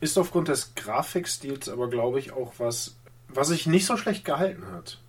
ist 0.00 0.16
aufgrund 0.16 0.48
des 0.48 0.74
Grafikstils 0.76 1.68
aber, 1.68 1.88
glaube 1.88 2.20
ich, 2.20 2.30
auch 2.32 2.54
was, 2.58 2.96
was 3.28 3.48
sich 3.48 3.66
nicht 3.66 3.86
so 3.86 3.96
schlecht 3.96 4.24
gehalten 4.24 4.70
hat. 4.70 5.00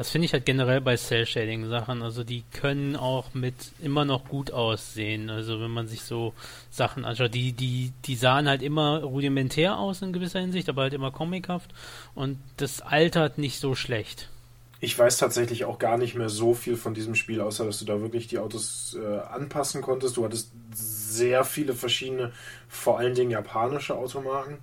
Das 0.00 0.08
finde 0.08 0.24
ich 0.24 0.32
halt 0.32 0.46
generell 0.46 0.80
bei 0.80 0.96
Cell-Shading-Sachen. 0.96 2.00
Also 2.00 2.24
die 2.24 2.42
können 2.54 2.96
auch 2.96 3.34
mit 3.34 3.54
immer 3.82 4.06
noch 4.06 4.24
gut 4.24 4.50
aussehen. 4.50 5.28
Also 5.28 5.60
wenn 5.60 5.70
man 5.70 5.88
sich 5.88 6.00
so 6.00 6.32
Sachen 6.70 7.04
anschaut, 7.04 7.34
die, 7.34 7.52
die, 7.52 7.92
die 8.06 8.14
sahen 8.14 8.48
halt 8.48 8.62
immer 8.62 9.02
rudimentär 9.02 9.76
aus 9.76 10.00
in 10.00 10.14
gewisser 10.14 10.40
Hinsicht, 10.40 10.70
aber 10.70 10.84
halt 10.84 10.94
immer 10.94 11.10
comichaft. 11.10 11.74
Und 12.14 12.38
das 12.56 12.80
altert 12.80 13.36
nicht 13.36 13.60
so 13.60 13.74
schlecht. 13.74 14.30
Ich 14.80 14.98
weiß 14.98 15.18
tatsächlich 15.18 15.66
auch 15.66 15.78
gar 15.78 15.98
nicht 15.98 16.14
mehr 16.14 16.30
so 16.30 16.54
viel 16.54 16.76
von 16.76 16.94
diesem 16.94 17.14
Spiel, 17.14 17.42
außer 17.42 17.66
dass 17.66 17.80
du 17.80 17.84
da 17.84 18.00
wirklich 18.00 18.26
die 18.26 18.38
Autos 18.38 18.96
äh, 18.98 19.18
anpassen 19.18 19.82
konntest. 19.82 20.16
Du 20.16 20.24
hattest 20.24 20.50
sehr 20.72 21.44
viele 21.44 21.74
verschiedene, 21.74 22.32
vor 22.70 22.98
allen 22.98 23.14
Dingen 23.14 23.32
japanische 23.32 23.94
Automarken. 23.94 24.60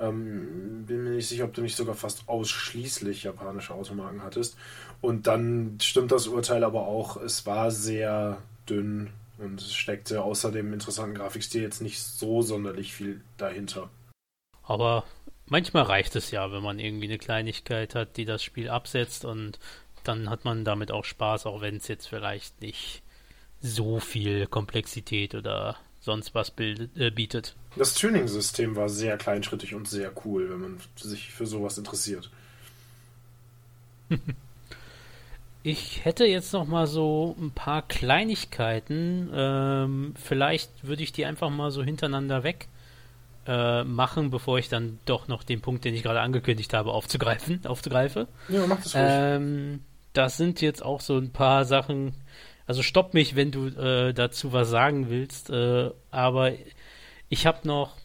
Ähm, 0.00 0.84
bin 0.86 1.04
mir 1.04 1.10
nicht 1.10 1.28
sicher, 1.28 1.44
ob 1.44 1.54
du 1.54 1.62
nicht 1.62 1.76
sogar 1.76 1.94
fast 1.94 2.28
ausschließlich 2.28 3.22
japanische 3.22 3.74
Automarken 3.74 4.22
hattest. 4.22 4.56
Und 5.00 5.26
dann 5.26 5.78
stimmt 5.80 6.12
das 6.12 6.26
Urteil 6.26 6.64
aber 6.64 6.86
auch, 6.86 7.16
es 7.16 7.46
war 7.46 7.70
sehr 7.70 8.42
dünn 8.68 9.10
und 9.38 9.60
es 9.60 9.74
steckte 9.74 10.22
außer 10.22 10.50
dem 10.50 10.72
interessanten 10.72 11.16
Grafikstil 11.16 11.62
jetzt 11.62 11.82
nicht 11.82 12.00
so 12.00 12.42
sonderlich 12.42 12.92
viel 12.92 13.20
dahinter. 13.36 13.90
Aber 14.62 15.04
manchmal 15.46 15.84
reicht 15.84 16.16
es 16.16 16.30
ja, 16.30 16.50
wenn 16.52 16.62
man 16.62 16.78
irgendwie 16.78 17.06
eine 17.06 17.18
Kleinigkeit 17.18 17.94
hat, 17.94 18.16
die 18.16 18.24
das 18.24 18.42
Spiel 18.42 18.68
absetzt 18.68 19.24
und 19.24 19.58
dann 20.02 20.30
hat 20.30 20.44
man 20.44 20.64
damit 20.64 20.90
auch 20.90 21.04
Spaß, 21.04 21.46
auch 21.46 21.60
wenn 21.60 21.76
es 21.76 21.88
jetzt 21.88 22.06
vielleicht 22.06 22.60
nicht 22.60 23.02
so 23.60 23.98
viel 24.00 24.46
Komplexität 24.46 25.34
oder 25.34 25.76
sonst 26.00 26.34
was 26.34 26.50
bildet, 26.50 26.96
äh, 26.98 27.10
bietet. 27.10 27.56
Das 27.76 27.94
Tuning-System 27.94 28.76
war 28.76 28.88
sehr 28.88 29.16
kleinschrittig 29.16 29.74
und 29.74 29.88
sehr 29.88 30.12
cool, 30.24 30.50
wenn 30.50 30.60
man 30.60 30.80
sich 30.96 31.30
für 31.32 31.46
sowas 31.46 31.78
interessiert. 31.78 32.30
Ich 35.66 36.04
hätte 36.04 36.26
jetzt 36.26 36.52
noch 36.52 36.66
mal 36.66 36.86
so 36.86 37.34
ein 37.40 37.50
paar 37.50 37.80
Kleinigkeiten. 37.80 39.30
Ähm, 39.34 40.14
vielleicht 40.22 40.70
würde 40.86 41.02
ich 41.02 41.10
die 41.10 41.24
einfach 41.24 41.48
mal 41.48 41.70
so 41.70 41.82
hintereinander 41.82 42.44
weg 42.44 42.68
äh, 43.46 43.82
machen, 43.82 44.30
bevor 44.30 44.58
ich 44.58 44.68
dann 44.68 44.98
doch 45.06 45.26
noch 45.26 45.42
den 45.42 45.62
Punkt, 45.62 45.86
den 45.86 45.94
ich 45.94 46.02
gerade 46.02 46.20
angekündigt 46.20 46.74
habe, 46.74 46.92
aufzugreifen, 46.92 47.60
aufzugreife. 47.66 48.28
Ja, 48.50 48.66
mach 48.66 48.82
das 48.82 48.94
ruhig. 48.94 49.04
Ähm, 49.06 49.80
das 50.12 50.36
sind 50.36 50.60
jetzt 50.60 50.84
auch 50.84 51.00
so 51.00 51.16
ein 51.16 51.30
paar 51.30 51.64
Sachen, 51.64 52.12
also 52.66 52.82
stopp 52.82 53.14
mich, 53.14 53.34
wenn 53.34 53.50
du 53.50 53.68
äh, 53.68 54.12
dazu 54.12 54.52
was 54.52 54.68
sagen 54.68 55.08
willst. 55.08 55.48
Äh, 55.48 55.92
aber 56.10 56.52
ich 57.34 57.46
habe 57.46 57.66
noch 57.66 57.96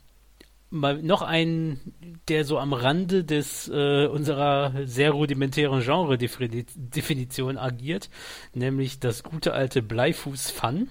mal 0.72 1.02
noch 1.04 1.22
einen, 1.22 1.94
der 2.28 2.46
so 2.46 2.58
am 2.58 2.74
Rande 2.74 3.24
des 3.24 3.70
äh, 3.70 4.08
unserer 4.08 4.74
sehr 4.86 5.12
rudimentären 5.12 5.82
Genre-Definition 5.82 7.58
agiert, 7.60 8.10
nämlich 8.56 9.00
das 9.00 9.22
gute 9.22 9.54
alte 9.54 9.84
Bleifuß 9.84 10.50
Fun. 10.50 10.90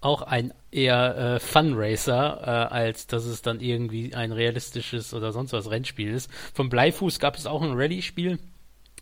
Auch 0.00 0.22
ein 0.22 0.54
eher 0.70 1.16
äh, 1.16 1.40
Fun-Racer, 1.40 2.40
äh, 2.42 2.74
als 2.74 3.06
dass 3.06 3.26
es 3.26 3.42
dann 3.42 3.60
irgendwie 3.60 4.14
ein 4.14 4.32
realistisches 4.32 5.12
oder 5.12 5.32
sonst 5.32 5.52
was 5.52 5.70
Rennspiel 5.70 6.10
ist. 6.14 6.30
Vom 6.54 6.70
Bleifuß 6.70 7.18
gab 7.18 7.36
es 7.36 7.46
auch 7.46 7.60
ein 7.60 7.74
Rallye-Spiel 7.74 8.38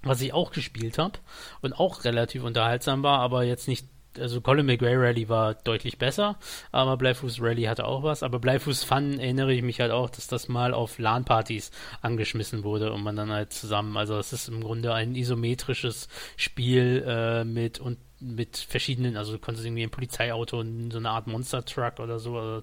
was 0.03 0.21
ich 0.21 0.33
auch 0.33 0.53
gespielt 0.53 0.97
habe 0.97 1.19
und 1.61 1.73
auch 1.73 2.05
relativ 2.05 2.45
unterhaltsam 2.45 3.03
war, 3.03 3.19
aber 3.19 3.43
jetzt 3.43 3.66
nicht 3.66 3.87
also 4.19 4.41
Colin 4.41 4.67
McRae 4.67 4.97
Rally 4.97 5.29
war 5.29 5.55
deutlich 5.55 5.99
besser, 5.99 6.37
aber 6.73 6.97
Bleifuß 6.97 7.41
Rally 7.41 7.65
hatte 7.65 7.85
auch 7.85 8.03
was. 8.03 8.23
Aber 8.23 8.39
Bleifuß 8.39 8.85
Fun 8.85 9.19
erinnere 9.19 9.53
ich 9.53 9.63
mich 9.63 9.81
halt 9.81 9.91
auch, 9.91 10.11
dass 10.11 10.27
das 10.27 10.49
mal 10.49 10.75
auf 10.75 10.99
LAN-Partys 10.99 11.71
angeschmissen 12.01 12.65
wurde 12.65 12.93
und 12.93 13.03
man 13.03 13.17
dann 13.17 13.31
halt 13.31 13.53
zusammen, 13.53 13.97
also 13.97 14.19
es 14.19 14.33
ist 14.33 14.49
im 14.49 14.63
Grunde 14.63 14.95
ein 14.95 15.15
isometrisches 15.15 16.09
Spiel 16.37 17.05
äh, 17.07 17.45
mit 17.45 17.79
und 17.81 17.99
mit 18.21 18.57
verschiedenen, 18.57 19.16
also 19.16 19.33
du 19.33 19.39
konntest 19.39 19.66
irgendwie 19.66 19.85
ein 19.85 19.91
Polizeiauto 19.91 20.61
und 20.61 20.91
so 20.91 20.99
eine 20.99 21.11
Art 21.11 21.27
Monster 21.27 21.64
Truck 21.64 22.01
oder 22.01 22.19
so 22.19 22.33
oder 22.33 22.62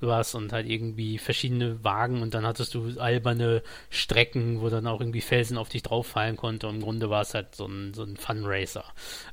was 0.00 0.34
und 0.34 0.52
halt 0.52 0.68
irgendwie 0.68 1.18
verschiedene 1.18 1.82
Wagen 1.84 2.22
und 2.22 2.34
dann 2.34 2.46
hattest 2.46 2.74
du 2.74 2.98
alberne 2.98 3.62
Strecken, 3.90 4.60
wo 4.60 4.68
dann 4.68 4.86
auch 4.86 5.00
irgendwie 5.00 5.20
Felsen 5.20 5.58
auf 5.58 5.68
dich 5.68 5.82
drauf 5.82 6.06
fallen 6.06 6.36
konnte 6.36 6.68
und 6.68 6.76
im 6.76 6.82
Grunde 6.82 7.10
war 7.10 7.22
es 7.22 7.34
halt 7.34 7.54
so 7.54 7.66
ein, 7.66 7.94
so 7.94 8.02
ein 8.02 8.16
Fun 8.16 8.42
Racer. 8.44 8.84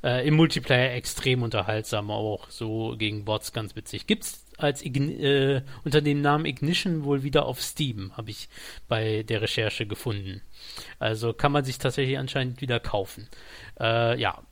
Äh, 0.02 0.26
Im 0.26 0.34
Multiplayer 0.34 0.94
extrem 0.94 1.42
unterhaltsam, 1.42 2.10
auch 2.10 2.48
so 2.50 2.94
gegen 2.96 3.24
Bots 3.24 3.52
ganz 3.52 3.76
witzig. 3.76 4.06
Gibt's 4.06 4.44
als 4.58 4.84
Ign 4.84 5.10
äh, 5.20 5.62
unter 5.84 6.00
dem 6.00 6.20
Namen 6.20 6.46
Ignition 6.46 7.04
wohl 7.04 7.22
wieder 7.22 7.46
auf 7.46 7.60
Steam, 7.60 8.16
habe 8.16 8.30
ich 8.30 8.48
bei 8.88 9.22
der 9.24 9.42
Recherche 9.42 9.86
gefunden. 9.86 10.42
Also 10.98 11.32
kann 11.32 11.52
man 11.52 11.64
sich 11.64 11.78
tatsächlich 11.78 12.18
anscheinend 12.18 12.60
wieder 12.60 12.80
kaufen. 12.80 13.28
Äh, 13.80 14.18
ja, 14.20 14.42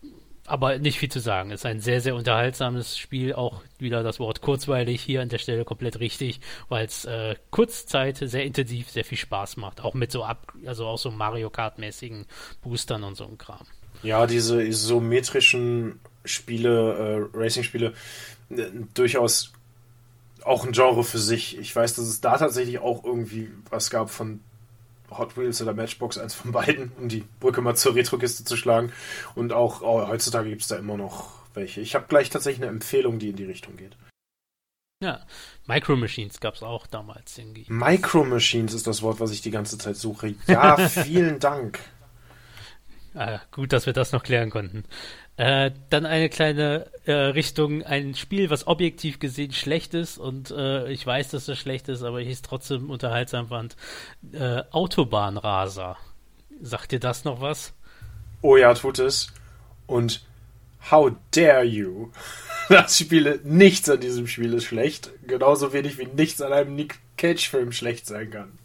aber 0.46 0.78
nicht 0.78 0.98
viel 0.98 1.10
zu 1.10 1.20
sagen. 1.20 1.50
Es 1.50 1.60
ist 1.60 1.66
ein 1.66 1.80
sehr, 1.80 2.00
sehr 2.00 2.14
unterhaltsames 2.14 2.98
Spiel. 2.98 3.32
Auch 3.34 3.62
wieder 3.78 4.02
das 4.02 4.18
Wort 4.18 4.40
kurzweilig 4.40 5.00
hier 5.00 5.22
an 5.22 5.28
der 5.28 5.38
Stelle 5.38 5.64
komplett 5.64 6.00
richtig, 6.00 6.40
weil 6.68 6.84
es 6.86 7.04
äh, 7.04 7.36
Kurzzeit 7.50 8.18
sehr 8.18 8.44
intensiv, 8.44 8.90
sehr 8.90 9.04
viel 9.04 9.18
Spaß 9.18 9.56
macht. 9.56 9.82
Auch 9.82 9.94
mit 9.94 10.10
so 10.10 10.24
ab, 10.24 10.52
also 10.66 10.86
auch 10.86 10.98
so 10.98 11.10
Mario 11.10 11.50
Kart-mäßigen 11.50 12.26
Boostern 12.62 13.04
und 13.04 13.16
so 13.16 13.24
ein 13.24 13.38
Kram. 13.38 13.66
Ja, 14.02 14.26
diese 14.26 14.62
isometrischen 14.62 16.00
Spiele, 16.24 17.28
äh, 17.34 17.38
Racing-Spiele, 17.38 17.92
äh, 18.50 18.64
durchaus 18.94 19.52
auch 20.44 20.66
ein 20.66 20.72
Genre 20.72 21.04
für 21.04 21.18
sich. 21.18 21.56
Ich 21.58 21.74
weiß, 21.74 21.94
dass 21.94 22.06
es 22.06 22.20
da 22.20 22.36
tatsächlich 22.36 22.80
auch 22.80 23.04
irgendwie 23.04 23.50
was 23.70 23.90
gab 23.90 24.10
von 24.10 24.40
Hot 25.18 25.36
Wheels 25.36 25.62
oder 25.62 25.74
Matchbox, 25.74 26.18
eins 26.18 26.34
von 26.34 26.52
beiden, 26.52 26.92
um 26.98 27.08
die 27.08 27.24
Brücke 27.40 27.60
mal 27.60 27.74
zur 27.74 27.94
Retro-Kiste 27.94 28.44
zu 28.44 28.56
schlagen. 28.56 28.92
Und 29.34 29.52
auch 29.52 29.82
oh, 29.82 30.06
heutzutage 30.06 30.48
gibt 30.48 30.62
es 30.62 30.68
da 30.68 30.76
immer 30.76 30.96
noch 30.96 31.42
welche. 31.54 31.80
Ich 31.80 31.94
habe 31.94 32.06
gleich 32.08 32.30
tatsächlich 32.30 32.62
eine 32.62 32.70
Empfehlung, 32.70 33.18
die 33.18 33.30
in 33.30 33.36
die 33.36 33.44
Richtung 33.44 33.76
geht. 33.76 33.96
Ja, 35.02 35.20
Micro 35.66 35.96
Machines 35.96 36.38
gab 36.38 36.54
es 36.54 36.62
auch 36.62 36.86
damals 36.86 37.36
irgendwie. 37.36 37.66
Micro 37.68 38.24
Machines 38.24 38.72
ist 38.72 38.86
das 38.86 39.02
Wort, 39.02 39.18
was 39.18 39.32
ich 39.32 39.42
die 39.42 39.50
ganze 39.50 39.76
Zeit 39.76 39.96
suche. 39.96 40.36
Ja, 40.46 40.76
vielen 40.88 41.40
Dank. 41.40 41.80
Ah, 43.14 43.40
gut, 43.50 43.72
dass 43.72 43.84
wir 43.84 43.92
das 43.92 44.12
noch 44.12 44.22
klären 44.22 44.48
konnten. 44.48 44.84
Äh, 45.36 45.70
dann 45.88 46.04
eine 46.04 46.28
kleine 46.28 46.86
äh, 47.06 47.12
Richtung, 47.12 47.82
ein 47.82 48.14
Spiel, 48.14 48.50
was 48.50 48.66
objektiv 48.66 49.18
gesehen 49.18 49.52
schlecht 49.52 49.94
ist 49.94 50.18
und 50.18 50.50
äh, 50.50 50.90
ich 50.92 51.06
weiß, 51.06 51.30
dass 51.30 51.48
es 51.48 51.58
schlecht 51.58 51.88
ist, 51.88 52.02
aber 52.02 52.20
ich 52.20 52.28
es 52.28 52.42
trotzdem 52.42 52.90
unterhaltsam 52.90 53.48
fand. 53.48 53.76
Äh, 54.32 54.62
Autobahnraser. 54.70 55.96
Sagt 56.60 56.92
dir 56.92 57.00
das 57.00 57.24
noch 57.24 57.40
was? 57.40 57.72
Oh 58.42 58.56
ja, 58.56 58.74
tut 58.74 58.98
es. 58.98 59.32
Und 59.86 60.22
how 60.90 61.12
dare 61.30 61.64
you? 61.64 62.10
Das 62.68 62.96
Spiel, 62.96 63.40
nichts 63.44 63.90
an 63.90 64.00
diesem 64.00 64.26
Spiel 64.26 64.54
ist 64.54 64.64
schlecht. 64.64 65.10
Genauso 65.26 65.72
wenig 65.72 65.98
wie 65.98 66.06
nichts 66.06 66.40
an 66.40 66.52
einem 66.52 66.74
Nick 66.74 67.00
Cage-Film 67.18 67.72
schlecht 67.72 68.06
sein 68.06 68.30
kann. 68.30 68.58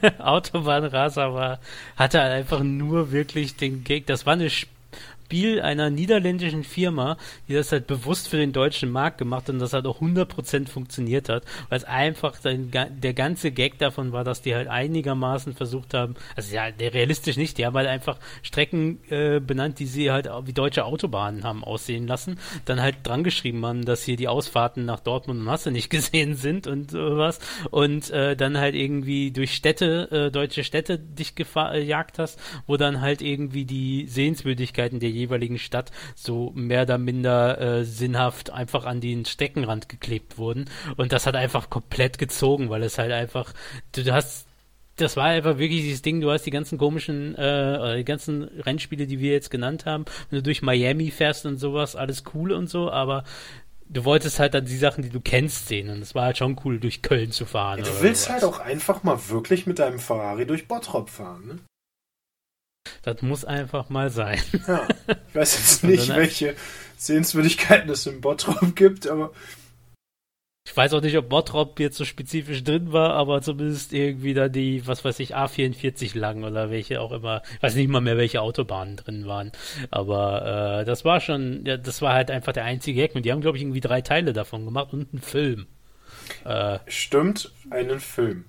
Autobahnraser 0.18 1.34
war, 1.34 1.60
hatte 1.96 2.20
einfach 2.22 2.60
nur 2.60 3.12
wirklich 3.12 3.56
den 3.56 3.84
Gag. 3.84 4.06
Das 4.06 4.26
war 4.26 4.32
eine 4.32 4.46
Sp 4.48 4.70
Spiel 5.30 5.62
einer 5.62 5.90
niederländischen 5.90 6.64
Firma, 6.64 7.16
die 7.46 7.54
das 7.54 7.70
halt 7.70 7.86
bewusst 7.86 8.26
für 8.26 8.36
den 8.36 8.52
deutschen 8.52 8.90
Markt 8.90 9.16
gemacht 9.18 9.46
hat 9.46 9.50
und 9.50 9.60
das 9.60 9.72
halt 9.72 9.86
auch 9.86 10.00
100% 10.00 10.66
funktioniert 10.66 11.28
hat, 11.28 11.44
weil 11.68 11.78
es 11.78 11.84
einfach 11.84 12.40
dann, 12.40 12.72
der 12.72 13.14
ganze 13.14 13.52
Gag 13.52 13.78
davon 13.78 14.10
war, 14.10 14.24
dass 14.24 14.42
die 14.42 14.56
halt 14.56 14.66
einigermaßen 14.66 15.54
versucht 15.54 15.94
haben, 15.94 16.16
also 16.34 16.52
ja, 16.52 16.64
realistisch 16.64 17.36
nicht, 17.36 17.58
die 17.58 17.64
haben 17.64 17.76
halt 17.76 17.86
einfach 17.86 18.18
Strecken 18.42 18.98
äh, 19.08 19.38
benannt, 19.38 19.78
die 19.78 19.86
sie 19.86 20.10
halt 20.10 20.28
wie 20.46 20.52
deutsche 20.52 20.84
Autobahnen 20.84 21.44
haben 21.44 21.62
aussehen 21.62 22.08
lassen, 22.08 22.36
dann 22.64 22.82
halt 22.82 22.96
dran 23.04 23.22
geschrieben 23.22 23.64
haben, 23.64 23.84
dass 23.84 24.02
hier 24.02 24.16
die 24.16 24.26
Ausfahrten 24.26 24.84
nach 24.84 24.98
Dortmund 24.98 25.38
und 25.38 25.46
Masse 25.46 25.70
nicht 25.70 25.90
gesehen 25.90 26.34
sind 26.34 26.66
und 26.66 26.90
sowas 26.90 27.38
und 27.70 28.10
äh, 28.10 28.34
dann 28.34 28.58
halt 28.58 28.74
irgendwie 28.74 29.30
durch 29.30 29.54
Städte, 29.54 30.10
äh, 30.10 30.30
deutsche 30.32 30.64
Städte 30.64 30.98
dich 30.98 31.36
gejagt 31.36 32.18
hast, 32.18 32.40
wo 32.66 32.76
dann 32.76 33.00
halt 33.00 33.22
irgendwie 33.22 33.64
die 33.64 34.08
Sehenswürdigkeiten 34.08 34.98
der 34.98 35.19
jeweiligen 35.20 35.58
Stadt 35.58 35.90
so 36.14 36.52
mehr 36.54 36.82
oder 36.82 36.98
minder 36.98 37.60
äh, 37.60 37.84
sinnhaft 37.84 38.50
einfach 38.50 38.84
an 38.84 39.00
den 39.00 39.24
Steckenrand 39.24 39.88
geklebt 39.88 40.38
wurden. 40.38 40.66
Und 40.96 41.12
das 41.12 41.26
hat 41.26 41.36
einfach 41.36 41.70
komplett 41.70 42.18
gezogen, 42.18 42.70
weil 42.70 42.82
es 42.82 42.98
halt 42.98 43.12
einfach, 43.12 43.52
du 43.92 44.04
hast 44.12 44.46
das 44.96 45.16
war 45.16 45.26
einfach 45.26 45.58
wirklich 45.58 45.82
dieses 45.82 46.02
Ding, 46.02 46.20
du 46.20 46.30
hast 46.30 46.44
die 46.44 46.50
ganzen 46.50 46.78
komischen, 46.78 47.34
äh, 47.36 47.96
die 47.96 48.04
ganzen 48.04 48.44
Rennspiele, 48.44 49.06
die 49.06 49.18
wir 49.18 49.32
jetzt 49.32 49.50
genannt 49.50 49.86
haben, 49.86 50.04
wenn 50.28 50.38
du 50.38 50.42
durch 50.42 50.62
Miami 50.62 51.10
fährst 51.10 51.46
und 51.46 51.56
sowas, 51.56 51.96
alles 51.96 52.24
cool 52.34 52.52
und 52.52 52.68
so, 52.68 52.90
aber 52.90 53.24
du 53.88 54.04
wolltest 54.04 54.38
halt 54.38 54.54
dann 54.54 54.64
die 54.64 54.76
Sachen, 54.76 55.02
die 55.02 55.10
du 55.10 55.20
kennst, 55.20 55.68
sehen 55.68 55.90
und 55.90 56.00
es 56.02 56.14
war 56.14 56.24
halt 56.24 56.38
schon 56.38 56.58
cool, 56.64 56.78
durch 56.78 57.02
Köln 57.02 57.32
zu 57.32 57.44
fahren. 57.46 57.80
Ja, 57.80 57.84
du 57.84 58.02
willst 58.02 58.24
sowas. 58.24 58.42
halt 58.42 58.44
auch 58.44 58.60
einfach 58.60 59.02
mal 59.02 59.18
wirklich 59.28 59.66
mit 59.66 59.78
deinem 59.78 59.98
Ferrari 59.98 60.46
durch 60.46 60.68
Bottrop 60.68 61.10
fahren, 61.10 61.46
ne? 61.46 61.58
Das 63.02 63.22
muss 63.22 63.44
einfach 63.44 63.88
mal 63.88 64.10
sein. 64.10 64.40
Ja, 64.66 64.86
ich 65.08 65.34
weiß 65.34 65.54
jetzt 65.56 65.84
nicht, 65.84 66.14
welche 66.14 66.54
Sehenswürdigkeiten 66.96 67.88
es 67.90 68.06
im 68.06 68.20
Bottrop 68.20 68.76
gibt, 68.76 69.06
aber. 69.06 69.32
Ich 70.66 70.76
weiß 70.76 70.92
auch 70.92 71.00
nicht, 71.00 71.16
ob 71.16 71.28
Bottrop 71.30 71.80
jetzt 71.80 71.96
so 71.96 72.04
spezifisch 72.04 72.62
drin 72.62 72.92
war, 72.92 73.14
aber 73.14 73.40
zumindest 73.40 73.92
irgendwie 73.92 74.34
da 74.34 74.48
die, 74.48 74.86
was 74.86 75.04
weiß 75.04 75.18
ich, 75.20 75.34
A44 75.34 76.16
lang 76.16 76.44
oder 76.44 76.70
welche 76.70 77.00
auch 77.00 77.12
immer. 77.12 77.42
Ich 77.56 77.62
weiß 77.62 77.74
nicht 77.74 77.88
mal 77.88 78.02
mehr, 78.02 78.18
welche 78.18 78.42
Autobahnen 78.42 78.96
drin 78.96 79.26
waren. 79.26 79.50
Aber 79.90 80.80
äh, 80.80 80.84
das 80.84 81.04
war 81.04 81.20
schon, 81.20 81.64
ja, 81.64 81.78
das 81.78 82.02
war 82.02 82.12
halt 82.12 82.30
einfach 82.30 82.52
der 82.52 82.64
einzige 82.64 83.02
Hack. 83.02 83.14
Und 83.14 83.24
die 83.24 83.32
haben, 83.32 83.40
glaube 83.40 83.56
ich, 83.56 83.62
irgendwie 83.64 83.80
drei 83.80 84.02
Teile 84.02 84.32
davon 84.34 84.66
gemacht 84.66 84.92
und 84.92 85.08
einen 85.12 85.22
Film. 85.22 85.66
Äh, 86.44 86.78
Stimmt, 86.86 87.50
einen 87.70 87.98
Film. 87.98 88.44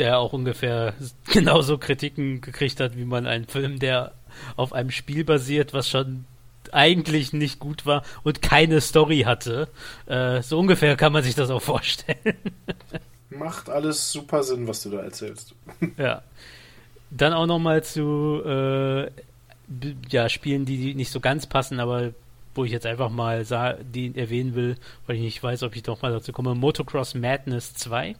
Der 0.00 0.18
auch 0.18 0.32
ungefähr 0.32 0.94
genauso 1.32 1.78
Kritiken 1.78 2.40
gekriegt 2.40 2.80
hat, 2.80 2.96
wie 2.96 3.04
man 3.04 3.26
einen 3.26 3.46
Film, 3.46 3.78
der 3.78 4.12
auf 4.56 4.72
einem 4.72 4.90
Spiel 4.90 5.24
basiert, 5.24 5.74
was 5.74 5.88
schon 5.88 6.24
eigentlich 6.72 7.32
nicht 7.32 7.58
gut 7.58 7.84
war 7.84 8.02
und 8.22 8.42
keine 8.42 8.80
Story 8.80 9.20
hatte. 9.20 9.68
Äh, 10.06 10.42
so 10.42 10.58
ungefähr 10.58 10.96
kann 10.96 11.12
man 11.12 11.22
sich 11.22 11.34
das 11.34 11.50
auch 11.50 11.60
vorstellen. 11.60 12.36
Macht 13.30 13.68
alles 13.68 14.10
super 14.10 14.42
Sinn, 14.42 14.66
was 14.66 14.82
du 14.82 14.90
da 14.90 15.00
erzählst. 15.00 15.54
ja. 15.98 16.22
Dann 17.10 17.32
auch 17.32 17.46
nochmal 17.46 17.84
zu 17.84 18.42
äh, 18.44 19.10
ja, 20.08 20.28
Spielen, 20.28 20.64
die 20.64 20.94
nicht 20.94 21.12
so 21.12 21.20
ganz 21.20 21.46
passen, 21.46 21.78
aber 21.78 22.12
wo 22.54 22.64
ich 22.64 22.72
jetzt 22.72 22.86
einfach 22.86 23.10
mal 23.10 23.44
die 23.82 24.16
erwähnen 24.16 24.54
will, 24.54 24.76
weil 25.06 25.16
ich 25.16 25.22
nicht 25.22 25.42
weiß, 25.42 25.62
ob 25.62 25.76
ich 25.76 25.82
doch 25.82 26.02
mal 26.02 26.12
dazu 26.12 26.32
komme. 26.32 26.54
Motocross 26.54 27.14
Madness 27.14 27.74
2. 27.74 28.16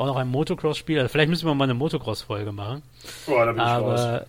Auch 0.00 0.06
noch 0.06 0.16
ein 0.16 0.28
Motocross-Spiel. 0.28 0.98
Also 0.98 1.10
vielleicht 1.10 1.28
müssen 1.28 1.46
wir 1.46 1.54
mal 1.54 1.64
eine 1.64 1.74
Motocross-Folge 1.74 2.52
machen. 2.52 2.80
Boah, 3.26 3.44
da 3.44 3.52
bin 3.52 3.60
aber, 3.60 4.26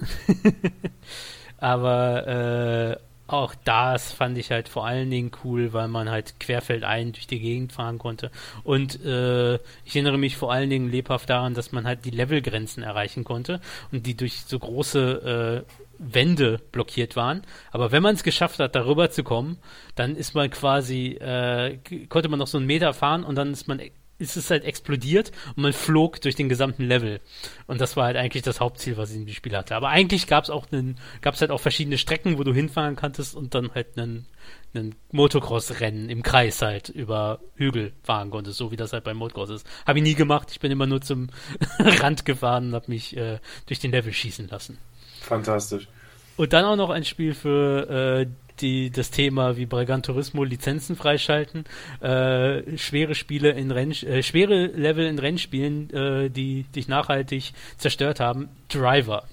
ich 0.00 0.08
raus. 0.08 0.38
Aber 1.58 2.26
äh, 2.26 2.96
auch 3.28 3.54
das 3.62 4.10
fand 4.10 4.36
ich 4.38 4.50
halt 4.50 4.68
vor 4.68 4.86
allen 4.86 5.08
Dingen 5.08 5.30
cool, 5.44 5.72
weil 5.72 5.86
man 5.86 6.10
halt 6.10 6.40
querfeldein 6.40 7.12
durch 7.12 7.28
die 7.28 7.38
Gegend 7.38 7.72
fahren 7.72 7.98
konnte. 7.98 8.32
Und 8.64 9.04
äh, 9.04 9.54
ich 9.84 9.94
erinnere 9.94 10.18
mich 10.18 10.36
vor 10.36 10.52
allen 10.52 10.68
Dingen 10.68 10.90
lebhaft 10.90 11.30
daran, 11.30 11.54
dass 11.54 11.70
man 11.70 11.86
halt 11.86 12.04
die 12.04 12.10
Levelgrenzen 12.10 12.82
erreichen 12.82 13.22
konnte 13.22 13.60
und 13.92 14.04
die 14.04 14.16
durch 14.16 14.42
so 14.46 14.58
große 14.58 15.64
äh, 15.64 15.72
Wände 15.98 16.60
blockiert 16.72 17.14
waren. 17.14 17.42
Aber 17.70 17.92
wenn 17.92 18.02
man 18.02 18.16
es 18.16 18.24
geschafft 18.24 18.58
hat, 18.58 18.74
darüber 18.74 19.10
zu 19.10 19.22
kommen, 19.22 19.58
dann 19.94 20.16
ist 20.16 20.34
man 20.34 20.50
quasi, 20.50 21.10
äh, 21.20 21.78
konnte 22.08 22.28
man 22.28 22.40
noch 22.40 22.48
so 22.48 22.58
einen 22.58 22.66
Meter 22.66 22.94
fahren 22.94 23.22
und 23.22 23.36
dann 23.36 23.52
ist 23.52 23.68
man 23.68 23.80
ist 24.18 24.36
es 24.36 24.50
halt 24.50 24.64
explodiert 24.64 25.30
und 25.56 25.62
man 25.62 25.72
flog 25.72 26.20
durch 26.20 26.34
den 26.34 26.48
gesamten 26.48 26.84
Level. 26.84 27.20
Und 27.66 27.80
das 27.80 27.96
war 27.96 28.06
halt 28.06 28.16
eigentlich 28.16 28.42
das 28.42 28.60
Hauptziel, 28.60 28.96
was 28.96 29.10
ich 29.10 29.16
in 29.16 29.26
dem 29.26 29.34
Spiel 29.34 29.56
hatte. 29.56 29.76
Aber 29.76 29.88
eigentlich 29.88 30.26
gab 30.26 30.44
es 30.44 30.50
auch 30.50 30.66
einen, 30.72 30.98
gab 31.20 31.34
es 31.34 31.40
halt 31.40 31.50
auch 31.50 31.60
verschiedene 31.60 31.98
Strecken, 31.98 32.38
wo 32.38 32.44
du 32.44 32.52
hinfahren 32.52 32.96
kanntest 32.96 33.34
und 33.34 33.54
dann 33.54 33.72
halt 33.74 33.96
einen, 33.96 34.26
einen 34.74 34.96
Motocross-Rennen 35.12 36.10
im 36.10 36.22
Kreis 36.22 36.60
halt 36.62 36.88
über 36.88 37.40
Hügel 37.54 37.92
fahren 38.02 38.30
konntest, 38.30 38.58
so 38.58 38.72
wie 38.72 38.76
das 38.76 38.92
halt 38.92 39.04
beim 39.04 39.16
Motocross 39.16 39.50
ist. 39.50 39.66
Habe 39.86 40.00
ich 40.00 40.04
nie 40.04 40.14
gemacht. 40.14 40.48
Ich 40.50 40.60
bin 40.60 40.72
immer 40.72 40.86
nur 40.86 41.00
zum 41.00 41.28
Rand 41.78 42.24
gefahren 42.24 42.68
und 42.68 42.74
habe 42.74 42.90
mich 42.90 43.16
äh, 43.16 43.38
durch 43.66 43.78
den 43.78 43.92
Level 43.92 44.12
schießen 44.12 44.48
lassen. 44.48 44.78
Fantastisch. 45.20 45.88
Und 46.36 46.52
dann 46.52 46.64
auch 46.64 46.76
noch 46.76 46.90
ein 46.90 47.04
Spiel 47.04 47.34
für 47.34 48.22
äh, 48.22 48.26
die, 48.60 48.90
das 48.90 49.10
Thema 49.10 49.56
wie 49.56 49.66
bei 49.66 49.84
Gran 49.84 50.02
Turismo 50.02 50.44
Lizenzen 50.44 50.96
freischalten, 50.96 51.64
äh, 52.00 52.76
schwere 52.76 53.14
Spiele 53.14 53.50
in 53.50 53.70
Renn, 53.70 53.92
äh, 53.92 54.22
schwere 54.22 54.66
Level 54.66 55.06
in 55.06 55.18
Rennspielen, 55.18 55.90
äh, 55.90 56.30
die 56.30 56.64
dich 56.74 56.88
nachhaltig 56.88 57.52
zerstört 57.76 58.20
haben. 58.20 58.48
Driver. 58.68 59.24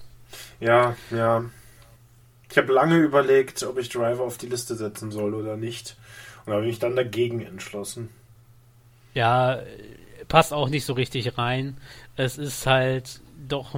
Ja, 0.60 0.96
ja. 1.10 1.44
Ich 2.50 2.56
habe 2.56 2.72
lange 2.72 2.98
überlegt, 2.98 3.62
ob 3.64 3.78
ich 3.78 3.88
Driver 3.88 4.22
auf 4.22 4.38
die 4.38 4.46
Liste 4.46 4.76
setzen 4.76 5.10
soll 5.10 5.34
oder 5.34 5.56
nicht. 5.56 5.96
Und 6.44 6.52
habe 6.52 6.64
mich 6.64 6.78
dann 6.78 6.94
dagegen 6.96 7.40
entschlossen. 7.40 8.08
Ja, 9.14 9.60
passt 10.28 10.52
auch 10.52 10.68
nicht 10.68 10.84
so 10.84 10.92
richtig 10.92 11.38
rein. 11.38 11.76
Es 12.16 12.38
ist 12.38 12.66
halt 12.66 13.20
doch 13.48 13.72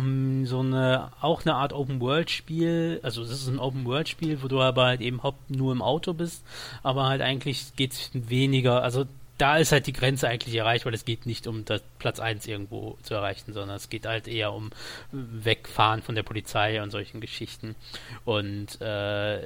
so 0.45 0.61
eine, 0.61 1.11
auch 1.21 1.45
eine 1.45 1.55
Art 1.55 1.73
Open-World-Spiel. 1.73 3.01
Also 3.03 3.23
es 3.23 3.31
ist 3.31 3.49
ein 3.49 3.59
Open-World-Spiel, 3.59 4.43
wo 4.43 4.49
du 4.49 4.61
aber 4.61 4.87
halt 4.87 5.01
eben 5.01 5.23
haupt 5.23 5.51
nur 5.51 5.73
im 5.73 5.83
Auto 5.83 6.15
bist, 6.15 6.45
aber 6.83 7.07
halt 7.07 7.23
eigentlich 7.23 7.75
geht 7.77 7.93
es 7.93 8.11
weniger, 8.13 8.83
also 8.83 9.07
da 9.39 9.57
ist 9.57 9.71
halt 9.71 9.87
die 9.87 9.93
Grenze 9.93 10.29
eigentlich 10.29 10.55
erreicht, 10.57 10.85
weil 10.85 10.95
es 10.95 11.05
geht 11.05 11.25
nicht 11.25 11.47
um 11.47 11.65
das 11.65 11.81
Platz 12.01 12.19
1 12.19 12.47
irgendwo 12.49 12.99
zu 13.03 13.15
erreichen, 13.15 13.53
sondern 13.53 13.77
es 13.77 13.89
geht 13.89 14.05
halt 14.05 14.27
eher 14.27 14.53
um 14.53 14.71
Wegfahren 15.13 16.03
von 16.03 16.17
der 16.17 16.25
Polizei 16.25 16.83
und 16.83 16.91
solchen 16.91 17.21
Geschichten. 17.21 17.77
Und 18.25 18.81
äh, 18.81 19.39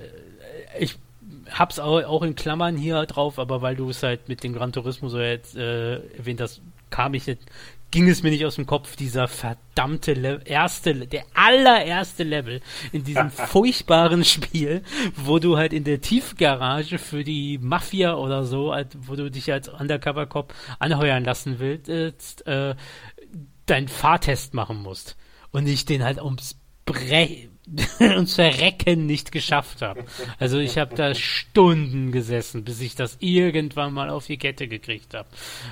ich 0.79 0.97
hab's 1.51 1.79
auch, 1.79 2.03
auch 2.05 2.23
in 2.23 2.35
Klammern 2.35 2.77
hier 2.77 3.05
drauf, 3.05 3.39
aber 3.39 3.61
weil 3.61 3.77
du 3.77 3.91
es 3.91 4.03
halt 4.03 4.29
mit 4.29 4.43
dem 4.43 4.55
Gran 4.55 4.73
Turismo 4.73 5.11
so 5.11 5.21
jetzt 5.21 5.57
äh, 5.57 5.97
erwähnt 6.17 6.41
hast, 6.41 6.63
kam 6.91 7.13
ich 7.13 7.27
jetzt 7.27 7.47
ging 7.93 8.09
es 8.09 8.23
mir 8.25 8.31
nicht 8.31 8.45
aus 8.45 8.57
dem 8.57 8.67
Kopf, 8.67 8.97
dieser 8.97 9.29
verdammte 9.29 10.15
Le 10.15 10.41
erste, 10.45 10.95
der 11.07 11.25
allererste 11.35 12.25
Level 12.25 12.61
in 12.91 13.05
diesem 13.05 13.31
furchtbaren 13.31 14.25
Spiel, 14.25 14.83
wo 15.15 15.39
du 15.39 15.57
halt 15.57 15.73
in 15.73 15.85
der 15.85 16.01
Tiefgarage 16.01 16.99
für 16.99 17.23
die 17.23 17.59
Mafia 17.59 18.15
oder 18.15 18.45
so, 18.45 18.75
wo 19.07 19.15
du 19.15 19.31
dich 19.31 19.53
als 19.53 19.69
Undercover-Cop 19.69 20.53
anheuern 20.81 21.23
lassen 21.23 21.61
willst, 21.61 22.47
äh, 22.47 22.75
deinen 23.67 23.89
Fahrtest 23.89 24.55
machen 24.55 24.83
musst. 24.83 25.17
Und 25.53 25.69
ich 25.69 25.85
den 25.85 26.03
halt 26.03 26.21
ums 26.21 26.57
Bre 26.85 27.29
und 28.17 28.29
Verrecken 28.29 29.07
nicht 29.07 29.31
geschafft 29.31 29.83
habe. 29.83 30.05
Also 30.41 30.59
ich 30.59 30.79
habe 30.79 30.97
da 30.97 31.15
Stunden 31.15 32.11
gesessen, 32.11 32.65
bis 32.65 32.81
ich 32.81 32.97
das 32.97 33.17
irgendwann 33.21 33.95
mal 33.95 34.11
auf 34.11 34.27
die 34.27 34.37
Kette 34.37 34.67
gekriegt 34.67 35.15
habe. 35.15 35.29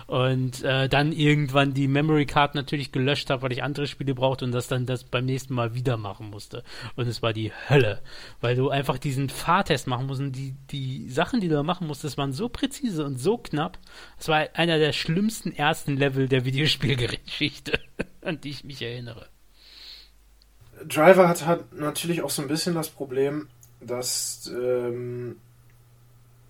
Und 0.07 0.63
äh, 0.63 0.89
dann 0.89 1.13
irgendwann 1.13 1.75
die 1.75 1.89
Memory 1.89 2.27
Card 2.27 2.55
natürlich 2.55 2.93
gelöscht 2.93 3.29
habe, 3.31 3.43
weil 3.43 3.53
ich 3.53 3.65
andere 3.65 3.89
Spiele 3.89 4.15
brauchte 4.15 4.45
und 4.45 4.53
das 4.53 4.69
dann 4.69 4.87
das 4.87 5.03
beim 5.03 5.25
nächsten 5.25 5.55
Mal 5.55 5.75
wieder 5.75 5.97
machen 5.97 6.31
musste. 6.31 6.63
Und 6.95 7.09
es 7.09 7.23
war 7.23 7.33
die 7.33 7.51
Hölle, 7.69 8.01
weil 8.41 8.55
du 8.55 8.71
einfach 8.71 8.99
diesen 8.99 9.29
Fahrtest 9.29 9.89
machen 9.89 10.07
musst 10.07 10.21
und 10.21 10.33
die, 10.33 10.55
die 10.71 11.09
Sachen, 11.11 11.41
die 11.41 11.49
du 11.49 11.57
da 11.57 11.65
machen 11.65 11.89
musstest, 11.89 12.17
waren 12.19 12.33
so 12.33 12.49
präzise 12.49 13.05
und 13.05 13.19
so 13.19 13.37
knapp. 13.37 13.79
Es 14.17 14.29
war 14.29 14.47
einer 14.55 14.79
der 14.79 14.93
schlimmsten 14.93 15.53
ersten 15.53 15.97
Level 15.97 16.29
der 16.29 16.45
Videospielgeschichte, 16.45 17.81
an 18.23 18.41
die 18.41 18.51
ich 18.51 18.63
mich 18.63 18.81
erinnere. 18.81 19.27
Driver 20.87 21.29
hat, 21.29 21.47
hat 21.47 21.73
natürlich 21.73 22.23
auch 22.23 22.31
so 22.31 22.43
ein 22.43 22.49
bisschen 22.49 22.75
das 22.75 22.89
Problem, 22.89 23.49
dass 23.81 24.51
ähm, 24.53 25.37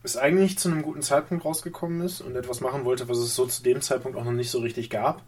es 0.02 0.16
eigentlich 0.16 0.58
zu 0.58 0.70
einem 0.70 0.82
guten 0.82 1.02
Zeitpunkt 1.02 1.44
rausgekommen 1.44 2.00
ist 2.02 2.20
und 2.20 2.36
etwas 2.36 2.60
machen 2.60 2.84
wollte, 2.84 3.08
was 3.08 3.18
es 3.18 3.34
so 3.34 3.46
zu 3.46 3.62
dem 3.62 3.80
Zeitpunkt 3.80 4.16
auch 4.16 4.24
noch 4.24 4.32
nicht 4.32 4.50
so 4.50 4.60
richtig 4.60 4.90
gab. 4.90 5.22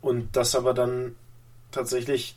Und 0.00 0.36
das 0.36 0.54
aber 0.54 0.74
dann 0.74 1.14
tatsächlich 1.70 2.36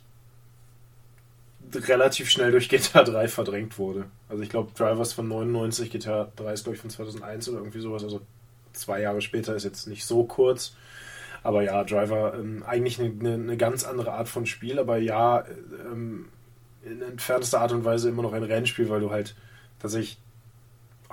relativ 1.74 2.30
schnell 2.30 2.52
durch 2.52 2.68
GTA 2.68 3.02
3 3.02 3.28
verdrängt 3.28 3.78
wurde. 3.78 4.06
Also 4.28 4.42
ich 4.42 4.48
glaube, 4.48 4.72
Drivers 4.76 5.12
von 5.12 5.28
99, 5.28 5.90
GTA 5.90 6.30
3 6.36 6.52
ist 6.52 6.64
glaube 6.64 6.76
ich 6.76 6.80
von 6.80 6.90
2001 6.90 7.48
oder 7.48 7.58
irgendwie 7.58 7.80
sowas, 7.80 8.04
also 8.04 8.20
zwei 8.72 9.00
Jahre 9.00 9.20
später 9.20 9.54
ist 9.54 9.64
jetzt 9.64 9.86
nicht 9.86 10.04
so 10.04 10.24
kurz. 10.24 10.74
Aber 11.44 11.62
ja, 11.62 11.84
Driver, 11.84 12.34
ähm, 12.34 12.64
eigentlich 12.66 12.98
eine, 12.98 13.10
eine, 13.10 13.34
eine, 13.34 13.56
ganz 13.56 13.84
andere 13.84 14.14
Art 14.14 14.28
von 14.28 14.46
Spiel, 14.46 14.78
aber 14.78 14.96
ja, 14.96 15.44
ähm, 15.86 16.30
in 16.82 17.02
entferntester 17.02 17.60
Art 17.60 17.72
und 17.72 17.84
Weise 17.84 18.08
immer 18.08 18.22
noch 18.22 18.32
ein 18.32 18.42
Rennspiel, 18.42 18.88
weil 18.88 19.00
du 19.00 19.10
halt 19.10 19.36
tatsächlich 19.78 20.18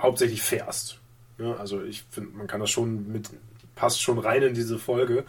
hauptsächlich 0.00 0.42
fährst. 0.42 0.98
Ja, 1.38 1.54
also 1.56 1.82
ich 1.82 2.04
finde, 2.10 2.30
man 2.36 2.46
kann 2.46 2.60
das 2.60 2.70
schon 2.70 3.12
mit, 3.12 3.30
passt 3.74 4.02
schon 4.02 4.18
rein 4.18 4.42
in 4.42 4.54
diese 4.54 4.78
Folge. 4.78 5.24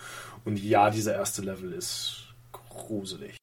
Und 0.45 0.57
ja, 0.57 0.89
dieser 0.89 1.15
erste 1.15 1.41
Level 1.41 1.73
ist 1.73 2.33
gruselig. 2.51 3.37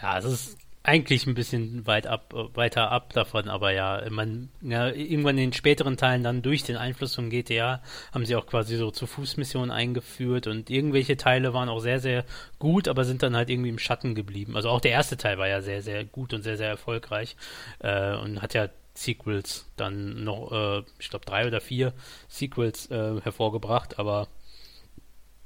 Ja, 0.00 0.18
es 0.18 0.24
ist 0.24 0.58
eigentlich 0.86 1.26
ein 1.26 1.34
bisschen 1.34 1.84
weit 1.86 2.06
ab, 2.06 2.32
weiter 2.54 2.92
ab 2.92 3.12
davon, 3.12 3.48
aber 3.48 3.72
ja, 3.72 4.02
man, 4.10 4.50
ja, 4.62 4.88
irgendwann 4.88 5.36
in 5.36 5.50
den 5.50 5.52
späteren 5.52 5.96
Teilen 5.96 6.22
dann 6.22 6.42
durch 6.42 6.62
den 6.62 6.76
Einfluss 6.76 7.14
von 7.16 7.28
GTA 7.28 7.82
haben 8.12 8.24
sie 8.24 8.36
auch 8.36 8.46
quasi 8.46 8.76
so 8.76 8.92
zu 8.92 9.08
Fußmissionen 9.08 9.72
eingeführt 9.72 10.46
und 10.46 10.70
irgendwelche 10.70 11.16
Teile 11.16 11.52
waren 11.52 11.68
auch 11.68 11.80
sehr, 11.80 11.98
sehr 11.98 12.24
gut, 12.60 12.86
aber 12.86 13.04
sind 13.04 13.24
dann 13.24 13.34
halt 13.34 13.50
irgendwie 13.50 13.70
im 13.70 13.80
Schatten 13.80 14.14
geblieben. 14.14 14.54
Also 14.54 14.68
auch 14.68 14.80
der 14.80 14.92
erste 14.92 15.16
Teil 15.16 15.38
war 15.38 15.48
ja 15.48 15.60
sehr, 15.60 15.82
sehr 15.82 16.04
gut 16.04 16.32
und 16.32 16.42
sehr, 16.42 16.56
sehr 16.56 16.68
erfolgreich 16.68 17.36
äh, 17.80 18.14
und 18.16 18.40
hat 18.40 18.54
ja 18.54 18.68
Sequels 18.94 19.66
dann 19.76 20.22
noch, 20.22 20.52
äh, 20.52 20.82
ich 21.00 21.10
glaube 21.10 21.26
drei 21.26 21.48
oder 21.48 21.60
vier 21.60 21.94
Sequels 22.28 22.90
äh, 22.92 23.20
hervorgebracht, 23.22 23.98
aber 23.98 24.28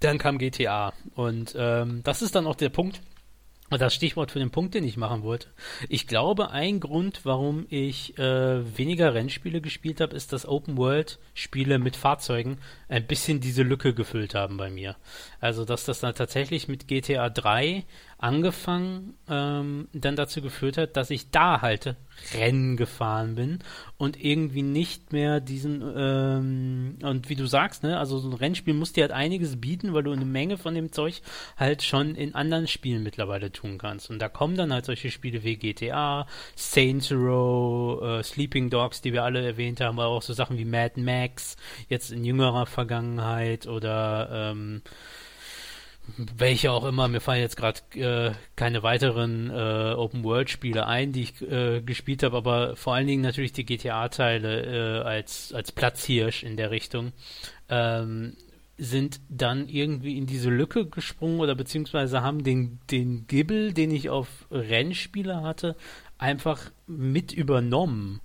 dann 0.00 0.18
kam 0.18 0.36
GTA 0.36 0.92
und 1.14 1.54
ähm, 1.58 2.02
das 2.04 2.20
ist 2.20 2.34
dann 2.34 2.46
auch 2.46 2.56
der 2.56 2.68
Punkt, 2.68 3.00
das 3.78 3.94
Stichwort 3.94 4.30
für 4.30 4.38
den 4.38 4.50
Punkt, 4.50 4.74
den 4.74 4.84
ich 4.84 4.96
machen 4.96 5.22
wollte. 5.22 5.48
Ich 5.88 6.06
glaube, 6.06 6.50
ein 6.50 6.80
Grund, 6.80 7.20
warum 7.24 7.66
ich 7.70 8.18
äh, 8.18 8.76
weniger 8.76 9.14
Rennspiele 9.14 9.60
gespielt 9.60 10.00
habe, 10.00 10.16
ist, 10.16 10.32
dass 10.32 10.46
Open 10.46 10.76
World 10.76 11.18
Spiele 11.34 11.78
mit 11.78 11.96
Fahrzeugen 11.96 12.58
ein 12.88 13.06
bisschen 13.06 13.40
diese 13.40 13.62
Lücke 13.62 13.94
gefüllt 13.94 14.34
haben 14.34 14.56
bei 14.56 14.70
mir. 14.70 14.96
Also, 15.40 15.64
dass 15.64 15.84
das 15.84 16.00
dann 16.00 16.14
tatsächlich 16.14 16.68
mit 16.68 16.88
GTA 16.88 17.30
3 17.30 17.84
angefangen, 18.20 19.14
ähm, 19.28 19.88
dann 19.94 20.14
dazu 20.14 20.42
geführt 20.42 20.76
hat, 20.76 20.96
dass 20.96 21.10
ich 21.10 21.30
da 21.30 21.62
halt 21.62 21.96
Rennen 22.34 22.76
gefahren 22.76 23.34
bin 23.34 23.60
und 23.96 24.22
irgendwie 24.22 24.60
nicht 24.60 25.10
mehr 25.12 25.40
diesen, 25.40 25.82
ähm, 25.96 26.98
und 27.02 27.30
wie 27.30 27.34
du 27.34 27.46
sagst, 27.46 27.82
ne, 27.82 27.98
also 27.98 28.18
so 28.18 28.28
ein 28.28 28.34
Rennspiel 28.34 28.74
muss 28.74 28.92
dir 28.92 29.04
halt 29.04 29.12
einiges 29.12 29.58
bieten, 29.58 29.94
weil 29.94 30.02
du 30.02 30.12
eine 30.12 30.26
Menge 30.26 30.58
von 30.58 30.74
dem 30.74 30.92
Zeug 30.92 31.22
halt 31.56 31.82
schon 31.82 32.14
in 32.14 32.34
anderen 32.34 32.66
Spielen 32.66 33.02
mittlerweile 33.02 33.52
tun 33.52 33.78
kannst. 33.78 34.10
Und 34.10 34.18
da 34.18 34.28
kommen 34.28 34.56
dann 34.56 34.72
halt 34.72 34.84
solche 34.84 35.10
Spiele 35.10 35.42
wie 35.42 35.56
GTA, 35.56 36.26
Saints 36.54 37.10
Row, 37.10 38.02
äh, 38.02 38.22
Sleeping 38.22 38.68
Dogs, 38.68 39.00
die 39.00 39.14
wir 39.14 39.24
alle 39.24 39.42
erwähnt 39.42 39.80
haben, 39.80 39.98
aber 39.98 40.10
auch 40.10 40.22
so 40.22 40.34
Sachen 40.34 40.58
wie 40.58 40.66
Mad 40.66 41.00
Max, 41.00 41.56
jetzt 41.88 42.12
in 42.12 42.24
jüngerer 42.24 42.66
Vergangenheit 42.66 43.66
oder 43.66 44.50
ähm, 44.52 44.82
welche 46.36 46.72
auch 46.72 46.84
immer, 46.84 47.08
mir 47.08 47.20
fallen 47.20 47.40
jetzt 47.40 47.56
gerade 47.56 47.80
äh, 47.94 48.32
keine 48.56 48.82
weiteren 48.82 49.50
äh, 49.50 49.94
Open-World-Spiele 49.94 50.86
ein, 50.86 51.12
die 51.12 51.22
ich 51.22 51.42
äh, 51.42 51.80
gespielt 51.80 52.22
habe, 52.22 52.36
aber 52.36 52.76
vor 52.76 52.94
allen 52.94 53.06
Dingen 53.06 53.22
natürlich 53.22 53.52
die 53.52 53.64
GTA-Teile 53.64 55.00
äh, 55.00 55.02
als, 55.02 55.52
als 55.52 55.72
Platzhirsch 55.72 56.42
in 56.42 56.56
der 56.56 56.70
Richtung, 56.70 57.12
ähm, 57.68 58.36
sind 58.76 59.20
dann 59.28 59.68
irgendwie 59.68 60.16
in 60.16 60.26
diese 60.26 60.48
Lücke 60.48 60.86
gesprungen 60.86 61.40
oder 61.40 61.54
beziehungsweise 61.54 62.22
haben 62.22 62.42
den, 62.42 62.80
den 62.90 63.26
Gibbel, 63.26 63.74
den 63.74 63.90
ich 63.90 64.08
auf 64.08 64.46
Rennspiele 64.50 65.42
hatte, 65.42 65.76
einfach 66.16 66.70
mit 66.86 67.32
übernommen. 67.32 68.20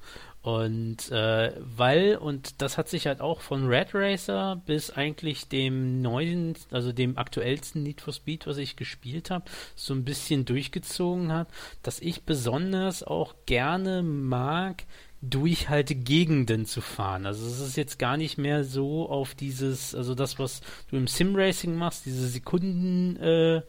Und 0.46 1.12
äh, 1.12 1.54
weil, 1.58 2.18
und 2.18 2.62
das 2.62 2.78
hat 2.78 2.88
sich 2.88 3.08
halt 3.08 3.20
auch 3.20 3.42
von 3.42 3.66
Red 3.66 3.96
Racer 3.96 4.62
bis 4.68 4.92
eigentlich 4.92 5.48
dem 5.48 6.04
neuen, 6.04 6.54
also 6.70 6.92
dem 6.92 7.18
aktuellsten 7.18 7.82
Need 7.82 8.00
for 8.00 8.14
Speed, 8.14 8.46
was 8.46 8.58
ich 8.58 8.76
gespielt 8.76 9.32
habe, 9.32 9.46
so 9.76 9.96
ein 9.96 10.06
bisschen 10.06 10.46
durchgezogen 10.46 11.34
hat, 11.34 11.48
dass 11.82 12.00
ich 12.00 12.26
besonders 12.26 13.02
auch 13.02 13.34
gerne 13.48 14.04
mag, 14.04 14.84
durch 15.20 15.68
halt 15.70 16.06
Gegenden 16.06 16.68
zu 16.68 16.82
fahren. 16.82 17.26
Also 17.26 17.48
es 17.48 17.60
ist 17.60 17.76
jetzt 17.76 17.98
gar 17.98 18.16
nicht 18.16 18.38
mehr 18.38 18.64
so 18.64 19.10
auf 19.10 19.34
dieses, 19.34 19.96
also 19.96 20.14
das, 20.14 20.38
was 20.38 20.62
du 20.92 20.98
im 20.98 21.08
Sim-Racing 21.08 21.76
machst, 21.76 22.06
diese 22.06 22.28
Sekunden 22.28 23.18
äh, 23.18 23.64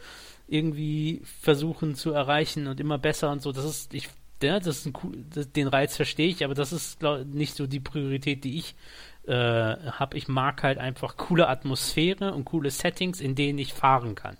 irgendwie 0.46 1.22
versuchen 1.40 1.94
zu 1.94 2.12
erreichen 2.12 2.66
und 2.66 2.80
immer 2.80 2.98
besser 2.98 3.30
und 3.30 3.40
so. 3.40 3.52
Das 3.52 3.64
ist, 3.64 3.94
ich 3.94 4.10
ja, 4.42 4.58
das 4.58 4.78
ist 4.78 4.86
ein, 4.86 5.26
das, 5.32 5.52
den 5.52 5.68
Reiz 5.68 5.96
verstehe 5.96 6.28
ich, 6.28 6.44
aber 6.44 6.54
das 6.54 6.72
ist 6.72 7.00
glaub, 7.00 7.24
nicht 7.26 7.54
so 7.54 7.66
die 7.66 7.80
Priorität, 7.80 8.44
die 8.44 8.58
ich 8.58 8.74
äh, 9.26 9.32
habe. 9.32 10.16
Ich 10.16 10.28
mag 10.28 10.62
halt 10.62 10.78
einfach 10.78 11.16
coole 11.16 11.48
Atmosphäre 11.48 12.32
und 12.32 12.44
coole 12.44 12.70
Settings, 12.70 13.20
in 13.20 13.34
denen 13.34 13.58
ich 13.58 13.72
fahren 13.72 14.14
kann. 14.14 14.36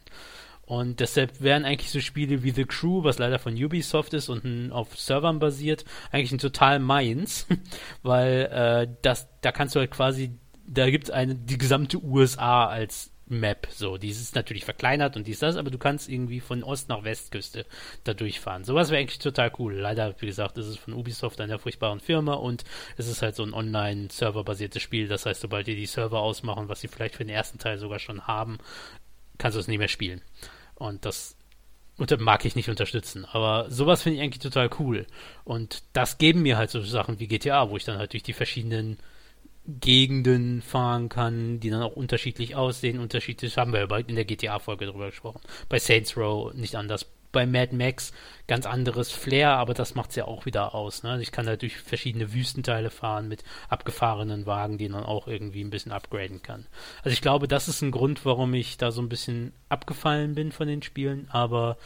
Und 0.66 0.98
deshalb 0.98 1.40
wären 1.40 1.64
eigentlich 1.64 1.92
so 1.92 2.00
Spiele 2.00 2.42
wie 2.42 2.50
The 2.50 2.64
Crew, 2.64 3.04
was 3.04 3.18
leider 3.18 3.38
von 3.38 3.54
Ubisoft 3.54 4.14
ist 4.14 4.28
und 4.28 4.72
auf 4.72 4.98
Servern 4.98 5.38
basiert, 5.38 5.84
eigentlich 6.10 6.32
ein 6.32 6.38
total 6.38 6.80
meins, 6.80 7.46
weil 8.02 8.48
äh, 8.52 8.96
das, 9.02 9.28
da 9.42 9.52
kannst 9.52 9.76
du 9.76 9.78
halt 9.78 9.92
quasi, 9.92 10.32
da 10.66 10.90
gibt 10.90 11.08
es 11.08 11.14
die 11.44 11.58
gesamte 11.58 12.02
USA 12.02 12.66
als 12.66 13.12
Map. 13.28 13.66
So, 13.70 13.98
die 13.98 14.08
ist 14.08 14.34
natürlich 14.34 14.64
verkleinert 14.64 15.16
und 15.16 15.26
dies, 15.26 15.40
das, 15.40 15.56
aber 15.56 15.70
du 15.70 15.78
kannst 15.78 16.08
irgendwie 16.08 16.40
von 16.40 16.62
Ost 16.62 16.88
nach 16.88 17.02
Westküste 17.04 17.66
da 18.04 18.14
durchfahren. 18.14 18.64
Sowas 18.64 18.90
wäre 18.90 19.00
eigentlich 19.00 19.18
total 19.18 19.52
cool. 19.58 19.74
Leider, 19.74 20.14
wie 20.20 20.26
gesagt, 20.26 20.58
ist 20.58 20.66
es 20.66 20.76
von 20.76 20.94
Ubisoft, 20.94 21.40
einer 21.40 21.58
furchtbaren 21.58 22.00
Firma 22.00 22.34
und 22.34 22.64
es 22.96 23.08
ist 23.08 23.22
halt 23.22 23.34
so 23.34 23.42
ein 23.42 23.52
Online-Server-basiertes 23.52 24.82
Spiel. 24.82 25.08
Das 25.08 25.26
heißt, 25.26 25.40
sobald 25.40 25.66
die 25.66 25.76
die 25.76 25.86
Server 25.86 26.20
ausmachen, 26.20 26.68
was 26.68 26.80
sie 26.80 26.88
vielleicht 26.88 27.16
für 27.16 27.24
den 27.24 27.34
ersten 27.34 27.58
Teil 27.58 27.78
sogar 27.78 27.98
schon 27.98 28.26
haben, 28.26 28.58
kannst 29.38 29.56
du 29.56 29.60
es 29.60 29.68
nicht 29.68 29.78
mehr 29.78 29.88
spielen. 29.88 30.22
Und 30.76 31.04
das 31.04 31.36
und 31.98 32.20
mag 32.20 32.44
ich 32.44 32.56
nicht 32.56 32.68
unterstützen. 32.68 33.24
Aber 33.24 33.70
sowas 33.70 34.02
finde 34.02 34.18
ich 34.18 34.22
eigentlich 34.22 34.42
total 34.42 34.68
cool. 34.78 35.06
Und 35.44 35.82
das 35.94 36.18
geben 36.18 36.42
mir 36.42 36.58
halt 36.58 36.70
so 36.70 36.82
Sachen 36.82 37.18
wie 37.18 37.26
GTA, 37.26 37.70
wo 37.70 37.76
ich 37.76 37.84
dann 37.84 37.98
halt 37.98 38.12
durch 38.12 38.22
die 38.22 38.34
verschiedenen 38.34 38.98
Gegenden 39.68 40.62
fahren 40.62 41.08
kann, 41.08 41.60
die 41.60 41.70
dann 41.70 41.82
auch 41.82 41.96
unterschiedlich 41.96 42.54
aussehen, 42.54 43.00
unterschiedlich, 43.00 43.56
haben 43.56 43.72
wir 43.72 43.80
ja 43.80 43.96
in 43.96 44.14
der 44.14 44.24
GTA-Folge 44.24 44.86
drüber 44.86 45.06
gesprochen. 45.06 45.40
Bei 45.68 45.78
Saints 45.78 46.16
Row 46.16 46.52
nicht 46.54 46.76
anders. 46.76 47.06
Bei 47.32 47.44
Mad 47.44 47.74
Max 47.76 48.12
ganz 48.46 48.64
anderes 48.64 49.10
Flair, 49.10 49.50
aber 49.50 49.74
das 49.74 49.94
macht 49.94 50.10
es 50.10 50.16
ja 50.16 50.24
auch 50.24 50.46
wieder 50.46 50.74
aus. 50.74 51.02
Ne? 51.02 51.20
Ich 51.20 51.32
kann 51.32 51.46
halt 51.46 51.60
durch 51.62 51.76
verschiedene 51.76 52.32
Wüstenteile 52.32 52.88
fahren 52.88 53.28
mit 53.28 53.44
abgefahrenen 53.68 54.46
Wagen, 54.46 54.78
die 54.78 54.88
man 54.88 55.04
auch 55.04 55.26
irgendwie 55.26 55.62
ein 55.62 55.70
bisschen 55.70 55.92
upgraden 55.92 56.40
kann. 56.40 56.66
Also 57.02 57.12
ich 57.12 57.20
glaube, 57.20 57.46
das 57.46 57.68
ist 57.68 57.82
ein 57.82 57.90
Grund, 57.90 58.24
warum 58.24 58.54
ich 58.54 58.78
da 58.78 58.90
so 58.90 59.02
ein 59.02 59.10
bisschen 59.10 59.52
abgefallen 59.68 60.34
bin 60.34 60.50
von 60.52 60.68
den 60.68 60.82
Spielen, 60.82 61.28
aber 61.30 61.76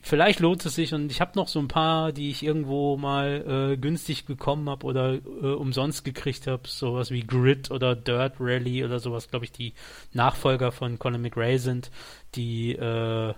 vielleicht 0.00 0.40
lohnt 0.40 0.64
es 0.64 0.74
sich 0.74 0.94
und 0.94 1.10
ich 1.10 1.20
habe 1.20 1.32
noch 1.36 1.48
so 1.48 1.58
ein 1.58 1.68
paar, 1.68 2.12
die 2.12 2.30
ich 2.30 2.42
irgendwo 2.42 2.96
mal 2.96 3.72
äh, 3.72 3.76
günstig 3.76 4.26
bekommen 4.26 4.68
habe 4.68 4.86
oder 4.86 5.14
äh, 5.14 5.46
umsonst 5.46 6.04
gekriegt 6.04 6.46
habe, 6.46 6.68
sowas 6.68 7.10
wie 7.10 7.22
Grid 7.22 7.70
oder 7.70 7.96
Dirt 7.96 8.34
Rally 8.38 8.84
oder 8.84 8.98
sowas, 8.98 9.28
glaube 9.28 9.44
ich, 9.44 9.52
die 9.52 9.74
Nachfolger 10.12 10.72
von 10.72 10.98
Colin 10.98 11.22
McRae 11.22 11.58
sind, 11.58 11.90
die 12.34 12.72
äh, 12.72 13.34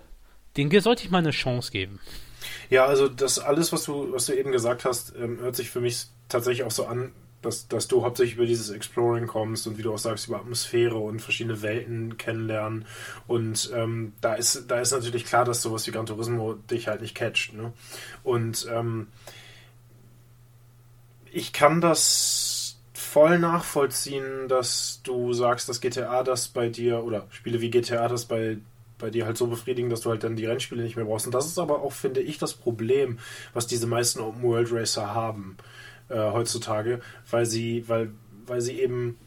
denen 0.57 0.81
sollte 0.81 1.03
ich 1.03 1.11
mal 1.11 1.19
eine 1.19 1.31
Chance 1.31 1.71
geben. 1.71 1.99
Ja, 2.69 2.85
also 2.85 3.07
das 3.07 3.39
alles, 3.39 3.71
was 3.71 3.85
du, 3.85 4.11
was 4.11 4.25
du 4.25 4.33
eben 4.33 4.51
gesagt 4.51 4.85
hast, 4.85 5.13
ähm, 5.15 5.39
hört 5.39 5.55
sich 5.55 5.69
für 5.69 5.81
mich 5.81 6.05
tatsächlich 6.29 6.65
auch 6.65 6.71
so 6.71 6.85
an, 6.85 7.13
dass, 7.45 7.67
dass 7.67 7.87
du 7.87 8.03
hauptsächlich 8.03 8.37
über 8.37 8.45
dieses 8.45 8.69
Exploring 8.69 9.27
kommst 9.27 9.67
und 9.67 9.77
wie 9.77 9.81
du 9.81 9.93
auch 9.93 9.99
sagst, 9.99 10.27
über 10.27 10.37
Atmosphäre 10.37 10.97
und 10.97 11.21
verschiedene 11.21 11.61
Welten 11.61 12.17
kennenlernen. 12.17 12.85
Und 13.27 13.71
ähm, 13.73 14.13
da, 14.21 14.33
ist, 14.33 14.65
da 14.67 14.79
ist 14.79 14.91
natürlich 14.91 15.25
klar, 15.25 15.45
dass 15.45 15.61
sowas 15.61 15.85
wie 15.87 15.91
Gran 15.91 16.05
Turismo 16.05 16.53
dich 16.53 16.87
halt 16.87 17.01
nicht 17.01 17.15
catcht. 17.15 17.53
Ne? 17.53 17.73
Und 18.23 18.67
ähm, 18.71 19.07
ich 21.31 21.53
kann 21.53 21.81
das 21.81 22.79
voll 22.93 23.39
nachvollziehen, 23.39 24.47
dass 24.47 25.01
du 25.03 25.33
sagst, 25.33 25.69
dass 25.69 25.81
GTA 25.81 26.23
das 26.23 26.47
bei 26.47 26.69
dir 26.69 27.03
oder 27.03 27.27
Spiele 27.29 27.61
wie 27.61 27.69
GTA 27.69 28.07
das 28.07 28.25
bei 28.25 28.57
bei 28.99 29.09
dir 29.09 29.25
halt 29.25 29.37
so 29.37 29.47
befriedigen, 29.47 29.89
dass 29.89 30.01
du 30.01 30.11
halt 30.11 30.23
dann 30.23 30.37
die 30.37 30.45
Rennspiele 30.45 30.81
nicht 30.81 30.95
mehr 30.95 31.03
brauchst. 31.03 31.25
Und 31.25 31.33
das 31.33 31.45
ist 31.45 31.59
aber 31.59 31.81
auch, 31.81 31.91
finde 31.91 32.21
ich, 32.21 32.37
das 32.37 32.53
Problem, 32.53 33.19
was 33.53 33.67
diese 33.67 33.85
meisten 33.85 34.21
Open 34.21 34.41
World 34.43 34.71
Racer 34.71 35.13
haben 35.13 35.57
äh, 36.09 36.15
heutzutage, 36.15 37.01
weil 37.29 37.45
sie, 37.45 37.87
weil, 37.87 38.11
weil 38.45 38.61
sie 38.61 38.79
eben 38.79 39.17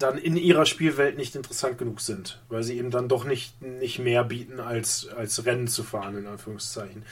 dann 0.00 0.18
in 0.18 0.36
ihrer 0.36 0.66
Spielwelt 0.66 1.16
nicht 1.16 1.36
interessant 1.36 1.78
genug 1.78 2.00
sind, 2.00 2.40
weil 2.48 2.62
sie 2.62 2.78
eben 2.78 2.90
dann 2.90 3.08
doch 3.08 3.24
nicht, 3.24 3.60
nicht 3.60 3.98
mehr 3.98 4.24
bieten, 4.24 4.60
als, 4.60 5.08
als 5.08 5.44
Rennen 5.44 5.68
zu 5.68 5.82
fahren, 5.82 6.16
in 6.16 6.26
Anführungszeichen. 6.26 7.04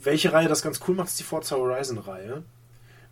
Welche 0.00 0.32
Reihe 0.32 0.48
das 0.48 0.62
ganz 0.62 0.80
cool 0.86 0.94
macht, 0.94 1.08
ist 1.08 1.20
die 1.20 1.24
Forza 1.24 1.56
Horizon-Reihe, 1.56 2.42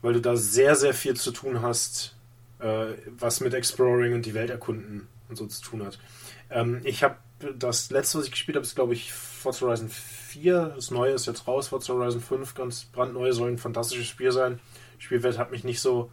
weil 0.03 0.13
du 0.15 0.21
da 0.21 0.37
sehr, 0.37 0.75
sehr 0.75 0.95
viel 0.95 1.15
zu 1.17 1.33
tun 1.33 1.63
hast, 1.63 2.17
äh, 2.61 2.87
was 3.19 3.41
mit 3.41 3.55
Exploring 3.55 4.15
und 4.15 4.27
die 4.27 4.35
Welt 4.35 4.51
erkunden 4.51 5.07
und 5.29 5.37
so 5.37 5.47
zu 5.47 5.63
tun 5.63 5.85
hat. 5.85 5.99
Ähm, 6.51 6.81
ich 6.85 7.03
habe 7.05 7.17
das 7.59 7.91
letzte, 7.91 8.19
was 8.19 8.27
ich 8.27 8.31
gespielt 8.31 8.57
habe, 8.57 8.65
ist, 8.65 8.75
glaube 8.75 8.95
ich, 8.95 9.13
Forza 9.13 9.67
Horizon 9.67 9.89
4. 9.89 10.14
Das 10.43 10.91
neue 10.91 11.13
ist 11.13 11.27
jetzt 11.27 11.47
raus. 11.47 11.69
Forza 11.69 11.93
Horizon 11.93 12.21
5, 12.21 12.55
ganz 12.55 12.85
brandneu, 12.85 13.33
soll 13.33 13.51
ein 13.51 13.59
fantastisches 13.59 14.07
Spiel 14.07 14.33
sein. 14.33 14.61
Spielwelt 14.99 15.39
hat 15.39 15.51
mich 15.51 15.65
nicht 15.65 15.81
so 15.81 16.11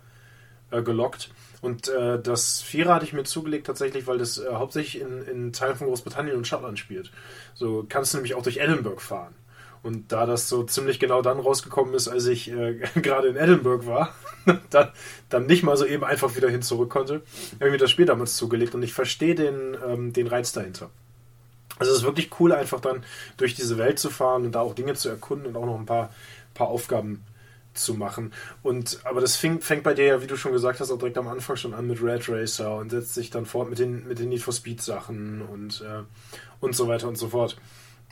äh, 0.71 0.81
gelockt. 0.81 1.29
Und 1.61 1.89
äh, 1.89 2.19
das 2.19 2.61
Vierer 2.61 2.95
hatte 2.95 3.05
ich 3.05 3.13
mir 3.13 3.23
zugelegt 3.23 3.67
tatsächlich, 3.67 4.07
weil 4.07 4.17
das 4.17 4.39
äh, 4.39 4.53
hauptsächlich 4.53 5.01
in, 5.01 5.21
in 5.23 5.53
Teilen 5.53 5.75
von 5.75 5.87
Großbritannien 5.87 6.35
und 6.35 6.47
Schottland 6.47 6.79
spielt. 6.79 7.11
So 7.53 7.85
kannst 7.87 8.13
du 8.13 8.17
nämlich 8.17 8.33
auch 8.33 8.43
durch 8.43 8.57
Edinburgh 8.57 9.01
fahren. 9.01 9.35
Und 9.83 10.11
da 10.11 10.25
das 10.25 10.47
so 10.47 10.63
ziemlich 10.63 10.99
genau 10.99 11.21
dann 11.21 11.39
rausgekommen 11.39 11.93
ist, 11.93 12.07
als 12.07 12.25
ich 12.27 12.51
äh, 12.51 12.73
gerade 13.01 13.27
in 13.27 13.35
Edinburgh 13.35 13.85
war, 13.85 14.15
dann, 14.69 14.89
dann 15.29 15.45
nicht 15.45 15.63
mal 15.63 15.77
so 15.77 15.85
eben 15.85 16.03
einfach 16.03 16.35
wieder 16.35 16.49
hin 16.49 16.61
zurück 16.61 16.89
konnte, 16.89 17.21
habe 17.55 17.65
ich 17.67 17.71
mir 17.71 17.77
das 17.77 17.91
Spiel 17.91 18.05
damals 18.05 18.35
zugelegt 18.35 18.75
und 18.75 18.83
ich 18.83 18.93
verstehe 18.93 19.35
den, 19.35 19.77
ähm, 19.87 20.13
den 20.13 20.27
Reiz 20.27 20.51
dahinter. 20.51 20.89
Also 21.81 21.93
es 21.93 21.99
ist 21.99 22.05
wirklich 22.05 22.29
cool, 22.39 22.51
einfach 22.51 22.79
dann 22.79 23.03
durch 23.37 23.55
diese 23.55 23.79
Welt 23.79 23.97
zu 23.97 24.11
fahren 24.11 24.45
und 24.45 24.53
da 24.53 24.61
auch 24.61 24.75
Dinge 24.75 24.93
zu 24.93 25.09
erkunden 25.09 25.47
und 25.47 25.55
auch 25.55 25.65
noch 25.65 25.79
ein 25.79 25.87
paar, 25.87 26.13
paar 26.53 26.67
Aufgaben 26.67 27.23
zu 27.73 27.95
machen. 27.95 28.33
Und 28.61 28.99
aber 29.03 29.19
das 29.19 29.35
fing, 29.35 29.61
fängt 29.61 29.81
bei 29.81 29.95
dir 29.95 30.05
ja, 30.05 30.21
wie 30.21 30.27
du 30.27 30.37
schon 30.37 30.51
gesagt 30.51 30.79
hast, 30.79 30.91
auch 30.91 30.99
direkt 30.99 31.17
am 31.17 31.27
Anfang 31.27 31.55
schon 31.55 31.73
an 31.73 31.87
mit 31.87 32.03
Red 32.03 32.29
Racer 32.29 32.77
und 32.77 32.91
setzt 32.91 33.15
sich 33.15 33.31
dann 33.31 33.47
fort 33.47 33.67
mit 33.67 33.79
den, 33.79 34.07
mit 34.07 34.19
den 34.19 34.29
Need 34.29 34.43
for 34.43 34.53
Speed 34.53 34.79
Sachen 34.81 35.41
und, 35.41 35.81
äh, 35.81 36.03
und 36.59 36.75
so 36.75 36.87
weiter 36.87 37.07
und 37.07 37.17
so 37.17 37.29
fort. 37.29 37.57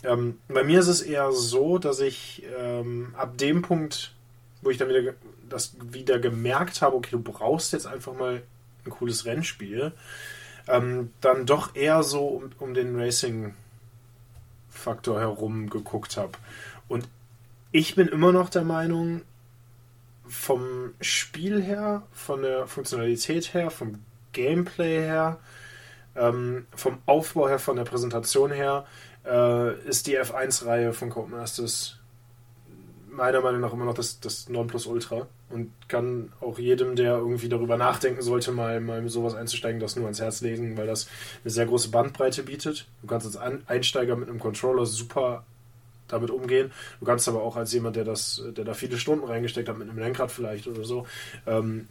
Ähm, 0.03 0.39
bei 0.47 0.63
mir 0.63 0.79
ist 0.79 0.87
es 0.87 1.01
eher 1.01 1.31
so, 1.31 1.77
dass 1.77 1.99
ich 1.99 2.43
ähm, 2.57 3.13
ab 3.15 3.37
dem 3.37 3.61
Punkt, 3.61 4.15
wo 4.63 4.71
ich 4.71 4.77
dann 4.77 4.89
wieder 4.89 5.13
das 5.47 5.75
wieder 5.79 6.17
gemerkt 6.17 6.81
habe, 6.81 6.95
okay, 6.95 7.09
du 7.11 7.21
brauchst 7.21 7.71
jetzt 7.73 7.85
einfach 7.85 8.13
mal 8.13 8.41
ein 8.85 8.89
cooles 8.89 9.25
Rennspiel, 9.25 9.91
ähm, 10.67 11.11
dann 11.21 11.45
doch 11.45 11.75
eher 11.75 12.03
so 12.03 12.27
um, 12.27 12.51
um 12.59 12.73
den 12.73 12.95
Racing-Faktor 12.95 13.59
herum 14.85 15.69
geguckt 15.69 16.17
habe. 16.17 16.31
Und 16.87 17.07
ich 17.71 17.95
bin 17.95 18.07
immer 18.07 18.31
noch 18.31 18.49
der 18.49 18.63
Meinung, 18.63 19.21
vom 20.27 20.93
Spiel 21.01 21.61
her, 21.61 22.03
von 22.11 22.43
der 22.43 22.67
Funktionalität 22.67 23.53
her, 23.53 23.71
vom 23.71 24.03
Gameplay 24.31 25.01
her, 25.01 25.39
ähm, 26.15 26.67
vom 26.75 26.99
Aufbau 27.05 27.49
her, 27.49 27.59
von 27.59 27.75
der 27.75 27.83
Präsentation 27.83 28.51
her, 28.51 28.85
äh, 29.25 29.79
ist 29.87 30.07
die 30.07 30.17
F1-Reihe 30.19 30.93
von 30.93 31.09
Codemasters 31.09 31.99
meiner 33.09 33.41
Meinung 33.41 33.61
nach 33.61 33.73
immer 33.73 33.85
noch 33.85 33.95
das, 33.95 34.19
das 34.19 34.49
Nonplusultra 34.49 35.27
und 35.49 35.71
kann 35.87 36.31
auch 36.41 36.59
jedem, 36.59 36.95
der 36.95 37.17
irgendwie 37.17 37.49
darüber 37.49 37.77
nachdenken 37.77 38.21
sollte, 38.21 38.51
mal, 38.51 38.79
mal 38.79 39.07
sowas 39.09 39.33
einzusteigen, 39.33 39.79
das 39.79 39.95
nur 39.95 40.05
ans 40.05 40.21
Herz 40.21 40.41
legen, 40.41 40.77
weil 40.77 40.87
das 40.87 41.07
eine 41.43 41.51
sehr 41.51 41.65
große 41.65 41.89
Bandbreite 41.89 42.43
bietet. 42.43 42.87
Du 43.01 43.07
kannst 43.07 43.25
als 43.25 43.37
Einsteiger 43.67 44.15
mit 44.15 44.29
einem 44.29 44.39
Controller 44.39 44.85
super 44.85 45.45
damit 46.07 46.31
umgehen. 46.31 46.71
Du 46.99 47.05
kannst 47.05 47.27
aber 47.27 47.41
auch 47.41 47.55
als 47.55 47.71
jemand, 47.73 47.95
der 47.95 48.03
das, 48.03 48.41
der 48.55 48.65
da 48.65 48.73
viele 48.73 48.97
Stunden 48.97 49.25
reingesteckt 49.25 49.69
hat, 49.69 49.77
mit 49.77 49.89
einem 49.89 49.99
Lenkrad 49.99 50.31
vielleicht 50.31 50.67
oder 50.67 50.83
so, 50.83 51.05
ähm, 51.47 51.87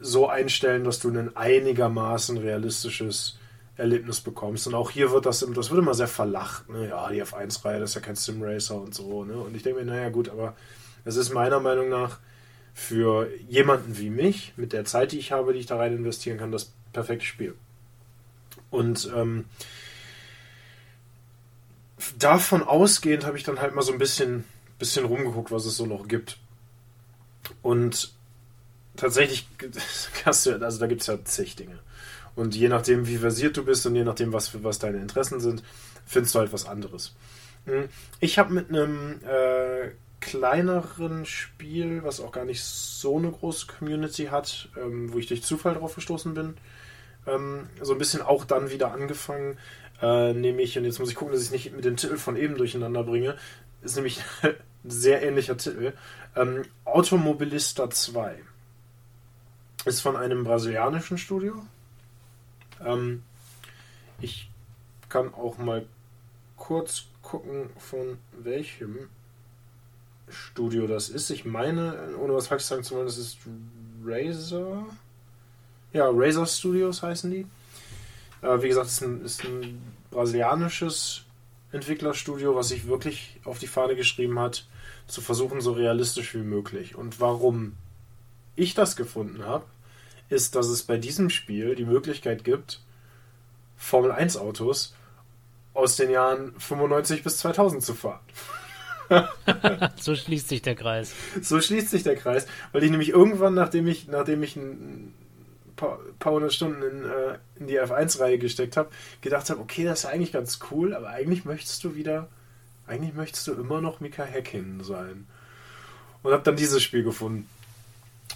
so 0.00 0.28
einstellen, 0.28 0.84
dass 0.84 1.00
du 1.00 1.10
ein 1.10 1.36
einigermaßen 1.36 2.36
realistisches 2.38 3.38
Erlebnis 3.76 4.20
bekommst. 4.20 4.66
Und 4.66 4.74
auch 4.74 4.90
hier 4.90 5.10
wird 5.10 5.26
das, 5.26 5.40
das 5.40 5.70
wird 5.70 5.80
immer 5.80 5.94
sehr 5.94 6.08
verlacht. 6.08 6.68
Ne? 6.68 6.88
Ja, 6.88 7.08
die 7.10 7.22
F1-Reihe, 7.22 7.80
das 7.80 7.90
ist 7.90 7.94
ja 7.94 8.00
kein 8.02 8.16
Sim-Racer 8.16 8.80
und 8.80 8.94
so. 8.94 9.24
Ne? 9.24 9.34
Und 9.34 9.56
ich 9.56 9.62
denke 9.62 9.80
mir, 9.80 9.86
naja, 9.86 10.10
gut, 10.10 10.28
aber 10.28 10.54
es 11.04 11.16
ist 11.16 11.32
meiner 11.32 11.60
Meinung 11.60 11.88
nach 11.88 12.18
für 12.74 13.28
jemanden 13.48 13.98
wie 13.98 14.10
mich, 14.10 14.52
mit 14.56 14.72
der 14.72 14.84
Zeit, 14.84 15.12
die 15.12 15.18
ich 15.18 15.32
habe, 15.32 15.52
die 15.52 15.60
ich 15.60 15.66
da 15.66 15.76
rein 15.76 15.94
investieren 15.94 16.38
kann, 16.38 16.52
das 16.52 16.72
perfekte 16.92 17.26
Spiel. 17.26 17.54
Und 18.70 19.10
ähm, 19.14 19.44
davon 22.18 22.62
ausgehend 22.62 23.26
habe 23.26 23.36
ich 23.36 23.44
dann 23.44 23.60
halt 23.60 23.74
mal 23.74 23.82
so 23.82 23.92
ein 23.92 23.98
bisschen, 23.98 24.44
bisschen 24.78 25.04
rumgeguckt, 25.04 25.50
was 25.50 25.66
es 25.66 25.76
so 25.76 25.86
noch 25.86 26.08
gibt. 26.08 26.38
Und 27.60 28.12
tatsächlich, 28.96 29.46
also 30.24 30.58
da 30.58 30.86
gibt 30.86 31.02
es 31.02 31.06
ja 31.06 31.22
zig 31.24 31.56
Dinge. 31.56 31.78
Und 32.34 32.54
je 32.54 32.68
nachdem, 32.68 33.06
wie 33.06 33.18
versiert 33.18 33.56
du 33.56 33.64
bist 33.64 33.84
und 33.86 33.94
je 33.94 34.04
nachdem, 34.04 34.32
was, 34.32 34.62
was 34.64 34.78
deine 34.78 34.98
Interessen 34.98 35.40
sind, 35.40 35.62
findest 36.06 36.34
du 36.34 36.38
halt 36.38 36.52
was 36.52 36.66
anderes. 36.66 37.14
Hm, 37.66 37.88
ich 38.20 38.38
habe 38.38 38.54
mit 38.54 38.70
einem 38.70 39.20
äh, 39.24 39.90
kleineren 40.22 41.26
Spiel, 41.26 42.04
was 42.04 42.20
auch 42.20 42.32
gar 42.32 42.44
nicht 42.44 42.62
so 42.62 43.18
eine 43.18 43.30
große 43.30 43.66
Community 43.66 44.26
hat, 44.26 44.68
ähm, 44.80 45.12
wo 45.12 45.18
ich 45.18 45.26
durch 45.26 45.42
Zufall 45.42 45.74
drauf 45.74 45.96
gestoßen 45.96 46.32
bin, 46.32 46.56
ähm, 47.26 47.68
so 47.80 47.92
ein 47.92 47.98
bisschen 47.98 48.22
auch 48.22 48.44
dann 48.44 48.70
wieder 48.70 48.92
angefangen. 48.92 49.58
Äh, 50.00 50.32
nämlich, 50.32 50.78
und 50.78 50.84
jetzt 50.84 51.00
muss 51.00 51.10
ich 51.10 51.16
gucken, 51.16 51.34
dass 51.34 51.42
ich 51.42 51.50
nicht 51.50 51.74
mit 51.74 51.84
dem 51.84 51.96
Titel 51.96 52.16
von 52.16 52.36
eben 52.36 52.56
durcheinander 52.56 53.02
bringe, 53.02 53.36
ist 53.82 53.96
nämlich 53.96 54.20
ein 54.42 54.54
sehr 54.84 55.22
ähnlicher 55.22 55.56
Titel. 55.56 55.92
Ähm, 56.36 56.62
Automobilista 56.84 57.90
2 57.90 58.36
ist 59.84 60.00
von 60.00 60.16
einem 60.16 60.44
brasilianischen 60.44 61.18
Studio. 61.18 61.54
Ähm, 62.84 63.24
ich 64.20 64.48
kann 65.08 65.34
auch 65.34 65.58
mal 65.58 65.84
kurz 66.56 67.06
gucken, 67.22 67.70
von 67.76 68.18
welchem 68.38 69.08
Studio 70.32 70.86
das 70.86 71.08
ist. 71.08 71.30
Ich 71.30 71.44
meine, 71.44 72.16
ohne 72.20 72.34
was 72.34 72.48
falsch 72.48 72.64
sagen 72.64 72.82
zu 72.82 72.94
wollen, 72.94 73.06
das 73.06 73.18
ist 73.18 73.38
Razer. 74.04 74.84
Ja, 75.92 76.08
Razer 76.10 76.46
Studios 76.46 77.02
heißen 77.02 77.30
die. 77.30 77.46
Äh, 78.42 78.62
wie 78.62 78.68
gesagt, 78.68 78.86
es 78.86 78.94
ist 78.94 79.02
ein, 79.02 79.24
ist 79.24 79.44
ein 79.44 79.82
brasilianisches 80.10 81.22
Entwicklerstudio, 81.72 82.54
was 82.54 82.68
sich 82.68 82.86
wirklich 82.86 83.40
auf 83.44 83.58
die 83.58 83.66
Fahne 83.66 83.96
geschrieben 83.96 84.38
hat, 84.38 84.66
zu 85.06 85.20
versuchen, 85.20 85.60
so 85.60 85.72
realistisch 85.72 86.34
wie 86.34 86.42
möglich. 86.42 86.96
Und 86.96 87.20
warum 87.20 87.74
ich 88.56 88.74
das 88.74 88.96
gefunden 88.96 89.44
habe, 89.44 89.64
ist, 90.28 90.54
dass 90.54 90.66
es 90.66 90.82
bei 90.82 90.96
diesem 90.96 91.30
Spiel 91.30 91.74
die 91.74 91.84
Möglichkeit 91.84 92.44
gibt, 92.44 92.80
Formel 93.76 94.12
1 94.12 94.36
Autos 94.36 94.94
aus 95.74 95.96
den 95.96 96.10
Jahren 96.10 96.52
95 96.58 97.22
bis 97.22 97.38
2000 97.38 97.82
zu 97.82 97.94
fahren. 97.94 98.20
so 99.96 100.14
schließt 100.14 100.48
sich 100.48 100.62
der 100.62 100.74
Kreis. 100.74 101.12
So 101.40 101.60
schließt 101.60 101.90
sich 101.90 102.02
der 102.02 102.16
Kreis, 102.16 102.46
weil 102.72 102.82
ich 102.84 102.90
nämlich 102.90 103.10
irgendwann, 103.10 103.54
nachdem 103.54 103.86
ich, 103.86 104.08
nachdem 104.08 104.42
ich 104.42 104.56
ein 104.56 105.14
paar, 105.76 106.32
hundert 106.32 106.52
Stunden 106.52 106.82
in, 106.82 107.04
äh, 107.04 107.38
in 107.58 107.66
die 107.66 107.80
F1-Reihe 107.80 108.38
gesteckt 108.38 108.76
habe, 108.76 108.90
gedacht 109.20 109.50
habe, 109.50 109.60
okay, 109.60 109.84
das 109.84 110.00
ist 110.00 110.06
eigentlich 110.06 110.32
ganz 110.32 110.60
cool, 110.70 110.94
aber 110.94 111.08
eigentlich 111.08 111.44
möchtest 111.44 111.82
du 111.84 111.94
wieder, 111.94 112.28
eigentlich 112.86 113.14
möchtest 113.14 113.46
du 113.48 113.52
immer 113.52 113.80
noch 113.80 114.00
Mika 114.00 114.24
Häkkinen 114.24 114.82
sein. 114.84 115.26
Und 116.22 116.32
habe 116.32 116.44
dann 116.44 116.56
dieses 116.56 116.82
Spiel 116.82 117.02
gefunden. 117.02 117.48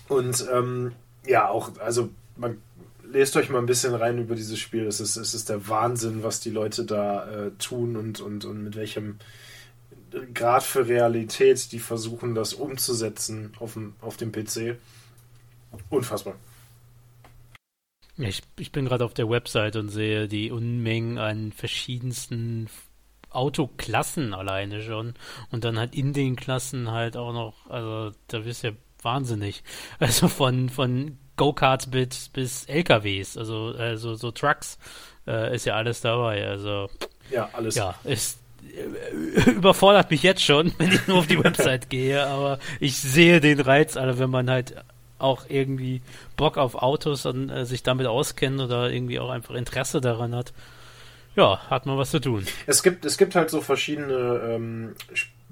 Und 0.09 0.47
ähm, 0.53 0.93
ja, 1.25 1.49
auch, 1.49 1.79
also 1.79 2.11
man 2.37 2.61
lest 3.11 3.37
euch 3.37 3.49
mal 3.49 3.59
ein 3.59 3.67
bisschen 3.67 3.95
rein 3.95 4.19
über 4.19 4.35
dieses 4.35 4.59
Spiel. 4.59 4.87
Es 4.87 5.01
ist, 5.01 5.17
es 5.17 5.35
ist 5.35 5.49
der 5.49 5.69
Wahnsinn, 5.69 6.23
was 6.23 6.41
die 6.41 6.51
Leute 6.51 6.85
da 6.85 7.29
äh, 7.29 7.51
tun 7.59 7.97
und, 7.97 8.21
und, 8.21 8.45
und 8.45 8.65
mit 8.65 8.77
welchem 8.77 9.19
Grad 10.35 10.63
für 10.63 10.87
Realität 10.87 11.73
die 11.73 11.79
versuchen, 11.79 12.35
das 12.35 12.55
umzusetzen 12.55 13.53
auf 13.59 13.75
dem, 13.75 13.95
auf 14.01 14.17
dem 14.17 14.33
PC. 14.33 14.77
Unfassbar. 15.91 16.35
Ich, 18.19 18.43
ich 18.59 18.73
bin 18.73 18.87
gerade 18.87 19.05
auf 19.05 19.15
der 19.15 19.29
Website 19.29 19.77
und 19.77 19.91
sehe 19.91 20.27
die 20.27 20.51
Unmengen 20.51 21.19
an 21.19 21.53
verschiedensten 21.53 22.69
Autoklassen 23.31 24.33
alleine 24.33 24.81
schon. 24.81 25.15
Und 25.51 25.65
dann 25.65 25.79
halt 25.79 25.95
in 25.95 26.13
den 26.13 26.37
Klassen 26.37 26.91
halt 26.91 27.17
auch 27.17 27.33
noch, 27.33 27.69
also 27.69 28.17
da 28.29 28.39
bist 28.41 28.65
ja 28.65 28.73
wahnsinnig. 29.03 29.63
Also 29.99 30.29
von, 30.29 30.71
von 30.71 31.19
Go-Karts 31.37 31.91
bis, 31.91 32.31
bis 32.31 32.65
LKWs, 32.65 33.37
also, 33.37 33.75
also 33.77 34.15
so 34.15 34.31
Trucks 34.31 34.79
äh, 35.27 35.55
ist 35.55 35.67
ja 35.67 35.75
alles 35.75 36.01
dabei. 36.01 36.47
Also 36.47 36.89
ja, 37.31 37.51
alles. 37.53 37.75
Ja, 37.75 37.95
ist 38.05 38.39
überfordert 39.47 40.11
mich 40.11 40.23
jetzt 40.23 40.43
schon, 40.43 40.73
wenn 40.79 40.93
ich 40.93 41.07
nur 41.07 41.19
auf 41.19 41.27
die 41.27 41.43
Website 41.43 41.91
gehe, 41.91 42.27
aber 42.27 42.59
ich 42.81 42.97
sehe 42.97 43.41
den 43.41 43.61
Reiz, 43.61 43.97
also 43.97 44.19
wenn 44.19 44.31
man 44.31 44.51
halt 44.51 44.75
auch 45.19 45.47
irgendwie 45.49 46.03
Bock 46.37 46.59
auf 46.59 46.75
Autos 46.75 47.27
und 47.27 47.49
äh, 47.49 47.65
sich 47.65 47.83
damit 47.83 48.07
auskennt 48.07 48.61
oder 48.61 48.91
irgendwie 48.91 49.19
auch 49.19 49.31
einfach 49.31 49.55
Interesse 49.55 50.01
daran 50.01 50.35
hat. 50.35 50.53
Ja, 51.37 51.61
hat 51.69 51.87
man 51.87 51.99
was 51.99 52.11
zu 52.11 52.21
tun. 52.21 52.47
Es 52.67 52.83
gibt, 52.83 53.05
es 53.05 53.19
gibt 53.19 53.35
halt 53.35 53.51
so 53.51 53.61
verschiedene 53.61 54.41
ähm, 54.45 54.95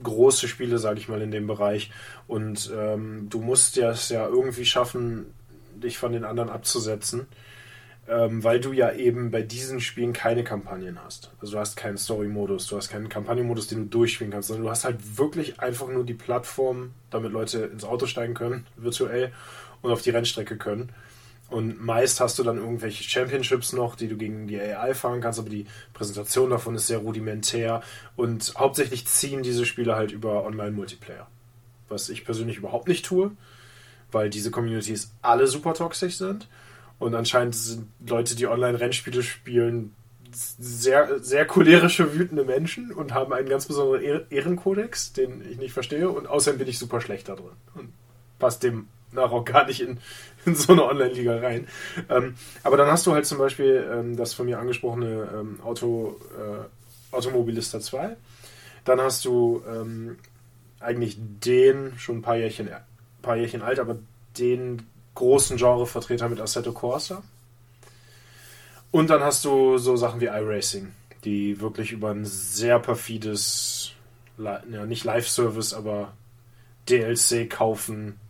große 0.02 0.48
Spiele, 0.48 0.78
sage 0.78 0.98
ich 0.98 1.08
mal, 1.08 1.20
in 1.20 1.30
dem 1.30 1.46
Bereich. 1.46 1.90
Und 2.26 2.70
ähm, 2.74 3.28
du 3.28 3.40
musst 3.40 3.76
ja 3.76 3.90
es 3.90 4.08
ja 4.08 4.26
irgendwie 4.26 4.64
schaffen, 4.64 5.26
dich 5.74 5.98
von 5.98 6.12
den 6.12 6.24
anderen 6.24 6.48
abzusetzen, 6.48 7.26
ähm, 8.08 8.44
weil 8.44 8.60
du 8.60 8.72
ja 8.72 8.92
eben 8.92 9.30
bei 9.30 9.42
diesen 9.42 9.80
Spielen 9.80 10.12
keine 10.12 10.44
Kampagnen 10.44 10.98
hast. 11.02 11.32
Also 11.40 11.54
du 11.54 11.58
hast 11.58 11.76
keinen 11.76 11.96
Story-Modus, 11.96 12.66
du 12.66 12.76
hast 12.76 12.88
keinen 12.88 13.08
Kampagnenmodus, 13.08 13.68
den 13.68 13.84
du 13.84 13.84
durchspielen 13.86 14.32
kannst, 14.32 14.48
sondern 14.48 14.64
du 14.64 14.70
hast 14.70 14.84
halt 14.84 15.18
wirklich 15.18 15.60
einfach 15.60 15.88
nur 15.88 16.04
die 16.04 16.14
Plattform, 16.14 16.92
damit 17.10 17.32
Leute 17.32 17.64
ins 17.64 17.84
Auto 17.84 18.06
steigen 18.06 18.34
können, 18.34 18.66
virtuell, 18.76 19.32
und 19.82 19.92
auf 19.92 20.02
die 20.02 20.10
Rennstrecke 20.10 20.56
können. 20.56 20.90
Und 21.50 21.82
meist 21.84 22.20
hast 22.20 22.38
du 22.38 22.42
dann 22.42 22.56
irgendwelche 22.56 23.04
Championships 23.04 23.72
noch, 23.74 23.96
die 23.96 24.08
du 24.08 24.16
gegen 24.16 24.46
die 24.46 24.58
AI 24.58 24.94
fahren 24.94 25.20
kannst, 25.20 25.38
aber 25.38 25.50
die 25.50 25.66
Präsentation 25.92 26.50
davon 26.50 26.74
ist 26.74 26.86
sehr 26.86 26.98
rudimentär 26.98 27.82
und 28.16 28.54
hauptsächlich 28.56 29.06
ziehen 29.06 29.42
diese 29.42 29.66
Spiele 29.66 29.94
halt 29.94 30.10
über 30.10 30.44
Online-Multiplayer. 30.44 31.28
Was 31.88 32.08
ich 32.08 32.24
persönlich 32.24 32.56
überhaupt 32.56 32.88
nicht 32.88 33.04
tue 33.04 33.32
weil 34.14 34.30
diese 34.30 34.50
Communities 34.50 35.12
alle 35.20 35.46
super 35.46 35.74
toxisch 35.74 36.16
sind. 36.16 36.48
Und 36.98 37.14
anscheinend 37.14 37.54
sind 37.54 37.88
Leute, 38.06 38.36
die 38.36 38.46
Online-Rennspiele 38.46 39.22
spielen, 39.22 39.94
sehr, 40.32 41.20
sehr 41.20 41.46
cholerische, 41.46 42.14
wütende 42.14 42.44
Menschen 42.44 42.92
und 42.92 43.14
haben 43.14 43.32
einen 43.32 43.48
ganz 43.48 43.66
besonderen 43.66 44.26
Ehrenkodex, 44.30 45.12
den 45.12 45.42
ich 45.48 45.58
nicht 45.58 45.72
verstehe. 45.72 46.08
Und 46.08 46.26
außerdem 46.26 46.58
bin 46.58 46.68
ich 46.68 46.78
super 46.78 47.00
schlecht 47.00 47.28
da 47.28 47.34
drin. 47.34 47.52
Und 47.74 47.92
passt 48.38 48.62
dem 48.62 48.88
nach 49.12 49.30
auch 49.30 49.44
gar 49.44 49.66
nicht 49.66 49.80
in, 49.80 49.98
in 50.44 50.54
so 50.54 50.72
eine 50.72 50.84
Online-Liga 50.84 51.38
rein. 51.38 51.68
Ähm, 52.08 52.34
aber 52.62 52.76
dann 52.76 52.90
hast 52.90 53.06
du 53.06 53.12
halt 53.12 53.26
zum 53.26 53.38
Beispiel 53.38 53.88
ähm, 53.90 54.16
das 54.16 54.34
von 54.34 54.46
mir 54.46 54.58
angesprochene 54.58 55.28
ähm, 55.34 55.60
Auto, 55.62 56.20
äh, 56.36 57.14
Automobilista 57.14 57.80
2. 57.80 58.16
Dann 58.84 59.00
hast 59.00 59.24
du 59.24 59.62
ähm, 59.68 60.18
eigentlich 60.80 61.16
den 61.18 61.96
schon 61.96 62.18
ein 62.18 62.22
paar 62.22 62.36
Jährchen 62.36 62.68
paar 63.22 63.36
Jährchen 63.36 63.62
alt, 63.62 63.78
aber 63.78 63.96
den 64.38 64.82
großen 65.14 65.56
Genrevertreter 65.56 66.28
mit 66.28 66.40
Assetto 66.40 66.72
Corsa. 66.72 67.22
Und 68.90 69.10
dann 69.10 69.22
hast 69.22 69.44
du 69.44 69.78
so 69.78 69.96
Sachen 69.96 70.20
wie 70.20 70.26
iRacing, 70.26 70.92
die 71.24 71.60
wirklich 71.60 71.92
über 71.92 72.10
ein 72.10 72.24
sehr 72.24 72.78
perfides, 72.78 73.92
ja, 74.38 74.86
nicht 74.86 75.04
Live-Service, 75.04 75.74
aber 75.74 76.12
DLC 76.88 77.50
kaufen 77.50 78.20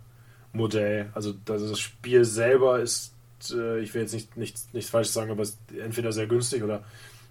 Modell. 0.53 1.11
Also 1.15 1.35
das 1.45 1.79
Spiel 1.79 2.25
selber 2.25 2.81
ist, 2.81 3.15
äh, 3.51 3.81
ich 3.81 3.93
will 3.95 4.03
jetzt 4.03 4.15
nicht, 4.15 4.37
nicht, 4.37 4.73
nichts 4.73 4.91
Falsches 4.91 5.13
sagen, 5.13 5.31
aber 5.31 5.43
ist 5.43 5.59
entweder 5.79 6.13
sehr 6.13 6.27
günstig 6.27 6.63
oder, 6.63 6.85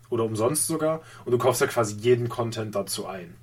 oder 0.10 0.26
umsonst 0.26 0.68
sogar. 0.68 1.02
Und 1.26 1.32
du 1.32 1.38
kaufst 1.38 1.62
ja 1.62 1.68
quasi 1.68 1.96
jeden 1.96 2.30
Content 2.30 2.76
dazu 2.76 3.08
ein. 3.08 3.36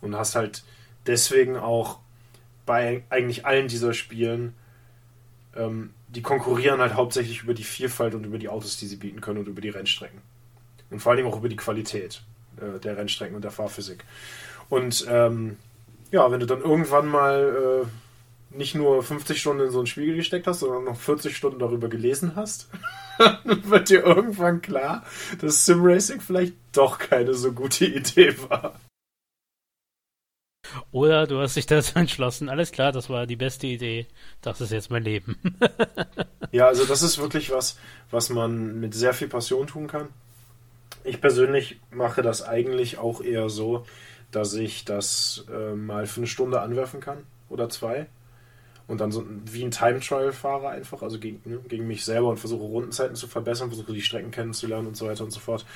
Und 0.00 0.16
hast 0.16 0.34
halt 0.34 0.64
deswegen 1.06 1.56
auch 1.56 2.00
bei 2.66 3.04
eigentlich 3.08 3.46
allen 3.46 3.68
dieser 3.68 3.94
Spielen, 3.94 4.54
ähm, 5.56 5.90
die 6.08 6.22
konkurrieren 6.22 6.80
halt 6.80 6.94
hauptsächlich 6.94 7.42
über 7.42 7.54
die 7.54 7.64
Vielfalt 7.64 8.14
und 8.14 8.24
über 8.24 8.38
die 8.38 8.48
Autos, 8.48 8.76
die 8.76 8.86
sie 8.86 8.96
bieten 8.96 9.20
können 9.20 9.38
und 9.38 9.48
über 9.48 9.60
die 9.60 9.70
Rennstrecken. 9.70 10.20
Und 10.90 11.00
vor 11.00 11.16
Dingen 11.16 11.28
auch 11.28 11.36
über 11.36 11.48
die 11.48 11.56
Qualität. 11.56 12.22
äh, 12.60 12.78
der 12.80 12.96
Rennstrecken 12.96 13.36
und 13.36 13.42
der 13.42 13.50
Fahrphysik. 13.50 14.04
Und 14.68 15.06
ähm, 15.08 15.56
ja, 16.10 16.30
wenn 16.30 16.40
du 16.40 16.46
dann 16.46 16.62
irgendwann 16.62 17.06
mal 17.06 17.84
äh, 17.84 18.56
nicht 18.56 18.74
nur 18.74 19.02
50 19.02 19.40
Stunden 19.40 19.64
in 19.64 19.70
so 19.70 19.80
ein 19.80 19.86
Spiel 19.86 20.16
gesteckt 20.16 20.46
hast, 20.46 20.60
sondern 20.60 20.84
noch 20.84 20.98
40 20.98 21.36
Stunden 21.36 21.58
darüber 21.58 21.88
gelesen 21.88 22.32
hast, 22.36 22.68
dann 23.18 23.68
wird 23.68 23.90
dir 23.90 24.04
irgendwann 24.04 24.62
klar, 24.62 25.04
dass 25.40 25.66
Simracing 25.66 26.20
vielleicht 26.20 26.54
doch 26.72 26.98
keine 26.98 27.34
so 27.34 27.52
gute 27.52 27.86
Idee 27.86 28.34
war. 28.48 28.78
Oder 30.92 31.26
du 31.26 31.40
hast 31.40 31.56
dich 31.56 31.66
dazu 31.66 31.92
entschlossen, 31.98 32.48
alles 32.48 32.72
klar, 32.72 32.92
das 32.92 33.08
war 33.10 33.26
die 33.26 33.36
beste 33.36 33.66
Idee, 33.66 34.06
das 34.42 34.60
ist 34.60 34.72
jetzt 34.72 34.90
mein 34.90 35.02
Leben. 35.02 35.36
ja, 36.52 36.66
also 36.66 36.84
das 36.84 37.02
ist 37.02 37.18
wirklich 37.18 37.50
was, 37.50 37.78
was 38.10 38.30
man 38.30 38.80
mit 38.80 38.94
sehr 38.94 39.14
viel 39.14 39.28
Passion 39.28 39.66
tun 39.66 39.86
kann. 39.86 40.08
Ich 41.04 41.20
persönlich 41.20 41.80
mache 41.90 42.22
das 42.22 42.42
eigentlich 42.42 42.98
auch 42.98 43.20
eher 43.20 43.48
so, 43.48 43.86
dass 44.32 44.54
ich 44.54 44.84
das 44.84 45.44
äh, 45.52 45.74
mal 45.74 46.06
für 46.06 46.20
eine 46.20 46.26
Stunde 46.26 46.60
anwerfen 46.60 47.00
kann 47.00 47.18
oder 47.48 47.68
zwei 47.68 48.06
und 48.88 49.00
dann 49.00 49.10
so 49.10 49.26
wie 49.44 49.64
ein 49.64 49.72
Time 49.72 50.00
Trial 50.00 50.32
fahre 50.32 50.68
einfach, 50.68 51.02
also 51.02 51.18
gegen, 51.18 51.40
ne, 51.48 51.58
gegen 51.68 51.86
mich 51.86 52.04
selber 52.04 52.28
und 52.28 52.38
versuche 52.38 52.62
Rundenzeiten 52.62 53.16
zu 53.16 53.26
verbessern, 53.26 53.68
versuche 53.68 53.92
die 53.92 54.00
Strecken 54.00 54.30
kennenzulernen 54.30 54.86
und 54.86 54.96
so 54.96 55.06
weiter 55.06 55.24
und 55.24 55.32
so 55.32 55.40
fort. 55.40 55.66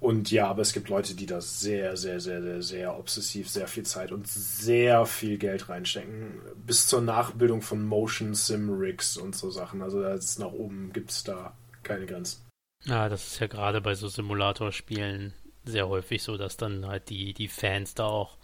Und 0.00 0.30
ja, 0.30 0.48
aber 0.48 0.62
es 0.62 0.72
gibt 0.72 0.88
Leute, 0.88 1.14
die 1.14 1.26
da 1.26 1.40
sehr, 1.40 1.96
sehr, 1.96 2.20
sehr, 2.20 2.42
sehr, 2.42 2.62
sehr 2.62 2.98
obsessiv 2.98 3.48
sehr 3.48 3.68
viel 3.68 3.84
Zeit 3.84 4.12
und 4.12 4.28
sehr 4.28 5.06
viel 5.06 5.38
Geld 5.38 5.68
reinstecken, 5.68 6.40
bis 6.66 6.86
zur 6.86 7.00
Nachbildung 7.00 7.62
von 7.62 7.82
Motion 7.82 8.34
Sim 8.34 8.70
Rigs 8.70 9.16
und 9.16 9.34
so 9.34 9.50
Sachen. 9.50 9.82
Also 9.82 10.02
da 10.02 10.14
ist 10.14 10.38
nach 10.38 10.52
oben 10.52 10.92
gibt 10.92 11.10
es 11.10 11.24
da 11.24 11.54
keine 11.82 12.04
Grenzen. 12.04 12.46
Ja, 12.84 13.08
das 13.08 13.26
ist 13.26 13.40
ja 13.40 13.46
gerade 13.46 13.80
bei 13.80 13.94
so 13.94 14.08
Simulatorspielen 14.08 15.32
sehr 15.64 15.88
häufig 15.88 16.22
so, 16.22 16.36
dass 16.36 16.56
dann 16.56 16.86
halt 16.86 17.08
die, 17.08 17.34
die 17.34 17.48
Fans 17.48 17.94
da 17.94 18.04
auch 18.04 18.36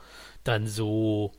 dann 0.44 0.66
so 0.66 1.32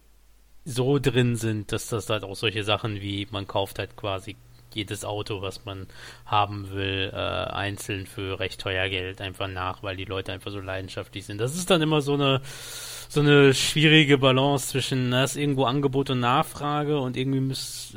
so 0.65 0.99
drin 0.99 1.35
sind, 1.35 1.71
dass 1.71 1.87
das 1.87 2.09
halt 2.09 2.23
auch 2.23 2.35
solche 2.35 2.63
Sachen 2.63 2.99
wie 2.99 3.27
man 3.31 3.47
kauft 3.47 3.79
halt 3.79 3.95
quasi 3.95 4.35
jedes 4.73 5.05
Auto, 5.05 5.41
was 5.41 5.63
man 5.63 5.87
haben 6.25 6.71
will, 6.71 7.09
äh, 7.13 7.15
einzeln 7.15 8.05
für 8.05 8.39
recht 8.39 8.59
teuer 8.59 8.89
Geld 8.89 9.21
einfach 9.21 9.47
nach, 9.47 9.83
weil 9.83 9.95
die 9.95 10.03
Leute 10.05 10.33
einfach 10.33 10.51
so 10.51 10.59
leidenschaftlich 10.59 11.25
sind. 11.25 11.39
Das 11.39 11.55
ist 11.55 11.69
dann 11.69 11.81
immer 11.81 12.01
so 12.01 12.15
eine 12.15 12.41
so 13.07 13.21
eine 13.21 13.53
schwierige 13.53 14.17
Balance 14.17 14.69
zwischen, 14.69 15.11
da 15.11 15.23
ist 15.23 15.37
irgendwo 15.37 15.65
Angebot 15.65 16.09
und 16.09 16.19
Nachfrage 16.19 16.99
und 16.99 17.15
irgendwie 17.15 17.39
müß, 17.39 17.95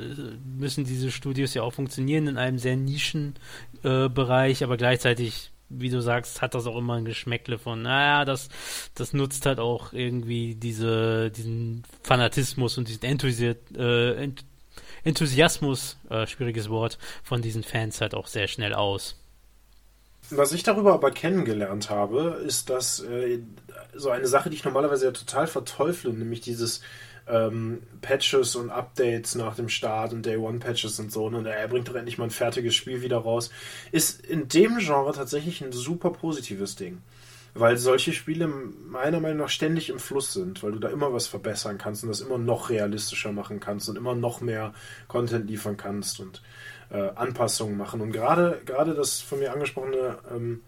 müssen 0.57 0.85
diese 0.85 1.11
Studios 1.11 1.55
ja 1.55 1.63
auch 1.63 1.73
funktionieren 1.73 2.29
in 2.29 2.37
einem 2.37 2.59
sehr 2.59 2.77
Nischen 2.77 3.35
äh, 3.83 4.09
Bereich, 4.09 4.63
aber 4.63 4.77
gleichzeitig 4.77 5.51
wie 5.69 5.91
du 5.91 6.01
sagst, 6.01 6.43
hat 6.43 6.55
das 6.55 6.67
auch 6.67 6.77
immer 6.77 6.95
ein 6.95 7.05
Geschmäckle 7.05 7.59
von, 7.59 7.83
naja, 7.83 8.25
das, 8.25 8.49
das 8.95 9.13
nutzt 9.13 9.47
halt 9.47 9.61
auch 9.61 9.93
irgendwie 9.93 10.55
diese, 10.55 11.31
diesen 11.31 11.85
Fanatismus 12.03 12.79
und 12.79 12.89
diesen 12.89 13.05
Enthusi 13.05 13.55
äh, 13.77 14.31
Enthusiasmus, 15.05 15.97
äh, 16.11 16.27
schwieriges 16.27 16.69
Wort, 16.69 16.99
von 17.23 17.43
diesen 17.43 17.63
Fans 17.63 18.01
halt 18.01 18.15
auch 18.15 18.27
sehr 18.27 18.49
schnell 18.49 18.75
aus. 18.75 19.17
Was 20.31 20.53
ich 20.53 20.63
darüber 20.63 20.93
aber 20.93 21.11
kennengelernt 21.11 21.89
habe, 21.89 22.43
ist, 22.45 22.69
dass 22.69 23.01
äh, 23.01 23.41
so 23.95 24.11
eine 24.11 24.27
Sache, 24.27 24.51
die 24.51 24.57
ich 24.57 24.65
normalerweise 24.65 25.07
ja 25.07 25.13
total 25.13 25.47
verteufle, 25.47 26.13
nämlich 26.13 26.41
dieses 26.41 26.83
ähm, 27.29 27.83
Patches 28.01 28.57
und 28.57 28.71
Updates 28.71 29.35
nach 29.35 29.57
dem 29.57 29.69
Start 29.69 30.13
und 30.13 30.25
Day 30.25 30.37
One 30.37 30.59
Patches 30.59 30.99
und 30.99 31.13
so. 31.13 31.27
Und 31.27 31.47
er 31.47 31.69
bringt 31.69 31.89
doch 31.89 31.95
endlich 31.95 32.19
mal 32.19 32.25
ein 32.25 32.31
fertiges 32.31 32.75
Spiel 32.75 33.03
wieder 33.03 33.19
raus. 33.19 33.51
Ist 33.93 34.25
in 34.25 34.49
dem 34.49 34.79
Genre 34.79 35.13
tatsächlich 35.13 35.63
ein 35.63 35.73
super 35.73 36.11
positives 36.11 36.77
Ding. 36.77 37.03
Weil 37.55 37.77
solche 37.77 38.13
Spiele 38.13 38.47
meiner 38.47 39.21
Meinung 39.21 39.39
nach 39.39 39.49
ständig 39.49 39.89
im 39.89 39.99
Fluss 39.99 40.33
sind, 40.33 40.63
weil 40.63 40.73
du 40.73 40.79
da 40.79 40.89
immer 40.91 41.13
was 41.13 41.27
verbessern 41.27 41.79
kannst 41.79 42.03
und 42.03 42.11
das 42.11 42.21
immer 42.21 42.39
noch 42.39 42.71
realistischer 42.71 43.33
machen 43.33 43.59
kannst 43.59 43.89
und 43.89 43.97
immer 43.97 44.15
noch 44.15 44.41
mehr 44.41 44.75
Content 45.09 45.49
liefern 45.49 45.77
kannst 45.77 46.21
und 46.21 46.43
äh, 46.91 47.09
Anpassungen 47.15 47.77
machen. 47.77 48.01
Und 48.01 48.13
gerade 48.13 48.61
gerade 48.65 48.95
das 48.95 49.21
von 49.21 49.41
mir 49.41 49.53
angesprochene 49.53 50.19
ähm, 50.31 50.61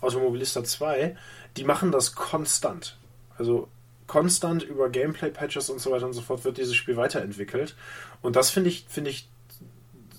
Automobilista 0.00 0.62
2, 0.62 1.16
die 1.56 1.64
machen 1.64 1.90
das 1.90 2.14
konstant. 2.14 2.98
Also 3.36 3.68
konstant 4.08 4.64
über 4.64 4.88
Gameplay-Patches 4.88 5.70
und 5.70 5.78
so 5.80 5.92
weiter 5.92 6.06
und 6.06 6.14
so 6.14 6.22
fort 6.22 6.44
wird 6.44 6.58
dieses 6.58 6.74
Spiel 6.74 6.96
weiterentwickelt. 6.96 7.76
Und 8.22 8.34
das 8.34 8.50
finde 8.50 8.70
ich, 8.70 8.86
finde 8.88 9.10
ich 9.10 9.28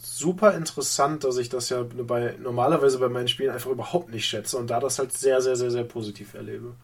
super 0.02 0.54
interessant, 0.54 1.26
dass 1.26 1.38
ich 1.38 1.50
das 1.50 1.70
ja 1.70 1.84
bei, 1.84 2.36
normalerweise 2.40 3.00
bei 3.00 3.10
meinen 3.10 3.28
Spielen 3.28 3.52
einfach 3.52 3.72
überhaupt 3.72 4.10
nicht 4.10 4.26
schätze 4.26 4.58
und 4.58 4.70
da 4.70 4.80
das 4.80 5.00
halt 5.00 5.12
sehr, 5.12 5.42
sehr, 5.42 5.58
sehr, 5.58 5.72
sehr 5.72 5.84
positiv 5.84 6.34
erlebe. 6.36 6.76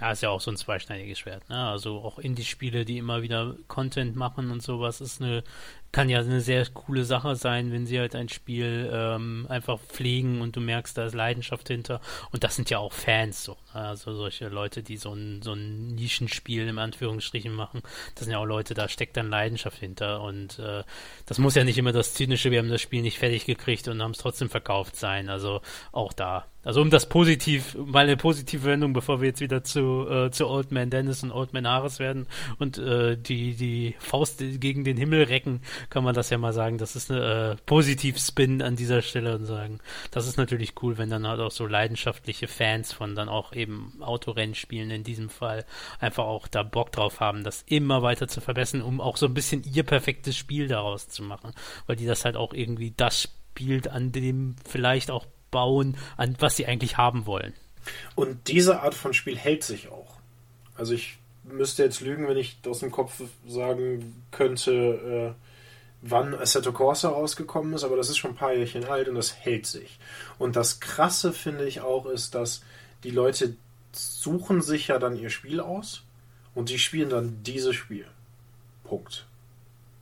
Ja, 0.00 0.10
ist 0.10 0.22
ja 0.22 0.30
auch 0.30 0.40
so 0.40 0.50
ein 0.50 0.56
zweischneidiges 0.56 1.20
Schwert. 1.20 1.48
Ne? 1.48 1.56
Also 1.56 2.00
auch 2.00 2.18
Indie-Spiele, 2.18 2.84
die 2.84 2.98
immer 2.98 3.22
wieder 3.22 3.56
Content 3.68 4.16
machen 4.16 4.50
und 4.50 4.62
sowas, 4.62 5.00
ist 5.00 5.22
eine 5.22 5.44
kann 5.92 6.08
ja 6.08 6.20
eine 6.20 6.40
sehr 6.40 6.66
coole 6.66 7.04
Sache 7.04 7.36
sein, 7.36 7.70
wenn 7.70 7.86
sie 7.86 8.00
halt 8.00 8.14
ein 8.14 8.30
Spiel 8.30 8.90
ähm, 8.90 9.46
einfach 9.50 9.78
pflegen 9.78 10.40
und 10.40 10.56
du 10.56 10.60
merkst, 10.60 10.96
da 10.96 11.04
ist 11.04 11.14
Leidenschaft 11.14 11.68
hinter. 11.68 12.00
Und 12.30 12.44
das 12.44 12.56
sind 12.56 12.70
ja 12.70 12.78
auch 12.78 12.94
Fans, 12.94 13.44
so. 13.44 13.58
Ne? 13.74 13.80
Also 13.80 14.14
solche 14.14 14.48
Leute, 14.48 14.82
die 14.82 14.96
so 14.96 15.12
ein, 15.12 15.42
so 15.42 15.52
ein 15.52 15.88
Nischenspiel 15.88 16.66
im 16.66 16.78
Anführungsstrichen 16.78 17.52
machen. 17.52 17.82
Das 18.14 18.24
sind 18.24 18.32
ja 18.32 18.38
auch 18.38 18.46
Leute, 18.46 18.72
da 18.72 18.88
steckt 18.88 19.18
dann 19.18 19.28
Leidenschaft 19.28 19.78
hinter. 19.78 20.22
Und 20.22 20.58
äh, 20.58 20.82
das 21.26 21.38
muss 21.38 21.54
ja 21.54 21.64
nicht 21.64 21.78
immer 21.78 21.92
das 21.92 22.14
zynische, 22.14 22.50
wir 22.50 22.58
haben 22.58 22.70
das 22.70 22.80
Spiel 22.80 23.02
nicht 23.02 23.18
fertig 23.18 23.44
gekriegt 23.44 23.86
und 23.88 24.02
haben 24.02 24.12
es 24.12 24.18
trotzdem 24.18 24.48
verkauft 24.48 24.96
sein. 24.96 25.28
Also 25.28 25.60
auch 25.92 26.14
da. 26.14 26.46
Also 26.64 26.80
um 26.80 26.90
das 26.90 27.08
positiv, 27.08 27.74
mal 27.74 28.04
eine 28.04 28.16
positive 28.16 28.64
Wendung, 28.64 28.92
bevor 28.92 29.20
wir 29.20 29.28
jetzt 29.28 29.40
wieder 29.40 29.64
zu, 29.64 30.06
äh, 30.08 30.30
zu 30.30 30.46
Old 30.46 30.70
Man 30.70 30.90
Dennis 30.90 31.24
und 31.24 31.32
Old 31.32 31.52
Man 31.52 31.66
Harris 31.66 31.98
werden 31.98 32.28
und 32.58 32.78
äh, 32.78 33.16
die, 33.16 33.54
die 33.56 33.96
Faust 33.98 34.42
gegen 34.60 34.84
den 34.84 34.96
Himmel 34.96 35.24
recken, 35.24 35.60
kann 35.90 36.04
man 36.04 36.14
das 36.14 36.30
ja 36.30 36.38
mal 36.38 36.52
sagen. 36.52 36.78
Das 36.78 36.96
ist 36.96 37.10
ein 37.10 37.22
äh, 37.22 37.56
Positiv-Spin 37.66 38.62
an 38.62 38.76
dieser 38.76 39.02
Stelle 39.02 39.36
und 39.36 39.46
sagen, 39.46 39.80
das 40.10 40.26
ist 40.26 40.36
natürlich 40.36 40.74
cool, 40.82 40.98
wenn 40.98 41.10
dann 41.10 41.26
halt 41.26 41.40
auch 41.40 41.50
so 41.50 41.66
leidenschaftliche 41.66 42.48
Fans 42.48 42.92
von 42.92 43.14
dann 43.14 43.28
auch 43.28 43.52
eben 43.52 44.00
Autorennspielen 44.00 44.90
in 44.90 45.04
diesem 45.04 45.28
Fall 45.28 45.64
einfach 46.00 46.24
auch 46.24 46.48
da 46.48 46.62
Bock 46.62 46.92
drauf 46.92 47.20
haben, 47.20 47.44
das 47.44 47.62
immer 47.66 48.02
weiter 48.02 48.28
zu 48.28 48.40
verbessern, 48.40 48.82
um 48.82 49.00
auch 49.00 49.16
so 49.16 49.26
ein 49.26 49.34
bisschen 49.34 49.62
ihr 49.64 49.82
perfektes 49.82 50.36
Spiel 50.36 50.68
daraus 50.68 51.08
zu 51.08 51.22
machen. 51.22 51.52
Weil 51.86 51.96
die 51.96 52.06
das 52.06 52.24
halt 52.24 52.36
auch 52.36 52.52
irgendwie 52.52 52.92
das 52.96 53.22
spielt, 53.22 53.88
an 53.88 54.12
dem 54.12 54.56
vielleicht 54.68 55.10
auch 55.10 55.26
bauen, 55.50 55.96
an 56.16 56.36
was 56.40 56.56
sie 56.56 56.66
eigentlich 56.66 56.96
haben 56.96 57.26
wollen. 57.26 57.52
Und 58.14 58.48
diese 58.48 58.80
Art 58.80 58.94
von 58.94 59.14
Spiel 59.14 59.36
hält 59.36 59.64
sich 59.64 59.88
auch. 59.88 60.16
Also 60.74 60.94
ich 60.94 61.18
müsste 61.44 61.82
jetzt 61.82 62.00
lügen, 62.00 62.28
wenn 62.28 62.36
ich 62.36 62.58
aus 62.66 62.80
dem 62.80 62.90
Kopf 62.90 63.22
sagen 63.46 64.24
könnte, 64.30 65.34
äh, 65.36 65.51
wann 66.02 66.34
Assetto 66.34 66.72
Corsa 66.72 67.08
rausgekommen 67.08 67.72
ist, 67.72 67.84
aber 67.84 67.96
das 67.96 68.10
ist 68.10 68.18
schon 68.18 68.32
ein 68.32 68.36
paar 68.36 68.52
Jährchen 68.52 68.84
alt 68.84 69.08
und 69.08 69.14
das 69.14 69.34
hält 69.34 69.66
sich. 69.66 69.98
Und 70.38 70.56
das 70.56 70.80
Krasse 70.80 71.32
finde 71.32 71.64
ich 71.66 71.80
auch 71.80 72.06
ist, 72.06 72.34
dass 72.34 72.62
die 73.04 73.10
Leute 73.10 73.56
suchen 73.92 74.62
sich 74.62 74.88
ja 74.88 74.98
dann 74.98 75.16
ihr 75.16 75.30
Spiel 75.30 75.60
aus 75.60 76.02
und 76.54 76.68
die 76.68 76.78
spielen 76.78 77.10
dann 77.10 77.42
dieses 77.44 77.74
Spiel. 77.76 78.06
Punkt. 78.84 79.26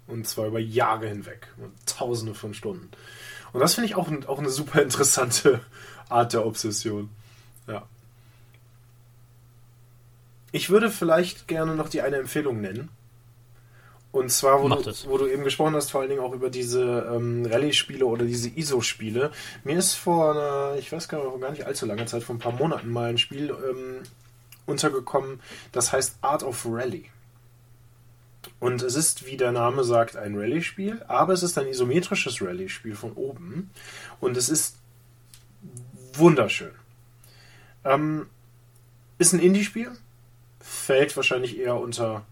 Und 0.06 0.26
zwar 0.26 0.46
über 0.46 0.58
Jahre 0.58 1.06
hinweg 1.06 1.48
und 1.58 1.72
tausende 1.86 2.34
von 2.34 2.54
Stunden. 2.54 2.90
Und 3.52 3.60
das 3.60 3.74
finde 3.74 3.86
ich 3.86 3.94
auch, 3.94 4.10
auch 4.26 4.38
eine 4.38 4.50
super 4.50 4.82
interessante 4.82 5.60
Art 6.08 6.32
der 6.32 6.46
Obsession. 6.46 7.10
Ja. 7.66 7.86
Ich 10.50 10.70
würde 10.70 10.90
vielleicht 10.90 11.46
gerne 11.46 11.76
noch 11.76 11.88
die 11.88 12.00
eine 12.00 12.16
Empfehlung 12.16 12.60
nennen. 12.60 12.88
Und 14.12 14.30
zwar, 14.30 14.60
wo 14.60 14.68
du, 14.68 14.92
wo 15.06 15.18
du, 15.18 15.28
eben 15.28 15.44
gesprochen 15.44 15.76
hast, 15.76 15.90
vor 15.90 16.00
allen 16.00 16.10
Dingen 16.10 16.22
auch 16.22 16.32
über 16.32 16.50
diese 16.50 17.08
ähm, 17.14 17.46
Rallye-Spiele 17.46 18.04
oder 18.04 18.24
diese 18.24 18.48
ISO-Spiele. 18.48 19.30
Mir 19.62 19.78
ist 19.78 19.94
vor 19.94 20.32
einer, 20.32 20.78
ich 20.78 20.90
weiß 20.90 21.08
gar 21.08 21.24
nicht, 21.24 21.40
gar 21.40 21.50
nicht 21.52 21.66
allzu 21.66 21.86
langer 21.86 22.06
Zeit, 22.06 22.24
vor 22.24 22.34
ein 22.34 22.40
paar 22.40 22.52
Monaten 22.52 22.90
mal 22.90 23.10
ein 23.10 23.18
Spiel 23.18 23.50
ähm, 23.50 24.02
untergekommen, 24.66 25.40
das 25.70 25.92
heißt 25.92 26.16
Art 26.22 26.42
of 26.42 26.66
Rally. 26.68 27.08
Und 28.58 28.82
es 28.82 28.96
ist, 28.96 29.26
wie 29.26 29.36
der 29.36 29.52
Name 29.52 29.84
sagt, 29.84 30.16
ein 30.16 30.36
Rallye-Spiel, 30.36 31.02
aber 31.06 31.32
es 31.32 31.42
ist 31.44 31.56
ein 31.56 31.68
isometrisches 31.68 32.42
Rallye-Spiel 32.42 32.96
von 32.96 33.12
oben. 33.12 33.70
Und 34.20 34.36
es 34.36 34.48
ist 34.48 34.76
wunderschön. 36.14 36.72
Ähm, 37.84 38.26
ist 39.18 39.34
ein 39.34 39.40
Indie-Spiel, 39.40 39.92
fällt 40.60 41.16
wahrscheinlich 41.16 41.58
eher 41.58 41.76
unter 41.76 42.24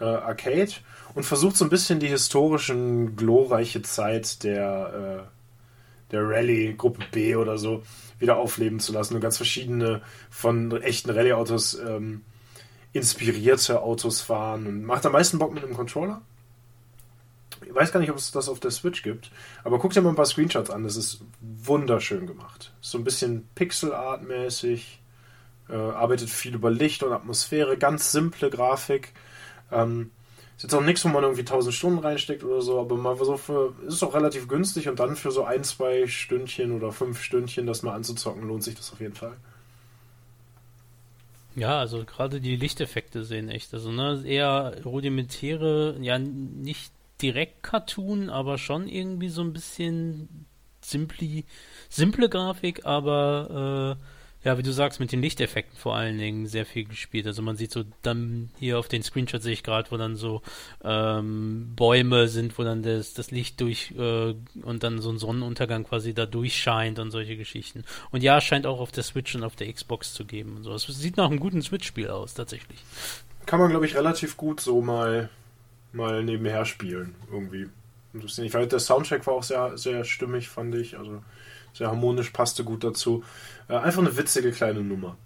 äh, 0.00 0.04
Arcade 0.04 0.72
und 1.14 1.24
versucht 1.24 1.56
so 1.56 1.64
ein 1.64 1.70
bisschen 1.70 2.00
die 2.00 2.08
historischen, 2.08 3.16
glorreiche 3.16 3.82
Zeit 3.82 4.42
der, 4.42 5.26
äh, 5.28 6.12
der 6.12 6.28
Rallye-Gruppe 6.28 7.04
B 7.10 7.36
oder 7.36 7.58
so 7.58 7.82
wieder 8.18 8.36
aufleben 8.36 8.80
zu 8.80 8.92
lassen 8.92 9.14
und 9.14 9.20
ganz 9.20 9.36
verschiedene 9.36 10.02
von 10.30 10.70
echten 10.82 11.10
Rallye-Autos 11.10 11.74
ähm, 11.74 12.22
inspirierte 12.92 13.82
Autos 13.82 14.20
fahren 14.20 14.66
und 14.66 14.84
macht 14.84 15.04
am 15.06 15.12
meisten 15.12 15.38
Bock 15.38 15.52
mit 15.52 15.64
einem 15.64 15.74
Controller. 15.74 16.22
Ich 17.66 17.74
weiß 17.74 17.92
gar 17.92 18.00
nicht, 18.00 18.10
ob 18.10 18.18
es 18.18 18.30
das 18.30 18.48
auf 18.48 18.60
der 18.60 18.70
Switch 18.70 19.02
gibt, 19.02 19.30
aber 19.64 19.78
guck 19.78 19.92
dir 19.92 20.02
mal 20.02 20.10
ein 20.10 20.16
paar 20.16 20.26
Screenshots 20.26 20.70
an, 20.70 20.84
das 20.84 20.96
ist 20.96 21.22
wunderschön 21.40 22.26
gemacht. 22.26 22.72
So 22.80 22.98
ein 22.98 23.04
bisschen 23.04 23.48
Pixel-Art-mäßig, 23.54 25.00
Äh, 25.66 25.76
arbeitet 25.76 26.28
viel 26.28 26.54
über 26.54 26.70
Licht 26.70 27.02
und 27.02 27.12
Atmosphäre, 27.14 27.78
ganz 27.78 28.12
simple 28.12 28.50
Grafik. 28.50 29.14
Ähm, 29.74 30.10
ist 30.56 30.62
jetzt 30.62 30.74
auch 30.74 30.82
nichts, 30.82 31.04
wo 31.04 31.08
man 31.08 31.24
irgendwie 31.24 31.40
1000 31.40 31.74
Stunden 31.74 31.98
reinsteckt 31.98 32.44
oder 32.44 32.62
so, 32.62 32.80
aber 32.80 32.96
mal 32.96 33.16
so 33.16 33.36
für, 33.36 33.74
ist 33.86 34.04
auch 34.04 34.14
relativ 34.14 34.46
günstig 34.46 34.88
und 34.88 35.00
dann 35.00 35.16
für 35.16 35.32
so 35.32 35.44
ein, 35.44 35.64
zwei 35.64 36.06
Stündchen 36.06 36.72
oder 36.72 36.92
fünf 36.92 37.20
Stündchen 37.20 37.66
das 37.66 37.82
mal 37.82 37.94
anzuzocken, 37.94 38.46
lohnt 38.46 38.62
sich 38.62 38.76
das 38.76 38.92
auf 38.92 39.00
jeden 39.00 39.14
Fall. 39.14 39.36
Ja, 41.56 41.78
also 41.78 42.04
gerade 42.04 42.40
die 42.40 42.56
Lichteffekte 42.56 43.24
sehen 43.24 43.48
echt, 43.48 43.74
also 43.74 43.90
ne, 43.90 44.22
eher 44.24 44.80
rudimentäre, 44.84 45.96
ja 46.00 46.18
nicht 46.18 46.92
direkt 47.20 47.62
Cartoon, 47.62 48.30
aber 48.30 48.58
schon 48.58 48.88
irgendwie 48.88 49.28
so 49.28 49.42
ein 49.42 49.52
bisschen 49.52 50.46
simpli, 50.80 51.44
simple 51.88 52.28
Grafik, 52.28 52.84
aber 52.86 53.98
äh, 54.00 54.04
ja, 54.44 54.58
wie 54.58 54.62
du 54.62 54.72
sagst, 54.72 55.00
mit 55.00 55.10
den 55.10 55.22
Lichteffekten 55.22 55.76
vor 55.76 55.96
allen 55.96 56.18
Dingen 56.18 56.46
sehr 56.46 56.66
viel 56.66 56.84
gespielt. 56.84 57.26
Also 57.26 57.40
man 57.40 57.56
sieht 57.56 57.72
so 57.72 57.84
dann 58.02 58.50
hier 58.58 58.78
auf 58.78 58.88
den 58.88 59.02
Screenshot 59.02 59.42
sehe 59.42 59.54
ich 59.54 59.62
gerade, 59.62 59.90
wo 59.90 59.96
dann 59.96 60.16
so 60.16 60.42
ähm, 60.82 61.72
Bäume 61.74 62.28
sind, 62.28 62.58
wo 62.58 62.62
dann 62.62 62.82
das, 62.82 63.14
das 63.14 63.30
Licht 63.30 63.60
durch 63.62 63.92
äh, 63.98 64.34
und 64.62 64.82
dann 64.82 65.00
so 65.00 65.10
ein 65.10 65.18
Sonnenuntergang 65.18 65.84
quasi 65.84 66.12
da 66.12 66.26
durchscheint 66.26 66.98
und 66.98 67.10
solche 67.10 67.38
Geschichten. 67.38 67.84
Und 68.10 68.22
ja, 68.22 68.38
scheint 68.42 68.66
auch 68.66 68.80
auf 68.80 68.92
der 68.92 69.02
Switch 69.02 69.34
und 69.34 69.44
auf 69.44 69.56
der 69.56 69.72
Xbox 69.72 70.12
zu 70.12 70.26
geben 70.26 70.56
und 70.56 70.64
so. 70.64 70.74
Es 70.74 70.86
sieht 70.86 71.16
nach 71.16 71.30
einem 71.30 71.40
guten 71.40 71.62
Switch-Spiel 71.62 72.08
aus, 72.08 72.34
tatsächlich. 72.34 72.84
Kann 73.46 73.60
man, 73.60 73.70
glaube 73.70 73.86
ich, 73.86 73.94
relativ 73.94 74.36
gut 74.36 74.60
so 74.60 74.82
mal, 74.82 75.30
mal 75.92 76.22
nebenher 76.22 76.66
spielen, 76.66 77.14
irgendwie. 77.32 77.68
Ich 78.12 78.54
weiß, 78.54 78.68
der 78.68 78.78
Soundtrack 78.78 79.26
war 79.26 79.34
auch 79.34 79.42
sehr, 79.42 79.76
sehr 79.76 80.04
stimmig, 80.04 80.48
fand 80.48 80.74
ich. 80.74 80.98
Also 80.98 81.22
sehr 81.74 81.88
harmonisch, 81.88 82.30
passte 82.30 82.64
gut 82.64 82.84
dazu. 82.84 83.22
Äh, 83.68 83.76
einfach 83.76 84.00
eine 84.00 84.16
witzige 84.16 84.52
kleine 84.52 84.80
Nummer. 84.80 85.16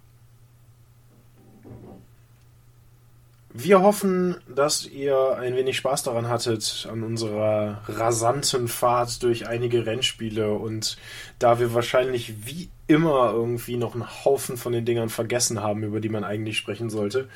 Wir 3.51 3.81
hoffen, 3.81 4.37
dass 4.47 4.85
ihr 4.85 5.37
ein 5.37 5.55
wenig 5.55 5.75
Spaß 5.77 6.03
daran 6.03 6.29
hattet 6.29 6.87
an 6.89 7.01
unserer 7.01 7.81
rasanten 7.87 8.67
Fahrt 8.67 9.23
durch 9.23 9.47
einige 9.47 9.87
Rennspiele 9.87 10.53
und 10.53 10.97
da 11.39 11.59
wir 11.59 11.73
wahrscheinlich 11.73 12.45
wie 12.45 12.69
immer 12.85 13.31
irgendwie 13.33 13.77
noch 13.77 13.95
einen 13.95 14.07
Haufen 14.23 14.55
von 14.55 14.71
den 14.71 14.85
Dingern 14.85 15.09
vergessen 15.09 15.61
haben, 15.63 15.83
über 15.83 15.99
die 15.99 16.09
man 16.09 16.23
eigentlich 16.23 16.57
sprechen 16.57 16.91
sollte, 16.91 17.27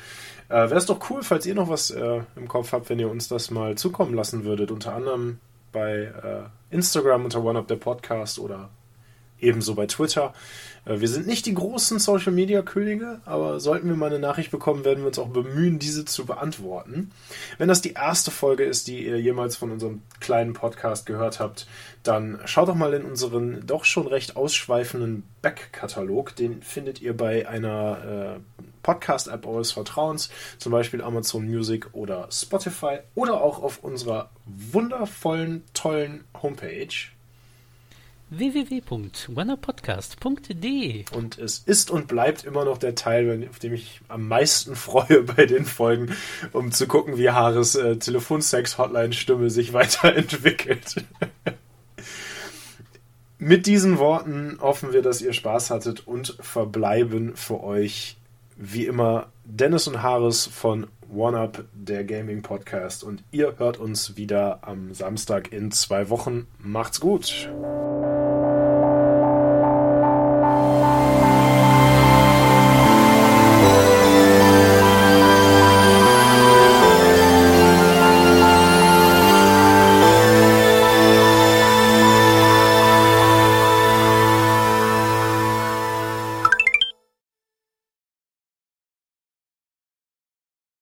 äh, 0.48 0.54
wäre 0.54 0.76
es 0.76 0.86
doch 0.86 1.10
cool, 1.10 1.24
falls 1.24 1.46
ihr 1.46 1.54
noch 1.56 1.68
was 1.68 1.90
äh, 1.90 2.20
im 2.36 2.46
Kopf 2.46 2.72
habt, 2.72 2.90
wenn 2.90 3.00
ihr 3.00 3.10
uns 3.10 3.26
das 3.26 3.50
mal 3.50 3.74
zukommen 3.74 4.14
lassen 4.14 4.44
würdet. 4.44 4.70
Unter 4.70 4.94
anderem 4.94 5.40
bei 5.72 6.04
äh, 6.04 6.74
Instagram 6.74 7.24
unter 7.24 7.42
OneUp 7.42 7.66
der 7.66 7.76
Podcast 7.76 8.38
oder 8.38 8.70
ebenso 9.44 9.74
bei 9.74 9.86
Twitter. 9.86 10.32
Äh, 10.84 11.00
wir 11.00 11.08
sind 11.08 11.26
nicht 11.26 11.46
die 11.46 11.54
großen 11.54 11.98
Social 11.98 12.32
Media 12.32 12.62
Könige, 12.62 13.20
aber 13.24 13.60
sollten 13.60 13.88
wir 13.88 13.96
mal 13.96 14.06
eine 14.06 14.18
Nachricht 14.18 14.50
bekommen, 14.50 14.84
werden 14.84 15.00
wir 15.00 15.08
uns 15.08 15.18
auch 15.18 15.28
bemühen, 15.28 15.78
diese 15.78 16.04
zu 16.04 16.26
beantworten. 16.26 17.10
Wenn 17.58 17.68
das 17.68 17.82
die 17.82 17.92
erste 17.92 18.30
Folge 18.30 18.64
ist, 18.64 18.88
die 18.88 19.06
ihr 19.06 19.20
jemals 19.20 19.56
von 19.56 19.70
unserem 19.70 20.02
kleinen 20.20 20.52
Podcast 20.52 21.06
gehört 21.06 21.40
habt, 21.40 21.66
dann 22.02 22.40
schaut 22.44 22.68
doch 22.68 22.74
mal 22.74 22.94
in 22.94 23.04
unseren 23.04 23.66
doch 23.66 23.84
schon 23.84 24.06
recht 24.06 24.36
ausschweifenden 24.36 25.24
Backkatalog. 25.42 26.36
Den 26.36 26.62
findet 26.62 27.00
ihr 27.00 27.16
bei 27.16 27.48
einer 27.48 28.36
äh, 28.36 28.60
Podcast-App 28.82 29.46
eures 29.46 29.72
Vertrauens, 29.72 30.30
zum 30.58 30.72
Beispiel 30.72 31.00
Amazon 31.00 31.46
Music 31.46 31.88
oder 31.92 32.28
Spotify 32.30 32.98
oder 33.14 33.40
auch 33.40 33.62
auf 33.62 33.82
unserer 33.82 34.30
wundervollen, 34.44 35.64
tollen 35.72 36.24
Homepage 36.42 37.13
www.wannerpodcast.de 38.38 41.04
Und 41.12 41.38
es 41.38 41.58
ist 41.58 41.90
und 41.90 42.08
bleibt 42.08 42.44
immer 42.44 42.64
noch 42.64 42.78
der 42.78 42.94
Teil, 42.94 43.46
auf 43.50 43.58
dem 43.58 43.74
ich 43.74 44.00
am 44.08 44.28
meisten 44.28 44.76
freue 44.76 45.22
bei 45.22 45.44
den 45.46 45.64
Folgen, 45.64 46.14
um 46.52 46.70
zu 46.72 46.86
gucken, 46.86 47.18
wie 47.18 47.30
Haares 47.30 47.74
äh, 47.74 47.96
Telefonsex-Hotline-Stimme 47.96 49.50
sich 49.50 49.72
weiterentwickelt. 49.72 51.04
Mit 53.38 53.66
diesen 53.66 53.98
Worten 53.98 54.58
hoffen 54.60 54.92
wir, 54.92 55.02
dass 55.02 55.20
ihr 55.20 55.32
Spaß 55.32 55.70
hattet 55.70 56.06
und 56.06 56.36
verbleiben 56.40 57.36
für 57.36 57.62
euch 57.62 58.16
wie 58.56 58.86
immer 58.86 59.26
Dennis 59.44 59.88
und 59.88 60.02
Haares 60.02 60.46
von 60.46 60.86
OneUp, 61.14 61.64
der 61.74 62.04
Gaming 62.04 62.42
Podcast. 62.42 63.04
Und 63.04 63.22
ihr 63.30 63.58
hört 63.58 63.78
uns 63.78 64.16
wieder 64.16 64.60
am 64.62 64.94
Samstag 64.94 65.52
in 65.52 65.70
zwei 65.70 66.08
Wochen. 66.08 66.46
Macht's 66.58 67.00
gut! 67.00 67.50